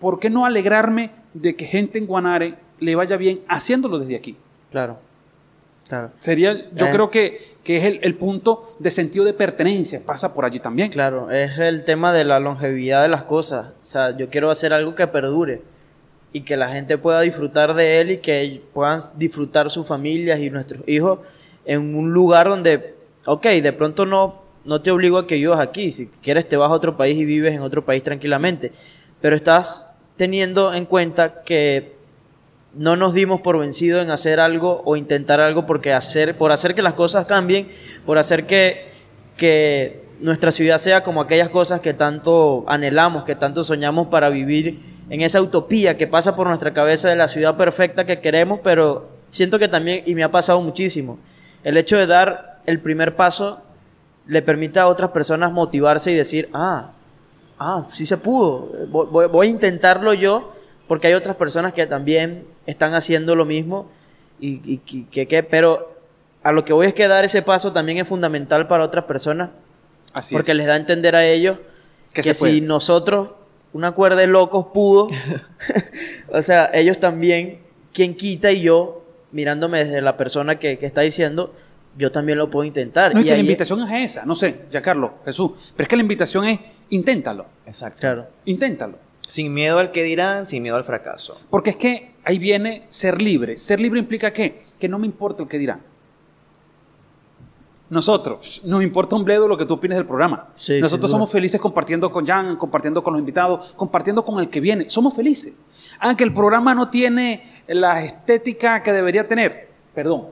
¿por 0.00 0.18
qué 0.18 0.30
no 0.30 0.46
alegrarme 0.46 1.10
de 1.34 1.54
que 1.54 1.66
gente 1.66 1.98
en 1.98 2.06
Guanare 2.06 2.54
le 2.80 2.94
vaya 2.96 3.18
bien 3.18 3.40
haciéndolo 3.48 3.98
desde 3.98 4.16
aquí? 4.16 4.36
Claro. 4.70 4.98
Claro. 5.86 6.12
Sería, 6.18 6.54
yo 6.72 6.86
eh. 6.86 6.90
creo 6.90 7.10
que, 7.10 7.56
que 7.62 7.76
es 7.76 7.84
el, 7.84 7.98
el, 8.02 8.14
punto 8.14 8.62
de 8.78 8.90
sentido 8.90 9.22
de 9.26 9.34
pertenencia, 9.34 10.00
pasa 10.02 10.32
por 10.32 10.46
allí 10.46 10.58
también. 10.58 10.90
Claro, 10.90 11.30
es 11.30 11.58
el 11.58 11.84
tema 11.84 12.14
de 12.14 12.24
la 12.24 12.40
longevidad 12.40 13.02
de 13.02 13.10
las 13.10 13.24
cosas. 13.24 13.66
O 13.82 13.84
sea, 13.84 14.16
yo 14.16 14.30
quiero 14.30 14.50
hacer 14.50 14.72
algo 14.72 14.94
que 14.94 15.06
perdure 15.06 15.60
y 16.34 16.40
que 16.40 16.56
la 16.56 16.68
gente 16.68 16.98
pueda 16.98 17.20
disfrutar 17.20 17.74
de 17.74 18.00
él 18.00 18.10
y 18.10 18.16
que 18.18 18.60
puedan 18.72 18.98
disfrutar 19.14 19.70
sus 19.70 19.86
familias 19.86 20.40
y 20.40 20.50
nuestros 20.50 20.82
hijos 20.88 21.20
en 21.64 21.94
un 21.94 22.12
lugar 22.12 22.48
donde, 22.48 22.96
ok, 23.24 23.46
de 23.46 23.72
pronto 23.72 24.04
no, 24.04 24.42
no 24.64 24.82
te 24.82 24.90
obligo 24.90 25.16
a 25.16 25.28
que 25.28 25.36
vivas 25.36 25.60
aquí, 25.60 25.92
si 25.92 26.08
quieres 26.08 26.48
te 26.48 26.56
vas 26.56 26.72
a 26.72 26.74
otro 26.74 26.96
país 26.96 27.16
y 27.16 27.24
vives 27.24 27.54
en 27.54 27.60
otro 27.60 27.84
país 27.84 28.02
tranquilamente, 28.02 28.72
pero 29.20 29.36
estás 29.36 29.92
teniendo 30.16 30.74
en 30.74 30.86
cuenta 30.86 31.42
que 31.42 31.94
no 32.74 32.96
nos 32.96 33.14
dimos 33.14 33.40
por 33.40 33.56
vencido 33.56 34.00
en 34.00 34.10
hacer 34.10 34.40
algo 34.40 34.82
o 34.84 34.96
intentar 34.96 35.40
algo 35.40 35.66
porque 35.66 35.92
hacer, 35.92 36.36
por 36.36 36.50
hacer 36.50 36.74
que 36.74 36.82
las 36.82 36.94
cosas 36.94 37.26
cambien, 37.26 37.68
por 38.04 38.18
hacer 38.18 38.44
que, 38.44 38.88
que 39.36 40.02
nuestra 40.18 40.50
ciudad 40.50 40.78
sea 40.78 41.04
como 41.04 41.20
aquellas 41.20 41.50
cosas 41.50 41.80
que 41.80 41.94
tanto 41.94 42.64
anhelamos, 42.66 43.22
que 43.22 43.36
tanto 43.36 43.62
soñamos 43.62 44.08
para 44.08 44.30
vivir 44.30 44.93
en 45.10 45.20
esa 45.20 45.40
utopía 45.42 45.96
que 45.96 46.06
pasa 46.06 46.34
por 46.34 46.46
nuestra 46.46 46.72
cabeza 46.72 47.08
de 47.08 47.16
la 47.16 47.28
ciudad 47.28 47.56
perfecta 47.56 48.06
que 48.06 48.20
queremos, 48.20 48.60
pero 48.62 49.08
siento 49.28 49.58
que 49.58 49.68
también, 49.68 50.02
y 50.06 50.14
me 50.14 50.22
ha 50.22 50.30
pasado 50.30 50.60
muchísimo, 50.60 51.18
el 51.62 51.76
hecho 51.76 51.96
de 51.96 52.06
dar 52.06 52.60
el 52.66 52.80
primer 52.80 53.14
paso 53.14 53.60
le 54.26 54.40
permite 54.42 54.78
a 54.78 54.86
otras 54.86 55.10
personas 55.10 55.52
motivarse 55.52 56.10
y 56.10 56.14
decir, 56.14 56.48
ah, 56.54 56.92
ah, 57.58 57.86
sí 57.90 58.06
se 58.06 58.16
pudo, 58.16 58.70
voy, 58.88 59.46
a 59.46 59.50
intentarlo 59.50 60.14
yo, 60.14 60.52
porque 60.88 61.08
hay 61.08 61.14
otras 61.14 61.36
personas 61.36 61.74
que 61.74 61.86
también 61.86 62.44
están 62.66 62.94
haciendo 62.94 63.34
lo 63.34 63.44
mismo, 63.44 63.90
y, 64.40 64.78
que, 64.78 65.42
pero 65.42 65.94
a 66.42 66.52
lo 66.52 66.64
que 66.64 66.72
voy 66.72 66.86
es 66.86 66.94
que 66.94 67.08
dar 67.08 67.24
ese 67.24 67.40
paso 67.42 67.72
también 67.72 67.98
es 67.98 68.08
fundamental 68.08 68.66
para 68.66 68.84
otras 68.84 69.04
personas, 69.04 69.50
Así 70.12 70.34
porque 70.34 70.54
les 70.54 70.66
da 70.66 70.74
a 70.74 70.76
entender 70.76 71.16
a 71.16 71.24
ellos 71.26 71.58
que 72.12 72.34
si 72.34 72.60
nosotros 72.60 73.30
una 73.74 73.92
cuerda 73.92 74.16
de 74.16 74.26
locos 74.26 74.68
pudo. 74.72 75.08
o 76.32 76.40
sea, 76.40 76.70
ellos 76.72 76.98
también, 76.98 77.58
quien 77.92 78.14
quita 78.14 78.50
y 78.50 78.62
yo, 78.62 79.04
mirándome 79.32 79.84
desde 79.84 80.00
la 80.00 80.16
persona 80.16 80.58
que, 80.58 80.78
está 80.80 81.02
diciendo, 81.02 81.52
yo 81.98 82.10
también 82.10 82.38
lo 82.38 82.50
puedo 82.50 82.64
intentar. 82.64 83.12
No, 83.12 83.20
y 83.20 83.24
que 83.24 83.32
la 83.32 83.38
invitación 83.38 83.82
es 83.82 84.12
esa, 84.12 84.24
no 84.24 84.34
sé, 84.34 84.62
ya 84.70 84.80
Carlos, 84.80 85.10
Jesús, 85.24 85.74
pero 85.76 85.84
es 85.84 85.88
que 85.88 85.96
la 85.96 86.02
invitación 86.02 86.46
es 86.46 86.60
inténtalo. 86.90 87.46
Exacto. 87.66 88.00
Claro. 88.00 88.26
Inténtalo. 88.46 88.98
Sin 89.26 89.52
miedo 89.52 89.78
al 89.78 89.90
que 89.90 90.02
dirán, 90.02 90.46
sin 90.46 90.62
miedo 90.62 90.76
al 90.76 90.84
fracaso. 90.84 91.40
Porque 91.50 91.70
es 91.70 91.76
que 91.76 92.14
ahí 92.24 92.38
viene 92.38 92.84
ser 92.88 93.22
libre. 93.22 93.56
Ser 93.56 93.80
libre 93.80 93.98
implica 93.98 94.32
qué? 94.32 94.64
Que 94.78 94.88
no 94.88 94.98
me 94.98 95.06
importa 95.06 95.42
el 95.42 95.48
que 95.48 95.58
dirán. 95.58 95.80
Nosotros, 97.94 98.60
nos 98.64 98.82
importa 98.82 99.14
un 99.14 99.24
bledo 99.24 99.46
lo 99.46 99.56
que 99.56 99.66
tú 99.66 99.74
opines 99.74 99.96
del 99.96 100.04
programa. 100.04 100.48
Nosotros 100.80 101.08
somos 101.08 101.30
felices 101.30 101.60
compartiendo 101.60 102.10
con 102.10 102.26
Jan, 102.26 102.56
compartiendo 102.56 103.04
con 103.04 103.12
los 103.12 103.20
invitados, 103.20 103.72
compartiendo 103.76 104.24
con 104.24 104.40
el 104.40 104.50
que 104.50 104.60
viene. 104.60 104.90
Somos 104.90 105.14
felices. 105.14 105.52
Aunque 106.00 106.24
el 106.24 106.34
programa 106.34 106.74
no 106.74 106.90
tiene 106.90 107.62
la 107.68 108.02
estética 108.02 108.82
que 108.82 108.92
debería 108.92 109.28
tener, 109.28 109.68
perdón, 109.94 110.26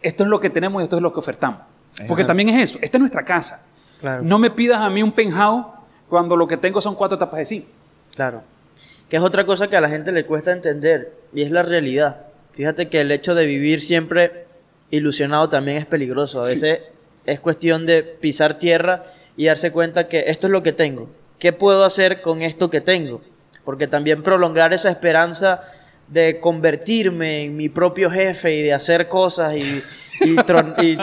esto 0.00 0.24
es 0.24 0.30
lo 0.30 0.40
que 0.40 0.48
tenemos 0.48 0.80
y 0.80 0.84
esto 0.84 0.96
es 0.96 1.02
lo 1.02 1.12
que 1.12 1.18
ofertamos. 1.18 1.60
Porque 2.08 2.24
también 2.24 2.48
es 2.48 2.70
eso, 2.70 2.78
esta 2.80 2.96
es 2.96 3.00
nuestra 3.00 3.26
casa. 3.26 3.60
No 4.22 4.38
me 4.38 4.48
pidas 4.48 4.80
a 4.80 4.88
mí 4.88 5.02
un 5.02 5.12
penthouse 5.12 5.66
cuando 6.08 6.34
lo 6.34 6.48
que 6.48 6.56
tengo 6.56 6.80
son 6.80 6.94
cuatro 6.94 7.18
tapas 7.18 7.40
de 7.40 7.44
zinc. 7.46 7.64
Claro. 8.14 8.40
Que 9.10 9.18
es 9.18 9.22
otra 9.22 9.44
cosa 9.44 9.68
que 9.68 9.76
a 9.76 9.82
la 9.82 9.90
gente 9.90 10.12
le 10.12 10.24
cuesta 10.24 10.50
entender 10.50 11.12
y 11.34 11.42
es 11.42 11.50
la 11.50 11.62
realidad. 11.62 12.22
Fíjate 12.52 12.88
que 12.88 13.02
el 13.02 13.12
hecho 13.12 13.34
de 13.34 13.44
vivir 13.44 13.82
siempre 13.82 14.45
ilusionado 14.90 15.48
también 15.48 15.78
es 15.78 15.86
peligroso. 15.86 16.40
A 16.40 16.46
veces 16.46 16.80
es 17.24 17.40
cuestión 17.40 17.86
de 17.86 18.02
pisar 18.02 18.58
tierra 18.58 19.04
y 19.36 19.46
darse 19.46 19.72
cuenta 19.72 20.08
que 20.08 20.24
esto 20.28 20.46
es 20.46 20.50
lo 20.50 20.62
que 20.62 20.72
tengo. 20.72 21.08
¿Qué 21.38 21.52
puedo 21.52 21.84
hacer 21.84 22.22
con 22.22 22.42
esto 22.42 22.70
que 22.70 22.80
tengo? 22.80 23.20
Porque 23.64 23.86
también 23.86 24.22
prolongar 24.22 24.72
esa 24.72 24.90
esperanza 24.90 25.62
de 26.08 26.38
convertirme 26.38 27.44
en 27.44 27.56
mi 27.56 27.68
propio 27.68 28.10
jefe 28.10 28.54
y 28.54 28.62
de 28.62 28.72
hacer 28.72 29.08
cosas 29.08 29.56
y, 29.56 29.82
y, 30.20 30.36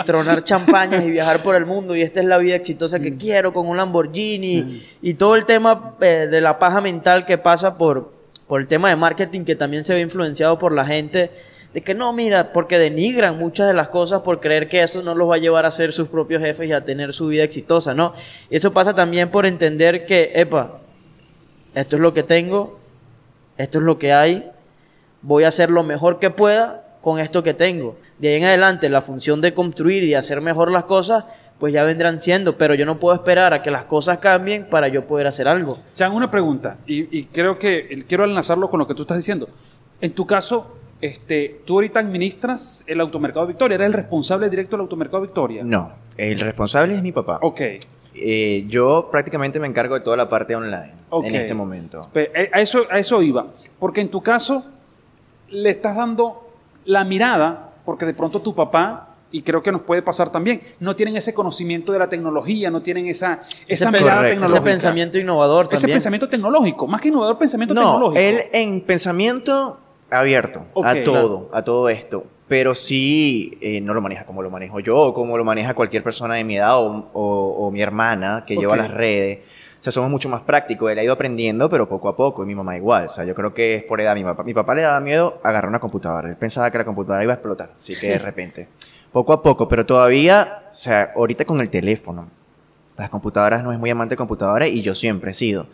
tronar 0.06 0.46
champañas 0.46 1.04
y 1.04 1.12
viajar 1.12 1.44
por 1.44 1.56
el 1.56 1.66
mundo 1.66 1.94
y 1.94 2.02
esta 2.02 2.22
es 2.22 2.26
la 2.26 2.38
vida 2.38 2.56
exitosa 2.56 3.02
que 3.02 3.12
mm. 3.12 3.18
quiero 3.18 3.54
con 3.54 3.68
un 3.68 3.76
Lamborghini 3.76 4.62
mm. 4.62 4.80
y 5.02 5.14
todo 5.16 5.36
el 5.36 5.44
tema 5.44 5.96
eh, 6.00 6.28
de 6.32 6.40
la 6.40 6.58
paja 6.58 6.80
mental 6.80 7.26
que 7.26 7.38
pasa 7.38 7.78
por, 7.78 8.14
por 8.48 8.62
el 8.62 8.68
tema 8.68 8.90
de 8.90 8.96
marketing 8.96 9.42
que 9.42 9.58
también 9.58 9.84
se 9.84 9.94
ve 9.94 10.00
influenciado 10.00 10.58
por 10.58 10.72
la 10.72 10.86
gente 10.86 11.32
de 11.74 11.82
que 11.82 11.96
no, 11.96 12.14
mira, 12.14 12.54
porque 12.54 12.78
denigran 12.78 13.38
muchas 13.40 13.68
de 13.68 13.74
las 13.74 13.88
cosas 13.88 14.22
por 14.22 14.40
creer 14.40 14.70
que 14.70 14.84
eso 14.84 15.02
no 15.02 15.16
los 15.16 15.30
va 15.30 15.36
a 15.36 15.40
llevar 15.40 15.66
a 15.66 15.72
ser 15.72 15.92
sus 15.92 16.08
propios 16.08 16.42
jefes 16.42 16.70
y 16.70 16.74
a 16.74 16.86
tener 16.86 17.14
su 17.14 17.28
vida 17.28 17.44
exitosa, 17.44 17.94
¿no? 17.96 18.14
Y 18.50 18.58
eso 18.58 18.72
pasa 18.72 18.94
también 18.94 19.32
por 19.32 19.46
entender 19.46 20.06
que, 20.06 20.32
epa, 20.36 20.80
esto 21.74 21.96
es 21.96 22.02
lo 22.02 22.14
que 22.14 22.22
tengo, 22.22 22.80
esto 23.58 23.80
es 23.80 23.84
lo 23.84 23.98
que 23.98 24.14
hay, 24.14 24.52
voy 25.24 25.46
a 25.46 25.48
hacer 25.48 25.72
lo 25.72 25.84
mejor 25.84 26.20
que 26.20 26.30
pueda 26.30 26.84
con 27.02 27.20
esto 27.20 27.42
que 27.42 27.56
tengo. 27.56 27.98
De 28.20 28.30
ahí 28.30 28.36
en 28.36 28.46
adelante, 28.46 28.88
la 28.88 29.02
función 29.02 29.42
de 29.42 29.56
construir 29.56 30.04
y 30.04 30.14
hacer 30.14 30.42
mejor 30.42 30.72
las 30.72 30.84
cosas, 30.84 31.26
pues 31.58 31.74
ya 31.74 31.84
vendrán 31.84 32.20
siendo, 32.20 32.56
pero 32.56 32.76
yo 32.76 32.86
no 32.86 33.00
puedo 33.00 33.16
esperar 33.16 33.52
a 33.54 33.64
que 33.64 33.72
las 33.72 33.86
cosas 33.86 34.20
cambien 34.20 34.70
para 34.70 34.90
yo 34.90 35.08
poder 35.08 35.26
hacer 35.26 35.48
algo. 35.48 35.80
Jan, 35.98 36.12
una 36.12 36.28
pregunta, 36.28 36.78
y, 36.86 37.18
y 37.18 37.26
creo 37.26 37.58
que 37.58 38.06
quiero 38.08 38.26
enlazarlo 38.26 38.70
con 38.70 38.80
lo 38.80 38.88
que 38.88 38.94
tú 38.94 39.02
estás 39.02 39.18
diciendo. 39.18 39.50
En 40.02 40.12
tu 40.12 40.28
caso, 40.28 40.78
este, 41.04 41.60
tú 41.66 41.74
ahorita 41.74 42.00
administras 42.00 42.86
el 42.88 43.02
automercado 43.02 43.46
Victoria, 43.46 43.76
¿eres 43.76 43.88
el 43.88 43.94
responsable 43.94 44.50
directo 44.50 44.78
del 44.78 44.84
automercado 44.84 45.22
Victoria? 45.22 45.62
No, 45.62 45.92
el 46.16 46.40
responsable 46.40 46.96
es 46.96 47.04
mi 47.04 47.12
papá. 47.12 47.40
Ok. 47.42 47.60
Eh, 48.16 48.64
yo 48.68 49.10
prácticamente 49.12 49.60
me 49.60 49.68
encargo 49.68 49.96
de 49.96 50.00
toda 50.00 50.16
la 50.16 50.30
parte 50.30 50.56
online 50.56 50.94
en 51.12 51.36
este 51.36 51.54
momento. 51.54 52.10
Eh, 52.16 52.50
a 52.54 52.62
eso, 52.62 52.84
a 52.90 53.00
eso 53.00 53.22
iba, 53.22 53.48
porque 53.80 54.00
en 54.00 54.10
tu 54.10 54.22
caso 54.22 54.66
le 55.50 55.72
estás 55.72 55.98
dando 55.98 56.48
la 56.86 57.04
mirada, 57.04 57.74
porque 57.84 58.06
de 58.06 58.14
pronto 58.14 58.42
tu 58.42 58.56
papá 58.56 59.10
y 59.30 59.42
creo 59.42 59.62
que 59.62 59.74
nos 59.74 59.82
puede 59.82 60.04
pasar 60.04 60.32
también. 60.32 60.62
No 60.80 60.96
tienen 60.96 61.18
ese 61.18 61.34
conocimiento 61.34 61.92
de 61.92 62.00
la 62.00 62.08
tecnología, 62.08 62.72
no 62.72 62.82
tienen 62.82 63.08
esa, 63.08 63.42
esa 63.68 63.92
mirada 63.92 64.22
tecnológica. 64.22 64.60
Ese 64.60 64.72
pensamiento 64.72 65.20
innovador 65.20 65.68
también. 65.68 65.80
Ese 65.80 65.94
pensamiento 65.94 66.30
tecnológico, 66.30 66.88
más 66.88 67.02
que 67.02 67.10
innovador, 67.10 67.38
pensamiento 67.38 67.74
no, 67.74 67.82
tecnológico. 67.82 68.22
él 68.22 68.40
en 68.54 68.80
pensamiento 68.82 69.80
abierto 70.20 70.66
a 70.84 70.96
todo, 71.04 71.50
a 71.54 71.64
todo 71.64 71.90
esto. 71.90 72.26
Pero 72.48 72.76
sí 72.76 73.58
eh, 73.62 73.82
no 73.82 73.94
lo 73.94 74.02
maneja 74.02 74.26
como 74.26 74.42
lo 74.42 74.50
manejo 74.50 74.80
yo, 74.80 74.98
o 74.98 75.14
como 75.14 75.38
lo 75.38 75.44
maneja 75.44 75.74
cualquier 75.74 76.04
persona 76.04 76.36
de 76.36 76.44
mi 76.44 76.58
edad 76.58 76.76
o, 76.76 77.70
mi 77.72 77.82
hermana 77.82 78.44
que 78.46 78.56
lleva 78.56 78.76
las 78.76 78.92
redes. 78.92 79.40
O 79.80 79.84
sea, 79.84 79.92
somos 79.92 80.10
mucho 80.10 80.30
más 80.30 80.44
prácticos. 80.44 80.92
Él 80.92 81.00
ha 81.00 81.04
ido 81.04 81.14
aprendiendo, 81.14 81.70
pero 81.70 81.90
poco 81.90 82.08
a 82.08 82.16
poco. 82.16 82.44
Y 82.44 82.46
mi 82.46 82.56
mamá 82.56 82.78
igual. 82.78 83.08
O 83.08 83.14
sea, 83.14 83.26
yo 83.26 83.36
creo 83.36 83.54
que 83.54 83.76
es 83.76 83.84
por 83.84 84.00
edad. 84.00 84.16
Mi 84.16 84.24
papá, 84.24 84.44
mi 84.44 84.54
papá 84.54 84.76
le 84.76 84.82
daba 84.82 85.00
miedo 85.02 85.42
agarrar 85.44 85.68
una 85.68 85.80
computadora. 85.80 86.30
Él 86.30 86.38
pensaba 86.38 86.72
que 86.72 86.78
la 86.78 86.86
computadora 86.86 87.24
iba 87.24 87.34
a 87.34 87.36
explotar. 87.36 87.74
Así 87.78 87.96
que 88.00 88.12
de 88.12 88.18
repente. 88.20 88.70
Poco 89.12 89.34
a 89.34 89.42
poco, 89.44 89.68
pero 89.68 89.86
todavía, 89.86 90.64
o 90.72 90.76
sea, 90.76 91.12
ahorita 91.16 91.46
con 91.46 91.60
el 91.60 91.70
teléfono, 91.70 92.30
las 92.98 93.10
computadoras 93.10 93.64
no 93.64 93.72
es 93.72 93.80
muy 93.80 93.90
amante 93.90 94.14
de 94.14 94.18
computadoras 94.18 94.70
y 94.70 94.82
yo 94.82 94.96
siempre 94.96 95.32
he 95.32 95.34
sido. 95.34 95.68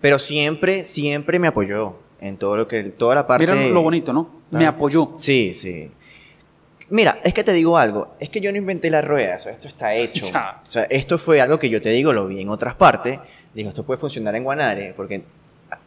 Pero 0.00 0.18
siempre, 0.18 0.84
siempre 0.84 1.38
me 1.38 1.48
apoyó 1.48 1.96
en 2.22 2.36
todo 2.36 2.56
lo 2.56 2.68
que, 2.68 2.84
toda 2.84 3.14
la 3.14 3.26
parte. 3.26 3.46
Mira 3.46 3.68
lo 3.68 3.82
bonito, 3.82 4.12
¿no? 4.12 4.42
Me 4.50 4.66
apoyó. 4.66 5.10
Sí, 5.14 5.52
sí. 5.54 5.90
Mira, 6.88 7.18
es 7.24 7.32
que 7.34 7.42
te 7.42 7.52
digo 7.52 7.78
algo, 7.78 8.14
es 8.20 8.28
que 8.28 8.40
yo 8.40 8.52
no 8.52 8.58
inventé 8.58 8.90
la 8.90 9.00
rueda, 9.00 9.34
esto 9.34 9.66
está 9.66 9.94
hecho. 9.94 10.26
o 10.26 10.70
sea, 10.70 10.84
esto 10.84 11.18
fue 11.18 11.40
algo 11.40 11.58
que 11.58 11.68
yo 11.68 11.80
te 11.80 11.88
digo, 11.88 12.12
lo 12.12 12.26
vi 12.26 12.40
en 12.40 12.48
otras 12.48 12.74
partes. 12.74 13.18
Digo, 13.54 13.70
esto 13.70 13.84
puede 13.84 13.98
funcionar 13.98 14.36
en 14.36 14.44
Guanare, 14.44 14.94
porque 14.94 15.24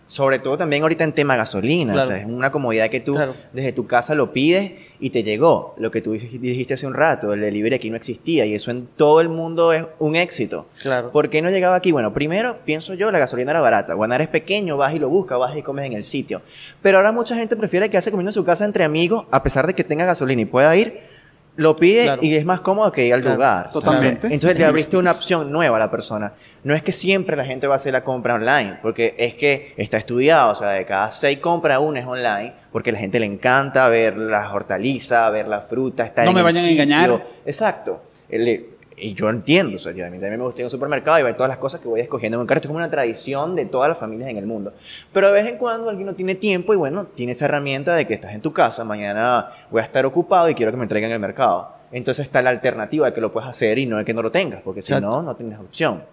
sobre 0.07 0.39
todo 0.39 0.57
también 0.57 0.83
ahorita 0.83 1.03
en 1.03 1.13
tema 1.13 1.35
gasolina. 1.35 2.03
es 2.15 2.25
una 2.25 2.51
comodidad 2.51 2.89
que 2.89 2.99
tú 2.99 3.17
desde 3.53 3.71
tu 3.71 3.87
casa 3.87 4.13
lo 4.15 4.31
pides 4.33 4.73
y 4.99 5.09
te 5.09 5.23
llegó. 5.23 5.75
Lo 5.77 5.91
que 5.91 6.01
tú 6.01 6.13
dijiste 6.13 6.75
hace 6.75 6.85
un 6.85 6.93
rato, 6.93 7.33
el 7.33 7.41
delivery 7.41 7.75
aquí 7.75 7.89
no 7.89 7.97
existía 7.97 8.45
y 8.45 8.53
eso 8.53 8.71
en 8.71 8.87
todo 8.95 9.21
el 9.21 9.29
mundo 9.29 9.73
es 9.73 9.85
un 9.99 10.15
éxito. 10.15 10.67
Claro. 10.81 11.11
¿Por 11.11 11.29
qué 11.29 11.41
no 11.41 11.49
llegaba 11.49 11.75
aquí? 11.75 11.91
Bueno, 11.91 12.13
primero 12.13 12.59
pienso 12.65 12.93
yo, 12.93 13.11
la 13.11 13.19
gasolina 13.19 13.51
era 13.51 13.61
barata. 13.61 13.93
Guanar 13.93 14.21
es 14.21 14.27
pequeño, 14.27 14.77
vas 14.77 14.93
y 14.93 14.99
lo 14.99 15.09
buscas, 15.09 15.39
vas 15.39 15.57
y 15.57 15.61
comes 15.61 15.85
en 15.85 15.93
el 15.93 16.03
sitio. 16.03 16.41
Pero 16.81 16.97
ahora 16.97 17.11
mucha 17.11 17.35
gente 17.35 17.55
prefiere 17.55 17.89
quedarse 17.89 18.11
comiendo 18.11 18.29
en 18.29 18.35
su 18.35 18.45
casa 18.45 18.65
entre 18.65 18.83
amigos 18.83 19.25
a 19.31 19.41
pesar 19.41 19.65
de 19.67 19.73
que 19.73 19.83
tenga 19.83 20.05
gasolina 20.05 20.41
y 20.41 20.45
pueda 20.45 20.75
ir 20.75 21.14
lo 21.57 21.75
pide 21.75 22.17
y 22.21 22.35
es 22.35 22.45
más 22.45 22.61
cómodo 22.61 22.91
que 22.91 23.05
ir 23.05 23.13
al 23.13 23.21
lugar. 23.21 23.69
Totalmente. 23.71 24.27
Entonces 24.27 24.57
le 24.57 24.65
abriste 24.65 24.97
una 24.97 25.11
opción 25.11 25.51
nueva 25.51 25.77
a 25.77 25.79
la 25.79 25.89
persona. 25.89 26.33
No 26.63 26.75
es 26.75 26.83
que 26.83 26.91
siempre 26.91 27.37
la 27.37 27.45
gente 27.45 27.67
va 27.67 27.75
a 27.75 27.77
hacer 27.77 27.93
la 27.93 28.03
compra 28.03 28.35
online, 28.35 28.79
porque 28.81 29.15
es 29.17 29.35
que 29.35 29.73
está 29.77 29.97
estudiado, 29.97 30.51
o 30.51 30.55
sea, 30.55 30.69
de 30.69 30.85
cada 30.85 31.11
seis 31.11 31.39
compras, 31.39 31.79
una 31.79 31.99
es 31.99 32.05
online, 32.05 32.53
porque 32.71 32.89
a 32.89 32.93
la 32.93 32.99
gente 32.99 33.19
le 33.19 33.25
encanta 33.25 33.87
ver 33.89 34.17
las 34.17 34.51
hortalizas, 34.51 35.31
ver 35.31 35.47
la 35.47 35.61
fruta, 35.61 36.05
estar 36.05 36.25
no 36.25 36.33
me 36.33 36.41
vayan 36.41 36.65
a 36.65 36.69
engañar. 36.69 37.25
Exacto. 37.45 38.01
El, 38.27 38.74
y 38.97 39.13
yo 39.13 39.29
entiendo, 39.29 39.75
o 39.75 39.79
sea, 39.79 39.91
a 39.91 40.09
mí 40.09 40.19
también 40.19 40.37
me 40.37 40.45
gusta 40.45 40.61
ir 40.61 40.63
a 40.63 40.67
un 40.67 40.71
supermercado 40.71 41.19
y 41.19 41.23
ver 41.23 41.35
todas 41.35 41.49
las 41.49 41.57
cosas 41.57 41.81
que 41.81 41.87
voy 41.87 41.99
escogiendo 41.99 42.37
en 42.37 42.41
un 42.41 42.47
carro. 42.47 42.59
Esto 42.59 42.67
es 42.67 42.69
como 42.69 42.77
una 42.77 42.89
tradición 42.89 43.55
de 43.55 43.65
todas 43.65 43.89
las 43.89 43.97
familias 43.97 44.29
en 44.29 44.37
el 44.37 44.45
mundo. 44.45 44.73
Pero 45.11 45.27
de 45.27 45.33
vez 45.33 45.47
en 45.47 45.57
cuando 45.57 45.89
alguien 45.89 46.05
no 46.05 46.15
tiene 46.15 46.35
tiempo 46.35 46.73
y 46.73 46.77
bueno, 46.77 47.05
tiene 47.05 47.33
esa 47.33 47.45
herramienta 47.45 47.93
de 47.93 48.07
que 48.07 48.13
estás 48.13 48.33
en 48.33 48.41
tu 48.41 48.53
casa, 48.53 48.85
mañana 48.85 49.47
voy 49.69 49.81
a 49.81 49.83
estar 49.83 50.05
ocupado 50.05 50.49
y 50.49 50.55
quiero 50.55 50.71
que 50.71 50.77
me 50.77 50.87
traigan 50.87 51.11
el 51.11 51.19
mercado. 51.19 51.73
Entonces 51.91 52.23
está 52.23 52.41
la 52.41 52.51
alternativa 52.51 53.07
de 53.07 53.13
que 53.13 53.21
lo 53.21 53.33
puedes 53.33 53.49
hacer 53.49 53.77
y 53.79 53.85
no 53.85 53.97
de 53.97 54.05
que 54.05 54.13
no 54.13 54.21
lo 54.21 54.31
tengas, 54.31 54.61
porque 54.61 54.81
si 54.81 54.93
no, 54.99 55.21
no 55.21 55.35
tienes 55.35 55.59
opción. 55.59 56.03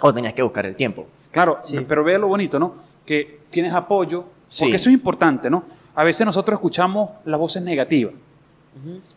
O 0.00 0.14
tenías 0.14 0.34
que 0.34 0.42
buscar 0.42 0.66
el 0.66 0.76
tiempo. 0.76 1.06
Claro, 1.32 1.58
pero 1.88 2.04
vea 2.04 2.18
lo 2.18 2.28
bonito, 2.28 2.58
¿no? 2.58 2.74
Que 3.04 3.40
tienes 3.50 3.72
apoyo, 3.72 4.24
porque 4.58 4.76
eso 4.76 4.88
es 4.88 4.94
importante, 4.94 5.50
¿no? 5.50 5.64
A 5.96 6.04
veces 6.04 6.24
nosotros 6.24 6.58
escuchamos 6.58 7.10
las 7.24 7.40
voces 7.40 7.62
negativas. 7.62 8.14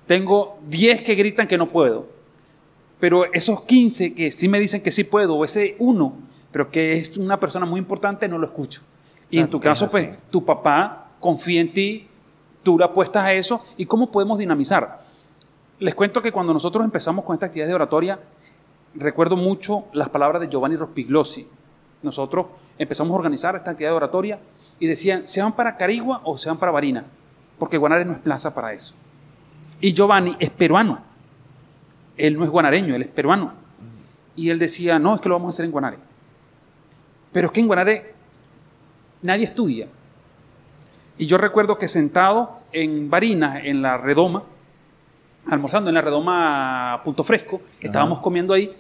Tengo 0.08 0.58
10 0.68 1.04
que 1.04 1.14
gritan 1.14 1.48
que 1.48 1.58
no 1.58 1.70
puedo 1.70 2.23
pero 3.04 3.26
esos 3.34 3.66
15 3.66 4.14
que 4.14 4.32
sí 4.32 4.48
me 4.48 4.62
dicen 4.62 4.82
que 4.82 4.90
sí 4.90 5.04
puedo, 5.04 5.36
o 5.36 5.44
ese 5.44 5.76
uno, 5.80 6.14
pero 6.54 6.72
que 6.72 6.94
es 6.94 7.18
una 7.18 7.38
persona 7.38 7.66
muy 7.66 7.78
importante, 7.78 8.30
no 8.30 8.38
lo 8.38 8.48
escucho. 8.48 8.82
Y 9.30 9.40
en 9.40 9.50
tu 9.50 9.60
caso, 9.60 9.90
pues, 9.90 10.12
tu 10.32 10.46
papá 10.46 11.10
confía 11.20 11.60
en 11.60 11.74
ti, 11.74 12.08
tú 12.64 12.78
le 12.78 12.86
apuestas 12.86 13.26
a 13.26 13.34
eso, 13.34 13.62
¿y 13.76 13.86
cómo 13.88 14.10
podemos 14.10 14.38
dinamizar? 14.38 15.02
Les 15.80 15.94
cuento 15.94 16.22
que 16.22 16.32
cuando 16.32 16.54
nosotros 16.54 16.86
empezamos 16.86 17.26
con 17.26 17.34
esta 17.34 17.48
actividad 17.48 17.68
de 17.68 17.74
oratoria, 17.74 18.22
recuerdo 18.96 19.36
mucho 19.36 19.84
las 19.92 20.08
palabras 20.08 20.40
de 20.40 20.48
Giovanni 20.48 20.78
Rospiglossi. 20.78 21.46
Nosotros 22.04 22.46
empezamos 22.78 23.12
a 23.12 23.16
organizar 23.18 23.54
esta 23.58 23.72
actividad 23.72 23.92
de 23.92 23.98
oratoria 23.98 24.40
y 24.80 24.88
decían, 24.88 25.28
¿se 25.28 25.42
van 25.42 25.58
para 25.58 25.76
Carigua 25.76 26.22
o 26.24 26.38
se 26.38 26.48
van 26.48 26.58
para 26.58 26.72
Barina? 26.72 27.04
Porque 27.60 27.78
Guanare 27.78 28.06
no 28.06 28.14
es 28.14 28.20
plaza 28.20 28.54
para 28.54 28.72
eso. 28.72 28.96
Y 29.82 29.92
Giovanni 29.92 30.38
es 30.40 30.52
peruano 30.52 31.12
él 32.18 32.38
no 32.38 32.44
es 32.44 32.50
guanareño, 32.50 32.96
él 32.96 33.02
es 33.02 33.08
peruano. 33.08 33.54
Y 34.36 34.50
él 34.50 34.60
decía, 34.60 35.00
no, 35.00 35.16
es 35.16 35.22
que 35.22 35.30
lo 35.30 35.36
vamos 35.36 35.50
a 35.50 35.54
hacer 35.56 35.66
en 35.66 35.72
Guanare. 35.72 35.98
Pero 37.32 37.48
es 37.48 37.54
que 37.54 37.60
en 37.60 37.68
Guanare 37.68 38.14
nadie 39.22 39.46
estudia. 39.46 39.88
Y 41.18 41.26
yo 41.26 41.38
recuerdo 41.38 41.78
que 41.78 41.88
sentado 41.88 42.60
en 42.72 43.10
Barinas, 43.10 43.62
en 43.64 43.82
la 43.82 43.98
redoma, 43.98 44.44
almorzando 45.46 45.90
en 45.90 45.96
la 45.96 46.02
redoma 46.02 47.02
Punto 47.04 47.24
Fresco, 47.24 47.62
estábamos 47.80 48.20
comiendo 48.20 48.54
ahí, 48.54 48.76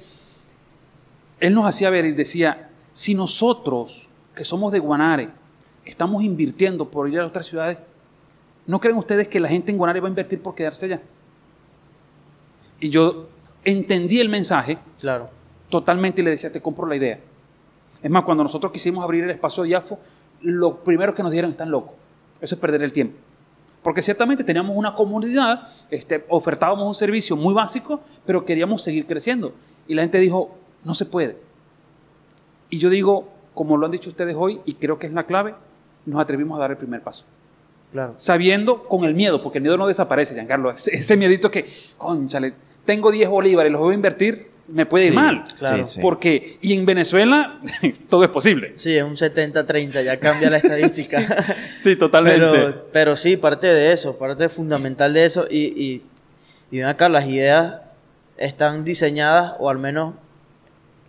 él 1.40 1.54
nos 1.54 1.66
hacía 1.66 1.90
ver 1.90 2.06
y 2.06 2.14
decía, 2.14 2.70
si 2.92 3.14
nosotros, 3.14 4.10
que 4.36 4.46
somos 4.46 4.72
de 4.72 4.80
Guanare, 4.80 5.30
estamos 5.86 6.24
invirtiendo 6.24 6.90
por 6.90 7.10
ir 7.10 7.20
a 7.20 7.26
otras 7.26 7.46
ciudades, 7.46 7.80
¿no 8.66 8.80
creen 8.80 8.98
ustedes 8.98 9.28
que 9.28 9.40
la 9.40 9.50
gente 9.50 9.72
en 9.72 9.78
Guanare 9.78 10.00
va 10.00 10.08
a 10.08 10.10
invertir 10.10 10.42
por 10.42 10.56
quedarse 10.56 10.86
allá? 10.86 11.02
Y 12.84 12.90
yo 12.90 13.28
entendí 13.64 14.20
el 14.20 14.28
mensaje 14.28 14.78
claro. 15.00 15.30
totalmente 15.70 16.20
y 16.20 16.26
le 16.26 16.32
decía, 16.32 16.52
te 16.52 16.62
compro 16.62 16.86
la 16.86 16.98
idea. 16.98 17.18
Es 18.02 18.12
más, 18.12 18.24
cuando 18.24 18.44
nosotros 18.44 18.74
quisimos 18.74 19.02
abrir 19.06 19.24
el 19.24 19.30
espacio 19.30 19.64
de 19.64 19.70
Yafo, 19.70 20.00
lo 20.42 20.84
primero 20.84 21.16
que 21.16 21.24
nos 21.24 21.32
dijeron, 21.32 21.52
están 21.52 21.72
locos. 21.72 21.94
Eso 22.42 22.56
es 22.56 22.60
perder 22.60 22.84
el 22.84 22.92
tiempo. 22.92 23.16
Porque 23.84 24.02
ciertamente 24.02 24.44
teníamos 24.44 24.76
una 24.76 24.96
comunidad, 24.96 25.70
este, 25.92 26.26
ofertábamos 26.28 26.86
un 26.86 26.94
servicio 26.94 27.38
muy 27.38 27.54
básico, 27.54 28.02
pero 28.26 28.44
queríamos 28.44 28.82
seguir 28.82 29.06
creciendo. 29.06 29.54
Y 29.88 29.94
la 29.94 30.02
gente 30.02 30.18
dijo, 30.18 30.54
no 30.84 30.94
se 30.94 31.06
puede. 31.06 31.38
Y 32.70 32.80
yo 32.80 32.90
digo, 32.90 33.30
como 33.54 33.78
lo 33.78 33.86
han 33.86 33.94
dicho 33.94 34.10
ustedes 34.10 34.36
hoy, 34.38 34.60
y 34.66 34.74
creo 34.74 35.00
que 35.00 35.08
es 35.08 35.14
la 35.14 35.26
clave, 35.26 35.56
nos 36.06 36.20
atrevimos 36.20 36.58
a 36.58 36.64
dar 36.64 36.72
el 36.72 36.78
primer 36.78 37.02
paso. 37.02 37.24
Claro. 37.94 38.12
Sabiendo 38.18 38.84
con 38.90 39.06
el 39.06 39.14
miedo, 39.14 39.42
porque 39.42 39.60
el 39.60 39.62
miedo 39.62 39.78
no 39.78 39.88
desaparece, 39.88 40.34
Giancarlo. 40.34 40.70
Ese, 40.70 40.94
ese 40.96 41.16
miedito 41.16 41.50
que, 41.50 41.66
conchale, 41.98 42.56
tengo 42.86 43.12
10 43.12 43.30
bolívares, 43.30 43.72
los 43.72 43.82
voy 43.82 43.94
a 43.94 43.96
invertir, 43.96 44.52
me 44.68 44.86
puede 44.86 45.08
ir 45.08 45.14
mal. 45.14 45.44
Claro. 45.58 45.84
Porque, 46.02 46.58
y 46.62 46.74
en 46.74 46.86
Venezuela, 46.86 47.60
todo 48.10 48.24
es 48.24 48.30
posible. 48.30 48.74
Sí, 48.76 48.96
es 48.96 49.04
un 49.04 49.16
70-30, 49.16 50.04
ya 50.04 50.20
cambia 50.20 50.50
la 50.50 50.58
estadística. 50.58 51.44
sí, 51.78 51.96
totalmente. 51.96 52.40
Pero, 52.40 52.86
pero, 52.92 53.16
sí, 53.16 53.38
parte 53.38 53.68
de 53.68 53.94
eso, 53.94 54.18
parte 54.18 54.50
fundamental 54.50 55.14
de 55.14 55.26
eso. 55.26 55.48
Y, 55.50 55.60
y, 55.60 56.04
y 56.72 56.78
ven 56.78 56.88
acá, 56.88 57.10
las 57.10 57.28
ideas 57.28 57.82
están 58.38 58.84
diseñadas 58.84 59.54
o 59.60 59.70
al 59.70 59.80
menos 59.80 60.16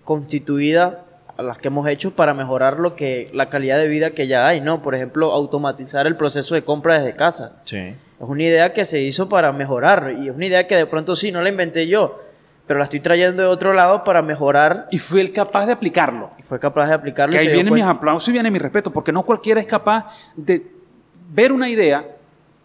constituidas 0.05 0.97
las 1.39 1.59
que 1.59 1.68
hemos 1.68 1.89
hecho 1.89 2.12
para 2.12 2.35
mejorar 2.35 2.78
lo 2.78 2.95
que 2.95 3.30
la 3.32 3.49
calidad 3.49 3.78
de 3.78 3.89
vida 3.89 4.11
que 4.11 4.26
ya 4.26 4.47
hay, 4.47 4.61
¿no? 4.61 4.82
Por 4.82 4.95
ejemplo, 4.95 5.32
automatizar 5.32 6.07
el 6.07 6.16
proceso 6.16 6.55
de 6.55 6.62
compra 6.62 7.01
desde 7.01 7.16
casa. 7.16 7.61
Sí. 7.64 7.78
Es 7.78 7.97
una 8.28 8.43
idea 8.43 8.72
que 8.72 8.85
se 8.85 9.01
hizo 9.01 9.28
para 9.28 9.53
mejorar 9.53 10.14
y 10.20 10.28
es 10.28 10.35
una 10.35 10.47
idea 10.47 10.66
que 10.66 10.76
de 10.76 10.87
pronto 10.87 11.16
sí, 11.16 11.32
no 11.32 11.43
la 11.43 11.49
inventé 11.49 11.89
yo, 11.89 12.18
pero 12.66 12.78
la 12.78 12.85
estoy 12.85 13.01
trayendo 13.01 13.43
de 13.43 13.49
otro 13.49 13.72
lado 13.72 14.05
para 14.05 14.22
mejorar. 14.22 14.87
Y 14.91 14.99
fue 14.99 15.20
el 15.20 15.32
capaz 15.32 15.66
de 15.66 15.72
aplicarlo. 15.72 16.30
Y 16.39 16.43
fue 16.43 16.59
capaz 16.61 16.89
de 16.89 16.95
aplicarlo. 16.95 17.32
Que 17.32 17.39
ahí 17.39 17.49
vienen 17.49 17.74
mis 17.74 17.85
aplausos 17.85 18.28
y 18.28 18.32
viene 18.32 18.51
mi 18.51 18.59
respeto, 18.59 18.93
porque 18.93 19.12
no 19.12 19.24
cualquiera 19.24 19.61
es 19.61 19.66
capaz 19.66 20.32
de 20.37 20.64
ver 21.30 21.53
una 21.53 21.68
idea, 21.68 22.07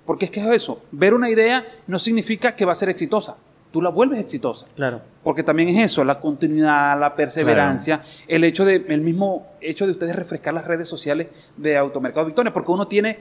porque 0.05 0.25
es 0.25 0.31
que 0.31 0.39
es 0.39 0.47
eso, 0.47 0.81
ver 0.91 1.13
una 1.13 1.29
idea 1.29 1.65
no 1.87 1.99
significa 1.99 2.55
que 2.55 2.65
va 2.65 2.71
a 2.71 2.75
ser 2.75 2.89
exitosa. 2.89 3.35
Tú 3.71 3.81
la 3.81 3.89
vuelves 3.89 4.19
exitosa. 4.19 4.67
Claro. 4.75 5.01
Porque 5.23 5.43
también 5.43 5.69
es 5.69 5.91
eso, 5.91 6.03
la 6.03 6.19
continuidad, 6.19 6.99
la 6.99 7.15
perseverancia, 7.15 8.01
el 8.27 8.43
hecho 8.43 8.65
de, 8.65 8.83
el 8.87 9.01
mismo 9.01 9.45
hecho 9.61 9.85
de 9.85 9.91
ustedes 9.91 10.15
refrescar 10.15 10.53
las 10.53 10.65
redes 10.65 10.87
sociales 10.87 11.27
de 11.55 11.77
Automercado 11.77 12.25
Victoria, 12.25 12.51
porque 12.51 12.71
uno 12.71 12.87
tiene 12.87 13.19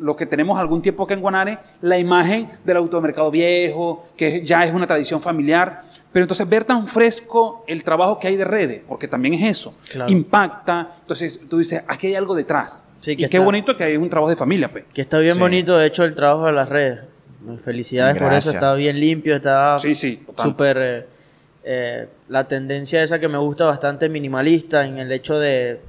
lo 0.00 0.16
que 0.16 0.26
tenemos 0.26 0.58
algún 0.58 0.82
tiempo 0.82 1.04
acá 1.04 1.14
en 1.14 1.20
Guanare, 1.20 1.58
la 1.80 1.98
imagen 1.98 2.48
del 2.64 2.76
automercado 2.78 3.30
viejo, 3.30 4.08
que 4.16 4.42
ya 4.42 4.64
es 4.64 4.72
una 4.72 4.86
tradición 4.86 5.20
familiar. 5.22 5.82
Pero 6.12 6.24
entonces 6.24 6.48
ver 6.48 6.64
tan 6.64 6.86
fresco 6.86 7.64
el 7.66 7.82
trabajo 7.82 8.18
que 8.18 8.28
hay 8.28 8.36
de 8.36 8.44
redes, 8.44 8.82
porque 8.86 9.08
también 9.08 9.34
es 9.34 9.42
eso, 9.42 9.74
impacta. 10.06 10.90
Entonces 11.00 11.40
tú 11.48 11.58
dices, 11.58 11.82
aquí 11.88 12.08
hay 12.08 12.14
algo 12.14 12.34
detrás. 12.34 12.84
y 13.06 13.28
qué 13.28 13.38
bonito 13.38 13.76
que 13.76 13.84
hay 13.84 13.96
un 13.96 14.08
trabajo 14.08 14.30
de 14.30 14.36
familia. 14.36 14.70
Pues. 14.70 14.84
Que 14.92 15.02
está 15.02 15.18
bien 15.18 15.38
bonito, 15.38 15.76
de 15.76 15.86
hecho, 15.86 16.04
el 16.04 16.14
trabajo 16.14 16.46
de 16.46 16.52
las 16.52 16.68
redes. 16.68 17.00
Felicidades 17.62 18.16
por 18.20 18.32
eso, 18.32 18.50
está 18.50 18.74
bien 18.74 18.98
limpio, 18.98 19.36
está 19.36 19.76
súper... 19.78 20.78
Eh, 20.80 21.06
eh, 21.66 22.08
la 22.28 22.46
tendencia 22.46 23.02
esa 23.02 23.18
que 23.18 23.26
me 23.26 23.38
gusta 23.38 23.64
bastante 23.64 24.10
minimalista 24.10 24.84
en 24.84 24.98
el 24.98 25.10
hecho 25.10 25.38
de 25.38 25.80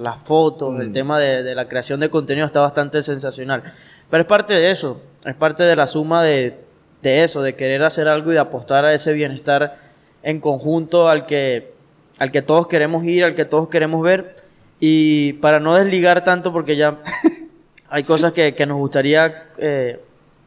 las 0.00 0.18
fotos, 0.18 0.80
el 0.80 0.90
mm. 0.90 0.92
tema 0.92 1.20
de, 1.20 1.54
la 1.54 1.68
creación 1.68 2.00
de 2.00 2.10
contenido 2.10 2.46
está 2.46 2.60
bastante 2.60 3.00
sensacional. 3.02 3.62
Pero 4.10 4.22
es 4.22 4.26
parte 4.26 4.54
de 4.54 4.70
eso, 4.70 5.00
es 5.24 5.34
parte 5.34 5.62
de 5.62 5.76
la 5.76 5.86
suma 5.86 6.24
de, 6.24 6.58
de 7.02 7.24
eso, 7.24 7.42
de 7.42 7.54
querer 7.54 7.84
hacer 7.84 8.08
algo 8.08 8.30
y 8.32 8.34
de 8.34 8.40
apostar 8.40 8.84
a 8.84 8.94
ese 8.94 9.12
bienestar 9.12 9.78
en 10.24 10.40
conjunto 10.40 11.08
al 11.08 11.24
que, 11.26 11.72
al 12.18 12.32
que 12.32 12.42
todos 12.42 12.66
queremos 12.66 13.04
ir, 13.04 13.24
al 13.24 13.36
que 13.36 13.44
todos 13.44 13.68
queremos 13.68 14.02
ver. 14.02 14.34
Y 14.80 15.34
para 15.34 15.60
no 15.60 15.76
desligar 15.76 16.24
tanto, 16.24 16.52
porque 16.52 16.76
ya 16.76 16.98
hay 17.88 18.02
cosas 18.02 18.32
que, 18.32 18.66
nos 18.66 18.76
gustaría 18.76 19.44
eh, 19.58 20.00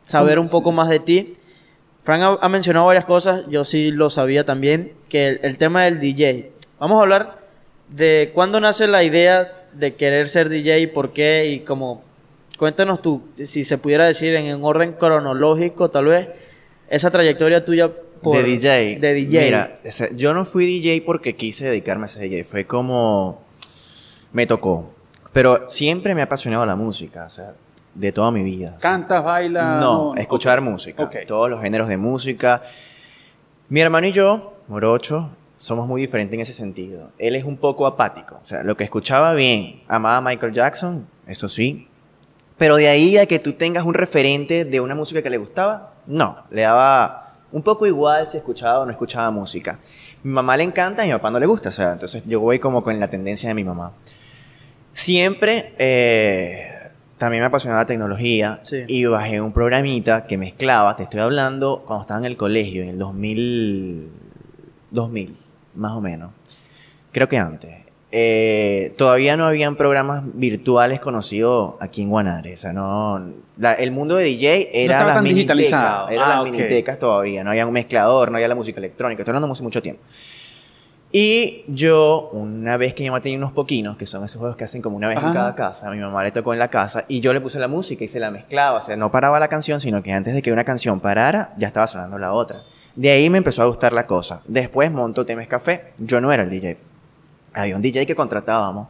saber 0.10 0.40
un 0.40 0.50
poco 0.50 0.72
más 0.72 0.90
de 0.90 1.00
ti. 1.00 1.34
Frank 2.02 2.40
ha, 2.42 2.50
mencionado 2.50 2.88
varias 2.88 3.06
cosas, 3.06 3.44
yo 3.50 3.64
sí 3.64 3.92
lo 3.92 4.10
sabía 4.10 4.44
también, 4.44 4.94
que 5.08 5.40
el, 5.44 5.58
tema 5.60 5.84
del 5.84 6.00
DJ. 6.00 6.52
Vamos 6.80 6.98
a 7.00 7.04
hablar 7.04 7.40
de 7.90 8.32
cuándo 8.34 8.60
nace 8.60 8.88
la 8.88 9.04
idea 9.04 9.54
de 9.74 9.94
querer 9.94 10.28
ser 10.28 10.50
DJ 10.50 10.80
y 10.80 10.88
por 10.88 11.14
qué 11.14 11.46
y 11.48 11.60
como 11.60 12.02
cuéntanos 12.58 13.02
tú, 13.02 13.22
si 13.36 13.64
se 13.64 13.78
pudiera 13.78 14.06
decir 14.06 14.34
en 14.34 14.56
un 14.56 14.64
orden 14.64 14.94
cronológico 14.94 15.92
tal 15.92 16.06
vez, 16.06 16.30
esa 16.90 17.12
trayectoria 17.12 17.64
tuya 17.64 17.92
de 18.24 18.44
DJ. 18.44 18.98
De 19.00 19.14
DJ. 19.14 19.46
Mira, 19.46 19.80
yo 20.16 20.34
no 20.34 20.44
fui 20.44 20.66
DJ 20.66 21.04
porque 21.04 21.36
quise 21.36 21.66
dedicarme 21.66 22.06
a 22.06 22.08
ser 22.08 22.24
DJ, 22.24 22.44
fue 22.46 22.66
como 22.66 23.44
me 24.34 24.48
tocó. 24.48 24.92
Pero 25.32 25.70
siempre 25.70 26.16
me 26.16 26.22
ha 26.22 26.26
apasionado 26.26 26.66
la 26.66 26.76
música, 26.76 27.26
o 27.26 27.30
sea, 27.30 27.54
de 28.00 28.12
toda 28.14 28.32
mi 28.32 28.44
vida. 28.44 28.78
¿Cantas, 28.80 29.24
bailas? 29.24 29.80
No, 29.80 30.16
escuchar 30.16 30.62
música. 30.62 31.10
Todos 31.28 31.50
los 31.50 31.62
géneros 31.62 31.90
de 31.90 31.98
música. 31.98 32.62
Mi 33.68 33.82
hermano 33.82 34.08
y 34.08 34.14
yo, 34.14 34.54
Morocho, 34.70 35.30
somos 35.58 35.86
muy 35.86 36.02
diferentes 36.02 36.34
en 36.34 36.40
ese 36.40 36.54
sentido. 36.54 37.12
Él 37.18 37.36
es 37.36 37.44
un 37.44 37.58
poco 37.58 37.86
apático. 37.86 38.40
O 38.42 38.46
sea, 38.46 38.64
lo 38.64 38.78
que 38.78 38.86
escuchaba 38.86 39.34
bien, 39.34 39.82
amaba 39.90 40.18
a 40.18 40.22
Michael 40.22 40.54
Jackson, 40.54 41.08
eso 41.28 41.50
sí. 41.50 41.88
Pero 42.58 42.78
de 42.78 42.88
ahí 42.88 43.18
a 43.18 43.26
que 43.26 43.40
tú 43.40 43.54
tengas 43.54 43.84
un 43.84 43.94
referente 43.94 44.64
de 44.64 44.80
una 44.80 44.96
música 44.96 45.22
que 45.22 45.30
le 45.30 45.38
gustaba, 45.38 45.94
no. 46.08 46.38
Le 46.52 46.62
daba 46.62 47.34
un 47.52 47.62
poco 47.62 47.86
igual 47.86 48.30
si 48.30 48.38
escuchaba 48.38 48.80
o 48.80 48.86
no 48.86 48.92
escuchaba 48.92 49.30
música. 49.30 49.78
Mi 50.24 50.32
mamá 50.32 50.56
le 50.56 50.64
encanta 50.64 51.04
y 51.04 51.10
mi 51.10 51.14
papá 51.14 51.32
no 51.32 51.40
le 51.40 51.46
gusta. 51.46 51.68
O 51.68 51.74
sea, 51.74 51.92
entonces 51.92 52.24
yo 52.26 52.40
voy 52.40 52.60
como 52.60 52.82
con 52.82 52.98
la 52.98 53.10
tendencia 53.10 53.50
de 53.50 53.56
mi 53.56 53.66
mamá. 53.66 53.94
Siempre 54.94 55.76
eh, 55.78 56.79
también 57.20 57.42
me 57.42 57.48
apasionaba 57.48 57.82
la 57.82 57.86
tecnología 57.86 58.62
y 58.88 59.06
bajé 59.06 59.42
un 59.42 59.52
programita 59.52 60.26
que 60.26 60.38
mezclaba, 60.38 60.96
te 60.96 61.04
estoy 61.04 61.20
hablando 61.20 61.84
cuando 61.86 62.02
estaba 62.02 62.20
en 62.22 62.26
el 62.26 62.38
colegio, 62.38 62.82
en 62.82 62.90
el 62.90 62.98
2000, 62.98 64.10
2000 64.90 65.38
más 65.76 65.92
o 65.92 66.02
menos. 66.02 66.32
Creo 67.12 67.28
que 67.28 67.38
antes. 67.38 67.76
Eh, 68.12 68.96
todavía 68.98 69.38
no 69.38 69.46
habían 69.46 69.76
programas 69.76 70.24
virtuales 70.34 71.00
conocidos 71.00 71.76
aquí 71.80 72.02
en 72.02 72.10
Guanare. 72.10 72.54
O 72.54 72.58
sea, 72.58 72.74
no, 72.74 73.22
el 73.78 73.92
mundo 73.92 74.16
de 74.16 74.24
DJ 74.24 74.70
era 74.74 75.06
las 75.06 75.22
minitecas. 75.22 76.10
Era 76.10 76.44
las 76.44 76.88
ah, 76.88 76.98
todavía. 76.98 77.44
No 77.44 77.52
había 77.52 77.68
un 77.68 77.74
mezclador, 77.74 78.32
no 78.32 78.38
había 78.38 78.48
la 78.48 78.56
música 78.56 78.80
electrónica. 78.80 79.22
Estoy 79.22 79.32
hablando 79.32 79.52
hace 79.52 79.62
mucho 79.62 79.82
tiempo. 79.82 80.02
Y 81.12 81.64
yo, 81.68 82.30
una 82.34 82.78
vez 82.78 82.94
que 82.94 83.04
mi 83.04 83.10
mamá 83.10 83.22
tenía 83.22 83.38
unos 83.40 83.52
poquinos, 83.52 83.98
que 83.98 84.06
son 84.06 84.24
esos 84.24 84.38
juegos 84.38 84.56
que 84.56 84.64
hacen 84.64 84.82
como 84.82 84.96
una 84.96 85.10
vez 85.10 85.18
en 85.18 85.34
cada 85.34 85.56
casa, 85.56 85.88
a 85.88 85.92
mi 85.92 86.00
mamá 86.00 86.24
le 86.24 86.32
tocó 86.32 86.54
en 86.54 86.60
la 86.60 86.70
casa 86.70 87.06
y 87.08 87.20
yo 87.20 87.34
le 87.34 87.42
puse 87.42 87.58
la 87.58 87.68
música 87.68 88.04
y 88.04 88.08
se 88.08 88.20
la 88.20 88.30
mezclaba. 88.30 88.78
O 88.78 88.82
sea, 88.82 88.96
no 88.96 89.10
paraba 89.10 89.40
la 89.40 89.48
canción, 89.48 89.80
sino 89.80 90.04
que 90.04 90.14
antes 90.14 90.36
de 90.36 90.42
que 90.44 90.52
una 90.52 90.64
canción 90.64 91.00
parara, 91.00 91.54
ya 91.58 91.68
estaba 91.68 91.88
sonando 91.88 92.20
la 92.20 92.34
otra. 92.34 92.64
De 92.96 93.10
ahí 93.10 93.30
me 93.30 93.40
empezó 93.40 93.64
a 93.64 93.66
gustar 93.66 93.92
la 93.92 94.06
cosa. 94.06 94.44
Después 94.48 94.92
montó 94.92 95.26
Temes 95.26 95.48
Café. 95.48 95.94
Yo 95.98 96.22
no 96.22 96.32
era 96.32 96.44
el 96.44 96.50
DJ. 96.50 96.78
Había 97.54 97.76
un 97.76 97.82
DJ 97.82 98.06
que 98.06 98.16
contratábamos. 98.16 98.90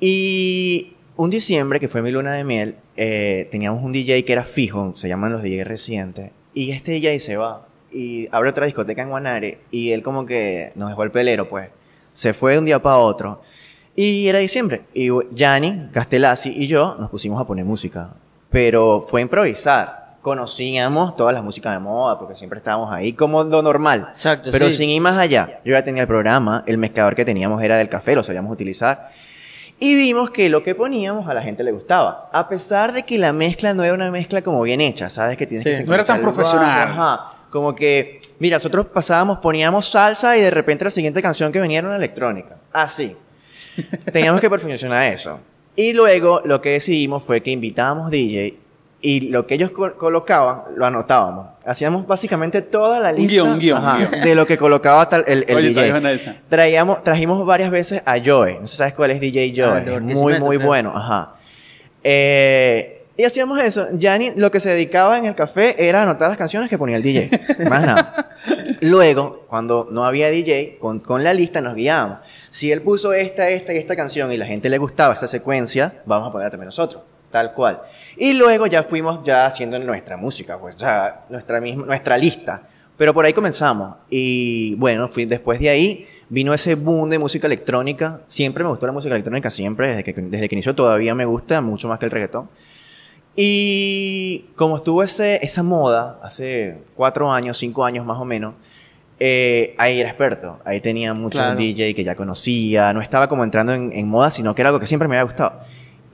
Y 0.00 0.94
un 1.16 1.30
diciembre, 1.30 1.80
que 1.80 1.88
fue 1.88 2.02
mi 2.02 2.10
luna 2.10 2.32
de 2.34 2.44
miel, 2.44 2.76
eh, 2.96 3.48
teníamos 3.50 3.82
un 3.82 3.92
DJ 3.92 4.24
que 4.24 4.32
era 4.32 4.44
fijo, 4.44 4.94
se 4.96 5.08
llaman 5.08 5.32
los 5.32 5.42
DJ 5.42 5.64
recientes, 5.64 6.32
y 6.54 6.72
este 6.72 6.92
DJ 6.92 7.18
se 7.18 7.36
va 7.36 7.66
y 7.96 8.28
abre 8.30 8.50
otra 8.50 8.66
discoteca 8.66 9.02
en 9.02 9.08
Guanare 9.08 9.60
y 9.70 9.92
él 9.92 10.02
como 10.02 10.26
que 10.26 10.72
nos 10.74 10.90
dejó 10.90 11.02
el 11.02 11.10
pelero, 11.10 11.48
pues. 11.48 11.70
Se 12.12 12.34
fue 12.34 12.52
de 12.52 12.58
un 12.58 12.64
día 12.64 12.80
para 12.80 12.98
otro. 12.98 13.40
Y 13.94 14.28
era 14.28 14.38
diciembre. 14.38 14.82
Y 14.92 15.08
Gianni, 15.34 15.88
Castellazzi 15.92 16.50
y 16.50 16.66
yo 16.66 16.96
nos 16.98 17.10
pusimos 17.10 17.40
a 17.40 17.46
poner 17.46 17.64
música. 17.64 18.10
Pero 18.50 19.06
fue 19.08 19.22
improvisar. 19.22 20.16
Conocíamos 20.20 21.16
todas 21.16 21.32
las 21.32 21.42
músicas 21.42 21.72
de 21.72 21.78
moda 21.78 22.18
porque 22.18 22.34
siempre 22.34 22.58
estábamos 22.58 22.92
ahí 22.92 23.12
como 23.12 23.44
lo 23.44 23.62
normal. 23.62 24.10
Exacto, 24.12 24.50
pero 24.50 24.70
sin 24.70 24.90
ir 24.90 25.00
más 25.00 25.16
allá. 25.16 25.60
Yo 25.64 25.72
ya 25.72 25.82
tenía 25.82 26.02
el 26.02 26.08
programa, 26.08 26.64
el 26.66 26.78
mezclador 26.78 27.14
que 27.14 27.24
teníamos 27.24 27.62
era 27.62 27.76
del 27.76 27.88
café, 27.88 28.14
lo 28.14 28.22
sabíamos 28.22 28.52
utilizar. 28.52 29.10
Y 29.78 29.94
vimos 29.94 30.30
que 30.30 30.48
lo 30.48 30.62
que 30.62 30.74
poníamos 30.74 31.28
a 31.28 31.34
la 31.34 31.42
gente 31.42 31.62
le 31.62 31.70
gustaba. 31.70 32.30
A 32.32 32.48
pesar 32.48 32.92
de 32.92 33.04
que 33.04 33.18
la 33.18 33.32
mezcla 33.32 33.74
no 33.74 33.84
era 33.84 33.94
una 33.94 34.10
mezcla 34.10 34.42
como 34.42 34.62
bien 34.62 34.80
hecha, 34.80 35.10
¿sabes? 35.10 35.36
Que 35.36 35.46
tienes 35.46 35.64
que 35.64 35.84
No 35.84 35.94
era 35.94 36.04
tan 36.04 36.22
profesional. 36.22 36.88
Ajá. 36.88 37.35
Como 37.50 37.74
que, 37.74 38.20
mira, 38.38 38.56
nosotros 38.56 38.86
pasábamos, 38.86 39.38
poníamos 39.38 39.88
salsa 39.88 40.36
y 40.36 40.40
de 40.40 40.50
repente 40.50 40.84
la 40.84 40.90
siguiente 40.90 41.22
canción 41.22 41.52
que 41.52 41.60
venía 41.60 41.78
era 41.78 41.88
una 41.88 41.96
electrónica. 41.96 42.56
Así. 42.72 43.16
Teníamos 44.12 44.40
que 44.40 44.50
perfeccionar 44.50 45.12
eso. 45.12 45.40
Y 45.74 45.92
luego 45.92 46.42
lo 46.44 46.60
que 46.60 46.70
decidimos 46.70 47.22
fue 47.22 47.42
que 47.42 47.50
invitábamos 47.50 48.10
DJ 48.10 48.58
y 49.02 49.28
lo 49.28 49.46
que 49.46 49.54
ellos 49.54 49.70
colocaban 49.70 50.62
lo 50.74 50.86
anotábamos. 50.86 51.48
Hacíamos 51.64 52.06
básicamente 52.06 52.62
toda 52.62 52.98
la 52.98 53.12
lista 53.12 53.42
un 53.42 53.58
guion, 53.58 53.82
de 54.22 54.34
lo 54.34 54.46
que 54.46 54.56
colocaba 54.56 55.08
el, 55.26 55.44
el 55.46 55.74
DJ. 55.74 56.40
Traíamos, 56.48 57.04
trajimos 57.04 57.44
varias 57.44 57.70
veces 57.70 58.02
a 58.06 58.16
Joe. 58.24 58.58
No 58.60 58.66
sé 58.66 58.78
sabes 58.78 58.94
cuál 58.94 59.10
es 59.10 59.20
DJ 59.20 59.52
Joe. 59.54 59.84
Ah, 59.86 60.00
muy, 60.00 60.40
muy 60.40 60.56
bueno. 60.56 60.92
Ajá. 60.94 61.34
Eh, 62.02 62.95
y 63.16 63.24
hacíamos 63.24 63.58
eso. 63.60 63.86
Yanni 63.92 64.32
lo 64.36 64.50
que 64.50 64.60
se 64.60 64.70
dedicaba 64.70 65.18
en 65.18 65.24
el 65.24 65.34
café 65.34 65.88
era 65.88 66.02
anotar 66.02 66.28
las 66.28 66.36
canciones 66.36 66.68
que 66.68 66.76
ponía 66.76 66.96
el 66.96 67.02
DJ. 67.02 67.30
Más 67.68 67.82
nada. 67.82 68.30
Luego, 68.82 69.46
cuando 69.48 69.88
no 69.90 70.04
había 70.04 70.28
DJ, 70.28 70.78
con, 70.78 71.00
con, 71.00 71.24
la 71.24 71.32
lista 71.32 71.60
nos 71.60 71.74
guiábamos. 71.74 72.18
Si 72.50 72.70
él 72.70 72.82
puso 72.82 73.14
esta, 73.14 73.48
esta 73.48 73.72
y 73.72 73.78
esta 73.78 73.96
canción 73.96 74.32
y 74.32 74.36
la 74.36 74.46
gente 74.46 74.68
le 74.68 74.78
gustaba 74.78 75.14
esta 75.14 75.28
secuencia, 75.28 76.02
vamos 76.04 76.28
a 76.28 76.32
ponerla 76.32 76.50
también 76.50 76.66
nosotros. 76.66 77.02
Tal 77.30 77.54
cual. 77.54 77.80
Y 78.16 78.34
luego 78.34 78.66
ya 78.66 78.82
fuimos 78.82 79.22
ya 79.24 79.46
haciendo 79.46 79.78
nuestra 79.78 80.16
música, 80.16 80.58
pues 80.58 80.76
ya 80.76 81.24
nuestra, 81.28 81.60
misma, 81.60 81.86
nuestra 81.86 82.16
lista. 82.18 82.68
Pero 82.96 83.12
por 83.12 83.24
ahí 83.24 83.32
comenzamos. 83.32 83.96
Y 84.08 84.74
bueno, 84.76 85.08
fui, 85.08 85.24
después 85.24 85.58
de 85.58 85.68
ahí 85.68 86.06
vino 86.28 86.54
ese 86.54 86.74
boom 86.74 87.10
de 87.10 87.18
música 87.18 87.46
electrónica. 87.46 88.20
Siempre 88.26 88.62
me 88.62 88.70
gustó 88.70 88.86
la 88.86 88.92
música 88.92 89.14
electrónica, 89.14 89.50
siempre. 89.50 89.88
Desde 89.88 90.04
que, 90.04 90.12
desde 90.12 90.48
que 90.48 90.54
inició 90.54 90.74
todavía 90.74 91.14
me 91.14 91.24
gusta, 91.24 91.60
mucho 91.60 91.88
más 91.88 91.98
que 91.98 92.06
el 92.06 92.10
reggaetón. 92.10 92.48
Y 93.36 94.46
como 94.56 94.76
estuvo 94.76 95.02
ese, 95.02 95.44
esa 95.44 95.62
moda 95.62 96.18
hace 96.22 96.78
cuatro 96.94 97.30
años, 97.30 97.58
cinco 97.58 97.84
años 97.84 98.06
más 98.06 98.18
o 98.18 98.24
menos, 98.24 98.54
eh, 99.20 99.74
ahí 99.76 100.00
era 100.00 100.08
experto. 100.08 100.58
Ahí 100.64 100.80
tenía 100.80 101.12
muchos 101.12 101.56
DJ 101.56 101.94
que 101.94 102.02
ya 102.02 102.16
conocía. 102.16 102.94
No 102.94 103.02
estaba 103.02 103.28
como 103.28 103.44
entrando 103.44 103.74
en, 103.74 104.08
moda, 104.08 104.30
sino 104.30 104.54
que 104.54 104.62
era 104.62 104.70
algo 104.70 104.80
que 104.80 104.86
siempre 104.86 105.06
me 105.06 105.16
había 105.16 105.24
gustado. 105.24 105.60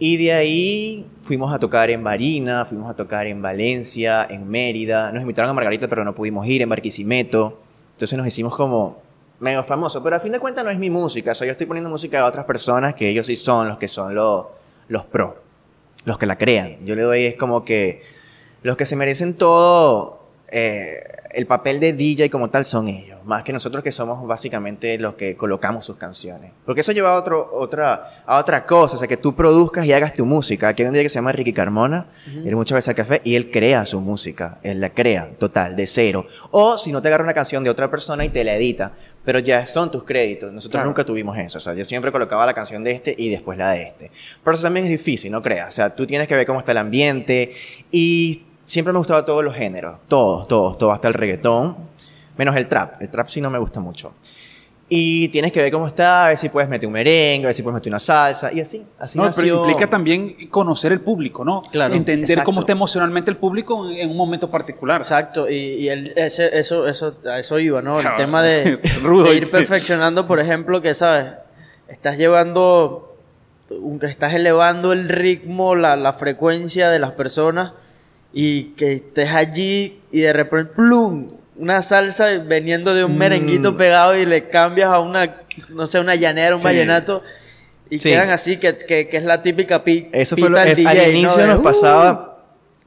Y 0.00 0.16
de 0.16 0.32
ahí 0.32 1.06
fuimos 1.22 1.54
a 1.54 1.60
tocar 1.60 1.90
en 1.90 2.02
Marina, 2.02 2.64
fuimos 2.64 2.90
a 2.90 2.96
tocar 2.96 3.28
en 3.28 3.40
Valencia, 3.40 4.26
en 4.28 4.48
Mérida. 4.48 5.12
Nos 5.12 5.22
invitaron 5.22 5.48
a 5.50 5.54
Margarita, 5.54 5.86
pero 5.86 6.04
no 6.04 6.16
pudimos 6.16 6.44
ir, 6.48 6.60
en 6.62 6.68
Barquisimeto. 6.68 7.60
Entonces 7.92 8.18
nos 8.18 8.26
hicimos 8.26 8.56
como 8.56 9.00
medio 9.38 9.62
famosos. 9.62 10.02
Pero 10.02 10.16
a 10.16 10.20
fin 10.20 10.32
de 10.32 10.40
cuentas 10.40 10.64
no 10.64 10.70
es 10.72 10.78
mi 10.78 10.90
música. 10.90 11.30
O 11.30 11.34
sea, 11.36 11.46
yo 11.46 11.52
estoy 11.52 11.66
poniendo 11.66 11.88
música 11.88 12.20
a 12.20 12.24
otras 12.24 12.46
personas 12.46 12.96
que 12.96 13.08
ellos 13.08 13.26
sí 13.26 13.36
son 13.36 13.68
los 13.68 13.78
que 13.78 13.86
son 13.86 14.12
los, 14.12 14.46
los 14.88 15.04
pros 15.04 15.41
los 16.04 16.18
que 16.18 16.26
la 16.26 16.38
crean. 16.38 16.78
Yo 16.84 16.94
le 16.96 17.02
doy 17.02 17.24
es 17.24 17.36
como 17.36 17.64
que 17.64 18.02
los 18.62 18.76
que 18.76 18.86
se 18.86 18.96
merecen 18.96 19.34
todo 19.34 20.21
eh, 20.54 21.02
el 21.32 21.46
papel 21.46 21.80
de 21.80 21.94
DJ 21.94 22.28
como 22.28 22.50
tal 22.50 22.66
son 22.66 22.86
ellos, 22.86 23.18
más 23.24 23.42
que 23.42 23.54
nosotros 23.54 23.82
que 23.82 23.90
somos 23.90 24.26
básicamente 24.26 24.98
los 24.98 25.14
que 25.14 25.34
colocamos 25.34 25.86
sus 25.86 25.96
canciones. 25.96 26.52
Porque 26.66 26.82
eso 26.82 26.92
lleva 26.92 27.14
a, 27.14 27.18
otro, 27.18 27.48
otra, 27.54 28.22
a 28.26 28.38
otra 28.38 28.66
cosa, 28.66 28.96
o 28.96 28.98
sea, 28.98 29.08
que 29.08 29.16
tú 29.16 29.34
produzcas 29.34 29.86
y 29.86 29.94
hagas 29.94 30.12
tu 30.12 30.26
música. 30.26 30.68
Aquí 30.68 30.82
hay 30.82 30.88
un 30.88 30.92
día 30.92 31.02
que 31.02 31.08
se 31.08 31.14
llama 31.14 31.32
Ricky 31.32 31.54
Carmona, 31.54 32.06
él 32.26 32.54
muchas 32.54 32.76
veces 32.76 32.90
al 32.90 32.94
café 32.94 33.22
y 33.24 33.34
él 33.34 33.50
crea 33.50 33.86
su 33.86 33.98
música, 34.00 34.60
él 34.62 34.78
la 34.82 34.90
crea 34.90 35.30
total, 35.38 35.74
de 35.74 35.86
cero. 35.86 36.26
O 36.50 36.76
si 36.76 36.92
no 36.92 37.00
te 37.00 37.08
agarra 37.08 37.24
una 37.24 37.32
canción 37.32 37.64
de 37.64 37.70
otra 37.70 37.90
persona 37.90 38.22
y 38.22 38.28
te 38.28 38.44
la 38.44 38.54
edita, 38.54 38.92
pero 39.24 39.38
ya 39.38 39.66
son 39.66 39.90
tus 39.90 40.04
créditos. 40.04 40.52
Nosotros 40.52 40.84
nunca 40.84 41.02
tuvimos 41.02 41.38
eso, 41.38 41.56
o 41.56 41.60
sea, 41.62 41.72
yo 41.72 41.86
siempre 41.86 42.12
colocaba 42.12 42.44
la 42.44 42.52
canción 42.52 42.84
de 42.84 42.90
este 42.90 43.14
y 43.16 43.30
después 43.30 43.56
la 43.56 43.70
de 43.70 43.84
este. 43.84 44.10
Pero 44.44 44.54
eso 44.54 44.64
también 44.64 44.84
es 44.84 44.90
difícil, 44.90 45.32
no 45.32 45.40
creas, 45.40 45.68
o 45.68 45.72
sea, 45.72 45.96
tú 45.96 46.06
tienes 46.06 46.28
que 46.28 46.36
ver 46.36 46.46
cómo 46.46 46.58
está 46.58 46.72
el 46.72 46.78
ambiente 46.78 47.52
y 47.90 48.42
siempre 48.72 48.90
me 48.90 48.98
gustaba 48.98 49.22
todos 49.22 49.44
los 49.44 49.54
géneros, 49.54 49.98
todos, 50.08 50.48
todos, 50.48 50.78
todos, 50.78 50.94
hasta 50.94 51.06
el 51.08 51.12
reggaetón, 51.12 51.76
menos 52.38 52.56
el 52.56 52.66
trap. 52.66 53.02
El 53.02 53.10
trap 53.10 53.28
sí 53.28 53.38
no 53.38 53.50
me 53.50 53.58
gusta 53.58 53.80
mucho. 53.80 54.14
Y 54.88 55.28
tienes 55.28 55.52
que 55.52 55.60
ver 55.60 55.70
cómo 55.70 55.86
está, 55.86 56.24
a 56.24 56.28
ver 56.28 56.38
si 56.38 56.48
puedes 56.48 56.70
meter 56.70 56.86
un 56.86 56.94
merengue, 56.94 57.44
a 57.44 57.48
ver 57.48 57.54
si 57.54 57.62
puedes 57.62 57.74
meter 57.74 57.90
una 57.90 57.98
salsa, 57.98 58.50
y 58.50 58.60
así, 58.60 58.82
así 58.98 59.18
No, 59.18 59.30
pero 59.36 59.58
implica 59.58 59.90
también 59.90 60.48
conocer 60.48 60.90
el 60.92 61.02
público, 61.02 61.44
¿no? 61.44 61.60
Claro. 61.70 61.92
Entender 61.92 62.42
cómo 62.44 62.60
está 62.60 62.72
emocionalmente 62.72 63.30
el 63.30 63.36
público 63.36 63.90
en 63.90 64.08
un 64.08 64.16
momento 64.16 64.50
particular. 64.50 65.02
Exacto, 65.02 65.50
y, 65.50 65.88
eso, 66.16 66.86
eso, 66.86 67.14
a 67.26 67.38
eso 67.40 67.58
iba, 67.58 67.82
¿no? 67.82 68.00
El 68.00 68.06
tema 68.16 68.42
de, 68.42 68.80
ir 69.34 69.50
perfeccionando, 69.50 70.26
por 70.26 70.40
ejemplo, 70.40 70.80
que, 70.80 70.94
¿sabes? 70.94 71.26
Estás 71.88 72.16
llevando, 72.16 73.18
estás 74.00 74.32
elevando 74.32 74.94
el 74.94 75.10
ritmo, 75.10 75.74
la, 75.74 75.94
la 75.96 76.14
frecuencia 76.14 76.88
de 76.88 76.98
las 76.98 77.12
personas 77.12 77.72
y 78.32 78.64
que 78.74 78.94
estés 78.94 79.30
allí 79.30 80.00
y 80.10 80.20
de 80.20 80.32
repente, 80.32 80.74
¡plum! 80.74 81.28
Una 81.56 81.82
salsa 81.82 82.26
veniendo 82.38 82.94
de 82.94 83.04
un 83.04 83.16
merenguito 83.16 83.72
mm. 83.72 83.76
pegado 83.76 84.16
y 84.16 84.24
le 84.24 84.48
cambias 84.48 84.88
a 84.90 84.98
una, 84.98 85.42
no 85.74 85.86
sé, 85.86 86.00
una 86.00 86.14
llanera, 86.14 86.56
un 86.56 86.62
vallenato. 86.62 87.18
Y 87.90 87.98
quedan 87.98 88.30
así, 88.30 88.56
que, 88.56 88.78
que, 88.78 89.08
es 89.10 89.24
la 89.24 89.42
típica 89.42 89.84
pi 89.84 90.08
Eso 90.12 90.34
fue 90.34 90.48
lo, 90.48 90.58
al 90.58 90.70
inicio 91.10 91.46
nos 91.46 91.60
pasaba... 91.60 92.28
Uh". 92.28 92.32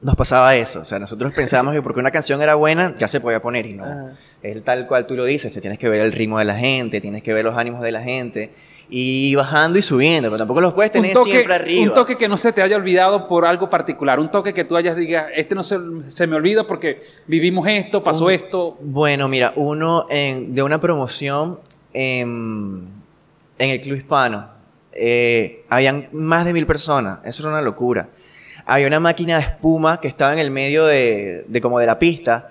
Nos 0.02 0.14
pasaba 0.14 0.54
eso, 0.54 0.80
o 0.80 0.84
sea, 0.84 0.98
nosotros 0.98 1.32
pensábamos 1.32 1.72
que 1.72 1.80
porque 1.80 2.00
una 2.00 2.10
canción 2.10 2.42
era 2.42 2.54
buena, 2.54 2.94
ya 2.98 3.08
se 3.08 3.18
podía 3.18 3.40
poner 3.40 3.64
y 3.64 3.72
no. 3.72 3.84
Ah. 3.84 4.10
Es 4.42 4.62
tal 4.62 4.86
cual 4.86 5.06
tú 5.06 5.16
lo 5.16 5.24
dices, 5.24 5.58
tienes 5.58 5.78
que 5.78 5.88
ver 5.88 6.02
el 6.02 6.12
ritmo 6.12 6.38
de 6.38 6.44
la 6.44 6.54
gente, 6.54 7.00
tienes 7.00 7.22
que 7.22 7.32
ver 7.32 7.46
los 7.46 7.56
ánimos 7.56 7.80
de 7.80 7.92
la 7.92 8.02
gente 8.02 8.52
y 8.88 9.34
bajando 9.34 9.78
y 9.78 9.82
subiendo, 9.82 10.28
pero 10.28 10.38
tampoco 10.38 10.60
los 10.60 10.72
puedes 10.74 10.92
tener 10.92 11.16
siempre 11.16 11.54
arriba. 11.54 11.82
Un 11.82 11.94
toque 11.94 12.16
que 12.16 12.28
no 12.28 12.36
se 12.36 12.52
te 12.52 12.62
haya 12.62 12.76
olvidado 12.76 13.26
por 13.26 13.44
algo 13.44 13.68
particular, 13.68 14.20
un 14.20 14.28
toque 14.28 14.54
que 14.54 14.64
tú 14.64 14.76
hayas 14.76 14.96
diga, 14.96 15.28
este 15.34 15.54
no 15.54 15.64
se, 15.64 15.78
se 16.08 16.26
me 16.26 16.36
olvida 16.36 16.66
porque 16.66 17.02
vivimos 17.26 17.66
esto, 17.68 18.02
pasó 18.04 18.30
esto. 18.30 18.76
Bueno, 18.80 19.28
mira, 19.28 19.52
uno 19.56 20.06
en, 20.08 20.54
de 20.54 20.62
una 20.62 20.78
promoción 20.78 21.58
en, 21.92 22.88
en 23.58 23.70
el 23.70 23.80
Club 23.80 23.96
Hispano, 23.96 24.48
eh, 24.92 25.64
habían 25.68 26.08
más 26.12 26.44
de 26.44 26.52
mil 26.52 26.66
personas, 26.66 27.18
eso 27.24 27.42
era 27.42 27.52
una 27.52 27.62
locura. 27.62 28.08
Había 28.68 28.88
una 28.88 28.98
máquina 28.98 29.36
de 29.36 29.42
espuma 29.42 30.00
que 30.00 30.08
estaba 30.08 30.32
en 30.32 30.40
el 30.40 30.50
medio 30.50 30.86
de, 30.86 31.44
de 31.46 31.60
como 31.60 31.78
de 31.78 31.86
la 31.86 31.98
pista 32.00 32.50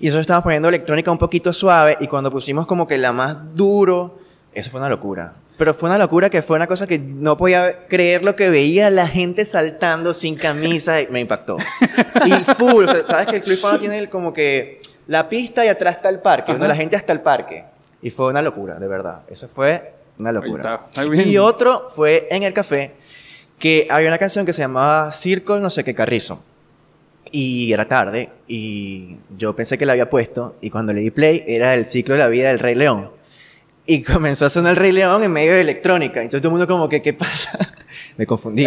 y 0.00 0.06
nosotros 0.06 0.22
estábamos 0.22 0.42
poniendo 0.42 0.68
electrónica 0.68 1.12
un 1.12 1.18
poquito 1.18 1.52
suave 1.52 1.96
y 2.00 2.08
cuando 2.08 2.32
pusimos 2.32 2.66
como 2.66 2.88
que 2.88 2.98
la 2.98 3.12
más 3.12 3.36
duro, 3.54 4.18
eso 4.52 4.70
fue 4.70 4.80
una 4.80 4.88
locura. 4.88 5.34
Pero 5.58 5.74
fue 5.74 5.88
una 5.88 5.98
locura 5.98 6.30
que 6.30 6.42
fue 6.42 6.56
una 6.56 6.66
cosa 6.66 6.86
que 6.86 6.98
no 6.98 7.36
podía 7.36 7.86
creer 7.86 8.24
lo 8.24 8.34
que 8.36 8.50
veía 8.50 8.90
la 8.90 9.06
gente 9.06 9.44
saltando 9.44 10.14
sin 10.14 10.34
camisa 10.34 11.00
y 11.00 11.08
me 11.08 11.20
impactó. 11.20 11.58
Y 12.24 12.32
full, 12.54 12.86
sabes 13.06 13.26
que 13.26 13.36
el 13.36 13.42
Club 13.42 13.54
Hispano 13.54 13.78
tiene 13.78 14.08
como 14.08 14.32
que 14.32 14.80
la 15.06 15.28
pista 15.28 15.64
y 15.64 15.68
atrás 15.68 15.96
está 15.96 16.08
el 16.08 16.20
parque, 16.20 16.52
donde 16.52 16.68
la 16.68 16.74
gente 16.74 16.96
hasta 16.96 17.12
el 17.12 17.20
parque. 17.20 17.64
Y 18.00 18.10
fue 18.10 18.28
una 18.28 18.42
locura, 18.42 18.76
de 18.78 18.88
verdad. 18.88 19.22
Eso 19.28 19.46
fue 19.48 19.88
una 20.18 20.32
locura. 20.32 20.86
Y 21.24 21.36
otro 21.38 21.88
fue 21.88 22.28
en 22.30 22.42
el 22.42 22.52
café, 22.52 22.92
que 23.58 23.86
había 23.90 24.08
una 24.08 24.18
canción 24.18 24.46
que 24.46 24.52
se 24.52 24.62
llamaba 24.62 25.12
Circle 25.12 25.60
no 25.60 25.70
sé 25.70 25.84
qué 25.84 25.94
Carrizo. 25.94 26.42
Y 27.30 27.72
era 27.72 27.86
tarde, 27.86 28.30
y 28.46 29.16
yo 29.38 29.56
pensé 29.56 29.78
que 29.78 29.86
la 29.86 29.92
había 29.92 30.10
puesto, 30.10 30.56
y 30.60 30.70
cuando 30.70 30.92
le 30.92 31.00
di 31.00 31.10
play 31.10 31.44
era 31.46 31.74
el 31.74 31.86
ciclo 31.86 32.14
de 32.14 32.20
la 32.20 32.28
vida 32.28 32.48
del 32.48 32.58
Rey 32.58 32.74
León. 32.74 33.10
Y 33.84 34.02
comenzó 34.02 34.46
a 34.46 34.50
sonar 34.50 34.70
el 34.72 34.76
Rey 34.76 34.92
León 34.92 35.24
en 35.24 35.32
medio 35.32 35.52
de 35.54 35.60
electrónica. 35.60 36.20
Entonces 36.20 36.40
todo 36.40 36.48
el 36.50 36.52
mundo 36.52 36.72
como 36.72 36.88
que, 36.88 37.02
¿qué 37.02 37.12
pasa? 37.12 37.58
Me 38.16 38.26
confundí. 38.26 38.66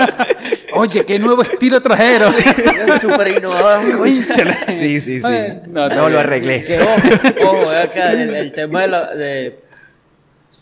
Oye, 0.74 1.06
qué 1.06 1.18
nuevo 1.18 1.42
estilo 1.42 1.80
trajeron. 1.80 2.34
Súper 3.00 3.28
innovador. 3.28 4.06
Sí, 4.68 5.00
sí, 5.00 5.20
sí. 5.20 5.28
no, 5.68 6.08
lo 6.08 6.18
arreglé. 6.18 6.64
Que, 6.64 6.80
ojo, 6.80 7.50
ojo, 7.50 7.70
acá 7.70 8.12
el, 8.12 8.34
el 8.34 8.52
tema 8.52 8.82
de, 8.82 8.88
la, 8.88 9.14
de 9.14 9.65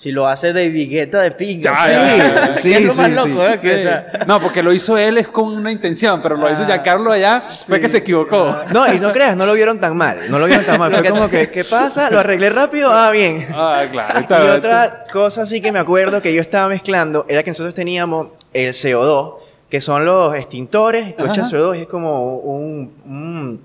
si 0.04 0.12
lo 0.12 0.28
hace 0.28 0.52
de 0.52 0.68
vigueta 0.68 1.22
de 1.22 1.30
pinga. 1.30 2.54
sí, 2.56 2.60
sí, 2.60 2.74
es 2.74 2.82
lo 2.82 2.94
más 2.94 3.10
loco, 3.10 3.42
¿eh? 3.42 4.04
No, 4.26 4.38
porque 4.38 4.62
lo 4.62 4.70
hizo 4.70 4.98
él 4.98 5.16
es 5.16 5.28
con 5.28 5.46
una 5.46 5.72
intención, 5.72 6.20
pero 6.20 6.36
lo 6.36 6.52
hizo 6.52 6.68
ya 6.68 6.74
ah. 6.74 6.82
Carlos 6.82 7.14
allá, 7.14 7.44
fue 7.66 7.80
que 7.80 7.88
se 7.88 7.96
equivocó. 7.96 8.54
No, 8.70 8.92
y 8.92 9.00
no 9.00 9.12
creas, 9.12 9.34
no 9.34 9.46
lo 9.46 9.54
vieron 9.54 9.80
tan 9.80 9.96
mal. 9.96 10.18
No 10.28 10.38
lo 10.38 10.44
vieron 10.44 10.66
tan 10.66 10.78
mal. 10.78 10.92
Fue 10.92 11.08
como 11.08 11.30
que, 11.30 11.48
¿qué 11.48 11.64
pasa? 11.64 12.10
Lo 12.10 12.18
arreglé 12.18 12.50
rápido, 12.50 12.92
ah, 12.92 13.10
bien. 13.12 13.46
Ah, 13.54 13.84
claro. 13.90 14.46
y 14.46 14.48
otra 14.50 15.06
cosa 15.10 15.46
sí 15.46 15.62
que 15.62 15.72
me 15.72 15.78
acuerdo 15.78 16.20
que 16.20 16.34
yo 16.34 16.42
estaba 16.42 16.68
mezclando 16.68 17.24
era 17.26 17.42
que 17.42 17.52
nosotros 17.52 17.74
teníamos 17.74 18.26
el 18.52 18.74
CO2, 18.74 19.36
que 19.70 19.80
son 19.80 20.04
los 20.04 20.34
extintores, 20.34 21.16
tú 21.16 21.24
echas 21.24 21.50
CO2 21.50 21.78
y 21.78 21.80
es 21.80 21.88
como 21.88 22.36
un, 22.36 23.62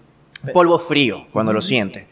polvo 0.53 0.79
frío 0.79 1.25
cuando 1.33 1.51
lo 1.51 1.61
sientes. 1.61 2.05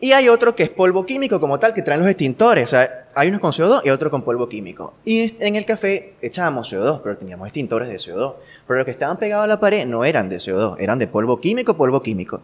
Y 0.00 0.12
hay 0.12 0.28
otro 0.28 0.54
que 0.54 0.64
es 0.64 0.70
polvo 0.70 1.06
químico 1.06 1.40
como 1.40 1.58
tal, 1.58 1.72
que 1.72 1.82
traen 1.82 2.00
los 2.00 2.08
extintores. 2.08 2.68
O 2.68 2.70
sea, 2.70 3.06
hay 3.14 3.28
unos 3.28 3.40
con 3.40 3.52
CO2 3.52 3.82
y 3.84 3.90
otro 3.90 4.10
con 4.10 4.22
polvo 4.22 4.48
químico. 4.48 4.94
Y 5.04 5.32
en 5.44 5.56
el 5.56 5.64
café 5.64 6.14
echábamos 6.20 6.72
CO2, 6.72 7.00
pero 7.02 7.16
teníamos 7.16 7.46
extintores 7.46 7.88
de 7.88 7.96
CO2. 7.96 8.34
Pero 8.66 8.78
los 8.78 8.84
que 8.84 8.90
estaban 8.90 9.18
pegados 9.18 9.44
a 9.44 9.48
la 9.48 9.60
pared 9.60 9.86
no 9.86 10.04
eran 10.04 10.28
de 10.28 10.36
CO2, 10.36 10.76
eran 10.78 10.98
de 10.98 11.06
polvo 11.06 11.40
químico, 11.40 11.76
polvo 11.76 12.02
químico. 12.02 12.42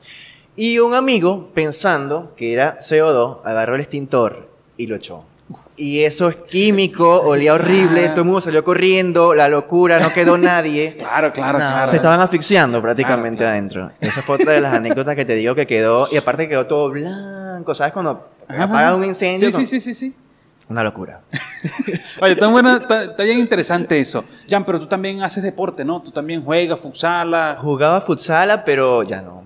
Y 0.56 0.78
un 0.78 0.94
amigo, 0.94 1.50
pensando 1.54 2.34
que 2.36 2.52
era 2.52 2.78
CO2, 2.78 3.40
agarró 3.44 3.74
el 3.74 3.80
extintor 3.80 4.48
y 4.76 4.86
lo 4.86 4.96
echó. 4.96 5.24
Y 5.76 6.04
eso 6.04 6.28
es 6.28 6.36
químico, 6.42 7.22
olía 7.22 7.54
horrible, 7.54 8.08
todo 8.10 8.20
el 8.20 8.26
mundo 8.26 8.40
salió 8.40 8.62
corriendo, 8.62 9.34
la 9.34 9.48
locura, 9.48 9.98
no 9.98 10.12
quedó 10.12 10.38
nadie. 10.38 10.96
claro, 10.98 11.32
claro, 11.32 11.58
claro. 11.58 11.90
Se 11.90 11.96
estaban 11.96 12.20
asfixiando 12.20 12.80
prácticamente 12.80 13.44
adentro. 13.44 13.90
Esa 14.00 14.22
fue 14.22 14.36
otra 14.36 14.52
de 14.52 14.60
las 14.60 14.72
anécdotas 14.74 15.16
que 15.16 15.24
te 15.24 15.34
digo 15.34 15.54
que 15.54 15.66
quedó, 15.66 16.06
y 16.12 16.16
aparte 16.16 16.48
quedó 16.48 16.66
todo 16.66 16.90
blanco, 16.90 17.74
¿sabes? 17.74 17.92
Cuando 17.92 18.28
apagan 18.48 18.94
un 18.96 19.04
incendio. 19.04 19.50
Sí, 19.50 19.66
sí, 19.66 19.80
sí, 19.80 19.94
sí, 19.94 20.14
Una 20.68 20.84
locura. 20.84 21.20
Oye, 22.20 22.32
está, 22.32 22.46
bueno, 22.46 22.76
está, 22.76 23.24
bien 23.24 23.38
interesante 23.38 23.98
eso. 23.98 24.24
Jan, 24.48 24.64
pero 24.64 24.78
tú 24.78 24.86
también 24.86 25.22
haces 25.22 25.42
deporte, 25.42 25.84
¿no? 25.84 26.00
Tú 26.02 26.10
también 26.10 26.44
juegas 26.44 26.78
futsala. 26.78 27.56
Jugaba 27.58 28.00
futsala, 28.00 28.64
pero 28.64 29.02
ya 29.02 29.22
no. 29.22 29.42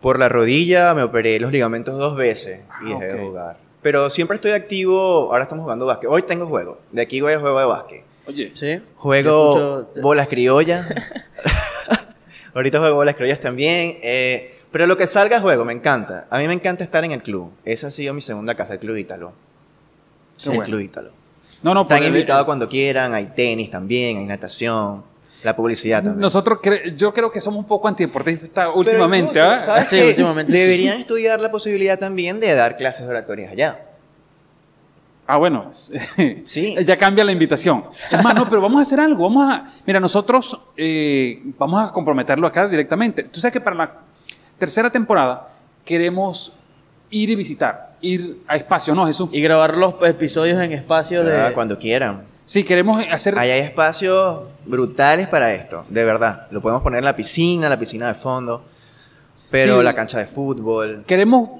Por 0.00 0.18
la 0.18 0.28
rodilla 0.28 0.94
me 0.94 1.02
operé 1.02 1.40
los 1.40 1.50
ligamentos 1.50 1.96
dos 1.96 2.16
veces 2.16 2.60
y 2.82 2.88
dejé 2.90 3.06
de 3.06 3.24
jugar. 3.24 3.65
Pero 3.82 4.10
siempre 4.10 4.36
estoy 4.36 4.52
activo. 4.52 5.30
Ahora 5.30 5.44
estamos 5.44 5.62
jugando 5.62 5.86
básquet. 5.86 6.10
Hoy 6.10 6.22
tengo 6.22 6.46
juego. 6.46 6.78
De 6.92 7.02
aquí 7.02 7.20
voy 7.20 7.32
a 7.32 7.40
juego 7.40 7.58
de 7.60 7.66
básquet. 7.66 8.04
Oye. 8.26 8.50
¿Sí? 8.54 8.80
Juego 8.96 9.88
bolas 10.00 10.28
criollas. 10.28 10.86
Ahorita 12.54 12.78
juego 12.78 12.96
bolas 12.96 13.14
criollas 13.14 13.40
también. 13.40 13.98
Eh, 14.02 14.52
pero 14.70 14.86
lo 14.86 14.96
que 14.96 15.06
salga 15.06 15.40
juego, 15.40 15.64
me 15.64 15.72
encanta. 15.72 16.26
A 16.30 16.38
mí 16.38 16.46
me 16.46 16.54
encanta 16.54 16.84
estar 16.84 17.04
en 17.04 17.12
el 17.12 17.22
club. 17.22 17.50
Esa 17.64 17.86
ha 17.86 17.90
sido 17.90 18.12
mi 18.12 18.20
segunda 18.20 18.54
casa, 18.54 18.74
el 18.74 18.78
Club 18.78 18.96
Ítalo. 18.96 19.32
el 20.44 20.62
Club 20.62 20.80
Ítalo. 20.80 21.10
No, 21.62 21.72
no, 21.72 21.82
Están 21.82 22.04
invitados 22.04 22.44
cuando 22.44 22.68
quieran. 22.68 23.14
Hay 23.14 23.26
tenis 23.26 23.70
también, 23.70 24.18
hay 24.18 24.24
natación. 24.26 25.02
La 25.46 25.54
publicidad 25.54 26.02
también. 26.02 26.22
Nosotros, 26.22 26.58
yo 26.96 27.14
creo 27.14 27.30
que 27.30 27.40
somos 27.40 27.60
un 27.60 27.68
poco 27.68 27.86
antideportistas 27.86 28.68
últimamente. 28.74 29.40
¿ah? 29.40 29.86
Sí, 29.88 30.00
últimamente. 30.00 30.50
Deberían 30.50 30.98
estudiar 30.98 31.40
la 31.40 31.52
posibilidad 31.52 31.96
también 31.96 32.40
de 32.40 32.52
dar 32.52 32.76
clases 32.76 33.06
oratorias 33.06 33.52
allá. 33.52 33.78
Ah, 35.24 35.36
bueno, 35.36 35.70
sí. 35.72 36.74
ya 36.84 36.98
cambia 36.98 37.22
la 37.22 37.30
invitación. 37.30 37.84
Es 38.10 38.24
más, 38.24 38.34
no, 38.34 38.48
pero 38.48 38.60
vamos 38.60 38.80
a 38.80 38.82
hacer 38.82 38.98
algo. 38.98 39.22
Vamos 39.22 39.48
a, 39.48 39.68
mira, 39.86 40.00
nosotros 40.00 40.60
eh, 40.76 41.40
vamos 41.56 41.88
a 41.88 41.92
comprometerlo 41.92 42.44
acá 42.48 42.66
directamente. 42.66 43.22
Tú 43.22 43.38
sabes 43.38 43.52
que 43.52 43.60
para 43.60 43.76
la 43.76 43.92
tercera 44.58 44.90
temporada 44.90 45.46
queremos 45.84 46.54
ir 47.10 47.30
y 47.30 47.36
visitar, 47.36 47.94
ir 48.00 48.42
a 48.48 48.56
espacio, 48.56 48.96
¿no, 48.96 49.06
Jesús? 49.06 49.28
Y 49.30 49.40
grabar 49.40 49.76
los 49.76 49.94
episodios 50.02 50.60
en 50.60 50.72
espacio 50.72 51.22
de... 51.22 51.52
Cuando 51.52 51.78
quieran. 51.78 52.34
Sí, 52.46 52.62
queremos 52.62 53.04
hacer... 53.10 53.36
Ahí 53.36 53.50
hay 53.50 53.60
espacios 53.62 54.44
brutales 54.64 55.26
para 55.26 55.52
esto, 55.52 55.84
de 55.88 56.04
verdad. 56.04 56.46
Lo 56.52 56.62
podemos 56.62 56.80
poner 56.80 56.98
en 56.98 57.04
la 57.04 57.16
piscina, 57.16 57.68
la 57.68 57.76
piscina 57.76 58.06
de 58.06 58.14
fondo, 58.14 58.64
pero 59.50 59.82
la 59.82 59.92
cancha 59.96 60.20
de 60.20 60.26
fútbol. 60.26 61.02
Queremos, 61.08 61.50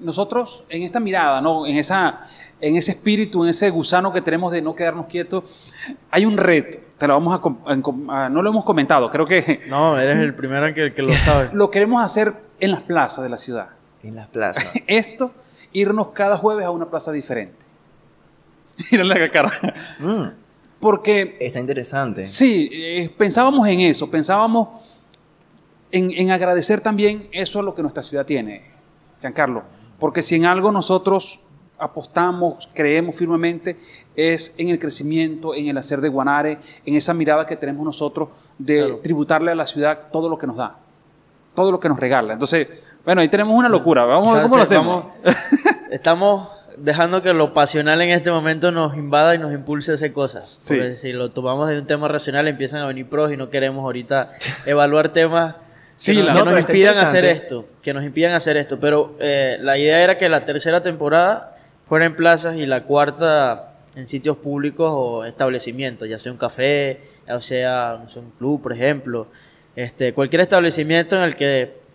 nosotros 0.00 0.64
en 0.68 0.82
esta 0.82 0.98
mirada, 0.98 1.40
¿no? 1.40 1.64
En, 1.64 1.76
esa, 1.76 2.26
en 2.60 2.74
ese 2.76 2.90
espíritu, 2.90 3.44
en 3.44 3.50
ese 3.50 3.70
gusano 3.70 4.12
que 4.12 4.20
tenemos 4.20 4.50
de 4.50 4.62
no 4.62 4.74
quedarnos 4.74 5.06
quietos, 5.06 5.44
hay 6.10 6.26
un 6.26 6.36
reto. 6.36 6.78
Te 6.98 7.06
lo 7.06 7.14
vamos 7.14 7.40
a, 7.64 8.28
no 8.28 8.42
lo 8.42 8.50
hemos 8.50 8.64
comentado, 8.64 9.08
creo 9.10 9.26
que... 9.26 9.60
No, 9.68 9.96
eres 9.96 10.18
el 10.18 10.34
primero 10.34 10.74
que, 10.74 10.92
que 10.92 11.02
lo 11.02 11.14
sabe. 11.14 11.50
lo 11.52 11.70
queremos 11.70 12.02
hacer 12.02 12.34
en 12.58 12.72
las 12.72 12.80
plazas 12.80 13.22
de 13.22 13.30
la 13.30 13.38
ciudad. 13.38 13.68
En 14.02 14.16
las 14.16 14.26
plazas. 14.26 14.72
Esto, 14.88 15.30
irnos 15.72 16.08
cada 16.08 16.36
jueves 16.36 16.66
a 16.66 16.72
una 16.72 16.86
plaza 16.86 17.12
diferente. 17.12 17.65
Mírale 18.90 19.20
la 19.20 19.30
cara. 19.30 19.52
Mm. 19.98 20.24
Porque... 20.80 21.36
Está 21.40 21.58
interesante. 21.58 22.24
Sí, 22.24 22.68
eh, 22.72 23.10
pensábamos 23.16 23.66
en 23.68 23.80
eso, 23.80 24.10
pensábamos 24.10 24.68
en, 25.90 26.30
agradecer 26.30 26.80
también 26.80 27.28
eso 27.32 27.60
a 27.60 27.62
lo 27.62 27.74
que 27.74 27.82
nuestra 27.82 28.02
ciudad 28.02 28.26
tiene, 28.26 28.62
Giancarlo. 29.20 29.64
Porque 29.98 30.22
si 30.22 30.34
en 30.34 30.44
algo 30.44 30.70
nosotros 30.72 31.48
apostamos, 31.78 32.68
creemos 32.74 33.16
firmemente, 33.16 33.78
es 34.14 34.54
en 34.58 34.68
el 34.68 34.78
crecimiento, 34.78 35.54
en 35.54 35.68
el 35.68 35.78
hacer 35.78 36.00
de 36.00 36.08
Guanare, 36.08 36.58
en 36.84 36.94
esa 36.94 37.14
mirada 37.14 37.46
que 37.46 37.56
tenemos 37.56 37.84
nosotros 37.84 38.28
de 38.58 38.98
tributarle 39.02 39.52
a 39.52 39.54
la 39.54 39.66
ciudad 39.66 40.08
todo 40.12 40.28
lo 40.28 40.38
que 40.38 40.46
nos 40.46 40.56
da, 40.56 40.78
todo 41.54 41.70
lo 41.70 41.80
que 41.80 41.88
nos 41.88 41.98
regala. 41.98 42.34
Entonces, 42.34 42.68
bueno, 43.04 43.20
ahí 43.20 43.28
tenemos 43.28 43.54
una 43.54 43.68
locura. 43.68 44.04
Vamos 44.04 44.28
a 44.28 44.32
ver 44.34 44.42
cómo 44.42 44.56
lo 44.56 44.62
hacemos. 44.62 45.04
estamos 45.90 46.48
dejando 46.76 47.22
que 47.22 47.32
lo 47.32 47.54
pasional 47.54 48.00
en 48.02 48.10
este 48.10 48.30
momento 48.30 48.70
nos 48.70 48.96
invada 48.96 49.34
y 49.34 49.38
nos 49.38 49.52
impulse 49.52 49.92
a 49.92 49.94
hacer 49.94 50.12
cosas. 50.12 50.58
Porque 50.68 50.96
si 50.96 51.12
lo 51.12 51.30
tomamos 51.30 51.68
de 51.68 51.78
un 51.78 51.86
tema 51.86 52.08
racional, 52.08 52.48
empiezan 52.48 52.82
a 52.82 52.86
venir 52.86 53.06
pros 53.08 53.32
y 53.32 53.36
no 53.36 53.50
queremos 53.50 53.84
ahorita 53.84 54.32
evaluar 54.66 55.12
temas 55.12 55.56
que, 56.04 56.14
nos, 56.14 56.58
impidan 56.60 56.98
hacer 56.98 57.24
esto. 57.24 57.66
Que 57.82 57.94
nos 57.94 58.04
impidan 58.04 58.32
hacer 58.32 58.56
esto. 58.56 58.78
Pero 58.78 59.16
eh, 59.18 59.58
la 59.60 59.78
idea 59.78 60.02
era 60.02 60.18
que 60.18 60.28
la 60.28 60.44
tercera 60.44 60.82
temporada 60.82 61.56
fuera 61.88 62.04
en 62.04 62.14
plazas 62.16 62.56
y 62.56 62.66
la 62.66 62.84
cuarta 62.84 63.72
en 63.94 64.06
sitios 64.06 64.36
públicos 64.36 64.90
o 64.92 65.24
establecimientos, 65.24 66.08
ya 66.08 66.18
sea 66.18 66.30
un 66.30 66.38
café, 66.38 67.00
ya 67.26 67.40
sea 67.40 67.98
un 68.16 68.30
club, 68.32 68.62
por 68.62 68.72
ejemplo. 68.72 69.28
este, 69.74 70.12
cualquier 70.12 70.42
establecimiento 70.42 71.16
en 71.16 71.22
el 71.22 71.34
que 71.34 71.86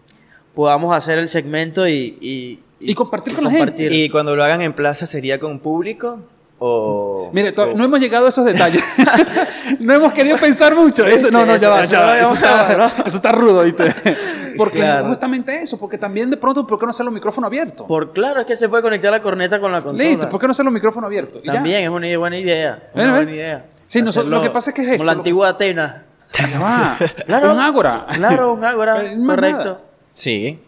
podamos 0.56 0.96
hacer 0.96 1.18
el 1.20 1.30
segmento 1.30 1.88
y, 1.88 2.18
y, 2.22 2.60
compartir 2.96 3.36
con 3.36 3.44
la 3.44 3.52
gente. 3.52 3.88
Y 3.92 4.10
cuando 4.10 4.36
lo 4.36 4.44
hagan 4.44 4.62
en 4.62 4.74
plaza, 4.74 5.06
¿sería 5.06 5.40
con 5.40 5.60
público? 5.60 6.20
O, 6.64 7.32
Mire, 7.34 7.56
no 7.76 7.86
hemos 7.86 8.00
llegado 8.00 8.28
a 8.28 8.30
esos 8.30 8.46
detalles. 8.46 8.84
no 9.80 9.94
hemos 9.94 10.14
querido 10.14 10.38
pensar 10.38 10.76
mucho. 10.76 11.04
Eso, 11.08 11.32
no, 11.32 11.44
no, 11.44 11.58
ya 11.58 11.70
va, 11.70 11.86
ya 11.86 12.22
Eso, 12.22 13.18
está, 13.18 13.32
rudo, 13.32 13.64
¿viste? 13.64 13.86
Porque 14.58 14.84
justamente 15.08 15.64
eso, 15.64 15.80
porque 15.80 15.98
también 15.98 16.30
de 16.30 16.38
pronto, 16.38 16.68
¿por 16.68 16.78
qué 16.78 16.86
no 16.86 16.92
hacer 16.92 17.06
los 17.06 17.14
micrófonos 17.14 17.48
abiertos? 17.48 17.88
Por 17.88 18.12
claro, 18.12 18.42
es 18.42 18.46
que 18.46 18.56
se 18.56 18.70
puede 18.70 18.84
conectar 18.84 19.10
la 19.10 19.22
corneta 19.22 19.60
con 19.60 19.72
la 19.72 19.82
consola. 19.82 20.08
Listo, 20.08 20.30
¿por 20.30 20.40
qué 20.40 20.46
no 20.46 20.52
hacer 20.52 20.66
los 20.66 20.74
micrófonos 20.74 21.08
abiertos? 21.08 21.42
También 21.42 21.84
es 21.84 21.90
una 21.90 22.16
buena 22.18 22.38
idea. 22.38 22.92
Una 22.94 23.16
buena 23.16 23.32
idea. 23.32 23.66
Sí, 23.88 24.02
lo 24.02 24.42
que 24.44 24.50
pasa 24.52 24.70
es 24.70 24.76
que 24.76 24.82
es 24.82 24.88
esto. 24.90 24.98
Como 24.98 25.06
la 25.06 25.14
antigua 25.14 25.50
Atena. 25.50 26.06
va. 26.62 27.00
claro, 27.26 27.54
un 27.54 27.60
ágora. 27.60 28.06
Claro, 28.14 28.54
un 28.54 28.64
ágora. 28.64 29.02
correcto. 29.26 29.82
Sí. 30.14 30.60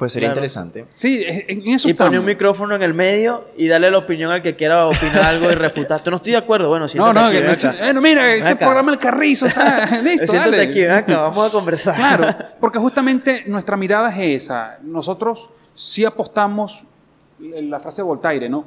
Pues 0.00 0.14
sería 0.14 0.30
interesante. 0.30 0.86
Sí, 0.88 1.22
en 1.26 1.74
eso 1.74 1.86
Y 1.86 1.92
poner 1.92 2.20
un 2.20 2.24
micrófono 2.24 2.74
en 2.74 2.80
el 2.80 2.94
medio 2.94 3.48
y 3.54 3.68
darle 3.68 3.90
la 3.90 3.98
opinión 3.98 4.30
al 4.30 4.40
que 4.40 4.56
quiera 4.56 4.86
opinar 4.86 5.24
algo 5.24 5.50
y 5.52 5.54
refutar. 5.54 6.02
Tú 6.02 6.10
no 6.10 6.16
estoy 6.16 6.32
de 6.32 6.38
acuerdo. 6.38 6.70
Bueno, 6.70 6.86
No, 6.94 7.12
no, 7.12 7.30
que 7.30 7.42
no, 7.92 8.00
mira, 8.00 8.32
ese 8.34 8.56
programa 8.56 8.92
El 8.92 8.98
Carrizo 8.98 9.44
está 9.44 10.00
listo. 10.02 10.26
Siéntate 10.26 10.56
dale. 10.56 10.70
aquí, 10.70 10.84
acá, 10.86 11.20
vamos 11.20 11.46
a 11.46 11.52
conversar. 11.52 11.96
Claro, 11.96 12.34
porque 12.58 12.78
justamente 12.78 13.44
nuestra 13.46 13.76
mirada 13.76 14.08
es 14.08 14.44
esa. 14.44 14.78
Nosotros 14.82 15.50
sí 15.74 16.06
apostamos 16.06 16.86
la 17.38 17.78
frase 17.78 18.00
de 18.00 18.04
Voltaire, 18.06 18.48
¿no? 18.48 18.64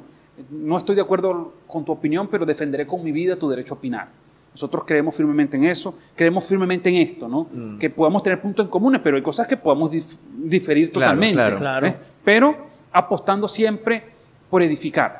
No 0.50 0.78
estoy 0.78 0.94
de 0.94 1.02
acuerdo 1.02 1.52
con 1.66 1.84
tu 1.84 1.90
opinión, 1.90 2.28
pero 2.28 2.46
defenderé 2.46 2.86
con 2.86 3.02
mi 3.02 3.10
vida 3.10 3.34
tu 3.34 3.50
derecho 3.50 3.74
a 3.74 3.76
opinar. 3.78 4.06
Nosotros 4.54 4.84
creemos 4.86 5.16
firmemente 5.16 5.56
en 5.56 5.64
eso, 5.64 5.96
creemos 6.14 6.46
firmemente 6.46 6.88
en 6.88 6.96
esto, 6.96 7.28
¿no? 7.28 7.48
Mm. 7.52 7.78
Que 7.78 7.90
podamos 7.90 8.22
tener 8.22 8.40
puntos 8.40 8.64
en 8.64 8.70
comunes, 8.70 9.00
pero 9.02 9.16
hay 9.16 9.22
cosas 9.22 9.48
que 9.48 9.56
podamos 9.56 9.90
diferir 10.38 10.92
totalmente. 10.92 11.34
Claro, 11.56 11.86
¿eh? 11.86 11.96
Pero 12.24 12.56
apostando 12.92 13.48
siempre 13.48 14.04
por 14.48 14.62
edificar, 14.62 15.18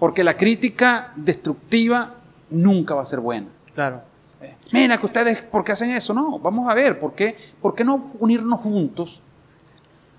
porque 0.00 0.24
la 0.24 0.36
crítica 0.36 1.12
destructiva 1.14 2.16
nunca 2.50 2.96
va 2.96 3.02
a 3.02 3.04
ser 3.04 3.20
buena. 3.20 3.46
Claro. 3.72 4.02
¿Eh? 4.40 4.56
Mira, 4.72 4.98
que 4.98 5.06
ustedes, 5.06 5.42
¿por 5.42 5.62
qué 5.62 5.72
hacen 5.72 5.90
eso? 5.90 6.12
No, 6.12 6.40
vamos 6.40 6.68
a 6.68 6.74
ver, 6.74 6.98
¿por 6.98 7.14
qué, 7.14 7.36
¿por 7.60 7.76
qué 7.76 7.84
no 7.84 8.10
unirnos 8.18 8.60
juntos? 8.60 9.22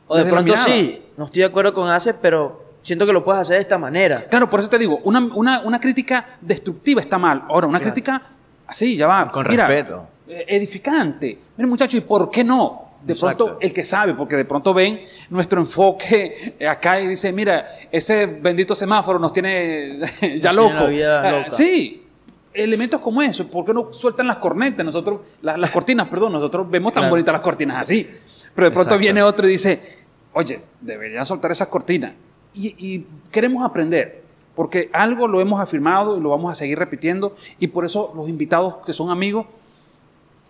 O 0.07 0.15
de 0.15 0.23
pronto 0.23 0.55
sí, 0.55 1.01
no 1.17 1.25
estoy 1.25 1.41
de 1.41 1.47
acuerdo 1.47 1.73
con 1.73 1.89
ACE, 1.89 2.13
pero 2.13 2.63
siento 2.81 3.05
que 3.05 3.13
lo 3.13 3.23
puedes 3.23 3.41
hacer 3.41 3.55
de 3.55 3.61
esta 3.61 3.77
manera. 3.77 4.25
Claro, 4.29 4.49
por 4.49 4.59
eso 4.59 4.69
te 4.69 4.77
digo, 4.77 4.99
una, 5.03 5.19
una, 5.63 5.79
crítica 5.79 6.37
destructiva 6.41 7.01
está 7.01 7.17
mal. 7.17 7.43
Ahora, 7.49 7.67
una 7.67 7.79
crítica 7.79 8.21
Así, 8.67 8.95
ya 8.95 9.07
va. 9.07 9.31
Con 9.31 9.45
respeto. 9.45 10.07
Eh, 10.27 10.45
edificante. 10.47 11.37
Mira, 11.57 11.67
muchachos, 11.67 11.95
¿y 11.95 12.01
por 12.01 12.29
qué 12.31 12.43
no? 12.43 12.81
De 13.03 13.15
pronto, 13.15 13.57
el 13.59 13.73
que 13.73 13.83
sabe, 13.83 14.13
porque 14.13 14.37
de 14.37 14.45
pronto 14.45 14.73
ven 14.73 14.99
nuestro 15.29 15.59
enfoque 15.59 16.55
acá 16.69 17.01
y 17.01 17.07
dice, 17.07 17.33
mira, 17.33 17.67
ese 17.91 18.25
bendito 18.25 18.73
semáforo 18.73 19.19
nos 19.19 19.33
tiene 19.33 19.99
ya 20.39 20.53
loco. 20.53 20.87
Ah, 21.05 21.45
sí, 21.49 22.05
elementos 22.53 23.01
como 23.01 23.21
eso. 23.21 23.45
¿Por 23.47 23.65
qué 23.65 23.73
no 23.73 23.91
sueltan 23.91 24.27
las 24.27 24.37
cornetas? 24.37 24.85
Nosotros, 24.85 25.19
las, 25.41 25.69
cortinas, 25.71 26.07
perdón, 26.07 26.31
nosotros 26.31 26.69
vemos 26.69 26.93
tan 26.93 27.09
bonitas 27.09 27.33
las 27.33 27.41
cortinas 27.41 27.77
así. 27.77 28.09
Pero 28.55 28.69
de 28.69 28.71
pronto 28.71 28.97
viene 28.97 29.21
otro 29.21 29.47
y 29.47 29.51
dice, 29.51 29.99
oye, 30.31 30.61
deberían 30.79 31.25
soltar 31.25 31.51
esas 31.51 31.67
cortinas. 31.67 32.13
y 32.53 33.05
queremos 33.31 33.65
aprender 33.65 34.22
porque 34.55 34.89
algo 34.93 35.27
lo 35.27 35.41
hemos 35.41 35.59
afirmado 35.59 36.17
y 36.17 36.21
lo 36.21 36.29
vamos 36.29 36.51
a 36.51 36.55
seguir 36.55 36.77
repitiendo 36.77 37.33
y 37.59 37.67
por 37.67 37.85
eso 37.85 38.11
los 38.15 38.29
invitados 38.29 38.75
que 38.85 38.93
son 38.93 39.09
amigos 39.09 39.47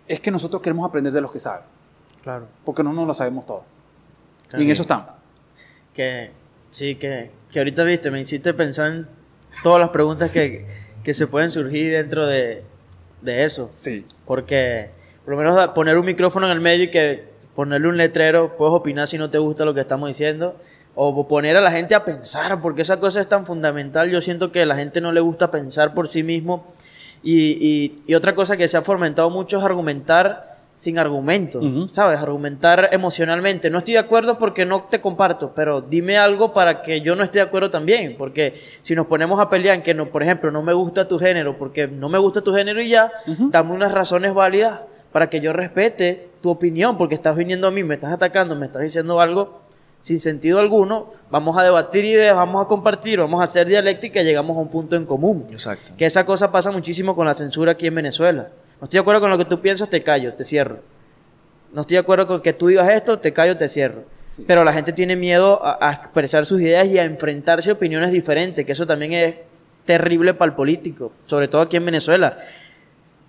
es 0.08 0.20
que 0.20 0.32
nosotros 0.32 0.62
queremos 0.62 0.88
aprender 0.88 1.14
de 1.14 1.22
los 1.22 1.32
que 1.32 1.40
saben. 1.40 1.64
Claro. 2.22 2.48
Porque 2.66 2.84
no 2.84 2.94
nos 2.94 3.08
lo 3.08 3.14
sabemos 3.14 3.46
todo. 3.46 3.64
Y 4.58 4.64
en 4.64 4.70
eso 4.70 4.84
estamos. 4.84 5.08
Que 5.94 6.32
sí, 6.72 6.96
que, 6.96 7.32
que 7.52 7.60
ahorita 7.60 7.84
viste, 7.84 8.12
me 8.12 8.22
hiciste 8.22 8.54
pensar 8.54 8.92
en 8.92 9.08
todas 9.64 9.80
las 9.80 9.90
preguntas 9.90 10.32
que, 10.32 10.66
que 11.04 11.14
se 11.14 11.28
pueden 11.28 11.50
surgir 11.50 11.92
dentro 11.94 12.28
de, 12.28 12.64
de 13.22 13.46
eso. 13.46 13.68
Sí. 13.70 14.06
Porque 14.26 14.90
por 15.24 15.36
lo 15.36 15.38
menos 15.38 15.70
poner 15.70 15.98
un 15.98 16.06
micrófono 16.06 16.48
en 16.48 16.52
el 16.52 16.62
medio 16.62 16.86
y 16.86 16.92
que 16.92 17.32
ponerle 17.56 17.88
un 17.88 17.98
letrero, 17.98 18.58
puedes 18.58 18.74
opinar 18.74 19.08
si 19.08 19.18
no 19.18 19.30
te 19.30 19.38
gusta 19.38 19.64
lo 19.64 19.74
que 19.74 19.82
estamos 19.82 20.10
diciendo 20.10 20.58
o 20.96 21.28
poner 21.28 21.58
a 21.58 21.62
la 21.62 21.72
gente 21.72 21.96
a 21.96 22.06
pensar, 22.06 22.62
porque 22.62 22.84
esa 22.84 23.00
cosa 23.00 23.22
es 23.22 23.28
tan 23.28 23.46
fundamental. 23.46 24.10
Yo 24.10 24.22
siento 24.22 24.52
que 24.52 24.62
a 24.62 24.66
la 24.66 24.76
gente 24.76 25.02
no 25.02 25.12
le 25.12 25.22
gusta 25.22 25.50
pensar 25.50 25.94
por 25.94 26.08
sí 26.08 26.24
mismo. 26.24 26.74
Y, 27.24 27.96
y, 28.06 28.14
otra 28.16 28.36
cosa 28.36 28.58
que 28.58 28.68
se 28.68 28.78
ha 28.78 28.82
fomentado 28.82 29.30
mucho 29.30 29.58
es 29.58 29.64
argumentar 29.64 30.54
sin 30.76 30.98
argumento, 30.98 31.62
¿sabes? 31.88 32.20
Argumentar 32.20 32.90
emocionalmente. 32.92 33.70
No 33.70 33.78
estoy 33.78 33.94
de 33.94 34.00
acuerdo 34.00 34.38
porque 34.38 34.66
no 34.66 34.84
te 34.84 35.00
comparto, 35.00 35.54
pero 35.56 35.82
dime 35.82 36.18
algo 36.18 36.52
para 36.52 36.82
que 36.82 37.02
yo 37.02 37.16
no 37.16 37.24
esté 37.24 37.40
de 37.40 37.44
acuerdo 37.44 37.70
también. 37.70 38.16
Porque 38.18 38.56
si 38.82 38.96
nos 38.96 39.08
ponemos 39.08 39.40
a 39.40 39.50
pelear 39.50 39.76
en 39.76 39.84
que, 39.84 39.94
no, 39.94 40.08
por 40.08 40.24
ejemplo, 40.24 40.52
no 40.52 40.64
me 40.64 40.74
gusta 40.74 41.08
tu 41.08 41.20
género, 41.20 41.58
porque 41.58 41.88
no 41.88 42.10
me 42.10 42.18
gusta 42.18 42.42
tu 42.42 42.54
género 42.54 42.82
y 42.82 42.90
ya, 42.90 43.12
dame 43.50 43.74
unas 43.74 43.92
razones 43.92 44.34
válidas 44.34 44.82
para 45.12 45.30
que 45.30 45.40
yo 45.40 45.54
respete 45.54 46.30
tu 46.42 46.50
opinión, 46.50 46.98
porque 46.98 47.16
estás 47.16 47.36
viniendo 47.36 47.68
a 47.68 47.72
mí, 47.72 47.84
me 47.84 47.94
estás 47.94 48.12
atacando, 48.12 48.56
me 48.56 48.66
estás 48.66 48.82
diciendo 48.82 49.22
algo 49.22 49.63
sin 50.04 50.20
sentido 50.20 50.60
alguno, 50.60 51.12
vamos 51.32 51.58
a 51.58 51.64
debatir 51.64 52.04
ideas, 52.04 52.36
vamos 52.36 52.66
a 52.66 52.68
compartir, 52.68 53.20
vamos 53.20 53.40
a 53.40 53.46
hacer 53.46 53.66
dialéctica 53.66 54.22
y 54.22 54.26
llegamos 54.26 54.58
a 54.58 54.60
un 54.60 54.68
punto 54.68 54.98
en 54.98 55.06
común. 55.06 55.46
Exacto. 55.50 55.94
Que 55.98 56.06
esa 56.06 56.26
cosa 56.26 56.52
pasa 56.52 56.72
muchísimo 56.72 57.16
con 57.16 57.26
la 57.26 57.34
censura 57.34 57.72
aquí 57.72 57.88
en 57.88 57.96
Venezuela. 57.96 58.50
No 58.82 58.84
estoy 58.84 58.98
de 58.98 59.00
acuerdo 59.00 59.22
con 59.22 59.30
lo 59.30 59.38
que 59.38 59.46
tú 59.46 59.62
piensas, 59.62 59.90
te 59.90 60.04
callo, 60.04 60.34
te 60.34 60.44
cierro. 60.44 60.80
No 61.72 61.82
estoy 61.82 61.96
de 61.96 62.00
acuerdo 62.00 62.28
con 62.28 62.42
que 62.42 62.52
tú 62.52 62.68
digas 62.68 62.90
esto, 62.90 63.18
te 63.18 63.32
callo, 63.32 63.56
te 63.56 63.70
cierro. 63.70 64.04
Pero 64.46 64.66
la 64.66 64.74
gente 64.74 64.92
tiene 64.92 65.16
miedo 65.16 65.66
a, 65.66 65.78
a, 65.80 65.94
expresar 65.94 66.46
sus 66.46 66.60
ideas 66.60 66.86
y 66.88 67.00
a 67.00 67.06
enfrentarse 67.06 67.70
a 67.70 67.74
opiniones 67.74 68.12
diferentes, 68.12 68.66
que 68.66 68.74
eso 68.74 68.86
también 68.86 69.14
es 69.14 69.36
terrible 69.86 70.34
para 70.34 70.50
el 70.50 70.56
político, 70.56 71.14
sobre 71.28 71.48
todo 71.48 71.62
aquí 71.62 71.78
en 71.78 71.86
Venezuela. 71.86 72.38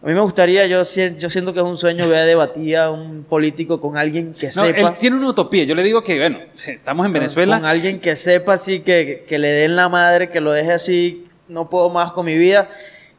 A 0.04 0.06
mí 0.08 0.12
me 0.12 0.20
gustaría, 0.20 0.66
yo, 0.66 0.82
yo 0.82 1.30
siento 1.30 1.54
que 1.54 1.60
es 1.60 1.64
un 1.64 1.78
sueño 1.78 2.06
ver 2.06 2.26
debatir 2.26 2.76
a 2.76 2.90
un 2.90 3.24
político 3.24 3.80
con 3.80 3.96
alguien 3.96 4.34
que 4.34 4.52
sepa. 4.52 4.78
Él 4.78 4.98
tiene 4.98 5.16
una 5.16 5.30
utopía. 5.30 5.64
Yo 5.64 5.74
le 5.74 5.82
digo 5.82 6.02
que, 6.02 6.18
bueno, 6.18 6.40
estamos 6.52 7.06
en 7.06 7.12
Venezuela. 7.14 7.56
Con 7.56 7.64
alguien 7.64 7.98
que 7.98 8.14
sepa 8.14 8.52
así, 8.52 8.80
que, 8.80 9.24
que 9.26 9.38
le 9.38 9.48
den 9.48 9.76
la 9.76 9.88
madre, 9.88 10.28
que 10.28 10.42
lo 10.42 10.52
deje 10.52 10.72
así, 10.74 11.26
no 11.48 11.70
puedo 11.70 11.88
más 11.88 12.12
con 12.12 12.26
mi 12.26 12.36
vida. 12.36 12.68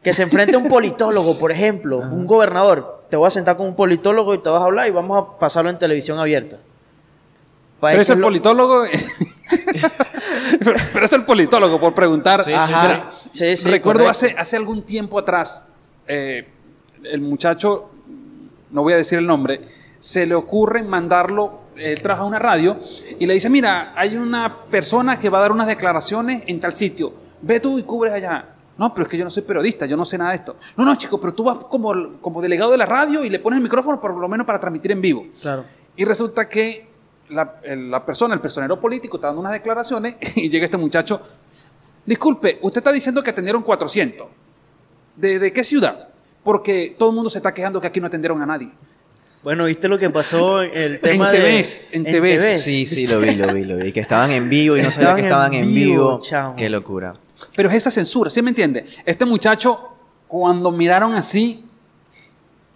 Que 0.00 0.12
se 0.12 0.22
enfrente 0.22 0.54
a 0.54 0.58
un 0.58 0.68
politólogo, 0.68 1.36
por 1.40 1.50
ejemplo, 1.50 1.98
un 1.98 2.24
gobernador. 2.24 3.02
Te 3.10 3.16
voy 3.16 3.26
a 3.26 3.30
sentar 3.32 3.56
con 3.56 3.66
un 3.66 3.74
politólogo 3.74 4.32
y 4.34 4.38
te 4.38 4.48
vas 4.48 4.62
a 4.62 4.66
hablar 4.66 4.86
y 4.86 4.92
vamos 4.92 5.26
a 5.26 5.38
pasarlo 5.40 5.70
en 5.70 5.78
televisión 5.80 6.20
abierta. 6.20 6.58
Pero 7.80 8.00
es 8.00 8.10
el 8.10 8.20
politólogo. 8.20 8.84
pero 10.92 11.04
es 11.04 11.12
el 11.12 11.24
politólogo, 11.24 11.80
por 11.80 11.94
preguntar. 11.94 12.44
Sí, 13.32 13.56
sí, 13.56 13.68
recuerdo 13.68 14.08
hace, 14.08 14.36
hace 14.38 14.56
algún 14.56 14.82
tiempo 14.82 15.18
atrás. 15.18 15.72
Eh, 16.06 16.46
el 17.10 17.20
muchacho, 17.20 17.90
no 18.70 18.82
voy 18.82 18.92
a 18.92 18.96
decir 18.96 19.18
el 19.18 19.26
nombre, 19.26 19.68
se 19.98 20.26
le 20.26 20.34
ocurre 20.34 20.82
mandarlo, 20.82 21.60
él 21.76 22.00
trabaja 22.02 22.22
en 22.22 22.28
una 22.28 22.38
radio, 22.38 22.78
y 23.18 23.26
le 23.26 23.34
dice, 23.34 23.50
mira, 23.50 23.92
hay 23.96 24.16
una 24.16 24.64
persona 24.70 25.18
que 25.18 25.30
va 25.30 25.38
a 25.38 25.40
dar 25.42 25.52
unas 25.52 25.66
declaraciones 25.66 26.42
en 26.46 26.60
tal 26.60 26.72
sitio, 26.72 27.12
ve 27.42 27.60
tú 27.60 27.78
y 27.78 27.82
cubres 27.82 28.12
allá. 28.12 28.52
No, 28.78 28.92
pero 28.92 29.04
es 29.04 29.10
que 29.10 29.16
yo 29.16 29.24
no 29.24 29.30
soy 29.30 29.42
periodista, 29.42 29.86
yo 29.86 29.96
no 29.96 30.04
sé 30.04 30.18
nada 30.18 30.30
de 30.32 30.36
esto. 30.36 30.56
No, 30.76 30.84
no, 30.84 30.94
chico, 30.96 31.18
pero 31.18 31.32
tú 31.32 31.44
vas 31.44 31.56
como, 31.64 32.20
como 32.20 32.42
delegado 32.42 32.70
de 32.72 32.76
la 32.76 32.84
radio 32.84 33.24
y 33.24 33.30
le 33.30 33.38
pones 33.38 33.56
el 33.56 33.62
micrófono 33.62 33.98
por 33.98 34.14
lo 34.14 34.28
menos 34.28 34.46
para 34.46 34.60
transmitir 34.60 34.92
en 34.92 35.00
vivo. 35.00 35.26
Claro. 35.40 35.64
Y 35.96 36.04
resulta 36.04 36.46
que 36.46 36.86
la, 37.30 37.54
la 37.64 38.04
persona, 38.04 38.34
el 38.34 38.40
personero 38.40 38.78
político, 38.78 39.16
está 39.16 39.28
dando 39.28 39.40
unas 39.40 39.52
declaraciones 39.52 40.16
y 40.36 40.50
llega 40.50 40.66
este 40.66 40.76
muchacho. 40.76 41.20
Disculpe, 42.04 42.58
usted 42.60 42.80
está 42.80 42.92
diciendo 42.92 43.22
que 43.22 43.30
atendieron 43.30 43.62
400. 43.62 44.26
¿De, 45.16 45.38
de 45.38 45.52
qué 45.52 45.64
ciudad? 45.64 46.10
Porque 46.46 46.94
todo 46.96 47.08
el 47.08 47.14
mundo 47.16 47.28
se 47.28 47.38
está 47.38 47.52
quejando 47.52 47.80
que 47.80 47.88
aquí 47.88 48.00
no 48.00 48.06
atendieron 48.06 48.40
a 48.40 48.46
nadie. 48.46 48.70
Bueno, 49.42 49.64
¿viste 49.64 49.88
lo 49.88 49.98
que 49.98 50.08
pasó 50.10 50.62
en 50.62 50.70
el 50.80 51.00
tema 51.00 51.32
en 51.32 51.36
TV, 51.36 51.64
en 51.90 52.04
TV. 52.04 52.58
Sí, 52.58 52.86
sí, 52.86 53.04
lo 53.08 53.18
vi, 53.18 53.34
lo 53.34 53.52
vi, 53.52 53.64
lo 53.64 53.76
vi. 53.76 53.90
Que 53.90 53.98
estaban 53.98 54.30
en 54.30 54.48
vivo 54.48 54.76
y 54.76 54.82
no 54.82 54.92
sabía 54.92 55.16
que 55.16 55.22
estaban 55.22 55.54
en 55.54 55.66
vivo. 55.66 56.20
Qué 56.56 56.70
locura. 56.70 57.14
Pero 57.56 57.68
es 57.68 57.74
esa 57.74 57.90
censura, 57.90 58.30
¿sí 58.30 58.42
me 58.42 58.50
entiende? 58.50 58.86
Este 59.04 59.24
muchacho, 59.24 59.96
cuando 60.28 60.70
miraron 60.70 61.14
así, 61.14 61.64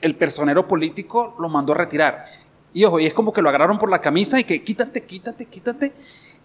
el 0.01 0.17
personero 0.17 0.67
político 0.67 1.37
lo 1.39 1.49
mandó 1.49 1.73
a 1.73 1.77
retirar. 1.77 2.25
Y 2.75 2.83
ojo, 2.83 2.99
y 2.99 3.07
es 3.07 3.15
como 3.15 3.33
que 3.33 3.41
lo 3.41 3.51
agarraron 3.51 3.79
por 3.79 3.89
la 3.89 4.01
camisa 4.01 4.41
y 4.41 4.43
que 4.43 4.65
quítate, 4.65 5.05
quítate, 5.05 5.45
quítate. 5.45 5.93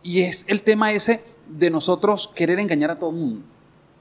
Y 0.03 0.21
es 0.21 0.45
el 0.47 0.61
tema 0.61 0.91
ese 0.91 1.25
de 1.47 1.71
nosotros 1.71 2.31
querer 2.35 2.59
engañar 2.59 2.91
a 2.91 2.99
todo 2.99 3.09
el 3.09 3.15
mundo. 3.15 3.41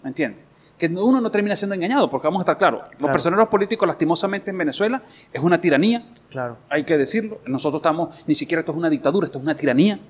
¿Me 0.03 0.11
entiende? 0.11 0.43
Que 0.89 0.95
uno 0.95 1.21
no 1.21 1.31
termina 1.31 1.57
siendo 1.57 1.75
engañado, 1.75 2.11
porque 2.11 2.27
vamos 2.27 2.41
a 2.41 2.43
estar 2.43 2.59
claros, 2.59 2.83
los 2.99 3.11
personeros 3.11 3.49
políticos 3.49 3.87
lastimosamente 3.87 4.51
en 4.51 4.59
Venezuela 4.59 5.03
es 5.33 5.43
una 5.43 5.61
tiranía, 5.61 6.07
claro. 6.31 6.57
hay 6.69 6.85
que 6.85 6.97
decirlo, 6.99 7.39
nosotros 7.47 7.81
estamos, 7.81 8.23
ni 8.27 8.35
siquiera 8.35 8.61
esto 8.61 8.73
es 8.73 8.79
una 8.79 8.91
dictadura, 8.91 9.25
esto 9.27 9.39
es 9.39 9.45
una 9.45 9.57
tiranía, 9.57 10.01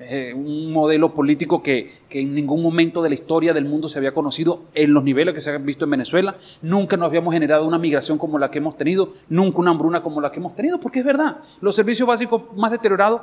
eh, 0.00 0.32
un 0.32 0.72
modelo 0.72 1.12
político 1.12 1.60
que, 1.60 2.02
en 2.10 2.32
ningún 2.32 2.62
momento 2.62 3.02
de 3.02 3.08
la 3.08 3.16
historia 3.16 3.52
del 3.52 3.64
mundo 3.64 3.88
se 3.88 3.98
había 3.98 4.14
conocido 4.14 4.62
en 4.74 4.94
los 4.94 5.02
niveles 5.02 5.34
que 5.34 5.40
se 5.40 5.50
han 5.50 5.66
visto 5.66 5.86
en 5.86 5.90
Venezuela. 5.90 6.36
Nunca 6.62 6.96
nos 6.96 7.08
habíamos 7.08 7.34
generado 7.34 7.66
una 7.66 7.78
migración 7.78 8.16
como 8.16 8.38
la 8.38 8.48
que 8.48 8.58
hemos 8.58 8.76
tenido, 8.76 9.08
nunca 9.28 9.58
una 9.58 9.72
hambruna 9.72 10.00
como 10.00 10.20
la 10.20 10.30
que 10.30 10.38
hemos 10.38 10.54
tenido, 10.54 10.78
porque 10.78 11.00
es 11.00 11.04
verdad, 11.04 11.38
los 11.60 11.74
servicios 11.74 12.06
básicos 12.06 12.42
más 12.54 12.70
deteriorados, 12.70 13.22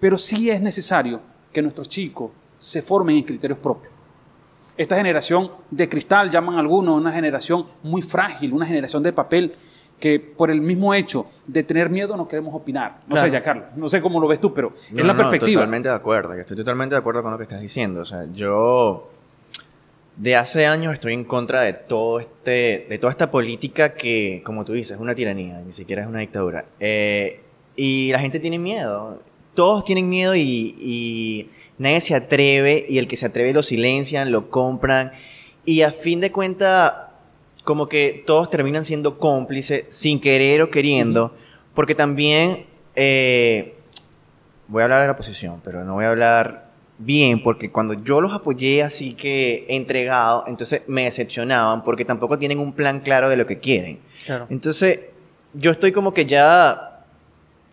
pero 0.00 0.18
sí 0.18 0.50
es 0.50 0.60
necesario 0.60 1.20
que 1.50 1.62
nuestros 1.62 1.88
chicos 1.88 2.30
se 2.58 2.82
formen 2.82 3.16
en 3.16 3.22
criterios 3.22 3.58
propios. 3.58 3.91
Esta 4.76 4.96
generación 4.96 5.50
de 5.70 5.88
cristal, 5.88 6.30
llaman 6.30 6.58
algunos, 6.58 6.98
una 6.98 7.12
generación 7.12 7.66
muy 7.82 8.02
frágil, 8.02 8.52
una 8.52 8.66
generación 8.66 9.02
de 9.02 9.12
papel, 9.12 9.54
que 10.02 10.18
por 10.18 10.50
el 10.50 10.60
mismo 10.60 10.92
hecho 10.94 11.26
de 11.46 11.62
tener 11.62 11.88
miedo 11.88 12.16
no 12.16 12.26
queremos 12.26 12.52
opinar. 12.54 12.98
No 13.06 13.16
sé, 13.16 13.30
ya 13.30 13.40
Carlos, 13.42 13.66
no 13.76 13.88
sé 13.88 14.00
cómo 14.02 14.18
lo 14.18 14.26
ves 14.26 14.40
tú, 14.40 14.52
pero 14.52 14.72
es 14.90 15.04
la 15.04 15.16
perspectiva. 15.16 15.60
Totalmente 15.60 15.88
de 15.88 15.94
acuerdo, 15.94 16.34
estoy 16.34 16.56
totalmente 16.56 16.96
de 16.96 16.98
acuerdo 16.98 17.22
con 17.22 17.30
lo 17.30 17.36
que 17.36 17.44
estás 17.44 17.60
diciendo. 17.60 18.00
O 18.00 18.04
sea, 18.04 18.26
yo 18.32 19.08
de 20.16 20.34
hace 20.34 20.66
años 20.66 20.94
estoy 20.94 21.14
en 21.14 21.24
contra 21.24 21.60
de 21.60 21.74
todo 21.74 22.18
este, 22.18 22.86
de 22.88 22.98
toda 22.98 23.12
esta 23.12 23.30
política 23.30 23.94
que, 23.94 24.42
como 24.44 24.64
tú 24.64 24.72
dices, 24.72 24.96
es 24.96 25.00
una 25.00 25.14
tiranía, 25.14 25.60
ni 25.60 25.70
siquiera 25.70 26.02
es 26.02 26.08
una 26.08 26.18
dictadura. 26.18 26.64
Eh, 26.80 27.40
y 27.76 28.10
la 28.10 28.18
gente 28.18 28.40
tiene 28.40 28.58
miedo. 28.58 29.20
Todos 29.54 29.84
tienen 29.84 30.08
miedo 30.08 30.34
y, 30.34 30.74
y 30.78 31.50
nadie 31.78 32.00
se 32.00 32.14
atreve, 32.14 32.86
y 32.88 32.98
el 32.98 33.08
que 33.08 33.16
se 33.16 33.26
atreve 33.26 33.52
lo 33.52 33.62
silencian, 33.62 34.30
lo 34.30 34.50
compran. 34.50 35.12
Y 35.64 35.82
a 35.82 35.90
fin 35.90 36.20
de 36.20 36.32
cuentas, 36.32 36.92
como 37.64 37.88
que 37.88 38.22
todos 38.26 38.50
terminan 38.50 38.84
siendo 38.84 39.18
cómplices 39.18 39.86
sin 39.90 40.20
querer 40.20 40.62
o 40.62 40.70
queriendo, 40.70 41.34
porque 41.74 41.94
también 41.94 42.66
eh, 42.96 43.74
voy 44.68 44.82
a 44.82 44.84
hablar 44.84 45.00
de 45.02 45.06
la 45.06 45.12
oposición, 45.12 45.60
pero 45.62 45.84
no 45.84 45.94
voy 45.94 46.04
a 46.04 46.10
hablar 46.10 46.70
bien, 46.98 47.42
porque 47.42 47.70
cuando 47.70 47.94
yo 47.94 48.20
los 48.20 48.32
apoyé 48.32 48.82
así 48.82 49.14
que 49.14 49.66
entregado, 49.68 50.44
entonces 50.46 50.82
me 50.86 51.04
decepcionaban, 51.04 51.82
porque 51.84 52.04
tampoco 52.04 52.38
tienen 52.38 52.58
un 52.58 52.72
plan 52.72 53.00
claro 53.00 53.28
de 53.28 53.36
lo 53.36 53.46
que 53.46 53.58
quieren. 53.58 54.00
Entonces, 54.50 55.00
yo 55.54 55.70
estoy 55.70 55.92
como 55.92 56.14
que 56.14 56.26
ya 56.26 56.90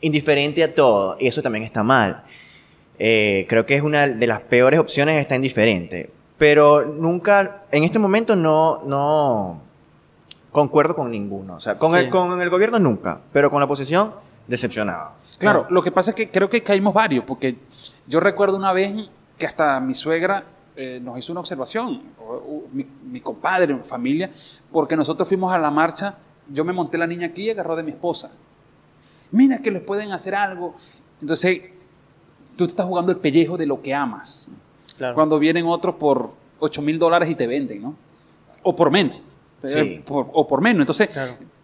indiferente 0.02 0.64
a 0.64 0.74
todo, 0.74 1.18
y 1.20 1.28
eso 1.28 1.42
también 1.42 1.64
está 1.64 1.84
mal. 1.84 2.24
Eh, 3.00 3.46
creo 3.48 3.66
que 3.66 3.76
es 3.76 3.82
una 3.82 4.08
de 4.08 4.28
las 4.28 4.42
peores 4.42 4.80
opciones 4.80 5.20
estar 5.20 5.36
indiferente. 5.38 6.12
Pero 6.38 6.86
nunca, 6.86 7.64
en 7.72 7.84
este 7.84 7.98
momento 8.00 8.36
no, 8.36 8.82
no, 8.84 9.62
concuerdo 10.52 10.96
con 10.96 11.10
ninguno. 11.10 11.56
O 11.56 11.60
sea, 11.60 11.78
con, 11.78 11.96
el, 11.96 12.10
con 12.10 12.40
el 12.42 12.50
gobierno 12.50 12.80
nunca, 12.80 13.22
pero 13.32 13.50
con 13.50 13.60
la 13.60 13.66
oposición, 13.66 14.14
decepcionado. 14.48 15.14
Claro, 15.38 15.68
lo 15.70 15.82
que 15.82 15.92
pasa 15.92 16.12
es 16.12 16.16
que 16.16 16.30
creo 16.30 16.50
que 16.50 16.62
caímos 16.62 16.94
varios, 16.94 17.24
porque 17.24 17.56
yo 18.08 18.20
recuerdo 18.20 18.58
una 18.58 18.74
vez 18.74 18.94
que 19.38 19.46
hasta 19.46 19.80
mi 19.80 19.94
suegra 19.94 20.44
eh, 20.76 21.00
nos 21.02 21.18
hizo 21.18 21.32
una 21.32 21.42
observación, 21.42 22.02
mi, 22.74 22.86
mi, 23.04 23.22
compadre, 23.22 23.74
mi 23.74 23.84
familia, 23.84 24.30
porque 24.72 24.98
nosotros 24.98 25.28
fuimos 25.28 25.54
a 25.54 25.58
la 25.58 25.72
marcha, 25.72 26.16
yo 26.50 26.66
me 26.66 26.74
monté 26.74 26.98
la 26.98 27.08
niña 27.08 27.28
aquí 27.28 27.44
y 27.44 27.50
agarró 27.52 27.76
de 27.76 27.84
mi 27.84 27.92
esposa. 27.92 28.32
Mira 29.32 29.60
que 29.60 29.72
les 29.72 29.82
pueden 29.82 30.12
hacer 30.12 30.36
algo. 30.36 30.76
Entonces, 31.22 31.62
tú 32.60 32.68
te 32.68 32.72
estás 32.72 32.86
jugando 32.86 33.14
el 33.14 33.20
pellejo 33.20 33.56
de 33.56 33.66
lo 33.66 33.82
que 33.82 33.94
amas. 33.94 34.52
Cuando 35.14 35.40
vienen 35.40 35.66
otros 35.66 35.96
por 35.96 36.34
8 36.60 36.82
mil 36.82 37.00
dólares 37.00 37.30
y 37.30 37.36
te 37.36 37.48
venden, 37.48 37.82
¿no? 37.82 37.96
O 38.64 38.76
por 38.76 38.92
menos. 38.92 39.22
Eh, 39.64 40.04
o 40.06 40.46
por 40.46 40.60
menos. 40.60 40.82
Entonces, 40.82 41.10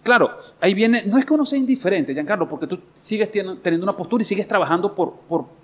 claro. 0.02 0.38
ahí 0.62 0.74
viene, 0.74 1.04
no 1.06 1.18
es 1.18 1.26
que 1.26 1.34
uno 1.34 1.46
sea 1.46 1.60
indiferente, 1.60 2.14
Giancarlo, 2.14 2.48
porque 2.48 2.66
tú 2.66 2.80
sigues 2.94 3.30
teniendo 3.30 3.84
una 3.84 3.98
postura 3.98 4.22
y 4.22 4.26
sigues 4.26 4.48
trabajando 4.48 4.96
por, 4.96 5.16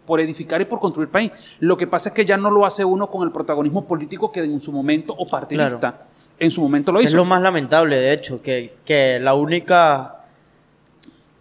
por, 0.06 0.20
edificar 0.20 0.60
y 0.60 0.66
por 0.66 0.82
construir 0.82 1.08
país. 1.08 1.32
Lo 1.62 1.78
que 1.78 1.88
pasa 1.88 2.10
es 2.10 2.16
que 2.16 2.26
ya 2.26 2.36
no 2.36 2.52
lo 2.52 2.66
hace 2.66 2.84
uno 2.84 3.08
con 3.08 3.26
el 3.26 3.32
protagonismo 3.32 3.88
político 3.88 4.34
que 4.34 4.42
en 4.42 4.60
su 4.60 4.74
momento, 4.74 5.16
o 5.18 5.26
partidista, 5.28 6.08
en 6.40 6.52
su 6.52 6.62
momento 6.62 6.92
lo 6.92 7.00
hizo. 7.00 7.08
Es 7.08 7.14
lo 7.14 7.24
más 7.24 7.42
lamentable, 7.42 7.98
de 7.98 8.12
hecho, 8.12 8.42
que, 8.42 8.74
que 8.84 9.18
la 9.18 9.34
única, 9.34 10.26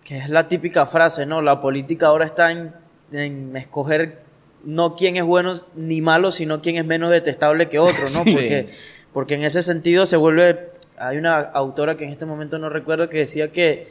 que 0.05 0.19
es 0.19 0.29
la 0.29 0.47
típica 0.47 0.87
frase, 0.87 1.27
¿no? 1.27 1.43
La 1.43 1.61
política 1.61 2.07
ahora 2.07 2.27
está 2.27 2.53
en, 2.53 2.73
en 3.13 3.57
escoger 3.57 4.23
no 4.65 4.95
quién 4.95 5.17
es 5.17 5.25
bueno 5.25 5.55
ni 5.75 6.01
malo, 6.01 6.31
sino 6.31 6.61
quién 6.61 6.77
es 6.77 6.85
menos 6.85 7.11
detestable 7.11 7.69
que 7.69 7.79
otro, 7.79 8.05
¿no? 8.17 8.25
Porque, 8.33 8.69
porque 9.13 9.35
en 9.35 9.45
ese 9.45 9.63
sentido 9.63 10.07
se 10.07 10.17
vuelve 10.17 10.71
hay 11.01 11.17
una 11.17 11.41
autora 11.41 11.97
que 11.97 12.05
en 12.05 12.11
este 12.11 12.27
momento 12.27 12.59
no 12.59 12.69
recuerdo 12.69 13.09
que 13.09 13.19
decía 13.19 13.51
que 13.51 13.89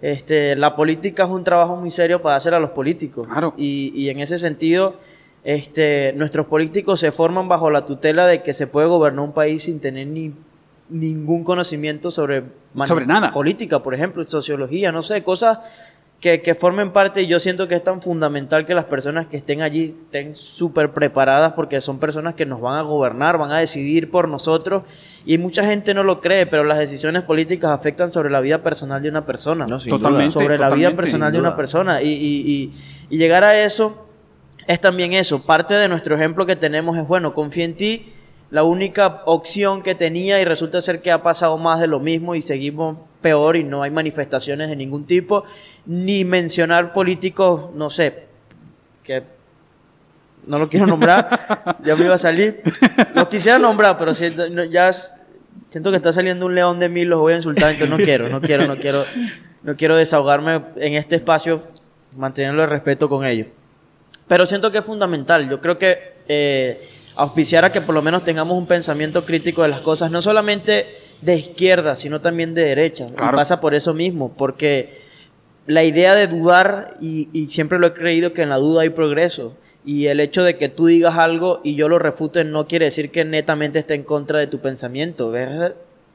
este, 0.00 0.54
la 0.54 0.76
política 0.76 1.24
es 1.24 1.30
un 1.30 1.42
trabajo 1.42 1.76
muy 1.76 1.90
serio 1.90 2.22
para 2.22 2.36
hacer 2.36 2.54
a 2.54 2.60
los 2.60 2.70
políticos. 2.70 3.26
Y, 3.56 3.92
y 3.96 4.10
en 4.10 4.20
ese 4.20 4.38
sentido, 4.38 4.94
este, 5.42 6.12
nuestros 6.12 6.46
políticos 6.46 7.00
se 7.00 7.10
forman 7.10 7.48
bajo 7.48 7.68
la 7.70 7.84
tutela 7.84 8.28
de 8.28 8.42
que 8.42 8.54
se 8.54 8.68
puede 8.68 8.86
gobernar 8.86 9.24
un 9.24 9.32
país 9.32 9.64
sin 9.64 9.80
tener 9.80 10.06
ni 10.06 10.32
ningún 10.88 11.42
conocimiento 11.42 12.10
sobre, 12.10 12.44
sobre 12.84 13.06
nada. 13.06 13.32
política, 13.32 13.82
por 13.82 13.94
ejemplo, 13.94 14.22
sociología, 14.24 14.92
no 14.92 15.02
sé, 15.02 15.22
cosas 15.22 15.58
que, 16.22 16.54
formen 16.54 16.92
parte 16.92 17.22
y 17.22 17.26
yo 17.26 17.40
siento 17.40 17.66
que 17.66 17.74
es 17.74 17.82
tan 17.82 18.00
fundamental 18.00 18.64
que 18.64 18.74
las 18.74 18.84
personas 18.84 19.26
que 19.26 19.38
estén 19.38 19.60
allí 19.60 19.96
estén 20.04 20.36
súper 20.36 20.92
preparadas 20.92 21.54
porque 21.54 21.80
son 21.80 21.98
personas 21.98 22.36
que 22.36 22.46
nos 22.46 22.60
van 22.60 22.78
a 22.78 22.82
gobernar, 22.82 23.38
van 23.38 23.50
a 23.50 23.58
decidir 23.58 24.08
por 24.08 24.28
nosotros 24.28 24.84
y 25.26 25.38
mucha 25.38 25.64
gente 25.64 25.94
no 25.94 26.04
lo 26.04 26.20
cree, 26.20 26.46
pero 26.46 26.62
las 26.62 26.78
decisiones 26.78 27.24
políticas 27.24 27.72
afectan 27.72 28.12
sobre 28.12 28.30
la 28.30 28.40
vida 28.40 28.62
personal 28.62 29.02
de 29.02 29.08
una 29.08 29.26
persona. 29.26 29.66
totalmente. 29.66 30.30
Sobre 30.30 30.58
la 30.58 30.70
vida 30.70 30.94
personal 30.94 31.32
de 31.32 31.40
una 31.40 31.56
persona 31.56 32.00
y, 32.02 32.10
y, 32.10 32.72
y 33.10 33.18
llegar 33.18 33.42
a 33.42 33.60
eso 33.60 34.06
es 34.68 34.80
también 34.80 35.14
eso. 35.14 35.42
Parte 35.42 35.74
de 35.74 35.88
nuestro 35.88 36.14
ejemplo 36.14 36.46
que 36.46 36.54
tenemos 36.54 36.96
es, 36.96 37.08
bueno, 37.08 37.34
confía 37.34 37.64
en 37.64 37.74
ti 37.74 38.06
la 38.48 38.62
única 38.62 39.22
opción 39.24 39.82
que 39.82 39.96
tenía 39.96 40.40
y 40.40 40.44
resulta 40.44 40.80
ser 40.80 41.00
que 41.00 41.10
ha 41.10 41.24
pasado 41.24 41.58
más 41.58 41.80
de 41.80 41.88
lo 41.88 41.98
mismo 41.98 42.36
y 42.36 42.42
seguimos 42.42 42.98
peor 43.22 43.56
y 43.56 43.64
no 43.64 43.82
hay 43.82 43.90
manifestaciones 43.90 44.68
de 44.68 44.76
ningún 44.76 45.06
tipo, 45.06 45.44
ni 45.86 46.24
mencionar 46.24 46.92
políticos, 46.92 47.70
no 47.74 47.88
sé, 47.88 48.24
que 49.04 49.22
no 50.46 50.58
lo 50.58 50.68
quiero 50.68 50.86
nombrar, 50.86 51.78
ya 51.84 51.96
me 51.96 52.04
iba 52.04 52.14
a 52.14 52.18
salir. 52.18 52.62
Los 53.14 53.28
quisiera 53.28 53.58
nombrar, 53.58 53.96
pero 53.96 54.12
ya 54.12 54.90
siento 55.70 55.90
que 55.90 55.96
está 55.96 56.12
saliendo 56.12 56.46
un 56.46 56.54
león 56.54 56.78
de 56.78 56.88
mí, 56.88 57.04
los 57.04 57.20
voy 57.20 57.32
a 57.32 57.36
insultar, 57.36 57.70
entonces 57.70 57.96
no 57.96 58.04
quiero, 58.04 58.28
no 58.28 58.40
quiero, 58.40 58.66
no 58.66 58.76
quiero, 58.76 59.02
no 59.62 59.76
quiero 59.76 59.96
desahogarme 59.96 60.60
en 60.76 60.94
este 60.94 61.16
espacio, 61.16 61.62
manteniendo 62.16 62.62
el 62.62 62.68
respeto 62.68 63.08
con 63.08 63.24
ellos. 63.24 63.46
Pero 64.28 64.44
siento 64.44 64.70
que 64.70 64.78
es 64.78 64.84
fundamental, 64.84 65.48
yo 65.48 65.60
creo 65.60 65.78
que... 65.78 66.12
Eh, 66.28 66.80
auspiciar 67.16 67.64
a 67.64 67.72
que 67.72 67.80
por 67.80 67.94
lo 67.94 68.02
menos 68.02 68.24
tengamos 68.24 68.56
un 68.56 68.66
pensamiento 68.66 69.24
crítico 69.24 69.62
de 69.62 69.68
las 69.68 69.80
cosas, 69.80 70.10
no 70.10 70.22
solamente 70.22 70.86
de 71.22 71.36
izquierda, 71.36 71.96
sino 71.96 72.20
también 72.20 72.52
de 72.52 72.64
derecha. 72.64 73.06
Y 73.06 73.14
pasa 73.14 73.60
por 73.60 73.74
eso 73.74 73.94
mismo, 73.94 74.32
porque 74.36 74.98
la 75.66 75.84
idea 75.84 76.14
de 76.14 76.26
dudar, 76.26 76.96
y, 77.00 77.46
siempre 77.48 77.78
lo 77.78 77.86
he 77.86 77.94
creído 77.94 78.34
que 78.34 78.42
en 78.42 78.50
la 78.50 78.56
duda 78.56 78.82
hay 78.82 78.90
progreso, 78.90 79.54
y 79.84 80.08
el 80.08 80.20
hecho 80.20 80.44
de 80.44 80.58
que 80.58 80.68
tú 80.68 80.86
digas 80.86 81.16
algo 81.16 81.60
y 81.64 81.74
yo 81.74 81.88
lo 81.88 81.98
refute 81.98 82.44
no 82.44 82.68
quiere 82.68 82.84
decir 82.84 83.10
que 83.10 83.24
netamente 83.24 83.80
esté 83.80 83.94
en 83.94 84.04
contra 84.04 84.38
de 84.38 84.46
tu 84.46 84.60
pensamiento. 84.60 85.36
Es 85.36 85.72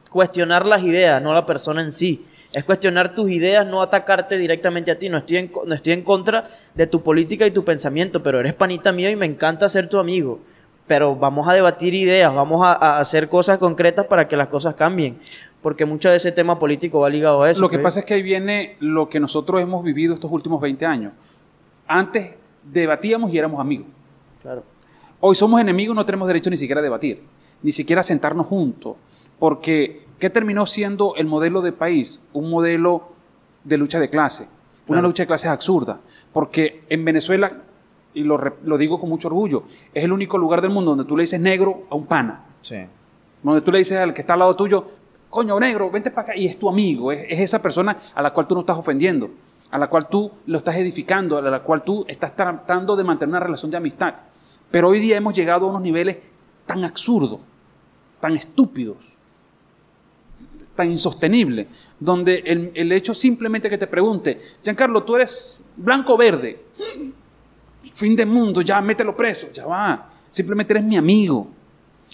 cuestionar 0.10 0.66
las 0.66 0.84
ideas, 0.84 1.22
no 1.22 1.34
la 1.34 1.46
persona 1.46 1.82
en 1.82 1.92
sí. 1.92 2.26
Es 2.54 2.64
cuestionar 2.64 3.14
tus 3.14 3.30
ideas, 3.30 3.68
no 3.68 3.82
atacarte 3.82 4.38
directamente 4.38 4.90
a 4.90 4.98
ti. 4.98 5.10
No 5.10 5.18
estoy, 5.18 5.38
en, 5.38 5.52
no 5.66 5.76
estoy 5.76 5.92
en 5.92 6.04
contra 6.04 6.48
de 6.76 6.88
tu 6.88 7.04
política 7.04 7.46
y 7.46 7.52
tu 7.52 7.66
pensamiento, 7.66 8.24
pero 8.24 8.40
eres 8.40 8.54
panita 8.54 8.94
mío 8.94 9.10
y 9.10 9.18
me 9.18 9.26
encanta 9.26 9.68
ser 9.68 9.90
tu 9.90 10.00
amigo 10.00 10.40
pero 10.88 11.16
vamos 11.16 11.48
a 11.48 11.54
debatir 11.54 11.94
ideas, 11.94 12.34
vamos 12.34 12.62
a, 12.64 13.00
hacer 13.00 13.28
cosas 13.30 13.58
concretas 13.58 14.06
para 14.06 14.28
que 14.28 14.38
las 14.38 14.48
cosas 14.48 14.74
cambien, 14.76 15.20
porque 15.62 15.86
mucho 15.86 16.10
de 16.10 16.16
ese 16.16 16.32
tema 16.32 16.58
político 16.58 17.02
va 17.02 17.10
ligado 17.10 17.44
a 17.44 17.52
eso. 17.52 17.62
Lo 17.62 17.70
que 17.70 17.80
pasa 17.80 18.00
es 18.00 18.06
que 18.06 18.14
ahí 18.14 18.24
viene 18.24 18.78
lo 18.80 19.10
que 19.10 19.20
nosotros 19.20 19.62
hemos 19.62 19.84
vivido 19.84 20.14
estos 20.14 20.32
últimos 20.32 20.62
20 20.62 20.86
años. 20.86 21.14
Antes 21.88 22.34
debatíamos 22.64 23.32
y 23.34 23.38
éramos 23.38 23.60
amigos. 23.60 23.88
Claro. 24.42 24.64
Hoy 25.20 25.36
somos 25.36 25.60
enemigos, 25.60 25.96
no 25.96 26.06
tenemos 26.06 26.28
derecho 26.28 26.50
ni 26.50 26.58
siquiera 26.58 26.80
a 26.80 26.84
debatir, 26.84 27.22
ni 27.62 27.72
siquiera 27.72 28.00
a 28.00 28.04
sentarnos 28.04 28.48
juntos, 28.48 28.96
porque 29.40 30.06
¿qué 30.20 30.30
terminó 30.30 30.66
siendo 30.66 31.16
el 31.18 31.28
modelo 31.28 31.62
de 31.62 31.74
país? 31.74 32.22
Un 32.32 32.50
modelo 32.50 33.10
de 33.64 33.78
lucha 33.78 34.00
de 34.00 34.10
clase, 34.10 34.48
una 34.88 35.02
lucha 35.02 35.24
de 35.24 35.28
clases 35.28 35.50
absurda, 35.50 36.00
porque 36.32 36.84
en 36.88 37.04
Venezuela 37.04 37.64
y 38.18 38.24
lo, 38.24 38.40
lo, 38.64 38.78
digo 38.78 39.00
con 39.00 39.10
mucho 39.10 39.28
orgullo, 39.28 39.64
es 39.94 40.04
el 40.04 40.12
único 40.12 40.40
lugar 40.40 40.60
del 40.62 40.72
mundo 40.72 40.92
donde 40.92 41.06
tú 41.06 41.16
le 41.16 41.24
dices 41.24 41.40
negro 41.40 41.84
a 41.92 41.96
un 41.96 42.08
pana. 42.08 42.46
Sí. 42.62 42.78
Donde 43.44 43.62
tú 43.62 43.72
le 43.72 43.78
dices 43.78 43.98
al 43.98 44.14
que 44.14 44.22
está 44.22 44.34
al 44.34 44.40
lado 44.40 44.56
tuyo, 44.56 44.86
coño, 45.30 45.60
negro, 45.60 45.92
vente 45.92 46.10
para 46.10 46.30
acá, 46.30 46.36
y 46.36 46.48
es 46.48 46.58
tu 46.58 46.68
amigo, 46.68 47.12
es, 47.12 47.28
esa 47.30 47.62
persona 47.62 47.96
a 48.16 48.22
la 48.24 48.34
cual 48.34 48.48
tú 48.48 48.56
no 48.56 48.62
estás 48.62 48.78
ofendiendo, 48.78 49.30
a 49.70 49.78
la 49.78 49.88
cual 49.88 50.10
tú 50.10 50.32
lo 50.48 50.58
estás 50.58 50.76
edificando, 50.78 51.38
a 51.38 51.42
la 51.42 51.62
cual 51.62 51.84
tú 51.84 52.06
estás 52.08 52.36
tratando 52.36 52.96
de 52.96 53.04
mantener 53.04 53.30
una 53.30 53.40
relación 53.40 53.70
de 53.70 53.78
amistad. 53.78 54.16
Pero 54.72 54.90
hoy 54.90 55.00
día 55.00 55.18
hemos 55.18 55.36
llegado 55.36 55.68
a 55.68 55.70
unos 55.70 55.82
niveles 55.82 56.18
tan 56.66 56.84
absurdos, 56.84 57.40
tan 58.20 58.36
estúpidos, 58.36 58.98
tan 60.76 60.90
insostenibles, 60.90 61.68
donde 62.00 62.42
el, 62.48 62.72
el 62.74 62.92
hecho 62.92 63.14
simplemente 63.14 63.70
que 63.70 63.78
te 63.78 63.86
pregunte, 63.86 64.42
Giancarlo, 64.64 65.04
tú 65.04 65.16
eres 65.16 65.62
blanco 65.76 66.16
o 66.16 66.18
verde 66.18 66.66
fin 67.94 68.16
de 68.16 68.26
mundo, 68.26 68.62
ya 68.62 68.82
mételo 68.82 69.16
preso, 69.16 69.48
ya 69.52 69.66
va. 69.66 70.10
Simplemente 70.30 70.74
eres 70.74 70.84
mi 70.84 70.98
amigo. 70.98 71.48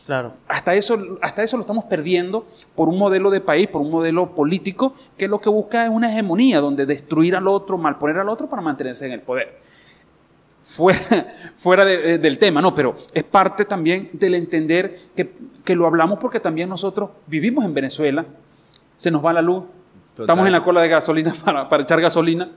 Claro. 0.06 0.34
Hasta 0.48 0.74
eso, 0.74 1.18
hasta 1.22 1.44
eso 1.44 1.56
lo 1.56 1.62
estamos 1.62 1.86
perdiendo 1.86 2.46
por 2.76 2.90
un 2.90 2.98
modelo 2.98 3.30
de 3.30 3.40
país, 3.40 3.68
por 3.68 3.82
un 3.82 3.90
modelo 3.90 4.36
político 4.36 4.94
que 5.18 5.28
lo 5.28 5.40
que 5.40 5.50
busca 5.50 5.86
es 5.86 5.90
una 5.90 6.12
hegemonía, 6.12 6.60
donde 6.60 6.86
destruir 6.86 7.36
al 7.36 7.48
otro, 7.48 7.78
malponer 7.78 8.18
al 8.18 8.28
otro 8.28 8.50
para 8.50 8.62
mantenerse 8.62 9.06
en 9.06 9.14
el 9.14 9.22
poder. 9.22 9.60
Fuera, 10.62 11.00
fuera 11.56 11.86
del 11.86 12.38
tema, 12.38 12.62
no, 12.62 12.76
pero 12.76 12.96
es 13.14 13.24
parte 13.24 13.64
también 13.64 14.10
del 14.14 14.36
entender 14.36 15.00
que, 15.16 15.76
lo 15.76 15.88
hablamos 15.88 16.20
porque 16.20 16.40
también 16.40 16.68
nosotros 16.68 17.12
vivimos 17.28 17.64
en 17.64 17.74
Venezuela, 17.74 18.26
se 18.98 19.10
nos 19.10 19.24
va 19.24 19.32
la 19.32 19.42
luz, 19.42 19.64
estamos 20.18 20.46
en 20.46 20.52
la 20.52 20.64
cola 20.64 20.82
de 20.82 20.90
gasolina 20.90 21.34
para, 21.46 21.70
para 21.70 21.84
echar 21.84 22.02
gasolina, 22.02 22.50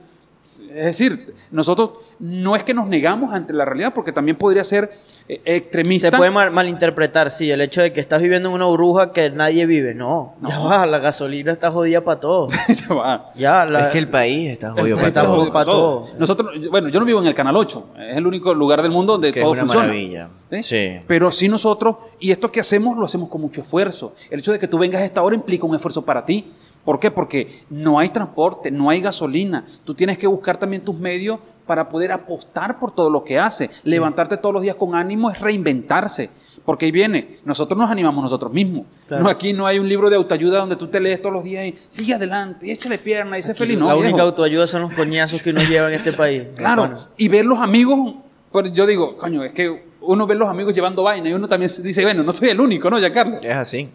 es 0.47 0.85
decir, 0.85 1.35
nosotros 1.51 1.91
no 2.19 2.55
es 2.55 2.63
que 2.63 2.73
nos 2.73 2.87
negamos 2.87 3.33
ante 3.33 3.51
la 3.51 3.65
realidad, 3.65 3.93
porque 3.93 4.13
también 4.13 4.37
podría 4.37 4.63
ser 4.63 4.91
eh, 5.27 5.41
extremista. 5.43 6.09
Se 6.09 6.15
puede 6.15 6.31
malinterpretar, 6.31 7.31
sí, 7.31 7.51
el 7.51 7.59
hecho 7.59 7.81
de 7.81 7.91
que 7.91 7.99
estás 7.99 8.21
viviendo 8.21 8.47
en 8.47 8.55
una 8.55 8.65
burbuja 8.65 9.11
que 9.11 9.29
nadie 9.29 9.65
vive. 9.65 9.93
No, 9.93 10.35
ya 10.41 10.59
va, 10.59 10.85
la 10.85 10.99
gasolina 10.99 11.51
está 11.51 11.69
jodida 11.69 12.01
para 12.01 12.21
todos. 12.21 12.53
ya 12.69 12.95
va. 12.95 13.31
Ya, 13.35 13.65
es 13.65 13.87
que 13.87 13.97
el 13.97 14.07
país 14.07 14.51
está 14.51 14.71
jodido 14.71 14.95
para, 14.95 15.11
todo. 15.11 15.51
para 15.51 15.65
todos. 15.65 16.15
Nosotros, 16.17 16.51
bueno, 16.71 16.87
yo 16.87 16.99
no 17.01 17.05
vivo 17.05 17.19
en 17.19 17.27
el 17.27 17.35
Canal 17.35 17.57
8, 17.57 17.87
es 18.09 18.17
el 18.17 18.25
único 18.25 18.53
lugar 18.53 18.81
del 18.81 18.91
mundo 18.91 19.13
donde 19.13 19.33
todo 19.33 19.53
es 19.53 19.59
una 19.59 19.61
funciona. 19.63 19.87
Maravilla. 19.87 20.29
Sí. 20.61 21.01
Pero 21.07 21.29
sí 21.31 21.49
nosotros, 21.49 21.97
y 22.19 22.31
esto 22.31 22.49
que 22.51 22.61
hacemos 22.61 22.95
lo 22.97 23.05
hacemos 23.05 23.29
con 23.29 23.41
mucho 23.41 23.61
esfuerzo. 23.61 24.13
El 24.29 24.39
hecho 24.39 24.53
de 24.53 24.59
que 24.59 24.69
tú 24.69 24.77
vengas 24.77 25.01
a 25.01 25.05
esta 25.05 25.21
hora 25.21 25.35
implica 25.35 25.65
un 25.65 25.75
esfuerzo 25.75 26.05
para 26.05 26.25
ti. 26.25 26.53
¿Por 26.87 27.01
qué? 27.01 27.11
Porque 27.11 27.65
no 27.69 27.99
hay 27.99 28.07
transporte, 28.07 28.71
no 28.71 28.89
hay 28.89 29.01
gasolina. 29.01 29.65
Tú 29.83 29.93
tienes 29.93 30.17
que 30.17 30.25
buscar 30.25 30.55
también 30.55 30.85
tus 30.85 30.97
medios 30.97 31.37
para 31.65 31.89
poder 31.89 32.13
apostar 32.13 32.79
por 32.79 32.91
todo 32.91 33.09
lo 33.09 33.25
que 33.25 33.37
hace. 33.37 33.69
Levantarte 33.83 34.37
todos 34.37 34.53
los 34.53 34.61
días 34.61 34.75
con 34.75 34.95
ánimo 34.95 35.29
es 35.29 35.41
reinventarse. 35.41 36.29
Porque 36.63 36.85
ahí 36.85 36.91
viene, 36.93 37.39
nosotros 37.43 37.77
nos 37.77 37.91
animamos 37.91 38.23
nosotros 38.23 38.53
mismos. 38.53 38.85
No, 39.09 39.27
aquí 39.27 39.51
no 39.51 39.67
hay 39.67 39.79
un 39.79 39.89
libro 39.89 40.09
de 40.09 40.15
autoayuda 40.15 40.59
donde 40.59 40.77
tú 40.77 40.87
te 40.87 41.01
lees 41.01 41.21
todos 41.21 41.33
los 41.33 41.43
días 41.43 41.65
y 41.65 41.75
sigue 41.89 42.13
adelante, 42.13 42.67
y 42.67 42.71
échale 42.71 42.97
pierna, 42.97 43.37
y 43.37 43.41
sé 43.41 43.53
feliz. 43.53 43.77
No, 43.77 43.89
la 43.89 43.97
única 43.97 44.21
autoayuda 44.21 44.65
son 44.65 44.83
los 44.83 44.93
coñazos 44.93 45.43
que 45.43 45.51
nos 45.51 45.67
llevan 45.67 45.91
en 45.91 45.99
este 45.99 46.13
país. 46.13 46.43
Claro, 46.55 47.09
y 47.17 47.27
ver 47.27 47.43
los 47.43 47.59
amigos, 47.59 48.15
pues 48.49 48.71
yo 48.71 48.87
digo, 48.87 49.17
coño, 49.17 49.43
es 49.43 49.51
que 49.51 49.87
uno 49.99 50.25
ve 50.25 50.35
los 50.35 50.47
amigos 50.47 50.73
llevando 50.73 51.03
vaina 51.03 51.27
y 51.27 51.33
uno 51.33 51.49
también 51.49 51.69
dice, 51.83 52.03
bueno, 52.03 52.23
no 52.23 52.31
soy 52.31 52.47
el 52.47 52.61
único, 52.61 52.89
¿no, 52.89 52.97
ya 52.97 53.11
Carlos? 53.11 53.43
Es 53.43 53.51
así. 53.51 53.89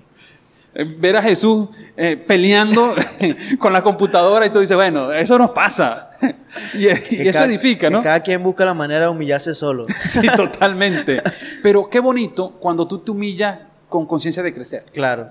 Eh, 0.75 0.97
ver 0.99 1.17
a 1.17 1.23
Jesús 1.23 1.69
eh, 1.97 2.17
peleando 2.17 2.95
con 3.59 3.75
la 3.75 3.83
computadora 3.83 4.47
y 4.47 4.51
tú 4.51 4.61
dices, 4.61 4.77
bueno, 4.77 5.13
eso 5.13 5.39
nos 5.39 5.51
pasa. 5.51 6.11
y, 6.75 6.87
eso 6.87 7.45
edifica, 7.45 7.91
¿no? 7.91 8.03
cada 8.03 8.21
quien 8.21 8.43
busca 8.43 8.65
la 8.65 8.73
manera 8.73 9.03
de 9.03 9.09
humillarse 9.09 9.53
solo. 9.55 9.83
sí, 10.05 10.27
totalmente. 10.35 11.23
Pero 11.63 11.91
qué 11.91 12.01
bonito 12.01 12.53
cuando 12.59 12.89
tú 12.89 12.99
te 12.99 13.11
humillas 13.11 13.59
con 13.89 14.07
conciencia 14.07 14.43
de 14.43 14.55
crecer. 14.55 14.87
Claro. 14.93 15.31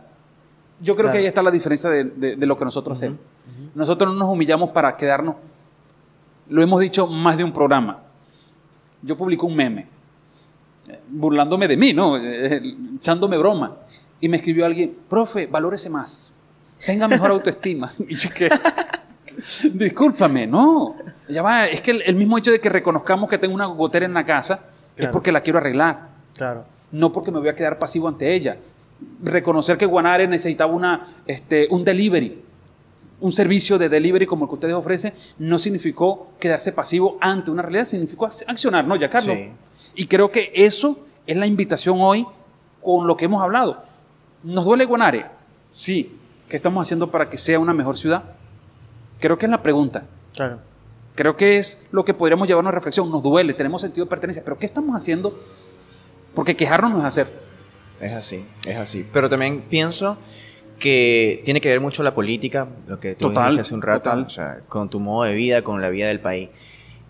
Yo 0.80 0.96
creo 0.96 1.12
que 1.12 1.20
ahí 1.20 1.26
está 1.26 1.44
la 1.44 1.52
diferencia 1.52 1.89
de, 1.89 2.36
lo 2.38 2.58
que 2.58 2.66
nosotros 2.66 2.98
hacemos. 2.98 3.20
Nosotros 3.76 4.12
no 4.12 4.20
nos 4.20 4.30
humillamos 4.30 4.72
para 4.72 4.98
quedarnos. 4.98 5.36
Lo 6.50 6.62
hemos 6.62 6.82
dicho 6.82 7.06
más 7.08 7.38
de 7.38 7.44
un 7.44 7.54
programa. 7.54 8.00
Yo 9.04 9.16
publico 9.16 9.46
un 9.46 9.56
meme, 9.56 9.88
eh, 10.88 11.00
burlándome 11.08 11.68
de 11.68 11.78
mí, 11.78 11.94
¿no? 11.94 12.18
Echándome 12.18 13.38
broma. 13.38 13.78
Y 14.22 14.30
me 14.30 14.38
escribió 14.38 14.66
alguien, 14.66 14.96
profe, 15.10 15.48
valórese 15.48 15.90
más, 15.90 16.32
tenga 16.86 17.08
mejor 17.08 17.32
autoestima. 17.32 17.92
y 18.08 18.16
que, 18.16 18.50
discúlpame, 19.74 20.48
no. 20.48 20.96
Ya 21.28 21.42
va, 21.42 21.66
es 21.68 21.82
que 21.82 21.92
el, 21.92 22.16
mismo 22.16 22.38
hecho 22.38 22.52
de 22.52 22.60
que 22.60 22.70
reconozcamos 22.70 23.30
que 23.30 23.38
tengo 23.38 23.54
una 23.54 23.66
gotera 23.66 24.06
en 24.06 24.14
la 24.14 24.26
casa 24.26 24.68
es 24.96 25.08
porque 25.08 25.32
la 25.32 25.42
quiero 25.42 25.60
arreglar. 25.60 26.10
Claro. 26.36 26.66
No 26.92 27.12
porque 27.12 27.32
me 27.32 27.40
voy 27.40 27.50
a 27.50 27.56
quedar 27.56 27.80
pasivo 27.80 28.08
ante 28.08 28.34
ella. 28.34 28.58
Reconocer 29.24 29.78
que 29.78 29.86
Guanare 29.86 30.28
necesitaba 30.28 30.72
una, 30.74 31.08
este, 31.26 31.68
un 31.72 31.84
delivery, 31.84 32.42
un 33.22 33.32
servicio 33.32 33.78
de 33.78 33.90
delivery 33.90 34.26
como 34.26 34.46
el 34.46 34.50
que 34.50 34.56
ustedes 34.56 34.74
ofrecen, 34.76 35.14
no 35.40 35.58
significó 35.58 36.32
quedarse 36.40 36.72
pasivo 36.72 37.18
ante 37.22 37.50
una 37.50 37.62
realidad, 37.62 37.86
significó 37.86 38.26
accionar, 38.26 38.86
¿no, 38.86 38.96
ya 38.96 39.10
Carlos? 39.10 39.38
Y 39.96 40.08
creo 40.08 40.32
que 40.32 40.52
eso 40.54 41.00
es 41.26 41.38
la 41.38 41.48
invitación 41.48 41.98
hoy 42.00 42.26
con 42.82 43.08
lo 43.08 43.16
que 43.16 43.26
hemos 43.26 43.42
hablado. 43.42 43.84
¿Nos 44.44 44.66
duele 44.66 44.86
Guanare? 44.86 45.26
Sí. 45.72 46.18
¿Qué 46.50 46.58
estamos 46.58 46.86
haciendo 46.86 47.10
para 47.12 47.30
que 47.30 47.38
sea 47.38 47.60
una 47.60 47.74
mejor 47.74 47.98
ciudad? 47.98 48.24
Creo 49.20 49.38
que 49.38 49.46
es 49.46 49.50
la 49.50 49.64
pregunta. 49.64 50.04
Claro. 50.34 50.60
Creo 51.16 51.38
que 51.38 51.58
es 51.58 51.89
lo 51.92 52.04
que 52.04 52.14
podríamos 52.14 52.48
llevarnos 52.48 52.72
a 52.72 52.76
reflexión. 52.76 53.10
Nos 53.10 53.22
duele, 53.24 53.54
tenemos 53.54 53.82
sentido 53.82 54.06
de 54.06 54.10
pertenencia, 54.10 54.44
pero 54.44 54.58
¿qué 54.58 54.66
estamos 54.66 54.96
haciendo? 54.96 55.39
Porque 56.34 56.56
quejarnos 56.56 56.92
no 56.92 57.00
es 57.00 57.06
hacer. 57.06 57.28
Es 58.00 58.14
así, 58.14 58.46
es 58.66 58.76
así. 58.78 59.06
Pero 59.14 59.30
también 59.30 59.62
pienso 59.70 60.18
que 60.80 61.42
tiene 61.46 61.62
que 61.62 61.70
ver 61.70 61.80
mucho 61.80 62.02
la 62.02 62.16
política, 62.16 62.68
lo 62.88 63.00
que 63.00 63.14
tú 63.14 63.28
total, 63.28 63.52
dijiste 63.52 63.62
hace 63.62 63.74
un 63.76 63.82
rato, 63.82 64.12
o 64.12 64.30
sea, 64.30 64.62
con 64.68 64.89
tu 64.89 65.00
modo 65.00 65.26
de 65.26 65.36
vida, 65.36 65.64
con 65.64 65.82
la 65.82 65.89
vida 65.89 66.08
del 66.08 66.20
país. 66.20 66.50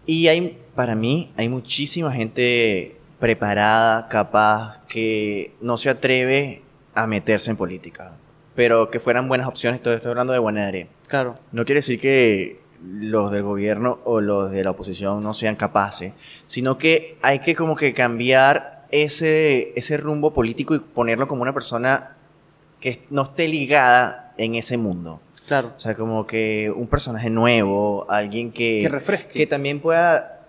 Y 0.05 0.27
hay, 0.27 0.59
para 0.75 0.95
mí, 0.95 1.32
hay 1.38 1.47
muchísima 1.47 2.11
gente 2.11 2.97
preparada, 3.19 4.09
capaz, 4.09 4.82
que 4.88 5.53
no 5.61 5.77
se 5.77 5.89
atreve 5.89 6.63
a 6.93 7.07
meterse 7.07 7.51
en 7.51 7.57
política. 7.57 8.13
Pero 8.55 8.91
que 8.91 8.99
fueran 8.99 9.27
buenas 9.27 9.47
opciones, 9.47 9.81
todo 9.81 9.93
estoy 9.93 10.11
hablando 10.11 10.33
de 10.33 10.39
buena 10.39 10.71
Claro. 11.07 11.35
No 11.51 11.65
quiere 11.65 11.79
decir 11.79 11.99
que 11.99 12.59
los 12.83 13.31
del 13.31 13.43
gobierno 13.43 13.99
o 14.03 14.21
los 14.21 14.51
de 14.51 14.63
la 14.63 14.71
oposición 14.71 15.23
no 15.23 15.33
sean 15.33 15.55
capaces, 15.55 16.13
sino 16.47 16.77
que 16.77 17.17
hay 17.21 17.39
que 17.39 17.55
como 17.55 17.75
que 17.75 17.93
cambiar 17.93 18.85
ese, 18.91 19.73
ese 19.75 19.97
rumbo 19.97 20.33
político 20.33 20.75
y 20.75 20.79
ponerlo 20.79 21.27
como 21.27 21.43
una 21.43 21.53
persona 21.53 22.15
que 22.79 23.05
no 23.09 23.23
esté 23.23 23.47
ligada 23.47 24.33
en 24.37 24.55
ese 24.55 24.77
mundo. 24.77 25.21
Claro. 25.47 25.73
O 25.77 25.79
sea, 25.79 25.95
como 25.95 26.25
que 26.25 26.71
un 26.75 26.87
personaje 26.87 27.29
nuevo, 27.29 28.05
alguien 28.09 28.51
que... 28.51 28.81
Que 28.83 28.89
refresque. 28.89 29.39
Que 29.39 29.47
también 29.47 29.79
pueda 29.79 30.45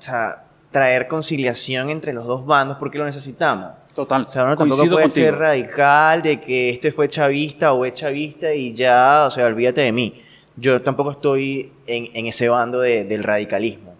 traer 0.70 1.06
conciliación 1.08 1.90
entre 1.90 2.12
los 2.12 2.26
dos 2.26 2.46
bandos 2.46 2.78
porque 2.78 2.98
lo 2.98 3.04
necesitamos. 3.04 3.72
Total. 3.94 4.22
O 4.22 4.28
sea, 4.28 4.44
uno 4.44 4.56
tampoco 4.56 4.88
puede 4.88 5.08
ser 5.08 5.36
radical 5.36 6.22
de 6.22 6.40
que 6.40 6.70
este 6.70 6.92
fue 6.92 7.08
chavista 7.08 7.72
o 7.72 7.84
es 7.84 7.92
chavista 7.92 8.52
y 8.54 8.72
ya, 8.72 9.24
o 9.26 9.30
sea, 9.30 9.46
olvídate 9.46 9.82
de 9.82 9.92
mí. 9.92 10.22
Yo 10.56 10.80
tampoco 10.82 11.10
estoy 11.10 11.72
en, 11.86 12.26
ese 12.26 12.48
bando 12.48 12.80
del 12.80 13.22
radicalismo. 13.22 13.94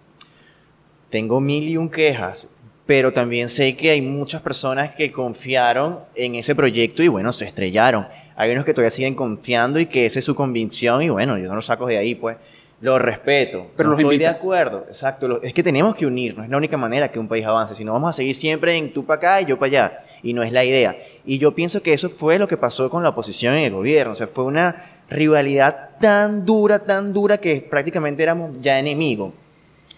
Tengo 1.09 1.39
mil 1.39 1.69
y 1.69 1.77
un 1.77 1.89
quejas, 1.89 2.47
pero 2.85 3.13
también 3.13 3.49
sé 3.49 3.75
que 3.77 3.91
hay 3.91 4.01
muchas 4.01 4.41
personas 4.41 4.93
que 4.93 5.11
confiaron 5.11 5.99
en 6.15 6.35
ese 6.35 6.55
proyecto 6.55 7.03
y 7.03 7.07
bueno, 7.07 7.31
se 7.31 7.45
estrellaron. 7.45 8.07
Hay 8.35 8.51
unos 8.51 8.65
que 8.65 8.73
todavía 8.73 8.89
siguen 8.89 9.13
confiando 9.13 9.79
y 9.79 9.85
que 9.85 10.07
esa 10.07 10.19
es 10.19 10.25
su 10.25 10.33
convicción 10.33 11.03
y 11.03 11.09
bueno, 11.09 11.37
yo 11.37 11.47
no 11.47 11.55
lo 11.55 11.61
saco 11.61 11.85
de 11.85 11.97
ahí, 11.97 12.15
pues. 12.15 12.37
Lo 12.83 12.99
respeto. 12.99 13.67
Pero 13.77 13.91
no 13.91 13.97
estoy 13.97 14.17
de 14.17 14.27
acuerdo. 14.27 14.83
Exacto. 14.89 15.41
es 15.41 15.53
que 15.53 15.63
tenemos 15.63 15.95
que 15.95 16.05
unirnos. 16.05 16.43
Es 16.43 16.51
la 16.51 16.57
única 16.57 16.75
manera 16.75 17.09
que 17.09 17.17
un 17.17 17.29
país 17.29 17.45
avance. 17.45 17.73
Si 17.73 17.85
no, 17.85 17.93
vamos 17.93 18.09
a 18.09 18.13
seguir 18.13 18.35
siempre 18.35 18.75
en 18.75 18.91
tú 18.91 19.05
para 19.05 19.17
acá 19.19 19.41
y 19.41 19.45
yo 19.45 19.57
para 19.57 19.67
allá. 19.67 20.03
Y 20.21 20.33
no 20.33 20.43
es 20.43 20.51
la 20.51 20.65
idea. 20.65 20.97
Y 21.23 21.37
yo 21.37 21.55
pienso 21.55 21.81
que 21.81 21.93
eso 21.93 22.09
fue 22.09 22.37
lo 22.37 22.45
que 22.45 22.57
pasó 22.57 22.89
con 22.89 23.01
la 23.01 23.09
oposición 23.09 23.53
en 23.53 23.63
el 23.63 23.71
gobierno. 23.71 24.11
O 24.11 24.15
sea, 24.15 24.27
fue 24.27 24.43
una 24.43 24.83
rivalidad 25.09 25.91
tan 26.01 26.45
dura, 26.45 26.79
tan 26.79 27.13
dura 27.13 27.37
que 27.37 27.61
prácticamente 27.61 28.21
éramos 28.21 28.57
ya 28.59 28.77
enemigos. 28.77 29.31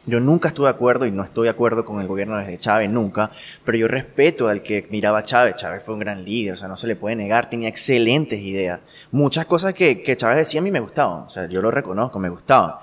Yo 0.07 0.19
nunca 0.19 0.49
estuve 0.49 0.67
de 0.67 0.71
acuerdo 0.71 1.07
y 1.07 1.11
no 1.11 1.23
estoy 1.23 1.45
de 1.45 1.49
acuerdo 1.49 1.83
con 1.83 1.99
el 1.99 2.07
gobierno 2.07 2.37
desde 2.37 2.59
Chávez, 2.59 2.89
nunca, 2.91 3.31
pero 3.63 3.77
yo 3.77 3.87
respeto 3.87 4.47
al 4.47 4.61
que 4.61 4.85
miraba 4.91 5.19
a 5.19 5.23
Chávez. 5.23 5.55
Chávez 5.55 5.81
fue 5.81 5.95
un 5.95 5.99
gran 5.99 6.23
líder, 6.23 6.53
o 6.53 6.55
sea, 6.55 6.67
no 6.67 6.77
se 6.77 6.85
le 6.85 6.95
puede 6.95 7.15
negar, 7.15 7.49
tenía 7.49 7.69
excelentes 7.69 8.39
ideas. 8.39 8.81
Muchas 9.11 9.45
cosas 9.45 9.73
que, 9.73 10.03
que 10.03 10.15
Chávez 10.15 10.37
decía 10.37 10.59
a 10.59 10.63
mí 10.63 10.69
me 10.69 10.79
gustaban, 10.79 11.23
o 11.23 11.29
sea, 11.29 11.49
yo 11.49 11.59
lo 11.61 11.71
reconozco, 11.71 12.19
me 12.19 12.29
gustaban. 12.29 12.75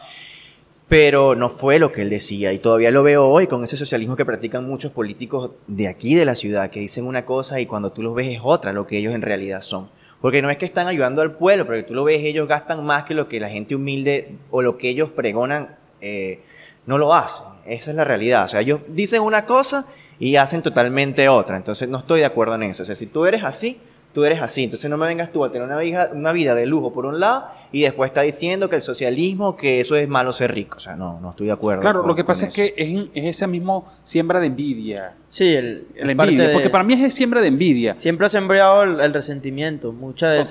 Pero 0.88 1.36
no 1.36 1.48
fue 1.48 1.78
lo 1.78 1.92
que 1.92 2.02
él 2.02 2.10
decía 2.10 2.52
y 2.52 2.58
todavía 2.58 2.90
lo 2.90 3.04
veo 3.04 3.26
hoy 3.28 3.46
con 3.46 3.62
ese 3.62 3.76
socialismo 3.76 4.16
que 4.16 4.26
practican 4.26 4.66
muchos 4.66 4.90
políticos 4.90 5.52
de 5.68 5.86
aquí 5.86 6.16
de 6.16 6.24
la 6.24 6.34
ciudad, 6.34 6.70
que 6.70 6.80
dicen 6.80 7.06
una 7.06 7.24
cosa 7.24 7.60
y 7.60 7.66
cuando 7.66 7.92
tú 7.92 8.02
los 8.02 8.14
ves 8.16 8.28
es 8.28 8.40
otra, 8.42 8.72
lo 8.72 8.86
que 8.86 8.98
ellos 8.98 9.14
en 9.14 9.22
realidad 9.22 9.62
son. 9.62 9.88
Porque 10.20 10.42
no 10.42 10.50
es 10.50 10.56
que 10.56 10.64
están 10.64 10.88
ayudando 10.88 11.22
al 11.22 11.36
pueblo, 11.36 11.66
porque 11.66 11.84
tú 11.84 11.94
lo 11.94 12.02
ves, 12.04 12.22
ellos 12.24 12.48
gastan 12.48 12.84
más 12.84 13.04
que 13.04 13.14
lo 13.14 13.28
que 13.28 13.40
la 13.40 13.48
gente 13.48 13.76
humilde 13.76 14.36
o 14.50 14.60
lo 14.60 14.76
que 14.76 14.88
ellos 14.88 15.10
pregonan. 15.10 15.76
Eh, 16.00 16.42
no 16.87 16.99
lo 16.99 17.14
hacen. 17.14 17.47
Esa 17.66 17.91
es 17.91 17.97
la 17.97 18.05
realidad. 18.05 18.45
O 18.45 18.49
sea, 18.49 18.61
ellos 18.61 18.80
dicen 18.89 19.22
una 19.22 19.45
cosa 19.45 19.87
y 20.18 20.37
hacen 20.37 20.62
totalmente 20.62 21.28
otra. 21.28 21.57
Entonces 21.57 21.89
no 21.89 21.99
estoy 21.99 22.20
de 22.20 22.26
acuerdo 22.26 22.55
en 22.55 22.64
eso. 22.64 22.83
O 22.83 22.87
sea, 22.87 22.95
si 22.95 23.07
tú 23.07 23.26
eres 23.26 23.45
así, 23.45 23.80
tú 24.12 24.24
eres 24.24 24.41
así. 24.43 24.64
Entonces 24.64 24.91
no 24.91 24.97
me 24.97 25.07
vengas 25.07 25.33
tú 25.33 25.45
a 25.45 25.51
tener 25.51 25.66
una 25.66 25.78
vida, 25.78 26.11
una 26.12 26.33
vida 26.33 26.55
de 26.55 26.66
lujo 26.66 26.93
por 26.93 27.07
un 27.07 27.20
lado 27.20 27.47
y 27.70 27.83
después 27.83 28.11
está 28.11 28.22
diciendo 28.22 28.68
que 28.68 28.76
el 28.76 28.83
socialismo, 28.83 29.57
que 29.57 29.80
eso 29.80 29.97
es 29.97 30.09
malo 30.09 30.33
ser 30.33 30.55
rico. 30.55 30.76
O 30.76 30.80
sea, 30.80 30.97
no, 30.97 31.20
no 31.20 31.30
estoy 31.30 31.47
de 31.47 31.53
acuerdo. 31.53 31.83
Claro, 31.83 32.07
lo 32.07 32.14
que 32.14 32.24
pasa 32.24 32.47
es 32.47 32.55
que 32.55 32.74
es, 32.76 33.09
esa 33.14 33.47
misma 33.47 33.83
siembra 34.03 34.41
de 34.41 34.47
envidia. 34.47 35.14
Sí, 35.28 35.55
el, 35.55 35.87
envidia. 35.97 36.53
Porque 36.53 36.70
para 36.70 36.85
mí 36.85 36.95
es 36.95 37.14
siembra 37.14 37.41
de 37.41 37.49
envidia. 37.49 37.95
Siempre 37.99 38.26
ha 38.26 38.30
sembrado 38.30 38.83
el, 38.83 39.12
resentimiento. 39.12 39.93
Mucha 39.93 40.30
de 40.30 40.43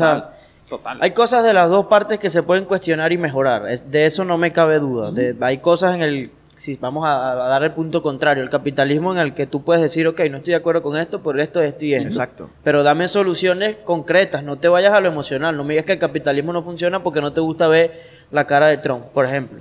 esas 0.79 0.97
hay 0.99 1.11
cosas 1.11 1.43
de 1.43 1.53
las 1.53 1.69
dos 1.69 1.87
partes 1.87 2.19
que 2.19 2.29
se 2.29 2.43
pueden 2.43 2.65
cuestionar 2.65 3.11
y 3.11 3.17
mejorar. 3.17 3.63
de 3.63 4.05
eso 4.05 4.23
no 4.23 4.37
me 4.37 4.51
cabe 4.51 4.79
duda. 4.79 5.11
hay 5.41 5.57
cosas 5.59 5.95
en 5.95 6.01
el 6.01 6.31
si 6.61 6.75
vamos 6.75 7.03
a, 7.07 7.33
dar 7.33 7.63
el 7.63 7.71
punto 7.71 8.03
contrario, 8.03 8.43
el 8.43 8.51
capitalismo 8.51 9.11
en 9.11 9.17
el 9.17 9.33
que 9.33 9.47
tú 9.47 9.63
puedes 9.63 9.81
decir, 9.81 10.07
ok, 10.07 10.19
no 10.29 10.37
estoy 10.37 10.51
de 10.51 10.57
acuerdo 10.57 10.83
con 10.83 10.95
esto, 10.95 11.23
por 11.23 11.39
esto, 11.39 11.59
esto 11.59 11.85
y 11.85 11.95
esto. 11.95 12.07
Exacto. 12.07 12.49
Pero 12.63 12.83
dame 12.83 13.07
soluciones 13.07 13.77
concretas, 13.83 14.43
no 14.43 14.59
te 14.59 14.67
vayas 14.67 14.93
a 14.93 14.99
lo 14.99 15.09
emocional, 15.09 15.57
no 15.57 15.63
me 15.63 15.73
digas 15.73 15.87
que 15.87 15.93
el 15.93 15.99
capitalismo 15.99 16.53
no 16.53 16.61
funciona 16.61 17.01
porque 17.01 17.19
no 17.19 17.33
te 17.33 17.41
gusta 17.41 17.67
ver 17.67 17.99
la 18.29 18.45
cara 18.45 18.67
de 18.67 18.77
Trump, 18.77 19.05
por 19.05 19.25
ejemplo. 19.25 19.59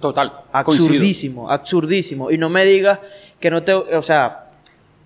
Total. 0.00 0.32
Absurdísimo, 0.50 1.48
absurdísimo. 1.48 2.32
Y 2.32 2.38
no 2.38 2.48
me 2.48 2.64
digas 2.64 2.98
que 3.38 3.52
no 3.52 3.62
te, 3.62 3.72
o 3.72 4.02
sea, 4.02 4.46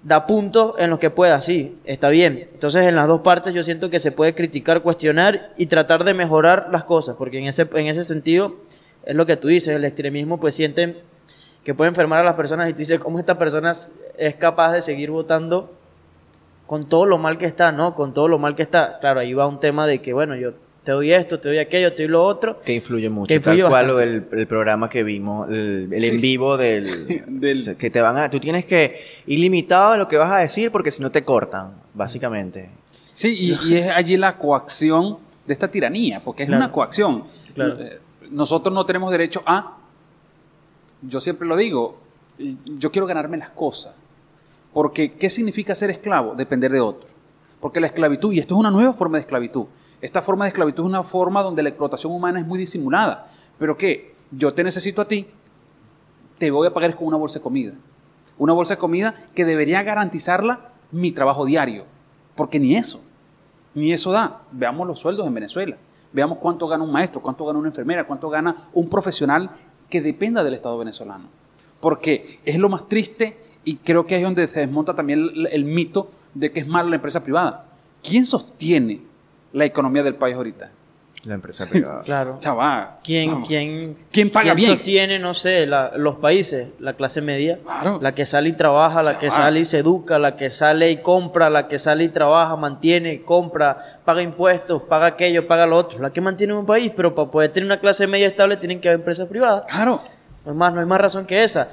da 0.04 0.26
puntos 0.26 0.74
en 0.78 0.90
los 0.90 0.98
que 0.98 1.10
pueda, 1.10 1.40
sí, 1.40 1.78
está 1.84 2.10
bien. 2.10 2.46
Entonces, 2.52 2.86
en 2.86 2.94
las 2.94 3.08
dos 3.08 3.22
partes 3.22 3.54
yo 3.54 3.62
siento 3.62 3.90
que 3.90 3.98
se 3.98 4.12
puede 4.12 4.34
criticar, 4.34 4.82
cuestionar 4.82 5.50
y 5.56 5.66
tratar 5.66 6.04
de 6.04 6.14
mejorar 6.14 6.68
las 6.70 6.84
cosas, 6.84 7.16
porque 7.16 7.38
en 7.38 7.46
ese, 7.46 7.68
en 7.74 7.86
ese 7.86 8.04
sentido 8.04 8.56
es 9.04 9.16
lo 9.16 9.26
que 9.26 9.36
tú 9.36 9.48
dices, 9.48 9.74
el 9.74 9.84
extremismo 9.84 10.38
pues 10.38 10.54
sienten 10.54 10.98
que 11.64 11.74
puede 11.74 11.88
enfermar 11.88 12.20
a 12.20 12.24
las 12.24 12.34
personas 12.34 12.68
y 12.68 12.72
tú 12.72 12.78
dices, 12.78 13.00
¿cómo 13.00 13.18
esta 13.18 13.38
persona 13.38 13.72
es 14.18 14.36
capaz 14.36 14.72
de 14.72 14.82
seguir 14.82 15.10
votando 15.10 15.72
con 16.66 16.88
todo 16.88 17.06
lo 17.06 17.16
mal 17.16 17.38
que 17.38 17.46
está, 17.46 17.72
¿no? 17.72 17.94
Con 17.94 18.12
todo 18.12 18.28
lo 18.28 18.38
mal 18.38 18.54
que 18.54 18.62
está. 18.62 18.98
Claro, 19.00 19.20
ahí 19.20 19.32
va 19.32 19.46
un 19.46 19.60
tema 19.60 19.86
de 19.86 20.00
que, 20.00 20.12
bueno, 20.12 20.36
yo 20.36 20.52
te 20.84 20.92
doy 20.92 21.12
esto, 21.12 21.40
te 21.40 21.48
doy 21.48 21.58
aquello, 21.58 21.94
te 21.94 22.02
doy 22.02 22.12
lo 22.12 22.22
otro. 22.22 22.60
Que 22.60 22.74
influye 22.74 23.08
mucho. 23.08 23.28
Que 23.28 23.34
influye 23.34 23.62
tal 23.62 23.70
cual 23.70 24.00
el, 24.00 24.46
programa 24.46 24.90
que 24.90 25.02
vimos, 25.02 25.50
el, 25.50 25.88
en 25.90 26.20
vivo 26.20 26.58
del, 26.58 27.76
Que 27.78 27.90
te 27.90 28.00
van 28.02 28.18
a... 28.18 28.30
Tú 28.30 28.38
tienes 28.38 28.66
que 28.66 29.00
ir 29.26 29.38
limitado 29.38 29.94
a 29.94 29.96
lo 29.96 30.06
que 30.06 30.18
vas 30.18 30.30
a 30.30 30.38
decir 30.38 30.70
porque 30.70 30.90
si 30.90 31.00
no 31.00 31.10
te 31.10 31.24
cortan, 31.24 31.74
básicamente. 31.94 32.70
Sí, 33.14 33.56
y, 33.64 33.76
es 33.76 33.90
allí 33.90 34.18
la 34.18 34.36
coacción 34.36 35.18
de 35.46 35.54
esta 35.54 35.70
tiranía, 35.70 36.22
porque 36.22 36.42
es 36.42 36.50
una 36.50 36.70
coacción. 36.70 37.24
Eh, 37.56 37.98
nosotros 38.30 38.74
no 38.74 38.84
tenemos 38.84 39.10
derecho 39.10 39.42
a... 39.46 39.78
Yo 41.00 41.20
siempre 41.20 41.48
lo 41.48 41.56
digo, 41.56 41.98
yo 42.66 42.92
quiero 42.92 43.06
ganarme 43.06 43.38
las 43.38 43.50
cosas. 43.50 43.94
Porque, 44.74 45.12
¿qué 45.12 45.30
significa 45.30 45.74
ser 45.74 45.88
esclavo? 45.88 46.34
Depender 46.34 46.70
de 46.70 46.80
otro. 46.80 47.08
Porque 47.60 47.80
la 47.80 47.86
esclavitud, 47.86 48.32
y 48.34 48.40
esto 48.40 48.54
es 48.54 48.60
una 48.60 48.70
nueva 48.70 48.92
forma 48.92 49.16
de 49.16 49.22
esclavitud, 49.22 49.66
esta 50.04 50.20
forma 50.20 50.44
de 50.44 50.50
esclavitud 50.50 50.82
es 50.82 50.86
una 50.86 51.02
forma 51.02 51.42
donde 51.42 51.62
la 51.62 51.70
explotación 51.70 52.12
humana 52.12 52.38
es 52.38 52.46
muy 52.46 52.58
disimulada. 52.58 53.26
Pero 53.58 53.78
que 53.78 54.14
yo 54.30 54.52
te 54.52 54.62
necesito 54.62 55.00
a 55.00 55.08
ti, 55.08 55.26
te 56.36 56.50
voy 56.50 56.66
a 56.66 56.74
pagar 56.74 56.94
con 56.94 57.06
una 57.06 57.16
bolsa 57.16 57.38
de 57.38 57.42
comida. 57.42 57.72
Una 58.36 58.52
bolsa 58.52 58.74
de 58.74 58.78
comida 58.78 59.14
que 59.34 59.46
debería 59.46 59.82
garantizarla 59.82 60.72
mi 60.92 61.10
trabajo 61.10 61.46
diario. 61.46 61.86
Porque 62.34 62.60
ni 62.60 62.76
eso, 62.76 63.00
ni 63.72 63.94
eso 63.94 64.12
da. 64.12 64.42
Veamos 64.52 64.86
los 64.86 64.98
sueldos 64.98 65.26
en 65.26 65.32
Venezuela. 65.32 65.78
Veamos 66.12 66.36
cuánto 66.36 66.68
gana 66.68 66.84
un 66.84 66.92
maestro, 66.92 67.22
cuánto 67.22 67.46
gana 67.46 67.58
una 67.58 67.68
enfermera, 67.68 68.06
cuánto 68.06 68.28
gana 68.28 68.54
un 68.74 68.90
profesional 68.90 69.52
que 69.88 70.02
dependa 70.02 70.44
del 70.44 70.52
Estado 70.52 70.76
venezolano. 70.76 71.30
Porque 71.80 72.40
es 72.44 72.58
lo 72.58 72.68
más 72.68 72.90
triste 72.90 73.38
y 73.64 73.76
creo 73.76 74.06
que 74.06 74.18
es 74.18 74.22
donde 74.22 74.48
se 74.48 74.60
desmonta 74.60 74.94
también 74.94 75.20
el, 75.20 75.46
el 75.50 75.64
mito 75.64 76.10
de 76.34 76.52
que 76.52 76.60
es 76.60 76.68
mala 76.68 76.90
la 76.90 76.96
empresa 76.96 77.22
privada. 77.22 77.68
¿Quién 78.02 78.26
sostiene 78.26 79.13
la 79.54 79.64
economía 79.64 80.02
del 80.02 80.16
país 80.16 80.36
ahorita. 80.36 80.70
La 81.24 81.34
empresa 81.34 81.66
privada. 81.66 82.02
claro. 82.04 82.36
Chaval. 82.40 82.96
¿Quién, 83.02 83.42
quién, 83.42 83.96
¿Quién 84.10 84.30
paga 84.30 84.54
¿quién 84.54 84.56
bien? 84.56 84.70
sostiene, 84.70 85.18
no 85.18 85.32
sé, 85.32 85.66
los 85.66 86.16
países? 86.16 86.68
La 86.80 86.92
clase 86.92 87.22
media. 87.22 87.60
La 88.00 88.14
que 88.14 88.26
sale 88.26 88.50
y 88.50 88.52
trabaja, 88.52 89.02
la 89.02 89.18
que 89.18 89.30
sale 89.30 89.60
y 89.60 89.64
se 89.64 89.78
educa, 89.78 90.18
la 90.18 90.36
que 90.36 90.50
sale 90.50 90.90
y 90.90 90.98
compra, 90.98 91.48
la 91.48 91.66
que 91.66 91.78
sale 91.78 92.04
y 92.04 92.08
trabaja, 92.08 92.56
mantiene, 92.56 93.22
compra, 93.22 94.00
paga 94.04 94.20
impuestos, 94.20 94.82
paga 94.82 95.06
aquello, 95.06 95.46
paga 95.46 95.66
lo 95.66 95.76
otro. 95.76 96.02
La 96.02 96.10
que 96.10 96.20
mantiene 96.20 96.52
un 96.52 96.66
país, 96.66 96.92
pero 96.94 97.14
para 97.14 97.30
poder 97.30 97.52
tener 97.52 97.66
una 97.66 97.80
clase 97.80 98.06
media 98.06 98.26
estable 98.26 98.58
tienen 98.58 98.80
que 98.80 98.88
haber 98.88 99.00
empresas 99.00 99.26
privadas. 99.26 99.64
Claro. 99.68 100.00
No 100.44 100.50
hay 100.52 100.58
más, 100.58 100.74
no 100.74 100.80
hay 100.80 100.86
más 100.86 101.00
razón 101.00 101.24
que 101.24 101.42
esa. 101.42 101.68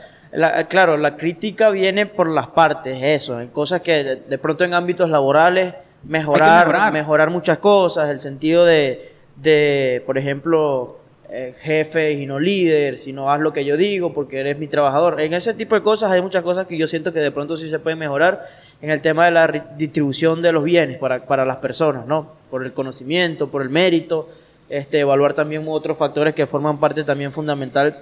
claro, 0.70 0.96
la 0.96 1.18
crítica 1.18 1.70
viene 1.72 2.06
por 2.06 2.30
las 2.30 2.48
partes, 2.48 3.04
eso, 3.04 3.42
en 3.42 3.50
cosas 3.50 3.82
que 3.82 4.22
de 4.26 4.38
pronto 4.38 4.64
en 4.64 4.74
ámbitos 4.74 5.10
laborales 5.10 5.74
mejorar, 6.04 6.92
mejorar, 6.92 7.30
muchas 7.30 7.58
cosas, 7.60 8.10
el 8.10 8.20
sentido 8.20 8.66
de, 8.66 9.14
de 9.36 10.04
por 10.06 10.18
ejemplo, 10.18 10.98
eh, 11.30 11.56
jefe 11.62 12.12
y 12.14 12.26
no 12.26 12.40
líder, 12.40 12.98
si 12.98 13.14
no 13.14 13.32
haz 13.32 13.40
lo 13.40 13.54
que 13.54 13.64
yo 13.64 13.78
digo 13.78 14.14
porque 14.14 14.40
eres 14.40 14.58
mi 14.58 14.68
trabajador. 14.68 15.22
En 15.22 15.34
ese 15.34 15.54
tipo 15.54 15.76
de 15.76 15.82
cosas 15.82 16.12
hay 16.12 16.22
muchas 16.22 16.44
cosas 16.44 16.68
que 16.68 16.78
yo 16.78 16.88
siento 16.88 17.14
que 17.14 17.20
de 17.20 17.32
pronto 17.32 17.56
sí 17.56 17.70
se 17.70 17.80
pueden 17.80 18.00
mejorar 18.00 18.46
en 18.82 18.90
el 18.90 19.02
tema 19.02 19.26
de 19.26 19.32
la 19.32 19.48
distribución 19.78 20.42
de 20.42 20.52
los 20.52 20.64
bienes 20.64 20.98
para, 20.98 21.26
para 21.26 21.46
las 21.46 21.58
personas, 21.58 22.06
¿no? 22.06 22.32
Por 22.50 22.66
el 22.66 22.74
conocimiento, 22.74 23.50
por 23.50 23.62
el 23.62 23.70
mérito, 23.70 24.30
este, 24.70 25.00
evaluar 25.00 25.34
también 25.34 25.64
otros 25.68 25.98
factores 25.98 26.34
que 26.34 26.48
forman 26.48 26.80
parte 26.80 27.04
también 27.04 27.32
fundamental 27.32 28.00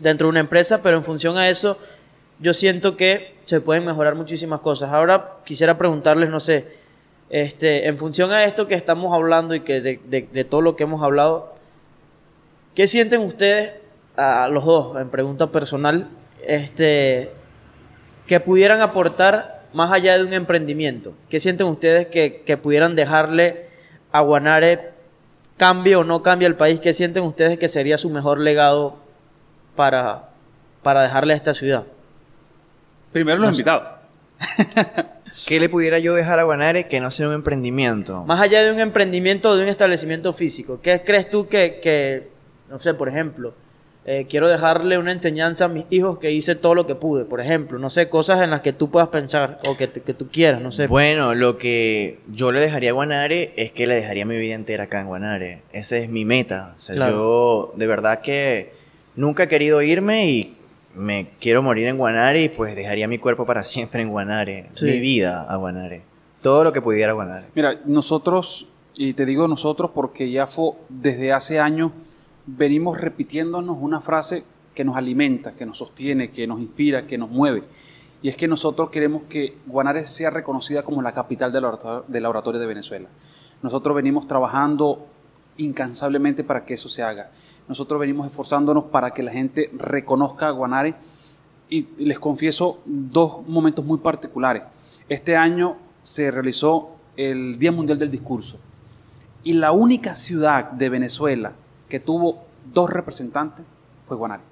dentro 0.00 0.26
de 0.26 0.30
una 0.30 0.40
empresa, 0.40 0.82
pero 0.82 0.96
en 0.96 1.04
función 1.04 1.38
a 1.38 1.48
eso 1.48 1.78
yo 2.38 2.52
siento 2.52 2.96
que 2.96 3.34
se 3.44 3.60
pueden 3.60 3.84
mejorar 3.84 4.14
muchísimas 4.14 4.60
cosas. 4.60 4.92
Ahora 4.92 5.34
quisiera 5.44 5.78
preguntarles, 5.78 6.30
no 6.30 6.40
sé, 6.40 6.64
este, 7.30 7.88
en 7.88 7.98
función 7.98 8.32
a 8.32 8.44
esto 8.44 8.68
que 8.68 8.74
estamos 8.74 9.12
hablando 9.12 9.54
y 9.54 9.60
que 9.60 9.80
de, 9.80 10.44
todo 10.44 10.60
lo 10.60 10.76
que 10.76 10.84
hemos 10.84 11.02
hablado, 11.02 11.54
¿qué 12.74 12.86
sienten 12.86 13.20
ustedes, 13.20 13.72
a 14.16 14.48
los 14.48 14.64
dos, 14.64 14.96
en 15.00 15.10
pregunta 15.10 15.48
personal, 15.48 16.08
este, 16.46 17.30
que 18.26 18.40
pudieran 18.40 18.80
aportar 18.80 19.64
más 19.72 19.92
allá 19.92 20.16
de 20.16 20.24
un 20.24 20.32
emprendimiento? 20.32 21.14
¿Qué 21.28 21.40
sienten 21.40 21.66
ustedes 21.66 22.06
que, 22.06 22.42
que 22.46 22.56
pudieran 22.56 22.94
dejarle 22.94 23.66
a 24.12 24.20
Guanare, 24.20 24.92
cambie 25.56 25.96
o 25.96 26.04
no 26.04 26.22
cambie 26.22 26.46
el 26.46 26.56
país? 26.56 26.80
¿Qué 26.80 26.94
sienten 26.94 27.24
ustedes 27.24 27.58
que 27.58 27.68
sería 27.68 27.98
su 27.98 28.08
mejor 28.08 28.38
legado 28.40 28.96
para, 29.74 30.30
para 30.82 31.02
dejarle 31.02 31.34
a 31.34 31.36
esta 31.36 31.54
ciudad? 31.54 31.84
Primero 33.12 33.38
los 33.38 33.50
invitados. 33.50 33.88
¿Qué 35.46 35.60
le 35.60 35.68
pudiera 35.68 35.98
yo 35.98 36.14
dejar 36.14 36.38
a 36.38 36.44
Guanare 36.44 36.86
que 36.88 37.00
no 37.00 37.10
sea 37.10 37.28
un 37.28 37.34
emprendimiento? 37.34 38.24
Más 38.24 38.40
allá 38.40 38.62
de 38.62 38.72
un 38.72 38.80
emprendimiento 38.80 39.50
o 39.50 39.56
de 39.56 39.62
un 39.62 39.68
establecimiento 39.68 40.32
físico, 40.32 40.80
¿qué 40.80 41.02
crees 41.04 41.28
tú 41.28 41.48
que, 41.48 42.28
no 42.70 42.78
sé, 42.78 42.94
por 42.94 43.08
ejemplo, 43.08 43.54
eh, 44.08 44.26
quiero 44.28 44.48
dejarle 44.48 44.98
una 44.98 45.10
enseñanza 45.10 45.64
a 45.64 45.68
mis 45.68 45.84
hijos 45.90 46.18
que 46.20 46.30
hice 46.30 46.54
todo 46.54 46.76
lo 46.76 46.86
que 46.86 46.94
pude, 46.94 47.24
por 47.24 47.40
ejemplo, 47.40 47.78
no 47.78 47.90
sé, 47.90 48.08
cosas 48.08 48.40
en 48.40 48.50
las 48.50 48.60
que 48.60 48.72
tú 48.72 48.88
puedas 48.88 49.08
pensar 49.08 49.58
o 49.66 49.76
que, 49.76 49.88
que 49.90 50.14
tú 50.14 50.28
quieras, 50.30 50.60
no 50.62 50.70
sé. 50.70 50.86
Bueno, 50.86 51.34
lo 51.34 51.58
que 51.58 52.20
yo 52.32 52.52
le 52.52 52.60
dejaría 52.60 52.90
a 52.90 52.92
Guanare 52.92 53.52
es 53.56 53.72
que 53.72 53.86
le 53.86 53.96
dejaría 53.96 54.24
mi 54.24 54.38
vida 54.38 54.54
entera 54.54 54.84
acá 54.84 55.00
en 55.00 55.08
Guanare. 55.08 55.62
Esa 55.72 55.96
es 55.96 56.08
mi 56.08 56.24
meta. 56.24 56.74
O 56.76 56.78
sea, 56.78 56.94
yo 56.94 57.72
de 57.74 57.86
verdad 57.86 58.20
que 58.20 58.72
nunca 59.16 59.44
he 59.44 59.48
querido 59.48 59.82
irme 59.82 60.26
y 60.28 60.55
me 60.96 61.32
quiero 61.40 61.62
morir 61.62 61.86
en 61.86 61.98
Guanare 61.98 62.42
y 62.42 62.48
pues 62.48 62.74
dejaría 62.74 63.06
mi 63.06 63.18
cuerpo 63.18 63.46
para 63.46 63.64
siempre 63.64 64.02
en 64.02 64.10
Guanare, 64.10 64.70
mi 64.82 64.98
vida 64.98 65.44
a 65.44 65.56
Guanare, 65.56 66.02
todo 66.42 66.64
lo 66.64 66.72
que 66.72 66.82
pudiera 66.82 67.12
a 67.12 67.14
Guanare. 67.14 67.46
Mira, 67.54 67.80
nosotros, 67.84 68.68
y 68.96 69.12
te 69.12 69.26
digo 69.26 69.46
nosotros 69.46 69.90
porque 69.94 70.30
ya 70.30 70.46
fue 70.46 70.72
desde 70.88 71.32
hace 71.32 71.60
años, 71.60 71.92
venimos 72.46 72.98
repitiéndonos 72.98 73.76
una 73.80 74.00
frase 74.00 74.44
que 74.74 74.84
nos 74.84 74.96
alimenta, 74.96 75.52
que 75.52 75.66
nos 75.66 75.78
sostiene, 75.78 76.30
que 76.30 76.46
nos 76.46 76.60
inspira, 76.60 77.06
que 77.06 77.18
nos 77.18 77.30
mueve. 77.30 77.64
Y 78.22 78.28
es 78.28 78.36
que 78.36 78.48
nosotros 78.48 78.90
queremos 78.90 79.22
que 79.28 79.56
Guanare 79.66 80.06
sea 80.06 80.30
reconocida 80.30 80.82
como 80.82 81.02
la 81.02 81.12
capital 81.12 81.52
del 81.52 82.26
oratorio 82.26 82.60
de 82.60 82.66
Venezuela. 82.66 83.08
Nosotros 83.62 83.94
venimos 83.94 84.26
trabajando 84.26 85.06
incansablemente 85.58 86.44
para 86.44 86.64
que 86.64 86.74
eso 86.74 86.88
se 86.88 87.02
haga. 87.02 87.30
Nosotros 87.68 88.00
venimos 88.00 88.26
esforzándonos 88.26 88.84
para 88.84 89.12
que 89.12 89.22
la 89.22 89.32
gente 89.32 89.70
reconozca 89.72 90.48
a 90.48 90.50
Guanare 90.50 90.94
y 91.68 91.86
les 91.98 92.18
confieso 92.18 92.80
dos 92.84 93.46
momentos 93.48 93.84
muy 93.84 93.98
particulares. 93.98 94.62
Este 95.08 95.36
año 95.36 95.76
se 96.02 96.30
realizó 96.30 96.90
el 97.16 97.58
Día 97.58 97.72
Mundial 97.72 97.98
del 97.98 98.10
Discurso 98.10 98.58
y 99.42 99.54
la 99.54 99.72
única 99.72 100.14
ciudad 100.14 100.70
de 100.70 100.88
Venezuela 100.88 101.52
que 101.88 101.98
tuvo 101.98 102.44
dos 102.72 102.90
representantes 102.90 103.64
fue 104.06 104.16
Guanare. 104.16 104.42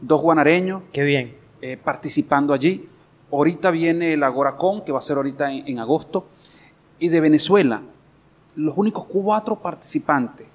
Dos 0.00 0.20
guanareños. 0.20 0.82
Qué 0.92 1.04
bien. 1.04 1.36
Eh, 1.60 1.76
participando 1.76 2.52
allí. 2.52 2.88
Ahorita 3.30 3.70
viene 3.70 4.14
el 4.14 4.22
Agoracón, 4.22 4.84
que 4.84 4.92
va 4.92 4.98
a 4.98 5.02
ser 5.02 5.16
ahorita 5.16 5.52
en 5.52 5.78
agosto. 5.78 6.26
Y 6.98 7.08
de 7.08 7.20
Venezuela, 7.20 7.82
los 8.56 8.76
únicos 8.76 9.04
cuatro 9.04 9.60
participantes 9.60 10.46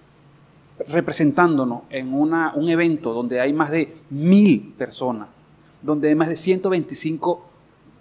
representándonos 0.87 1.83
en 1.89 2.13
una, 2.13 2.53
un 2.55 2.69
evento 2.69 3.13
donde 3.13 3.39
hay 3.39 3.53
más 3.53 3.71
de 3.71 3.97
mil 4.09 4.73
personas, 4.77 5.27
donde 5.81 6.09
hay 6.09 6.15
más 6.15 6.29
de 6.29 6.37
125 6.37 7.45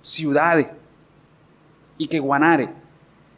ciudades, 0.02 0.68
y 1.98 2.08
que 2.08 2.18
Guanare, 2.18 2.68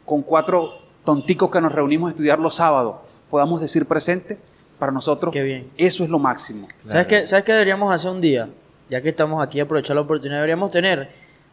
con 0.05 0.21
cuatro 0.21 0.73
tonticos 1.05 1.49
que 1.49 1.61
nos 1.61 1.71
reunimos 1.71 2.09
a 2.09 2.11
estudiar 2.11 2.39
los 2.39 2.55
sábados, 2.55 2.97
podamos 3.29 3.61
decir 3.61 3.85
presente, 3.85 4.37
para 4.77 4.91
nosotros 4.91 5.33
bien. 5.33 5.69
eso 5.77 6.03
es 6.03 6.09
lo 6.09 6.19
máximo. 6.19 6.67
¿Sabes, 6.83 7.07
qué, 7.07 7.27
¿Sabes 7.27 7.43
qué 7.43 7.51
deberíamos 7.51 7.93
hacer 7.93 8.11
un 8.11 8.21
día? 8.21 8.49
Ya 8.89 9.01
que 9.01 9.09
estamos 9.09 9.43
aquí, 9.45 9.59
aprovechar 9.59 9.95
la 9.95 10.01
oportunidad, 10.01 10.37
deberíamos 10.37 10.71
tener 10.71 11.09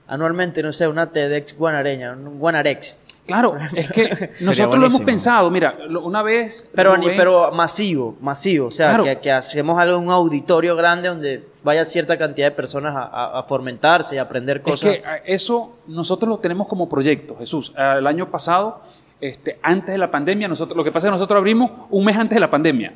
anualmente, 0.07 0.63
no 0.63 0.73
sé, 0.73 0.87
una 0.87 1.11
TEDx 1.11 1.57
guanareña, 1.57 2.13
un 2.13 2.39
Guanarex 2.39 2.97
Claro, 3.27 3.57
es 3.75 3.91
que 3.91 4.31
nosotros 4.41 4.79
lo 4.79 4.87
hemos 4.87 5.01
pensado, 5.01 5.51
mira, 5.51 5.77
una 6.03 6.23
vez... 6.23 6.71
Pero, 6.75 6.97
ni, 6.97 7.09
pero 7.09 7.51
masivo, 7.51 8.17
masivo, 8.21 8.69
o 8.69 8.71
sea, 8.71 9.21
que, 9.21 9.33
hacemos 9.33 9.79
algo 9.79 9.99
un 9.99 10.11
auditorio 10.11 10.77
grande 10.77 11.09
donde 11.09 11.49
vaya 11.65 11.85
cierta 11.85 12.17
cantidad 12.17 12.47
de 12.47 12.53
personas 12.53 12.95
a, 12.97 13.45
fomentarse 13.49 14.15
y 14.15 14.19
aprender 14.19 14.63
cosas. 14.63 14.95
Es 14.95 15.01
que 15.01 15.23
eso 15.25 15.77
nosotros 15.89 16.29
lo 16.29 16.39
tenemos 16.39 16.69
como 16.69 16.89
proyecto, 16.89 17.37
Jesús. 17.37 17.73
El 17.77 18.07
año 18.07 18.31
pasado, 18.31 18.81
este, 19.21 19.59
antes 19.63 19.93
de 19.93 19.99
la 19.99 20.11
pandemia, 20.11 20.47
nosotros, 20.47 20.77
lo 20.77 20.85
que 20.85 20.93
pasa 20.93 21.09
es 21.09 21.11
que 21.11 21.15
nosotros 21.15 21.39
abrimos 21.39 21.73
un 21.91 22.05
mes 22.05 22.17
antes 22.17 22.37
de 22.37 22.41
la 22.41 22.51
pandemia. 22.51 22.95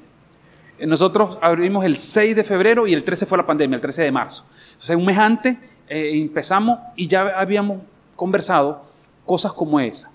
Nosotros 0.78 1.38
abrimos 1.42 1.84
el 1.84 1.96
6 1.96 2.36
de 2.36 2.44
febrero 2.44 2.86
y 2.86 2.94
el 2.94 3.02
13 3.02 3.26
fue 3.26 3.36
la 3.36 3.44
pandemia, 3.46 3.74
el 3.74 3.82
13 3.82 4.04
de 4.04 4.12
marzo. 4.12 4.44
Entonces, 4.48 4.96
un 4.96 5.04
mes 5.04 5.18
antes 5.18 5.58
eh, 5.88 6.12
empezamos 6.14 6.78
y 6.94 7.06
ya 7.08 7.32
habíamos 7.36 7.78
conversado 8.14 8.82
cosas 9.26 9.52
como 9.52 9.78
esa. 9.80 10.10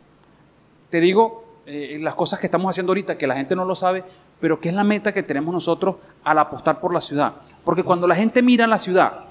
Te 0.96 1.02
digo 1.02 1.44
eh, 1.66 1.98
las 2.00 2.16
cosas 2.16 2.40
que 2.40 2.48
estamos 2.48 2.70
haciendo 2.70 2.92
ahorita, 2.92 3.18
que 3.18 3.28
la 3.28 3.36
gente 3.36 3.54
no 3.54 3.66
lo 3.66 3.76
sabe, 3.76 4.02
pero 4.40 4.62
que 4.62 4.70
es 4.70 4.76
la 4.76 4.86
meta 4.86 5.12
que 5.12 5.24
tenemos 5.24 5.54
nosotros 5.54 5.98
al 6.24 6.40
apostar 6.40 6.80
por 6.80 6.94
la 6.94 7.02
ciudad. 7.02 7.34
Porque 7.66 7.84
cuando 7.84 8.08
la 8.08 8.16
gente 8.16 8.42
mira 8.42 8.66
la 8.66 8.80
ciudad 8.80 9.26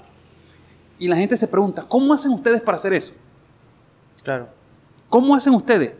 y 0.99 1.07
la 1.07 1.15
gente 1.15 1.35
se 1.35 1.47
pregunta, 1.47 1.83
¿cómo 1.89 2.13
hacen 2.13 2.33
ustedes 2.33 2.61
para 2.61 2.75
hacer 2.75 2.93
eso? 2.93 3.15
Claro. 4.21 4.47
¿Cómo 5.09 5.33
hacen 5.33 5.55
ustedes? 5.55 5.95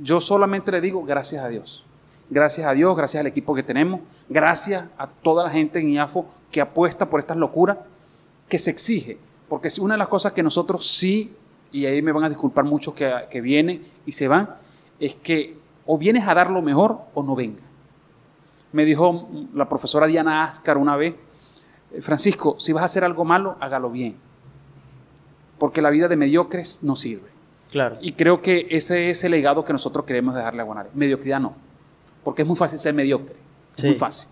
Yo 0.00 0.20
solamente 0.20 0.70
le 0.70 0.80
digo 0.80 1.02
gracias 1.02 1.44
a 1.44 1.48
Dios. 1.48 1.84
Gracias 2.30 2.64
a 2.64 2.72
Dios, 2.72 2.96
gracias 2.96 3.20
al 3.20 3.26
equipo 3.26 3.56
que 3.56 3.64
tenemos, 3.64 4.02
gracias 4.28 4.84
a 4.96 5.08
toda 5.08 5.42
la 5.42 5.50
gente 5.50 5.80
en 5.80 5.88
IAFO 5.88 6.24
que 6.52 6.60
apuesta 6.60 7.10
por 7.10 7.18
estas 7.18 7.36
locuras 7.36 7.78
que 8.48 8.60
se 8.60 8.70
exige. 8.70 9.18
Porque 9.48 9.66
es 9.66 9.80
una 9.80 9.94
de 9.94 9.98
las 9.98 10.06
cosas 10.06 10.30
que 10.30 10.44
nosotros 10.44 10.86
sí, 10.86 11.34
y 11.72 11.84
ahí 11.84 12.00
me 12.00 12.12
van 12.12 12.22
a 12.22 12.28
disculpar 12.28 12.64
muchos 12.64 12.94
que, 12.94 13.12
que 13.28 13.40
vienen 13.40 13.98
y 14.08 14.12
se 14.12 14.26
van, 14.26 14.48
es 15.00 15.14
que 15.14 15.56
o 15.86 15.98
vienes 15.98 16.28
a 16.28 16.34
dar 16.34 16.50
lo 16.50 16.62
mejor 16.62 16.98
o 17.14 17.22
no 17.22 17.34
venga. 17.34 17.62
Me 18.72 18.84
dijo 18.84 19.28
la 19.54 19.68
profesora 19.68 20.06
Diana 20.06 20.44
Ascar 20.44 20.76
una 20.76 20.96
vez, 20.96 21.14
eh, 21.92 22.02
Francisco, 22.02 22.56
si 22.58 22.72
vas 22.72 22.82
a 22.82 22.86
hacer 22.86 23.04
algo 23.04 23.24
malo, 23.24 23.56
hágalo 23.60 23.90
bien. 23.90 24.16
Porque 25.58 25.80
la 25.80 25.90
vida 25.90 26.08
de 26.08 26.16
mediocres 26.16 26.82
no 26.82 26.94
sirve. 26.96 27.28
Claro. 27.70 27.98
Y 28.00 28.12
creo 28.12 28.42
que 28.42 28.66
ese 28.70 29.10
es 29.10 29.24
el 29.24 29.32
legado 29.32 29.64
que 29.64 29.72
nosotros 29.72 30.04
queremos 30.04 30.34
dejarle 30.34 30.60
a 30.60 30.64
Guanare. 30.64 30.90
Mediocridad 30.94 31.40
no 31.40 31.68
porque 32.28 32.42
es 32.42 32.48
muy 32.48 32.56
fácil 32.56 32.78
ser 32.78 32.92
mediocre. 32.92 33.34
Es 33.74 33.84
muy 33.84 33.94
fácil. 33.94 34.28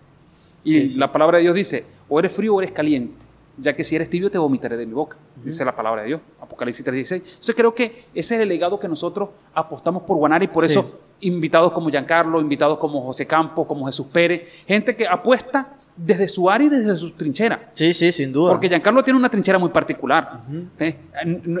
Y 0.63 0.89
la 0.99 1.11
palabra 1.11 1.37
de 1.37 1.45
Dios 1.45 1.55
dice, 1.55 1.83
o 2.07 2.19
eres 2.19 2.31
frío 2.31 2.53
o 2.53 2.61
eres 2.61 2.71
caliente, 2.71 3.25
ya 3.57 3.75
que 3.75 3.83
si 3.83 3.95
eres 3.95 4.09
tibio 4.09 4.29
te 4.29 4.37
vomitaré 4.37 4.77
de 4.77 4.85
mi 4.85 4.93
boca, 4.93 5.17
dice 5.43 5.65
la 5.65 5.75
palabra 5.75 6.01
de 6.01 6.09
Dios, 6.09 6.21
Apocalipsis 6.39 6.85
3.16. 6.85 7.13
Entonces 7.15 7.55
creo 7.55 7.73
que 7.73 8.05
ese 8.13 8.35
es 8.35 8.41
el 8.41 8.49
legado 8.49 8.79
que 8.79 8.87
nosotros 8.87 9.29
apostamos 9.53 10.03
por 10.03 10.17
Guanare 10.17 10.45
y 10.45 10.47
por 10.47 10.63
eso 10.63 10.99
invitados 11.21 11.71
como 11.71 11.89
Giancarlo, 11.89 12.39
invitados 12.39 12.77
como 12.77 13.01
José 13.01 13.25
Campos, 13.25 13.65
como 13.67 13.85
Jesús 13.87 14.07
Pérez, 14.11 14.63
gente 14.67 14.95
que 14.95 15.07
apuesta 15.07 15.73
desde 15.95 16.27
su 16.27 16.47
área 16.49 16.67
y 16.67 16.69
desde 16.69 16.95
su 16.95 17.11
trinchera. 17.11 17.71
Sí, 17.73 17.93
sí, 17.93 18.11
sin 18.11 18.31
duda. 18.31 18.51
Porque 18.51 18.69
Giancarlo 18.69 19.03
tiene 19.03 19.19
una 19.19 19.29
trinchera 19.29 19.57
muy 19.57 19.69
particular. 19.69 20.41
¿eh? 20.79 20.95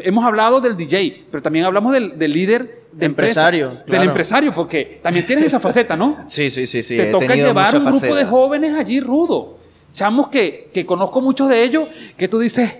Hemos 0.03 0.23
hablado 0.23 0.61
del 0.61 0.77
DJ, 0.77 1.25
pero 1.31 1.41
también 1.41 1.65
hablamos 1.65 1.91
del, 1.93 2.19
líder 2.31 2.83
de 2.91 3.05
empresario. 3.07 3.71
Del 3.87 4.03
empresario, 4.03 4.53
porque 4.53 4.99
también 5.01 5.25
tienes 5.25 5.45
esa 5.45 5.59
faceta, 5.59 5.95
¿no? 5.95 6.17
Sí, 6.27 6.51
sí, 6.51 6.67
sí. 6.67 6.83
sí. 6.83 6.95
Te 6.95 7.07
toca 7.07 7.35
llevar 7.35 7.75
un 7.75 7.85
grupo 7.85 8.13
de 8.13 8.25
jóvenes 8.25 8.75
allí 8.75 8.99
rudo. 8.99 9.57
Chamos 9.93 10.27
que, 10.27 10.69
que 10.73 10.85
conozco 10.85 11.21
muchos 11.21 11.49
de 11.49 11.63
ellos, 11.63 11.87
que 12.17 12.27
tú 12.27 12.39
dices, 12.39 12.79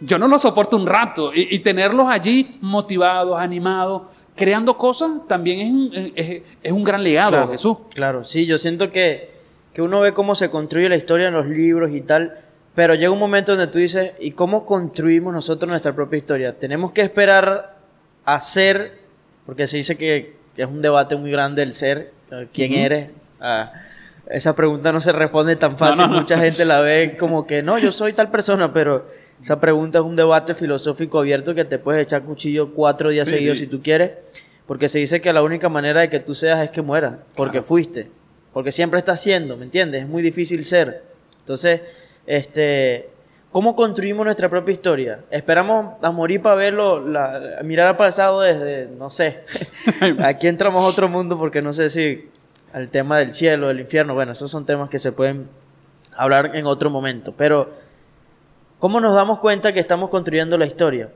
yo 0.00 0.18
no 0.18 0.28
los 0.28 0.42
soporto 0.42 0.76
un 0.76 0.86
rato. 0.86 1.32
Y, 1.34 1.58
tenerlos 1.58 2.08
allí 2.08 2.58
motivados, 2.60 3.38
animados, 3.38 4.02
creando 4.34 4.76
cosas, 4.76 5.10
también 5.26 5.90
es, 6.14 6.42
es, 6.62 6.72
un 6.72 6.84
gran 6.84 7.02
legado, 7.02 7.48
Jesús. 7.48 7.78
Claro, 7.94 8.24
sí, 8.24 8.46
yo 8.46 8.56
siento 8.58 8.90
que 8.90 9.38
que 9.78 9.82
uno 9.82 10.00
ve 10.00 10.12
cómo 10.12 10.34
se 10.34 10.50
construye 10.50 10.88
la 10.88 10.96
historia 10.96 11.28
en 11.28 11.34
los 11.34 11.46
libros 11.46 11.92
y 11.92 12.00
tal, 12.00 12.36
pero 12.74 12.96
llega 12.96 13.12
un 13.12 13.18
momento 13.20 13.54
donde 13.54 13.70
tú 13.70 13.78
dices, 13.78 14.12
¿y 14.18 14.32
cómo 14.32 14.66
construimos 14.66 15.32
nosotros 15.32 15.70
nuestra 15.70 15.94
propia 15.94 16.18
historia? 16.18 16.58
Tenemos 16.58 16.90
que 16.90 17.02
esperar 17.02 17.76
a 18.24 18.40
ser, 18.40 18.98
porque 19.46 19.68
se 19.68 19.76
dice 19.76 19.96
que, 19.96 20.36
es 20.56 20.66
un 20.66 20.82
debate 20.82 21.14
muy 21.14 21.30
grande 21.30 21.62
el 21.62 21.74
ser, 21.74 22.12
quién 22.52 22.72
eres. 22.72 23.10
Ah, 23.40 23.70
esa 24.30 24.54
pregunta 24.54 24.92
no 24.92 25.00
se 25.00 25.12
responde 25.12 25.56
tan 25.56 25.76
fácil, 25.78 26.08
mucha 26.08 26.38
gente 26.38 26.64
la 26.64 26.80
ve 26.80 27.16
como 27.18 27.46
que 27.46 27.62
no, 27.62 27.78
yo 27.78 27.92
soy 27.92 28.12
tal 28.12 28.30
persona, 28.30 28.72
pero 28.72 29.06
esa 29.42 29.60
pregunta 29.60 29.98
es 29.98 30.04
un 30.04 30.16
debate 30.16 30.54
filosófico 30.54 31.20
abierto 31.20 31.54
que 31.54 31.64
te 31.64 31.78
puedes 31.78 32.02
echar 32.02 32.22
cuchillo 32.22 32.74
cuatro 32.74 33.10
días 33.10 33.26
seguidos 33.26 33.58
si 33.58 33.66
tú 33.66 33.82
quieres, 33.82 34.12
porque 34.66 34.88
se 34.88 34.98
dice 34.98 35.20
que 35.20 35.32
la 35.32 35.42
única 35.42 35.68
manera 35.68 36.00
de 36.00 36.10
que 36.10 36.20
tú 36.20 36.34
seas 36.34 36.60
es 36.60 36.70
que 36.70 36.82
mueras, 36.82 37.14
porque 37.34 37.62
fuiste 37.62 38.10
porque 38.58 38.72
siempre 38.72 38.98
está 38.98 39.14
siendo, 39.14 39.56
¿me 39.56 39.64
entiendes? 39.64 40.02
Es 40.02 40.08
muy 40.08 40.20
difícil 40.20 40.64
ser. 40.64 41.02
Entonces, 41.38 41.82
este, 42.26 43.08
¿cómo 43.52 43.76
construimos 43.76 44.24
nuestra 44.24 44.48
propia 44.48 44.72
historia? 44.72 45.20
Esperamos 45.30 45.94
a 46.02 46.10
morir 46.10 46.42
para 46.42 46.56
verlo, 46.56 47.04
mirar 47.62 47.86
al 47.86 47.96
pasado 47.96 48.40
desde, 48.40 48.88
no 48.88 49.10
sé, 49.10 49.44
aquí 50.18 50.48
entramos 50.48 50.82
a 50.82 50.88
otro 50.88 51.08
mundo 51.08 51.38
porque 51.38 51.62
no 51.62 51.72
sé 51.72 51.88
si 51.88 52.28
al 52.72 52.90
tema 52.90 53.18
del 53.18 53.34
cielo, 53.34 53.68
del 53.68 53.80
infierno, 53.80 54.14
bueno, 54.14 54.32
esos 54.32 54.50
son 54.50 54.66
temas 54.66 54.90
que 54.90 54.98
se 54.98 55.12
pueden 55.12 55.48
hablar 56.16 56.56
en 56.56 56.66
otro 56.66 56.90
momento, 56.90 57.32
pero 57.36 57.70
¿cómo 58.78 59.00
nos 59.00 59.14
damos 59.14 59.38
cuenta 59.38 59.72
que 59.72 59.80
estamos 59.80 60.10
construyendo 60.10 60.56
la 60.56 60.66
historia? 60.66 61.10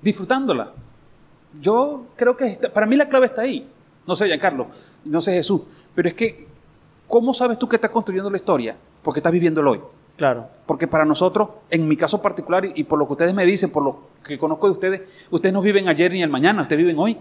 Disfrutándola. 0.00 0.72
Yo 1.60 2.06
creo 2.16 2.36
que 2.36 2.58
para 2.72 2.86
mí 2.86 2.96
la 2.96 3.08
clave 3.08 3.26
está 3.26 3.42
ahí. 3.42 3.68
No 4.06 4.16
sé, 4.16 4.26
Giancarlo, 4.26 4.68
no 5.04 5.20
sé 5.20 5.32
Jesús, 5.32 5.62
pero 5.94 6.08
es 6.08 6.14
que 6.14 6.52
¿Cómo 7.12 7.34
sabes 7.34 7.58
tú 7.58 7.68
que 7.68 7.76
estás 7.76 7.90
construyendo 7.90 8.30
la 8.30 8.38
historia? 8.38 8.74
Porque 9.02 9.20
estás 9.20 9.34
viviendo 9.34 9.60
el 9.60 9.66
hoy. 9.66 9.80
Claro. 10.16 10.48
Porque 10.64 10.86
para 10.86 11.04
nosotros, 11.04 11.50
en 11.68 11.86
mi 11.86 11.94
caso 11.94 12.22
particular, 12.22 12.64
y 12.64 12.84
por 12.84 12.98
lo 12.98 13.06
que 13.06 13.12
ustedes 13.12 13.34
me 13.34 13.44
dicen, 13.44 13.68
por 13.68 13.82
lo 13.84 14.00
que 14.24 14.38
conozco 14.38 14.66
de 14.66 14.72
ustedes, 14.72 15.26
ustedes 15.30 15.52
no 15.52 15.60
viven 15.60 15.88
ayer 15.88 16.10
ni 16.10 16.22
el 16.22 16.30
mañana, 16.30 16.62
ustedes 16.62 16.78
viven 16.78 16.98
hoy. 16.98 17.18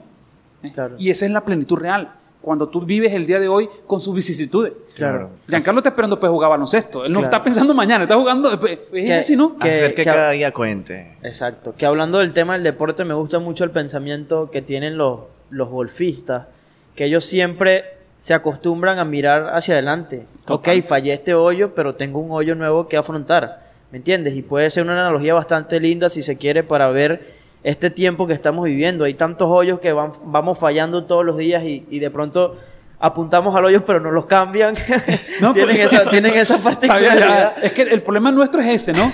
Claro. 0.73 0.95
Y 0.97 1.09
esa 1.09 1.25
es 1.25 1.31
la 1.33 1.43
plenitud 1.43 1.77
real. 1.77 2.13
Cuando 2.41 2.67
tú 2.67 2.81
vives 2.81 3.13
el 3.13 3.25
día 3.25 3.39
de 3.39 3.47
hoy 3.47 3.69
con 3.85 4.01
sus 4.01 4.15
vicisitudes. 4.15 4.73
Claro. 4.95 5.29
Giancarlo 5.47 5.79
está 5.79 5.89
esperando 5.89 6.19
para 6.19 6.31
jugar 6.31 6.49
baloncesto. 6.49 7.05
Él 7.05 7.13
no 7.13 7.21
está 7.23 7.43
pensando 7.43 7.73
mañana, 7.73 8.03
está 8.03 8.15
jugando. 8.15 8.59
Pues, 8.59 8.79
es 8.93 9.11
así, 9.11 9.35
¿no? 9.35 9.57
Que, 9.57 9.69
Hacer 9.69 9.95
que, 9.95 10.03
cada 10.03 10.31
día 10.31 10.51
cuente. 10.51 11.17
Exacto. 11.21 11.75
Que 11.77 11.85
hablando 11.85 12.17
del 12.19 12.33
tema 12.33 12.53
del 12.53 12.63
deporte, 12.63 13.05
me 13.05 13.13
gusta 13.13 13.39
mucho 13.39 13.63
el 13.63 13.71
pensamiento 13.71 14.49
que 14.49 14.61
tienen 14.61 14.97
los, 14.97 15.21
los 15.51 15.69
golfistas. 15.69 16.47
Que 16.95 17.05
ellos 17.05 17.25
siempre 17.25 17.85
se 18.19 18.33
acostumbran 18.33 18.99
a 18.99 19.05
mirar 19.05 19.49
hacia 19.53 19.73
adelante. 19.73 20.25
Ok, 20.47 20.69
fallé 20.83 21.13
este 21.13 21.33
hoyo, 21.33 21.73
pero 21.73 21.95
tengo 21.95 22.19
un 22.19 22.31
hoyo 22.31 22.55
nuevo 22.55 22.87
que 22.87 22.97
afrontar. 22.97 23.71
¿Me 23.91 23.97
entiendes? 23.97 24.35
Y 24.35 24.41
puede 24.41 24.69
ser 24.69 24.83
una 24.83 24.93
analogía 24.93 25.33
bastante 25.33 25.79
linda 25.79 26.07
si 26.07 26.21
se 26.23 26.37
quiere 26.37 26.63
para 26.63 26.89
ver 26.89 27.40
este 27.63 27.89
tiempo 27.89 28.27
que 28.27 28.33
estamos 28.33 28.65
viviendo. 28.65 29.05
Hay 29.05 29.13
tantos 29.13 29.47
hoyos 29.49 29.79
que 29.79 29.91
van, 29.93 30.11
vamos 30.25 30.57
fallando 30.57 31.05
todos 31.05 31.25
los 31.25 31.37
días 31.37 31.63
y, 31.63 31.99
de 31.99 32.09
pronto 32.09 32.57
apuntamos 33.03 33.55
al 33.55 33.65
hoyo 33.65 33.83
pero 33.83 33.99
no 33.99 34.11
los 34.11 34.25
cambian. 34.25 34.75
No, 35.41 35.53
tienen, 35.53 35.81
esa, 35.81 36.09
tienen 36.09 36.35
esa 36.35 36.57
particularidad. 36.59 37.63
Es 37.63 37.71
que 37.71 37.81
el 37.81 38.03
problema 38.03 38.31
nuestro 38.31 38.61
es 38.61 38.67
ese, 38.67 38.93
¿no? 38.93 39.11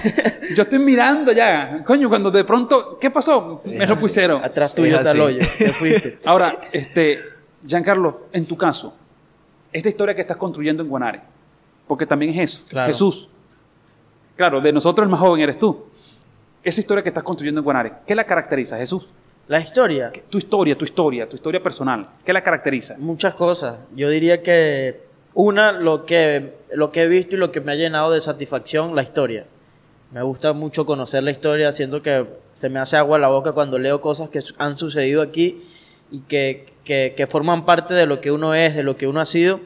Yo 0.55 0.63
estoy 0.63 0.79
mirando 0.79 1.31
ya. 1.31 1.83
Coño, 1.85 2.09
cuando 2.09 2.29
de 2.29 2.43
pronto, 2.43 2.97
¿qué 2.99 3.09
pasó? 3.09 3.61
Me 3.65 3.87
lo 3.87 3.95
pusieron. 3.95 4.43
Atrás 4.43 4.75
tuyo 4.75 4.97
está 4.97 5.11
el 5.11 5.21
hoyo. 5.21 5.39
Te 5.57 5.71
fuiste. 5.71 6.19
Ahora, 6.25 6.59
este 6.73 7.37
Giancarlo, 7.65 8.27
en 8.31 8.47
tu 8.47 8.55
caso, 8.55 8.93
esta 9.73 9.89
historia 9.89 10.15
que 10.15 10.21
estás 10.21 10.37
construyendo 10.37 10.83
en 10.83 10.89
Guanare, 10.89 11.21
porque 11.87 12.05
también 12.05 12.31
es 12.31 12.51
eso, 12.51 12.65
Jesús. 12.85 13.29
Claro, 14.35 14.61
de 14.61 14.71
nosotros 14.71 15.03
el 15.03 15.09
más 15.09 15.19
joven 15.19 15.41
eres 15.41 15.57
tú. 15.59 15.85
Esa 16.63 16.81
historia 16.81 17.03
que 17.03 17.09
estás 17.09 17.23
construyendo 17.23 17.59
en 17.59 17.65
Guanare, 17.65 17.93
¿qué 18.05 18.15
la 18.15 18.25
caracteriza, 18.25 18.77
Jesús? 18.77 19.11
La 19.47 19.61
historia. 19.61 20.11
Tu 20.29 20.37
historia, 20.37 20.77
tu 20.77 20.83
historia, 20.83 21.29
tu 21.29 21.35
historia 21.35 21.63
personal. 21.63 22.09
¿Qué 22.25 22.33
la 22.33 22.41
caracteriza? 22.43 22.95
Muchas 22.97 23.33
cosas. 23.33 23.77
Yo 23.95 24.09
diría 24.09 24.43
que 24.43 25.07
una, 25.33 25.71
lo 25.71 26.05
que, 26.05 26.55
lo 26.73 26.91
que 26.91 27.03
he 27.03 27.07
visto 27.07 27.35
y 27.35 27.39
lo 27.39 27.51
que 27.51 27.61
me 27.61 27.71
ha 27.71 27.75
llenado 27.75 28.11
de 28.11 28.19
satisfacción, 28.19 28.95
la 28.95 29.03
historia. 29.03 29.45
Me 30.11 30.21
gusta 30.21 30.51
mucho 30.51 30.85
conocer 30.85 31.23
la 31.23 31.31
historia, 31.31 31.71
siento 31.71 32.01
que 32.01 32.25
se 32.53 32.69
me 32.69 32.79
hace 32.79 32.97
agua 32.97 33.19
la 33.19 33.29
boca 33.29 33.53
cuando 33.53 33.77
leo 33.77 34.01
cosas 34.01 34.29
que 34.29 34.41
han 34.57 34.77
sucedido 34.77 35.21
aquí 35.21 35.61
y 36.11 36.19
que, 36.21 36.65
que, 36.83 37.27
forman 37.27 37.65
parte 37.65 37.93
de 37.93 38.05
lo 38.05 38.19
que 38.19 38.31
uno 38.31 38.53
es, 38.53 38.75
de 38.75 38.83
lo 38.83 38.97
que 38.97 39.07
uno 39.07 39.21
ha 39.21 39.25
sido. 39.25 39.61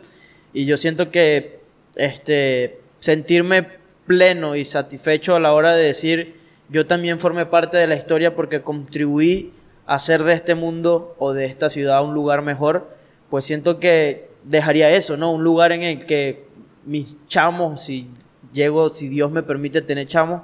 Y 0.53 0.65
yo 0.65 0.77
siento 0.77 1.09
que 1.09 1.59
este, 1.95 2.79
sentirme 2.99 3.67
pleno 4.05 4.55
y 4.55 4.65
satisfecho 4.65 5.35
a 5.35 5.39
la 5.39 5.53
hora 5.53 5.75
de 5.75 5.85
decir, 5.85 6.40
yo 6.71 6.87
también 6.87 7.19
formé 7.19 7.45
parte 7.45 7.77
de 7.77 7.87
la 7.87 7.95
historia 7.95 8.33
porque 8.35 8.61
contribuí 8.61 9.51
a 9.85 9.95
hacer 9.95 10.23
de 10.23 10.33
este 10.33 10.55
mundo 10.55 11.15
o 11.19 11.33
de 11.33 11.45
esta 11.45 11.69
ciudad 11.69 12.03
un 12.03 12.13
lugar 12.13 12.41
mejor, 12.41 12.89
pues 13.29 13.45
siento 13.45 13.79
que 13.79 14.29
dejaría 14.43 14.89
eso, 14.89 15.17
¿no? 15.17 15.31
Un 15.31 15.43
lugar 15.43 15.71
en 15.73 15.83
el 15.83 16.05
que 16.05 16.45
mis 16.85 17.17
chamos, 17.27 17.81
si 17.81 18.07
llego, 18.53 18.93
si 18.93 19.09
Dios 19.09 19.31
me 19.31 19.43
permite 19.43 19.81
tener 19.81 20.07
chamos, 20.07 20.41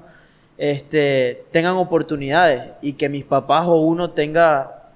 este, 0.57 1.45
tengan 1.51 1.75
oportunidades 1.75 2.71
y 2.81 2.93
que 2.93 3.09
mis 3.09 3.23
papás 3.23 3.65
o 3.67 3.75
uno 3.77 4.11
tenga 4.11 4.91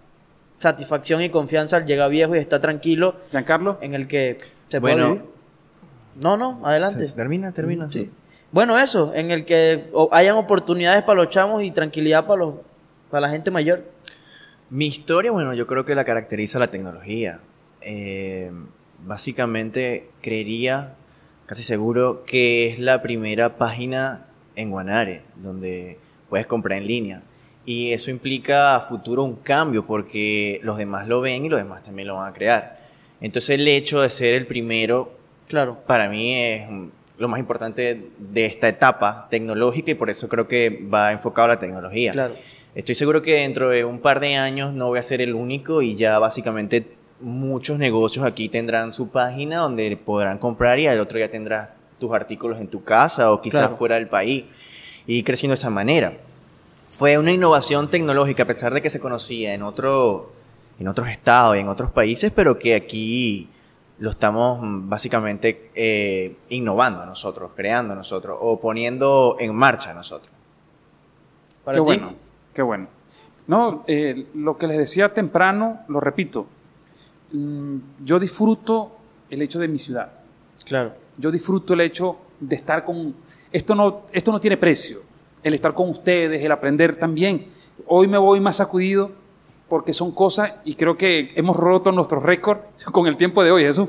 satisfacción 0.59 1.21
y 1.21 1.29
confianza 1.29 1.77
al 1.77 1.85
llegar 1.85 2.09
viejo 2.09 2.35
y 2.35 2.39
está 2.39 2.59
tranquilo. 2.59 3.15
Giancarlo. 3.31 3.77
En 3.81 3.93
el 3.93 4.07
que 4.07 4.37
se 4.69 4.81
puede 4.81 4.95
bueno, 4.95 5.21
No, 6.21 6.37
no, 6.37 6.61
adelante. 6.65 7.05
termina, 7.15 7.51
termina. 7.51 7.89
Sí. 7.89 8.09
Bueno, 8.51 8.77
eso, 8.77 9.13
en 9.15 9.31
el 9.31 9.45
que 9.45 9.85
hayan 10.11 10.35
oportunidades 10.35 11.03
para 11.03 11.21
los 11.21 11.29
chamos 11.29 11.63
y 11.63 11.71
tranquilidad 11.71 12.25
para, 12.25 12.39
los, 12.39 12.55
para 13.09 13.21
la 13.21 13.29
gente 13.29 13.49
mayor. 13.49 13.85
Mi 14.69 14.87
historia, 14.87 15.31
bueno, 15.31 15.53
yo 15.53 15.67
creo 15.67 15.85
que 15.85 15.95
la 15.95 16.03
caracteriza 16.03 16.59
la 16.59 16.67
tecnología. 16.67 17.39
Eh, 17.79 18.51
básicamente 19.05 20.09
creería, 20.21 20.95
casi 21.45 21.63
seguro, 21.63 22.23
que 22.25 22.67
es 22.67 22.79
la 22.79 23.01
primera 23.01 23.57
página 23.57 24.27
en 24.55 24.69
Guanare, 24.69 25.23
donde 25.35 25.97
puedes 26.29 26.45
comprar 26.45 26.79
en 26.79 26.87
línea. 26.87 27.23
Y 27.65 27.93
eso 27.93 28.11
implica 28.11 28.75
a 28.75 28.81
futuro 28.81 29.23
un 29.23 29.35
cambio, 29.35 29.85
porque 29.85 30.59
los 30.63 30.77
demás 30.77 31.07
lo 31.07 31.21
ven 31.21 31.45
y 31.45 31.49
los 31.49 31.59
demás 31.61 31.83
también 31.83 32.09
lo 32.09 32.15
van 32.15 32.31
a 32.31 32.33
crear. 32.33 32.81
Entonces 33.21 33.51
el 33.51 33.67
hecho 33.67 34.01
de 34.01 34.09
ser 34.09 34.33
el 34.33 34.47
primero, 34.47 35.13
claro. 35.47 35.77
para 35.85 36.09
mí 36.09 36.35
es 36.35 36.69
lo 37.21 37.27
más 37.27 37.39
importante 37.39 38.09
de 38.17 38.45
esta 38.45 38.67
etapa 38.67 39.27
tecnológica 39.29 39.91
y 39.91 39.95
por 39.95 40.09
eso 40.09 40.27
creo 40.27 40.47
que 40.47 40.85
va 40.91 41.11
enfocado 41.11 41.45
a 41.45 41.49
la 41.49 41.59
tecnología. 41.59 42.11
Claro. 42.11 42.33
Estoy 42.73 42.95
seguro 42.95 43.21
que 43.21 43.35
dentro 43.35 43.69
de 43.69 43.85
un 43.85 43.99
par 43.99 44.19
de 44.19 44.35
años 44.35 44.73
no 44.73 44.87
voy 44.87 44.99
a 44.99 45.03
ser 45.03 45.21
el 45.21 45.35
único 45.35 45.81
y 45.81 45.95
ya 45.95 46.17
básicamente 46.19 46.87
muchos 47.19 47.77
negocios 47.77 48.25
aquí 48.25 48.49
tendrán 48.49 48.93
su 48.93 49.09
página 49.09 49.61
donde 49.61 49.95
podrán 49.97 50.37
comprar 50.37 50.79
y 50.79 50.87
al 50.87 50.99
otro 50.99 51.19
ya 51.19 51.29
tendrás 51.29 51.69
tus 51.99 52.11
artículos 52.13 52.59
en 52.59 52.67
tu 52.67 52.83
casa 52.83 53.31
o 53.31 53.41
quizás 53.41 53.77
fuera 53.77 53.95
del 53.95 54.07
país 54.07 54.45
y 55.05 55.23
creciendo 55.23 55.51
de 55.51 55.59
esa 55.59 55.69
manera. 55.69 56.13
Fue 56.89 57.17
una 57.17 57.31
innovación 57.31 57.89
tecnológica 57.89 58.43
a 58.43 58.47
pesar 58.47 58.73
de 58.73 58.81
que 58.81 58.89
se 58.89 58.99
conocía 58.99 59.53
en, 59.53 59.63
otro, 59.63 60.31
en 60.79 60.87
otros 60.87 61.09
estados 61.09 61.55
y 61.57 61.59
en 61.59 61.67
otros 61.67 61.91
países, 61.91 62.31
pero 62.35 62.57
que 62.57 62.75
aquí 62.75 63.49
lo 64.01 64.09
estamos 64.09 64.59
mm, 64.61 64.89
básicamente 64.89 65.69
eh, 65.75 66.35
innovando 66.49 67.05
nosotros, 67.05 67.51
creando 67.55 67.93
nosotros 67.93 68.35
o 68.41 68.59
poniendo 68.59 69.37
en 69.39 69.55
marcha 69.55 69.93
nosotros. 69.93 70.33
qué 71.71 71.79
bueno, 71.79 72.15
qué 72.51 72.63
bueno. 72.63 72.87
No, 73.45 73.83
eh, 73.87 74.25
lo 74.33 74.57
que 74.57 74.65
les 74.65 74.79
decía 74.79 75.09
temprano, 75.09 75.81
lo 75.87 75.99
repito, 75.99 76.47
mm, 77.31 77.77
yo 78.03 78.19
disfruto 78.19 78.97
el 79.29 79.43
hecho 79.43 79.59
de 79.59 79.67
mi 79.67 79.77
ciudad. 79.77 80.11
Claro. 80.65 80.95
Yo 81.17 81.29
disfruto 81.29 81.75
el 81.75 81.81
hecho 81.81 82.17
de 82.39 82.55
estar 82.55 82.83
con... 82.83 83.13
Esto 83.51 83.75
no, 83.75 84.01
esto 84.11 84.31
no 84.31 84.39
tiene 84.39 84.57
precio. 84.57 84.97
El 85.43 85.53
estar 85.53 85.75
con 85.75 85.89
ustedes, 85.89 86.43
el 86.43 86.51
aprender 86.51 86.97
también. 86.97 87.45
Hoy 87.85 88.07
me 88.07 88.17
voy 88.17 88.39
más 88.39 88.55
sacudido 88.55 89.11
porque 89.71 89.93
son 89.93 90.11
cosas, 90.11 90.57
y 90.65 90.75
creo 90.75 90.97
que 90.97 91.31
hemos 91.33 91.55
roto 91.55 91.93
nuestro 91.93 92.19
récord 92.19 92.59
con 92.91 93.07
el 93.07 93.15
tiempo 93.15 93.41
de 93.41 93.51
hoy, 93.51 93.63
eso. 93.63 93.87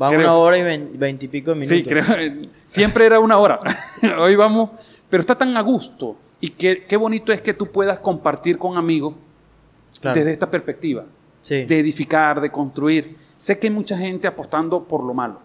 Va 0.00 0.08
una 0.08 0.34
hora 0.34 0.56
y 0.56 0.62
veintipico 0.62 1.50
minutos. 1.50 1.68
Sí, 1.68 1.84
creo, 1.84 2.06
siempre 2.64 3.04
era 3.04 3.20
una 3.20 3.36
hora. 3.36 3.60
hoy 4.18 4.34
vamos, 4.34 5.02
pero 5.10 5.20
está 5.20 5.36
tan 5.36 5.54
a 5.58 5.60
gusto. 5.60 6.16
Y 6.40 6.48
qué, 6.48 6.86
qué 6.88 6.96
bonito 6.96 7.34
es 7.34 7.42
que 7.42 7.52
tú 7.52 7.66
puedas 7.66 7.98
compartir 7.98 8.56
con 8.56 8.78
amigos 8.78 9.12
desde 10.02 10.32
esta 10.32 10.50
perspectiva. 10.50 11.04
De 11.46 11.78
edificar, 11.78 12.40
de 12.40 12.50
construir. 12.50 13.14
Sé 13.36 13.58
que 13.58 13.66
hay 13.66 13.74
mucha 13.74 13.98
gente 13.98 14.26
apostando 14.26 14.84
por 14.84 15.04
lo 15.04 15.12
malo 15.12 15.40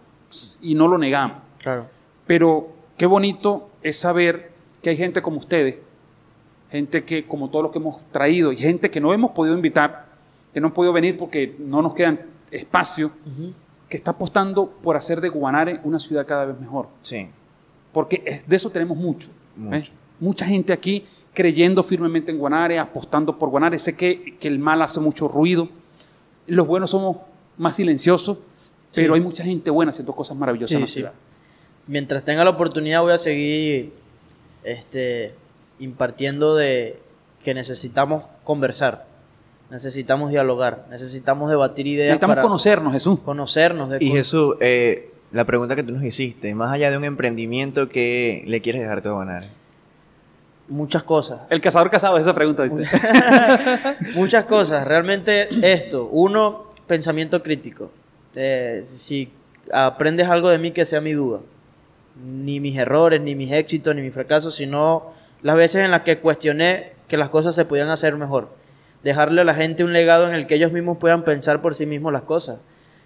y 0.62 0.74
no 0.74 0.88
lo 0.88 0.96
negamos. 0.96 1.42
Claro. 1.62 1.86
Pero 2.26 2.68
qué 2.96 3.04
bonito 3.04 3.68
es 3.82 3.98
saber 3.98 4.52
que 4.82 4.88
hay 4.88 4.96
gente 4.96 5.20
como 5.20 5.36
ustedes 5.36 5.76
gente 6.70 7.04
que, 7.04 7.26
como 7.26 7.50
todos 7.50 7.64
los 7.64 7.72
que 7.72 7.78
hemos 7.78 7.98
traído, 8.10 8.52
y 8.52 8.56
gente 8.56 8.90
que 8.90 9.00
no 9.00 9.12
hemos 9.12 9.32
podido 9.32 9.54
invitar, 9.54 10.06
que 10.52 10.60
no 10.60 10.68
han 10.68 10.72
podido 10.72 10.92
venir 10.92 11.16
porque 11.16 11.54
no 11.58 11.82
nos 11.82 11.94
quedan 11.94 12.20
espacio, 12.50 13.12
que 13.88 13.96
está 13.96 14.12
apostando 14.12 14.70
por 14.82 14.96
hacer 14.96 15.20
de 15.20 15.28
Guanare 15.28 15.80
una 15.84 15.98
ciudad 15.98 16.26
cada 16.26 16.46
vez 16.46 16.58
mejor. 16.58 16.88
Sí. 17.02 17.28
Porque 17.92 18.42
de 18.46 18.56
eso 18.56 18.70
tenemos 18.70 18.96
mucho. 18.96 19.28
Mucha 20.18 20.46
gente 20.46 20.72
aquí 20.72 21.04
creyendo 21.34 21.82
firmemente 21.82 22.32
en 22.32 22.38
Guanare, 22.38 22.78
apostando 22.78 23.38
por 23.38 23.50
Guanare. 23.50 23.78
Sé 23.78 23.94
que, 23.94 24.36
que 24.38 24.48
el 24.48 24.58
mal 24.58 24.80
hace 24.82 25.00
mucho 25.00 25.28
ruido. 25.28 25.68
Los 26.46 26.66
buenos 26.66 26.90
somos 26.90 27.18
más 27.58 27.76
silenciosos, 27.76 28.38
pero 28.94 29.14
hay 29.14 29.20
mucha 29.20 29.44
gente 29.44 29.70
buena 29.70 29.90
haciendo 29.90 30.12
cosas 30.14 30.36
maravillosas 30.36 30.74
en 30.74 30.80
la 30.80 30.86
ciudad. 30.86 31.12
Mientras 31.86 32.24
tenga 32.24 32.42
la 32.42 32.50
oportunidad 32.50 33.02
voy 33.02 33.12
a 33.12 33.18
seguir 33.18 33.92
este, 34.64 35.34
impartiendo 35.78 36.54
de 36.54 36.96
que 37.42 37.54
necesitamos 37.54 38.24
conversar, 38.44 39.06
necesitamos 39.70 40.30
dialogar, 40.30 40.86
necesitamos 40.90 41.50
debatir 41.50 41.86
ideas. 41.86 42.08
Necesitamos 42.08 42.38
conocernos, 42.38 42.92
Jesús. 42.92 43.20
Conocernos. 43.20 43.92
y 44.00 44.10
Jesús, 44.10 44.56
eh, 44.60 45.12
la 45.32 45.44
pregunta 45.44 45.76
que 45.76 45.82
tú 45.82 45.92
nos 45.92 46.02
hiciste, 46.02 46.54
más 46.54 46.72
allá 46.72 46.90
de 46.90 46.96
un 46.96 47.04
emprendimiento, 47.04 47.88
¿qué 47.88 48.42
le 48.46 48.60
quieres 48.60 48.82
dejar 48.82 49.02
tú 49.02 49.10
a 49.10 49.24
ganar? 49.24 49.44
Muchas 50.68 51.04
cosas. 51.04 51.40
El 51.48 51.60
cazador 51.60 51.90
casado, 51.90 52.18
esa 52.18 52.34
pregunta. 52.34 52.64
Muchas 54.16 54.44
cosas. 54.46 54.84
Realmente 54.84 55.48
esto. 55.62 56.08
Uno, 56.10 56.72
pensamiento 56.88 57.40
crítico. 57.42 57.90
Eh, 58.34 58.84
si 58.96 59.30
aprendes 59.72 60.28
algo 60.28 60.48
de 60.48 60.58
mí 60.58 60.72
que 60.72 60.84
sea 60.84 61.00
mi 61.00 61.12
duda. 61.12 61.38
Ni 62.28 62.58
mis 62.58 62.76
errores, 62.76 63.20
ni 63.20 63.36
mis 63.36 63.52
éxitos, 63.52 63.94
ni 63.94 64.02
mis 64.02 64.12
fracasos, 64.12 64.56
sino 64.56 65.12
las 65.46 65.54
veces 65.54 65.84
en 65.84 65.92
las 65.92 66.02
que 66.02 66.18
cuestioné 66.18 66.90
que 67.06 67.16
las 67.16 67.28
cosas 67.28 67.54
se 67.54 67.64
podían 67.64 67.88
hacer 67.88 68.16
mejor. 68.16 68.48
Dejarle 69.04 69.42
a 69.42 69.44
la 69.44 69.54
gente 69.54 69.84
un 69.84 69.92
legado 69.92 70.26
en 70.26 70.34
el 70.34 70.48
que 70.48 70.56
ellos 70.56 70.72
mismos 70.72 70.98
puedan 70.98 71.22
pensar 71.22 71.62
por 71.62 71.76
sí 71.76 71.86
mismos 71.86 72.12
las 72.12 72.22
cosas. 72.22 72.58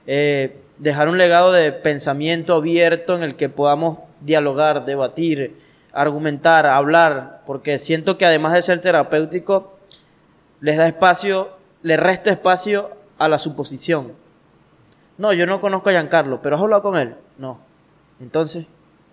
Eh, 0.06 0.56
dejar 0.78 1.10
un 1.10 1.18
legado 1.18 1.52
de 1.52 1.70
pensamiento 1.70 2.54
abierto 2.54 3.14
en 3.14 3.24
el 3.24 3.36
que 3.36 3.50
podamos 3.50 3.98
dialogar, 4.22 4.86
debatir, 4.86 5.58
argumentar, 5.92 6.64
hablar, 6.64 7.42
porque 7.44 7.78
siento 7.78 8.16
que 8.16 8.24
además 8.24 8.54
de 8.54 8.62
ser 8.62 8.80
terapéutico, 8.80 9.76
les 10.62 10.78
da 10.78 10.86
espacio, 10.86 11.50
le 11.82 11.98
resta 11.98 12.30
espacio 12.30 12.88
a 13.18 13.28
la 13.28 13.38
suposición. 13.38 14.12
No, 15.18 15.34
yo 15.34 15.44
no 15.44 15.60
conozco 15.60 15.90
a 15.90 15.92
Giancarlo, 15.92 16.40
pero 16.40 16.56
has 16.56 16.62
hablado 16.62 16.80
con 16.80 16.96
él. 16.96 17.16
No. 17.36 17.58
Entonces, 18.18 18.64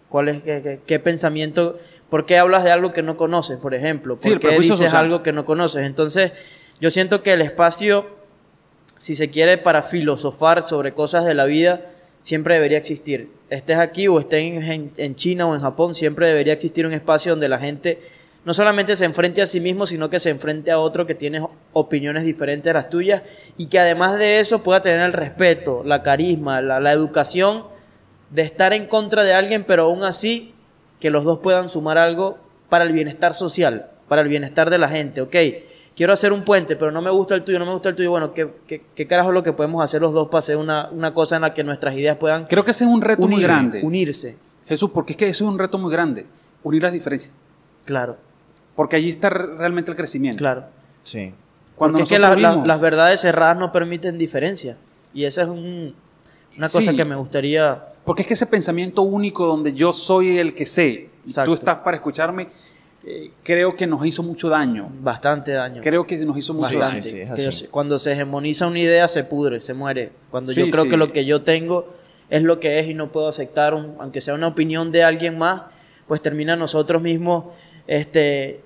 ¿cuál 0.08 0.30
es 0.30 0.44
qué, 0.44 0.80
qué 0.86 0.99
pensamiento? 1.02 1.78
¿Por 2.10 2.26
qué 2.26 2.38
hablas 2.38 2.64
de 2.64 2.72
algo 2.72 2.94
que 2.94 3.02
no 3.02 3.18
conoces, 3.18 3.58
por 3.58 3.74
ejemplo? 3.74 4.18
¿Por 4.18 4.40
qué 4.40 4.60
dices 4.60 4.94
algo 4.94 5.24
que 5.24 5.34
no 5.34 5.46
conoces? 5.46 5.84
Entonces, 5.86 6.32
yo 6.80 6.90
siento 6.90 7.22
que 7.22 7.34
el 7.34 7.42
espacio, 7.42 8.08
si 8.98 9.16
se 9.16 9.30
quiere, 9.30 9.58
para 9.58 9.84
filosofar 9.84 10.62
sobre 10.62 10.94
cosas 10.94 11.26
de 11.26 11.34
la 11.34 11.46
vida, 11.46 11.82
siempre 12.22 12.56
debería 12.56 12.78
existir. 12.78 13.30
Estés 13.50 13.78
aquí 13.78 14.08
o 14.08 14.20
estés 14.20 14.42
en, 14.42 15.16
China 15.16 15.48
o 15.48 15.56
en 15.56 15.62
Japón, 15.62 15.96
siempre 15.96 16.28
debería 16.28 16.54
existir 16.54 16.86
un 16.86 16.94
espacio 16.94 17.34
donde 17.34 17.50
la 17.50 17.60
gente 17.60 18.00
no 18.46 18.54
solamente 18.54 18.96
se 18.96 19.04
enfrente 19.04 19.42
a 19.42 19.46
sí 19.46 19.60
mismo, 19.60 19.86
sino 19.86 20.10
que 20.10 20.20
se 20.20 20.30
enfrente 20.30 20.72
a 20.72 20.80
otro 20.80 21.06
que 21.06 21.16
tiene 21.16 21.46
opiniones 21.74 22.24
diferentes 22.24 22.70
a 22.70 22.74
las 22.74 22.90
tuyas 22.90 23.22
y 23.58 23.68
que 23.68 23.80
además 23.80 24.18
de 24.18 24.40
eso 24.40 24.64
pueda 24.64 24.82
tener 24.82 25.02
el 25.02 25.12
respeto, 25.12 25.84
la 25.86 26.02
carisma, 26.02 26.62
la, 26.62 26.80
la 26.80 26.94
educación 26.94 27.66
de 28.30 28.44
estar 28.44 28.72
en 28.72 28.88
contra 28.88 29.24
de 29.24 29.34
alguien, 29.34 29.66
pero 29.66 29.84
aún 29.84 30.04
así 30.04 30.54
que 30.99 31.10
los 31.10 31.24
dos 31.24 31.40
puedan 31.40 31.69
sumar 31.69 31.98
algo 31.98 32.38
para 32.69 32.84
el 32.84 32.94
bienestar 32.94 33.34
social, 33.34 33.88
para 34.07 34.22
el 34.22 34.28
bienestar 34.28 34.69
de 34.69 34.78
la 34.78 34.90
gente, 34.90 35.22
¿ok? 35.22 35.36
Quiero 35.95 36.14
hacer 36.14 36.32
un 36.32 36.44
puente, 36.44 36.76
pero 36.76 36.91
no 36.91 37.02
me 37.02 37.10
gusta 37.10 37.34
el 37.34 37.44
tuyo, 37.44 37.57
no 37.57 37.65
me 37.65 37.74
gusta 37.74 37.90
el 37.90 37.95
tuyo. 37.95 38.11
Bueno, 38.11 38.32
¿qué, 38.32 38.52
qué, 38.68 39.07
carajo 39.07 39.30
es 39.30 39.34
lo 39.34 39.41
que 39.41 39.52
podemos 39.52 39.84
hacer 39.84 39.99
los 39.99 40.14
dos 40.14 40.28
para 40.28 40.40
hacer 40.40 40.57
una, 40.57 40.91
cosa 41.14 41.38
en 41.38 41.41
la 41.41 41.56
que 41.56 41.64
nuestras 41.64 41.95
ideas 41.95 42.18
puedan. 42.18 42.45
Creo 42.45 42.64
que 42.64 42.69
ese 42.69 42.84
es 42.84 42.90
un 42.91 43.02
reto 43.02 43.28
muy 43.28 43.41
grande. 43.41 43.82
Unirse. 43.82 44.38
Jesús, 44.68 44.91
porque 44.94 45.14
es 45.14 45.18
que 45.18 45.26
ese 45.26 45.44
es 45.44 45.49
un 45.49 45.57
reto 45.57 45.80
muy 45.80 45.91
grande. 45.91 46.28
Unir 46.61 46.84
las 46.84 46.94
diferencias. 46.94 47.34
Claro. 47.86 48.18
Porque 48.76 48.95
allí 48.95 49.10
está 49.10 49.32
realmente 49.32 49.90
el 49.90 49.98
crecimiento. 49.98 50.38
Claro. 50.38 50.65
Sí. 51.02 51.34
Cuando 51.76 51.98
porque 51.98 52.15
es 52.15 52.19
que 52.19 52.19
las 52.19 52.80
verdades 52.80 53.22
cerradas 53.22 53.57
no 53.57 53.72
permiten 53.72 54.19
diferencia. 54.19 54.78
Y 55.15 55.26
esa 55.26 55.41
es 55.44 55.48
una 55.48 56.69
cosa 56.72 56.94
que 56.94 57.06
me 57.06 57.15
gustaría 57.15 57.86
porque 58.08 58.22
es 58.22 58.28
que 58.30 58.36
ese 58.36 58.46
pensamiento 58.46 59.02
único 59.02 59.46
donde 59.46 59.74
yo 59.74 59.92
soy 59.92 60.38
el 60.38 60.56
que 60.56 60.66
sé, 60.66 61.10
y 61.26 61.34
tú 61.44 61.54
estás 61.54 61.80
para 61.80 61.98
escucharme, 61.98 62.48
eh, 63.04 63.32
creo 63.44 63.76
que 63.76 63.86
nos 63.86 64.06
hizo 64.06 64.24
mucho 64.24 64.48
daño. 64.48 64.90
Bastante 65.02 65.52
daño. 65.52 65.82
Creo 65.84 66.08
que 66.08 66.16
nos 66.20 66.38
hizo 66.38 66.54
mucho 66.54 66.80
daño. 66.80 67.02
cuando 67.70 68.00
se 68.00 68.14
hegemoniza 68.14 68.66
una 68.66 68.80
idea, 68.80 69.10
se 69.10 69.26
pudre, 69.26 69.60
se 69.60 69.74
muere. 69.74 70.14
Cuando 70.32 70.54
yo 70.54 70.70
creo 70.70 70.86
que 70.88 70.96
lo 70.96 71.12
que 71.12 71.26
yo 71.26 71.42
tengo 71.42 71.94
es 72.30 72.44
lo 72.44 72.62
que 72.62 72.80
es 72.80 72.88
y 72.88 72.94
no 72.94 73.12
puedo 73.12 73.28
aceptar, 73.28 73.74
aunque 73.74 74.22
sea 74.22 74.36
una 74.36 74.48
opinión 74.48 74.94
de 74.94 75.04
alguien 75.04 75.38
más, 75.38 75.64
pues 76.08 76.22
termina 76.22 76.56
nosotros 76.56 77.02
mismos 77.02 77.48
este, 77.88 78.62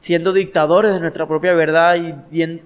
siendo 0.00 0.34
dictadores 0.34 0.92
de 0.92 1.00
nuestra 1.00 1.26
propia 1.26 1.54
verdad 1.54 1.96
y 2.30 2.60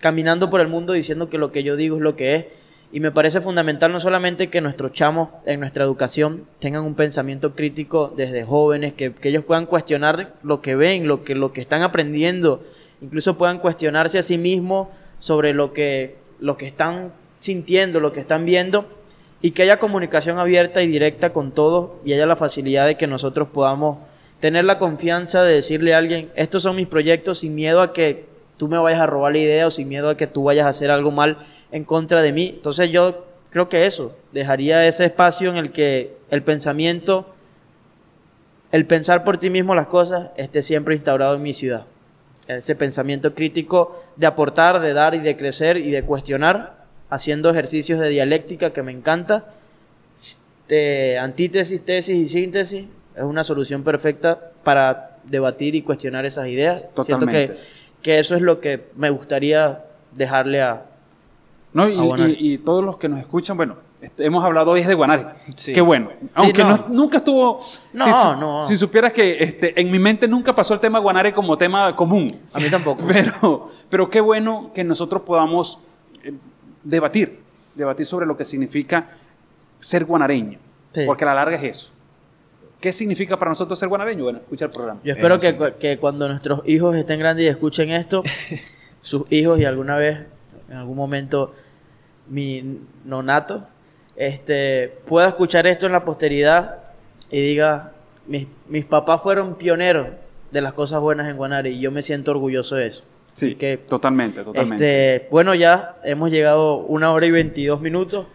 caminando 0.00 0.50
por 0.50 0.60
el 0.60 0.66
mundo 0.66 0.94
diciendo 0.94 1.30
que 1.30 1.38
lo 1.38 1.52
que 1.52 1.62
yo 1.62 1.76
digo 1.76 1.94
es 1.94 2.02
lo 2.02 2.16
que 2.16 2.34
es 2.34 2.44
y 2.90 3.00
me 3.00 3.12
parece 3.12 3.40
fundamental 3.40 3.92
no 3.92 4.00
solamente 4.00 4.48
que 4.48 4.60
nuestros 4.60 4.92
chamos 4.92 5.28
en 5.44 5.60
nuestra 5.60 5.84
educación 5.84 6.46
tengan 6.58 6.84
un 6.84 6.94
pensamiento 6.94 7.54
crítico 7.54 8.12
desde 8.16 8.44
jóvenes, 8.44 8.94
que, 8.94 9.12
ellos 9.22 9.44
puedan 9.44 9.66
cuestionar 9.66 10.34
lo 10.42 10.62
que 10.62 10.74
ven, 10.74 11.06
lo 11.06 11.22
que, 11.22 11.34
lo 11.34 11.52
que 11.52 11.60
están 11.60 11.82
aprendiendo, 11.82 12.62
incluso 13.02 13.36
puedan 13.36 13.58
cuestionarse 13.58 14.18
a 14.18 14.22
sí 14.22 14.38
mismos 14.38 14.88
sobre 15.18 15.52
lo 15.52 15.72
que, 15.72 16.16
lo 16.40 16.56
que 16.56 16.66
están 16.66 17.12
sintiendo, 17.40 18.00
lo 18.00 18.12
que 18.12 18.20
están 18.20 18.46
viendo, 18.46 18.86
y 19.42 19.52
que 19.52 19.62
haya 19.62 19.78
comunicación 19.78 20.38
abierta 20.38 20.82
y 20.82 20.86
directa 20.88 21.32
con 21.32 21.52
todos 21.52 21.90
y 22.04 22.12
haya 22.14 22.26
la 22.26 22.36
facilidad 22.36 22.86
de 22.86 22.96
que 22.96 23.06
nosotros 23.06 23.48
podamos 23.52 23.98
tener 24.40 24.64
la 24.64 24.78
confianza 24.78 25.42
de 25.42 25.54
decirle 25.54 25.94
a 25.94 25.98
alguien, 25.98 26.30
estos 26.34 26.62
son 26.62 26.76
mis 26.76 26.88
proyectos 26.88 27.40
sin 27.40 27.54
miedo 27.54 27.82
a 27.82 27.92
que 27.92 28.26
tú 28.56 28.68
me 28.68 28.78
vayas 28.78 29.00
a 29.00 29.06
robar 29.06 29.32
la 29.32 29.38
idea 29.38 29.66
o 29.66 29.70
sin 29.70 29.88
miedo 29.88 30.08
a 30.08 30.16
que 30.16 30.26
tú 30.26 30.44
vayas 30.44 30.66
a 30.66 30.70
hacer 30.70 30.90
algo 30.90 31.10
mal 31.10 31.38
en 31.72 31.84
contra 31.84 32.22
de 32.22 32.32
mí. 32.32 32.52
Entonces 32.56 32.90
yo 32.90 33.26
creo 33.50 33.68
que 33.68 33.86
eso, 33.86 34.16
dejaría 34.32 34.86
ese 34.86 35.06
espacio 35.06 35.50
en 35.50 35.56
el 35.56 35.72
que 35.72 36.16
el 36.30 36.42
pensamiento, 36.42 37.26
el 38.72 38.86
pensar 38.86 39.24
por 39.24 39.38
ti 39.38 39.50
mismo 39.50 39.74
las 39.74 39.86
cosas, 39.86 40.30
esté 40.36 40.62
siempre 40.62 40.94
instaurado 40.94 41.34
en 41.34 41.42
mi 41.42 41.52
ciudad. 41.52 41.86
Ese 42.46 42.74
pensamiento 42.74 43.34
crítico 43.34 44.02
de 44.16 44.26
aportar, 44.26 44.80
de 44.80 44.92
dar 44.94 45.14
y 45.14 45.20
de 45.20 45.36
crecer 45.36 45.76
y 45.76 45.90
de 45.90 46.02
cuestionar, 46.02 46.84
haciendo 47.10 47.50
ejercicios 47.50 48.00
de 48.00 48.08
dialéctica 48.08 48.72
que 48.72 48.82
me 48.82 48.92
encanta, 48.92 49.46
de 50.66 51.18
antítesis, 51.18 51.84
tesis 51.84 52.16
y 52.16 52.28
síntesis, 52.28 52.86
es 53.16 53.22
una 53.22 53.42
solución 53.42 53.82
perfecta 53.82 54.52
para 54.64 55.18
debatir 55.24 55.74
y 55.74 55.82
cuestionar 55.82 56.24
esas 56.24 56.48
ideas. 56.48 56.92
Totalmente. 56.94 57.36
Siento 57.36 57.54
que, 57.54 57.60
que 58.02 58.18
eso 58.18 58.36
es 58.36 58.42
lo 58.42 58.60
que 58.60 58.86
me 58.94 59.10
gustaría 59.10 59.84
dejarle 60.14 60.62
a, 60.62 60.84
¿no? 61.86 62.28
Y, 62.28 62.58
todos 62.58 62.84
los 62.84 62.96
que 62.96 63.08
nos 63.08 63.20
escuchan, 63.20 63.56
bueno, 63.56 63.76
este, 64.00 64.24
hemos 64.24 64.44
hablado 64.44 64.72
hoy 64.72 64.82
de 64.82 64.94
Guanare. 64.94 65.26
Qué 65.64 65.80
bueno. 65.80 66.10
Aunque 66.34 66.64
nunca 66.88 67.18
estuvo. 67.18 67.58
No, 67.92 68.04
si, 68.04 68.10
no. 68.40 68.62
Si 68.62 68.76
supieras 68.76 69.12
que 69.12 69.42
este, 69.42 69.80
en 69.80 69.90
mi 69.90 69.98
mente 69.98 70.28
nunca 70.28 70.54
pasó 70.54 70.74
el 70.74 70.80
tema 70.80 70.98
Guanare 70.98 71.32
como 71.32 71.56
tema 71.56 71.94
común. 71.94 72.30
A 72.52 72.60
mí 72.60 72.68
tampoco. 72.70 73.04
Pero, 73.08 73.66
pero 73.88 74.10
qué 74.10 74.20
bueno 74.20 74.70
que 74.74 74.84
nosotros 74.84 75.22
podamos 75.22 75.78
eh, 76.22 76.32
debatir, 76.82 77.40
debatir 77.74 78.06
sobre 78.06 78.26
lo 78.26 78.36
que 78.36 78.44
significa 78.44 79.08
ser 79.78 80.04
guanareño. 80.04 80.58
Porque 81.06 81.24
a 81.24 81.28
la 81.28 81.34
larga 81.34 81.56
es 81.56 81.62
eso. 81.62 81.92
¿Qué 82.80 82.92
significa 82.92 83.38
para 83.38 83.50
nosotros 83.50 83.78
ser 83.78 83.88
guanareño? 83.88 84.24
Bueno, 84.24 84.38
escucha 84.38 84.66
el 84.66 84.70
programa. 84.70 85.00
Yo 85.02 85.14
espero 85.14 85.38
que, 85.38 85.74
que, 85.78 85.98
cuando 85.98 86.28
nuestros 86.28 86.62
hijos 86.64 86.96
estén 86.96 87.18
grandes 87.18 87.44
y 87.44 87.48
escuchen 87.48 87.90
esto, 87.90 88.22
sus 89.02 89.24
hijos 89.30 89.58
y 89.58 89.64
alguna 89.64 89.96
vez, 89.96 90.20
en 90.68 90.76
algún 90.76 90.96
momento, 90.96 91.54
mi 92.28 92.80
nonato, 93.04 93.66
este, 94.16 94.98
pueda 95.06 95.28
escuchar 95.28 95.66
esto 95.66 95.86
en 95.86 95.92
la 95.92 96.04
posteridad 96.04 96.78
y 97.30 97.40
diga, 97.40 97.92
mis, 98.26 98.46
mis 98.68 98.84
papás 98.84 99.22
fueron 99.22 99.56
pioneros 99.56 100.08
de 100.50 100.60
las 100.60 100.72
cosas 100.72 101.00
buenas 101.00 101.28
en 101.28 101.36
Guanare 101.36 101.70
y 101.70 101.80
yo 101.80 101.90
me 101.90 102.02
siento 102.02 102.30
orgulloso 102.32 102.76
de 102.76 102.86
eso. 102.86 103.04
Sí, 103.32 103.54
que, 103.54 103.76
totalmente, 103.76 104.42
totalmente. 104.42 105.14
Este, 105.14 105.28
bueno, 105.30 105.54
ya 105.54 105.96
hemos 106.02 106.30
llegado 106.30 106.78
una 106.78 107.12
hora 107.12 107.26
y 107.26 107.30
22 107.30 107.80
minutos. 107.80 108.26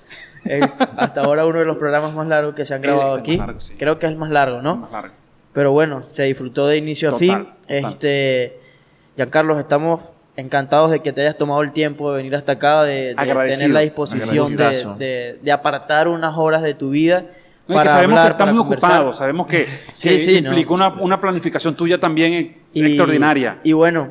hasta 0.98 1.22
ahora 1.22 1.46
uno 1.46 1.60
de 1.60 1.66
los 1.66 1.78
programas 1.78 2.14
más 2.16 2.28
largos 2.28 2.54
que 2.54 2.66
se 2.66 2.74
han 2.74 2.82
grabado 2.82 3.16
aquí. 3.16 3.40
Creo 3.78 4.00
que 4.00 4.06
es 4.06 4.12
el 4.12 4.18
más 4.18 4.30
largo, 4.30 4.62
¿no? 4.62 4.78
Más 4.78 4.92
largo. 4.92 5.14
Pero 5.54 5.72
bueno, 5.72 6.02
se 6.04 6.24
disfrutó 6.24 6.68
de 6.68 6.78
inicio 6.78 7.10
a 7.16 7.20
fin. 7.20 7.48
Este, 7.68 8.60
Giancarlos, 9.16 9.60
estamos 9.60 10.02
encantados 10.36 10.92
de 10.92 11.02
que 11.02 11.14
te 11.14 11.22
hayas 11.22 11.38
tomado 11.38 11.62
el 11.62 11.72
tiempo 11.72 12.12
de 12.12 12.18
venir 12.18 12.36
hasta 12.36 12.54
acá, 12.54 12.84
de, 12.84 13.16
tener 13.16 13.70
la 13.70 13.82
disposición 13.82 14.56
de, 14.56 15.38
de, 15.42 15.52
apartar 15.52 16.08
unas 16.08 16.38
horas 16.38 16.62
de 16.64 16.74
tu 16.74 16.90
vida. 16.90 17.26
para 17.68 17.90
sabemos 17.90 18.20
que 18.22 18.30
estás 18.30 18.48
muy 18.48 18.60
ocupado, 18.60 19.14
sabemos 19.14 19.48
que, 19.48 19.68
sí, 19.92 20.38
implicó 20.38 20.74
una, 20.74 20.90
una, 20.90 21.20
planificación 21.22 21.76
tuya 21.76 22.00
también 22.00 22.58
extraordinaria. 22.74 23.60
Y 23.64 23.74
bueno, 23.74 24.10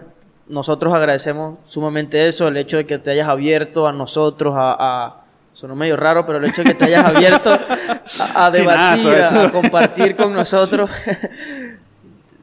nosotros 0.49 0.95
agradecemos 0.95 1.59
sumamente 1.65 2.29
eso, 2.29 2.49
el 2.49 2.57
hecho 2.57 2.77
de 2.77 2.87
que 2.87 2.99
te 2.99 3.11
hayas 3.11 3.29
abierto 3.29 3.87
a 3.87 3.93
nosotros, 3.93 4.55
a, 4.57 4.77
a 4.79 5.23
Sonó 5.55 5.77
medio 5.77 5.99
raro, 5.99 6.25
pero 6.25 6.39
el 6.39 6.47
hecho 6.47 6.63
de 6.63 6.71
que 6.71 6.75
te 6.75 6.87
hayas 6.87 7.05
abierto 7.05 7.51
a, 8.35 8.51
debatir, 8.51 9.23
a, 9.23 9.51
compartir 9.53 10.17
con 10.17 10.33
nosotros. 10.33 10.91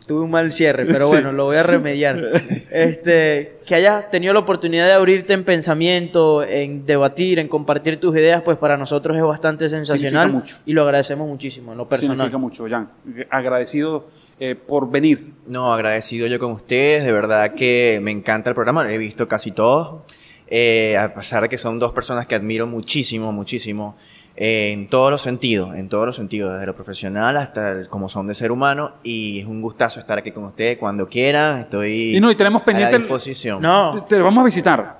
Tuve 0.09 0.21
un 0.21 0.31
mal 0.31 0.51
cierre, 0.51 0.87
pero 0.87 1.07
bueno, 1.07 1.31
lo 1.31 1.45
voy 1.45 1.57
a 1.57 1.61
remediar. 1.61 2.19
Este, 2.71 3.59
que 3.65 3.75
hayas 3.75 4.09
tenido 4.09 4.33
la 4.33 4.39
oportunidad 4.39 4.87
de 4.87 4.93
abrirte 4.93 5.33
en 5.33 5.43
pensamiento, 5.43 6.43
en 6.43 6.83
debatir, 6.85 7.37
en 7.37 7.47
compartir 7.47 7.99
tus 7.99 8.15
ideas, 8.15 8.41
pues 8.41 8.57
para 8.57 8.75
nosotros 8.75 9.15
es 9.15 9.21
bastante 9.21 9.69
sensacional. 9.69 10.31
Mucho. 10.31 10.57
Y 10.65 10.73
lo 10.73 10.81
agradecemos 10.81 11.27
muchísimo, 11.27 11.73
en 11.73 11.77
lo 11.77 11.87
personal. 11.87 12.17
Significa 12.17 12.37
mucho, 12.39 12.67
Jan. 12.67 12.89
Agradecido 13.29 14.07
eh, 14.39 14.55
por 14.55 14.89
venir. 14.89 15.33
No, 15.45 15.71
agradecido 15.71 16.25
yo 16.25 16.39
con 16.39 16.53
ustedes. 16.53 17.03
De 17.03 17.11
verdad 17.11 17.53
que 17.53 17.99
me 18.01 18.09
encanta 18.09 18.49
el 18.49 18.55
programa. 18.55 18.91
He 18.91 18.97
visto 18.97 19.27
casi 19.27 19.51
todos. 19.51 20.01
Eh, 20.47 20.97
a 20.97 21.13
pesar 21.13 21.43
de 21.43 21.49
que 21.49 21.59
son 21.59 21.77
dos 21.77 21.91
personas 21.91 22.25
que 22.25 22.33
admiro 22.33 22.65
muchísimo, 22.65 23.31
muchísimo, 23.31 23.95
eh, 24.41 24.71
en 24.71 24.87
todos 24.87 25.11
los 25.11 25.21
sentidos, 25.21 25.75
en 25.75 25.89
todos 25.89 26.05
los 26.05 26.15
sentidos, 26.15 26.53
desde 26.53 26.65
lo 26.65 26.73
profesional 26.73 27.35
hasta 27.35 27.71
el, 27.71 27.89
como 27.89 28.07
son 28.07 28.25
de 28.25 28.33
ser 28.33 28.53
humano, 28.53 28.93
y 29.03 29.41
es 29.41 29.45
un 29.45 29.61
gustazo 29.61 29.99
estar 29.99 30.17
aquí 30.17 30.31
con 30.31 30.45
ustedes 30.45 30.77
cuando 30.77 31.09
quieran, 31.09 31.59
estoy 31.59 32.15
y 32.15 32.19
no, 32.21 32.31
y 32.31 32.35
tenemos 32.35 32.61
pendiente 32.61 32.95
a 32.95 32.99
disposición. 32.99 33.61
No. 33.61 33.91
Te, 33.91 34.15
te, 34.15 34.21
vamos 34.21 34.41
a 34.41 34.45
visitar. 34.45 34.97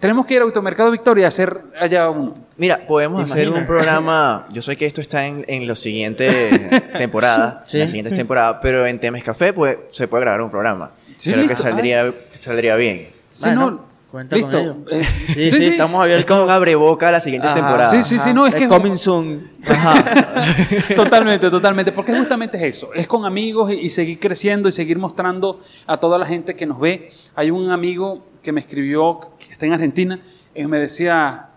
Tenemos 0.00 0.26
que 0.26 0.34
ir 0.34 0.40
a 0.40 0.44
Automercado 0.46 0.90
Victoria 0.90 1.26
a 1.26 1.28
hacer 1.28 1.60
allá 1.78 2.10
uno. 2.10 2.34
Mira, 2.56 2.86
podemos 2.88 3.22
hacer 3.22 3.48
un 3.48 3.64
programa. 3.64 4.48
Yo 4.50 4.62
sé 4.62 4.76
que 4.76 4.86
esto 4.86 5.00
está 5.00 5.26
en, 5.26 5.44
en 5.46 5.68
los 5.68 5.78
siguientes 5.78 6.92
temporadas, 6.98 7.72
en 7.72 7.80
las 7.80 7.90
siguientes 7.90 8.16
temporadas, 8.16 8.56
pero 8.60 8.84
en 8.84 8.98
Temes 8.98 9.22
Café 9.22 9.52
pues, 9.52 9.78
se 9.92 10.08
puede 10.08 10.22
grabar 10.22 10.42
un 10.42 10.50
programa. 10.50 10.90
Creo 11.22 11.46
que 11.46 11.54
saldría, 11.54 12.12
saldría 12.40 12.74
bien. 12.74 13.10
Si 13.30 13.48
no, 13.52 13.89
Cuenta 14.10 14.34
Listo. 14.34 14.50
Con 14.50 14.84
eh, 14.90 15.04
sí, 15.34 15.50
sí, 15.50 15.68
estamos 15.68 16.02
abiertos. 16.02 16.24
Es 16.24 16.38
como 16.38 16.50
abre 16.50 16.74
boca 16.74 17.10
la 17.12 17.20
siguiente 17.20 17.46
temporada. 17.48 17.90
Sí, 17.90 18.02
sí, 18.02 18.18
sí, 18.18 18.34
no, 18.34 18.46
es, 18.46 18.54
que. 18.54 18.66
Coming 18.66 18.96
soon. 18.96 19.50
totalmente, 20.96 21.48
totalmente. 21.48 21.92
Porque 21.92 22.16
justamente 22.16 22.56
es 22.56 22.76
eso. 22.76 22.92
Es 22.92 23.06
con 23.06 23.24
amigos 23.24 23.70
y, 23.70 23.88
seguir 23.88 24.18
creciendo 24.18 24.68
y 24.68 24.72
seguir 24.72 24.98
mostrando 24.98 25.60
a 25.86 25.98
toda 25.98 26.18
la 26.18 26.26
gente 26.26 26.56
que 26.56 26.66
nos 26.66 26.80
ve. 26.80 27.12
Hay 27.36 27.52
un 27.52 27.70
amigo 27.70 28.26
que 28.42 28.50
me 28.50 28.60
escribió, 28.60 29.32
que 29.38 29.46
está 29.52 29.66
en 29.66 29.74
Argentina, 29.74 30.20
y 30.56 30.66
me 30.66 30.78
decía: 30.78 31.50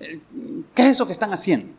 eh, 0.00 0.18
¿Qué 0.74 0.82
es 0.82 0.88
eso 0.88 1.06
que 1.06 1.12
están 1.12 1.32
haciendo? 1.32 1.72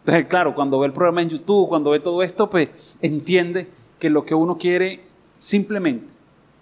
Entonces, 0.00 0.26
claro, 0.26 0.54
cuando 0.54 0.78
ve 0.78 0.86
el 0.86 0.92
programa 0.92 1.22
en 1.22 1.30
YouTube, 1.30 1.68
cuando 1.68 1.90
ve 1.90 2.00
todo 2.00 2.22
esto, 2.22 2.50
pues 2.50 2.68
entiende 3.00 3.70
que 3.98 4.10
lo 4.10 4.24
que 4.24 4.34
uno 4.34 4.58
quiere 4.58 5.00
simplemente 5.36 6.12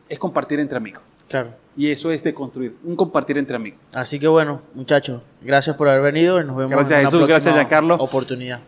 es 0.08 0.18
compartir 0.18 0.60
entre 0.60 0.76
amigos. 0.76 1.02
Claro. 1.28 1.54
Y 1.78 1.92
eso 1.92 2.10
es 2.10 2.24
de 2.24 2.34
construir, 2.34 2.76
un 2.82 2.96
compartir 2.96 3.38
entre 3.38 3.54
amigos. 3.54 3.78
Así 3.94 4.18
que 4.18 4.26
bueno, 4.26 4.62
muchachos, 4.74 5.22
gracias 5.40 5.76
por 5.76 5.88
haber 5.88 6.02
venido 6.02 6.40
y 6.40 6.44
nos 6.44 6.56
vemos 6.56 6.72
gracias, 6.72 6.90
en 6.90 7.06
una 7.06 7.10
Jesús, 7.10 7.28
gracias, 7.28 7.54
Giancarlo. 7.54 7.94
oportunidad. 7.94 8.60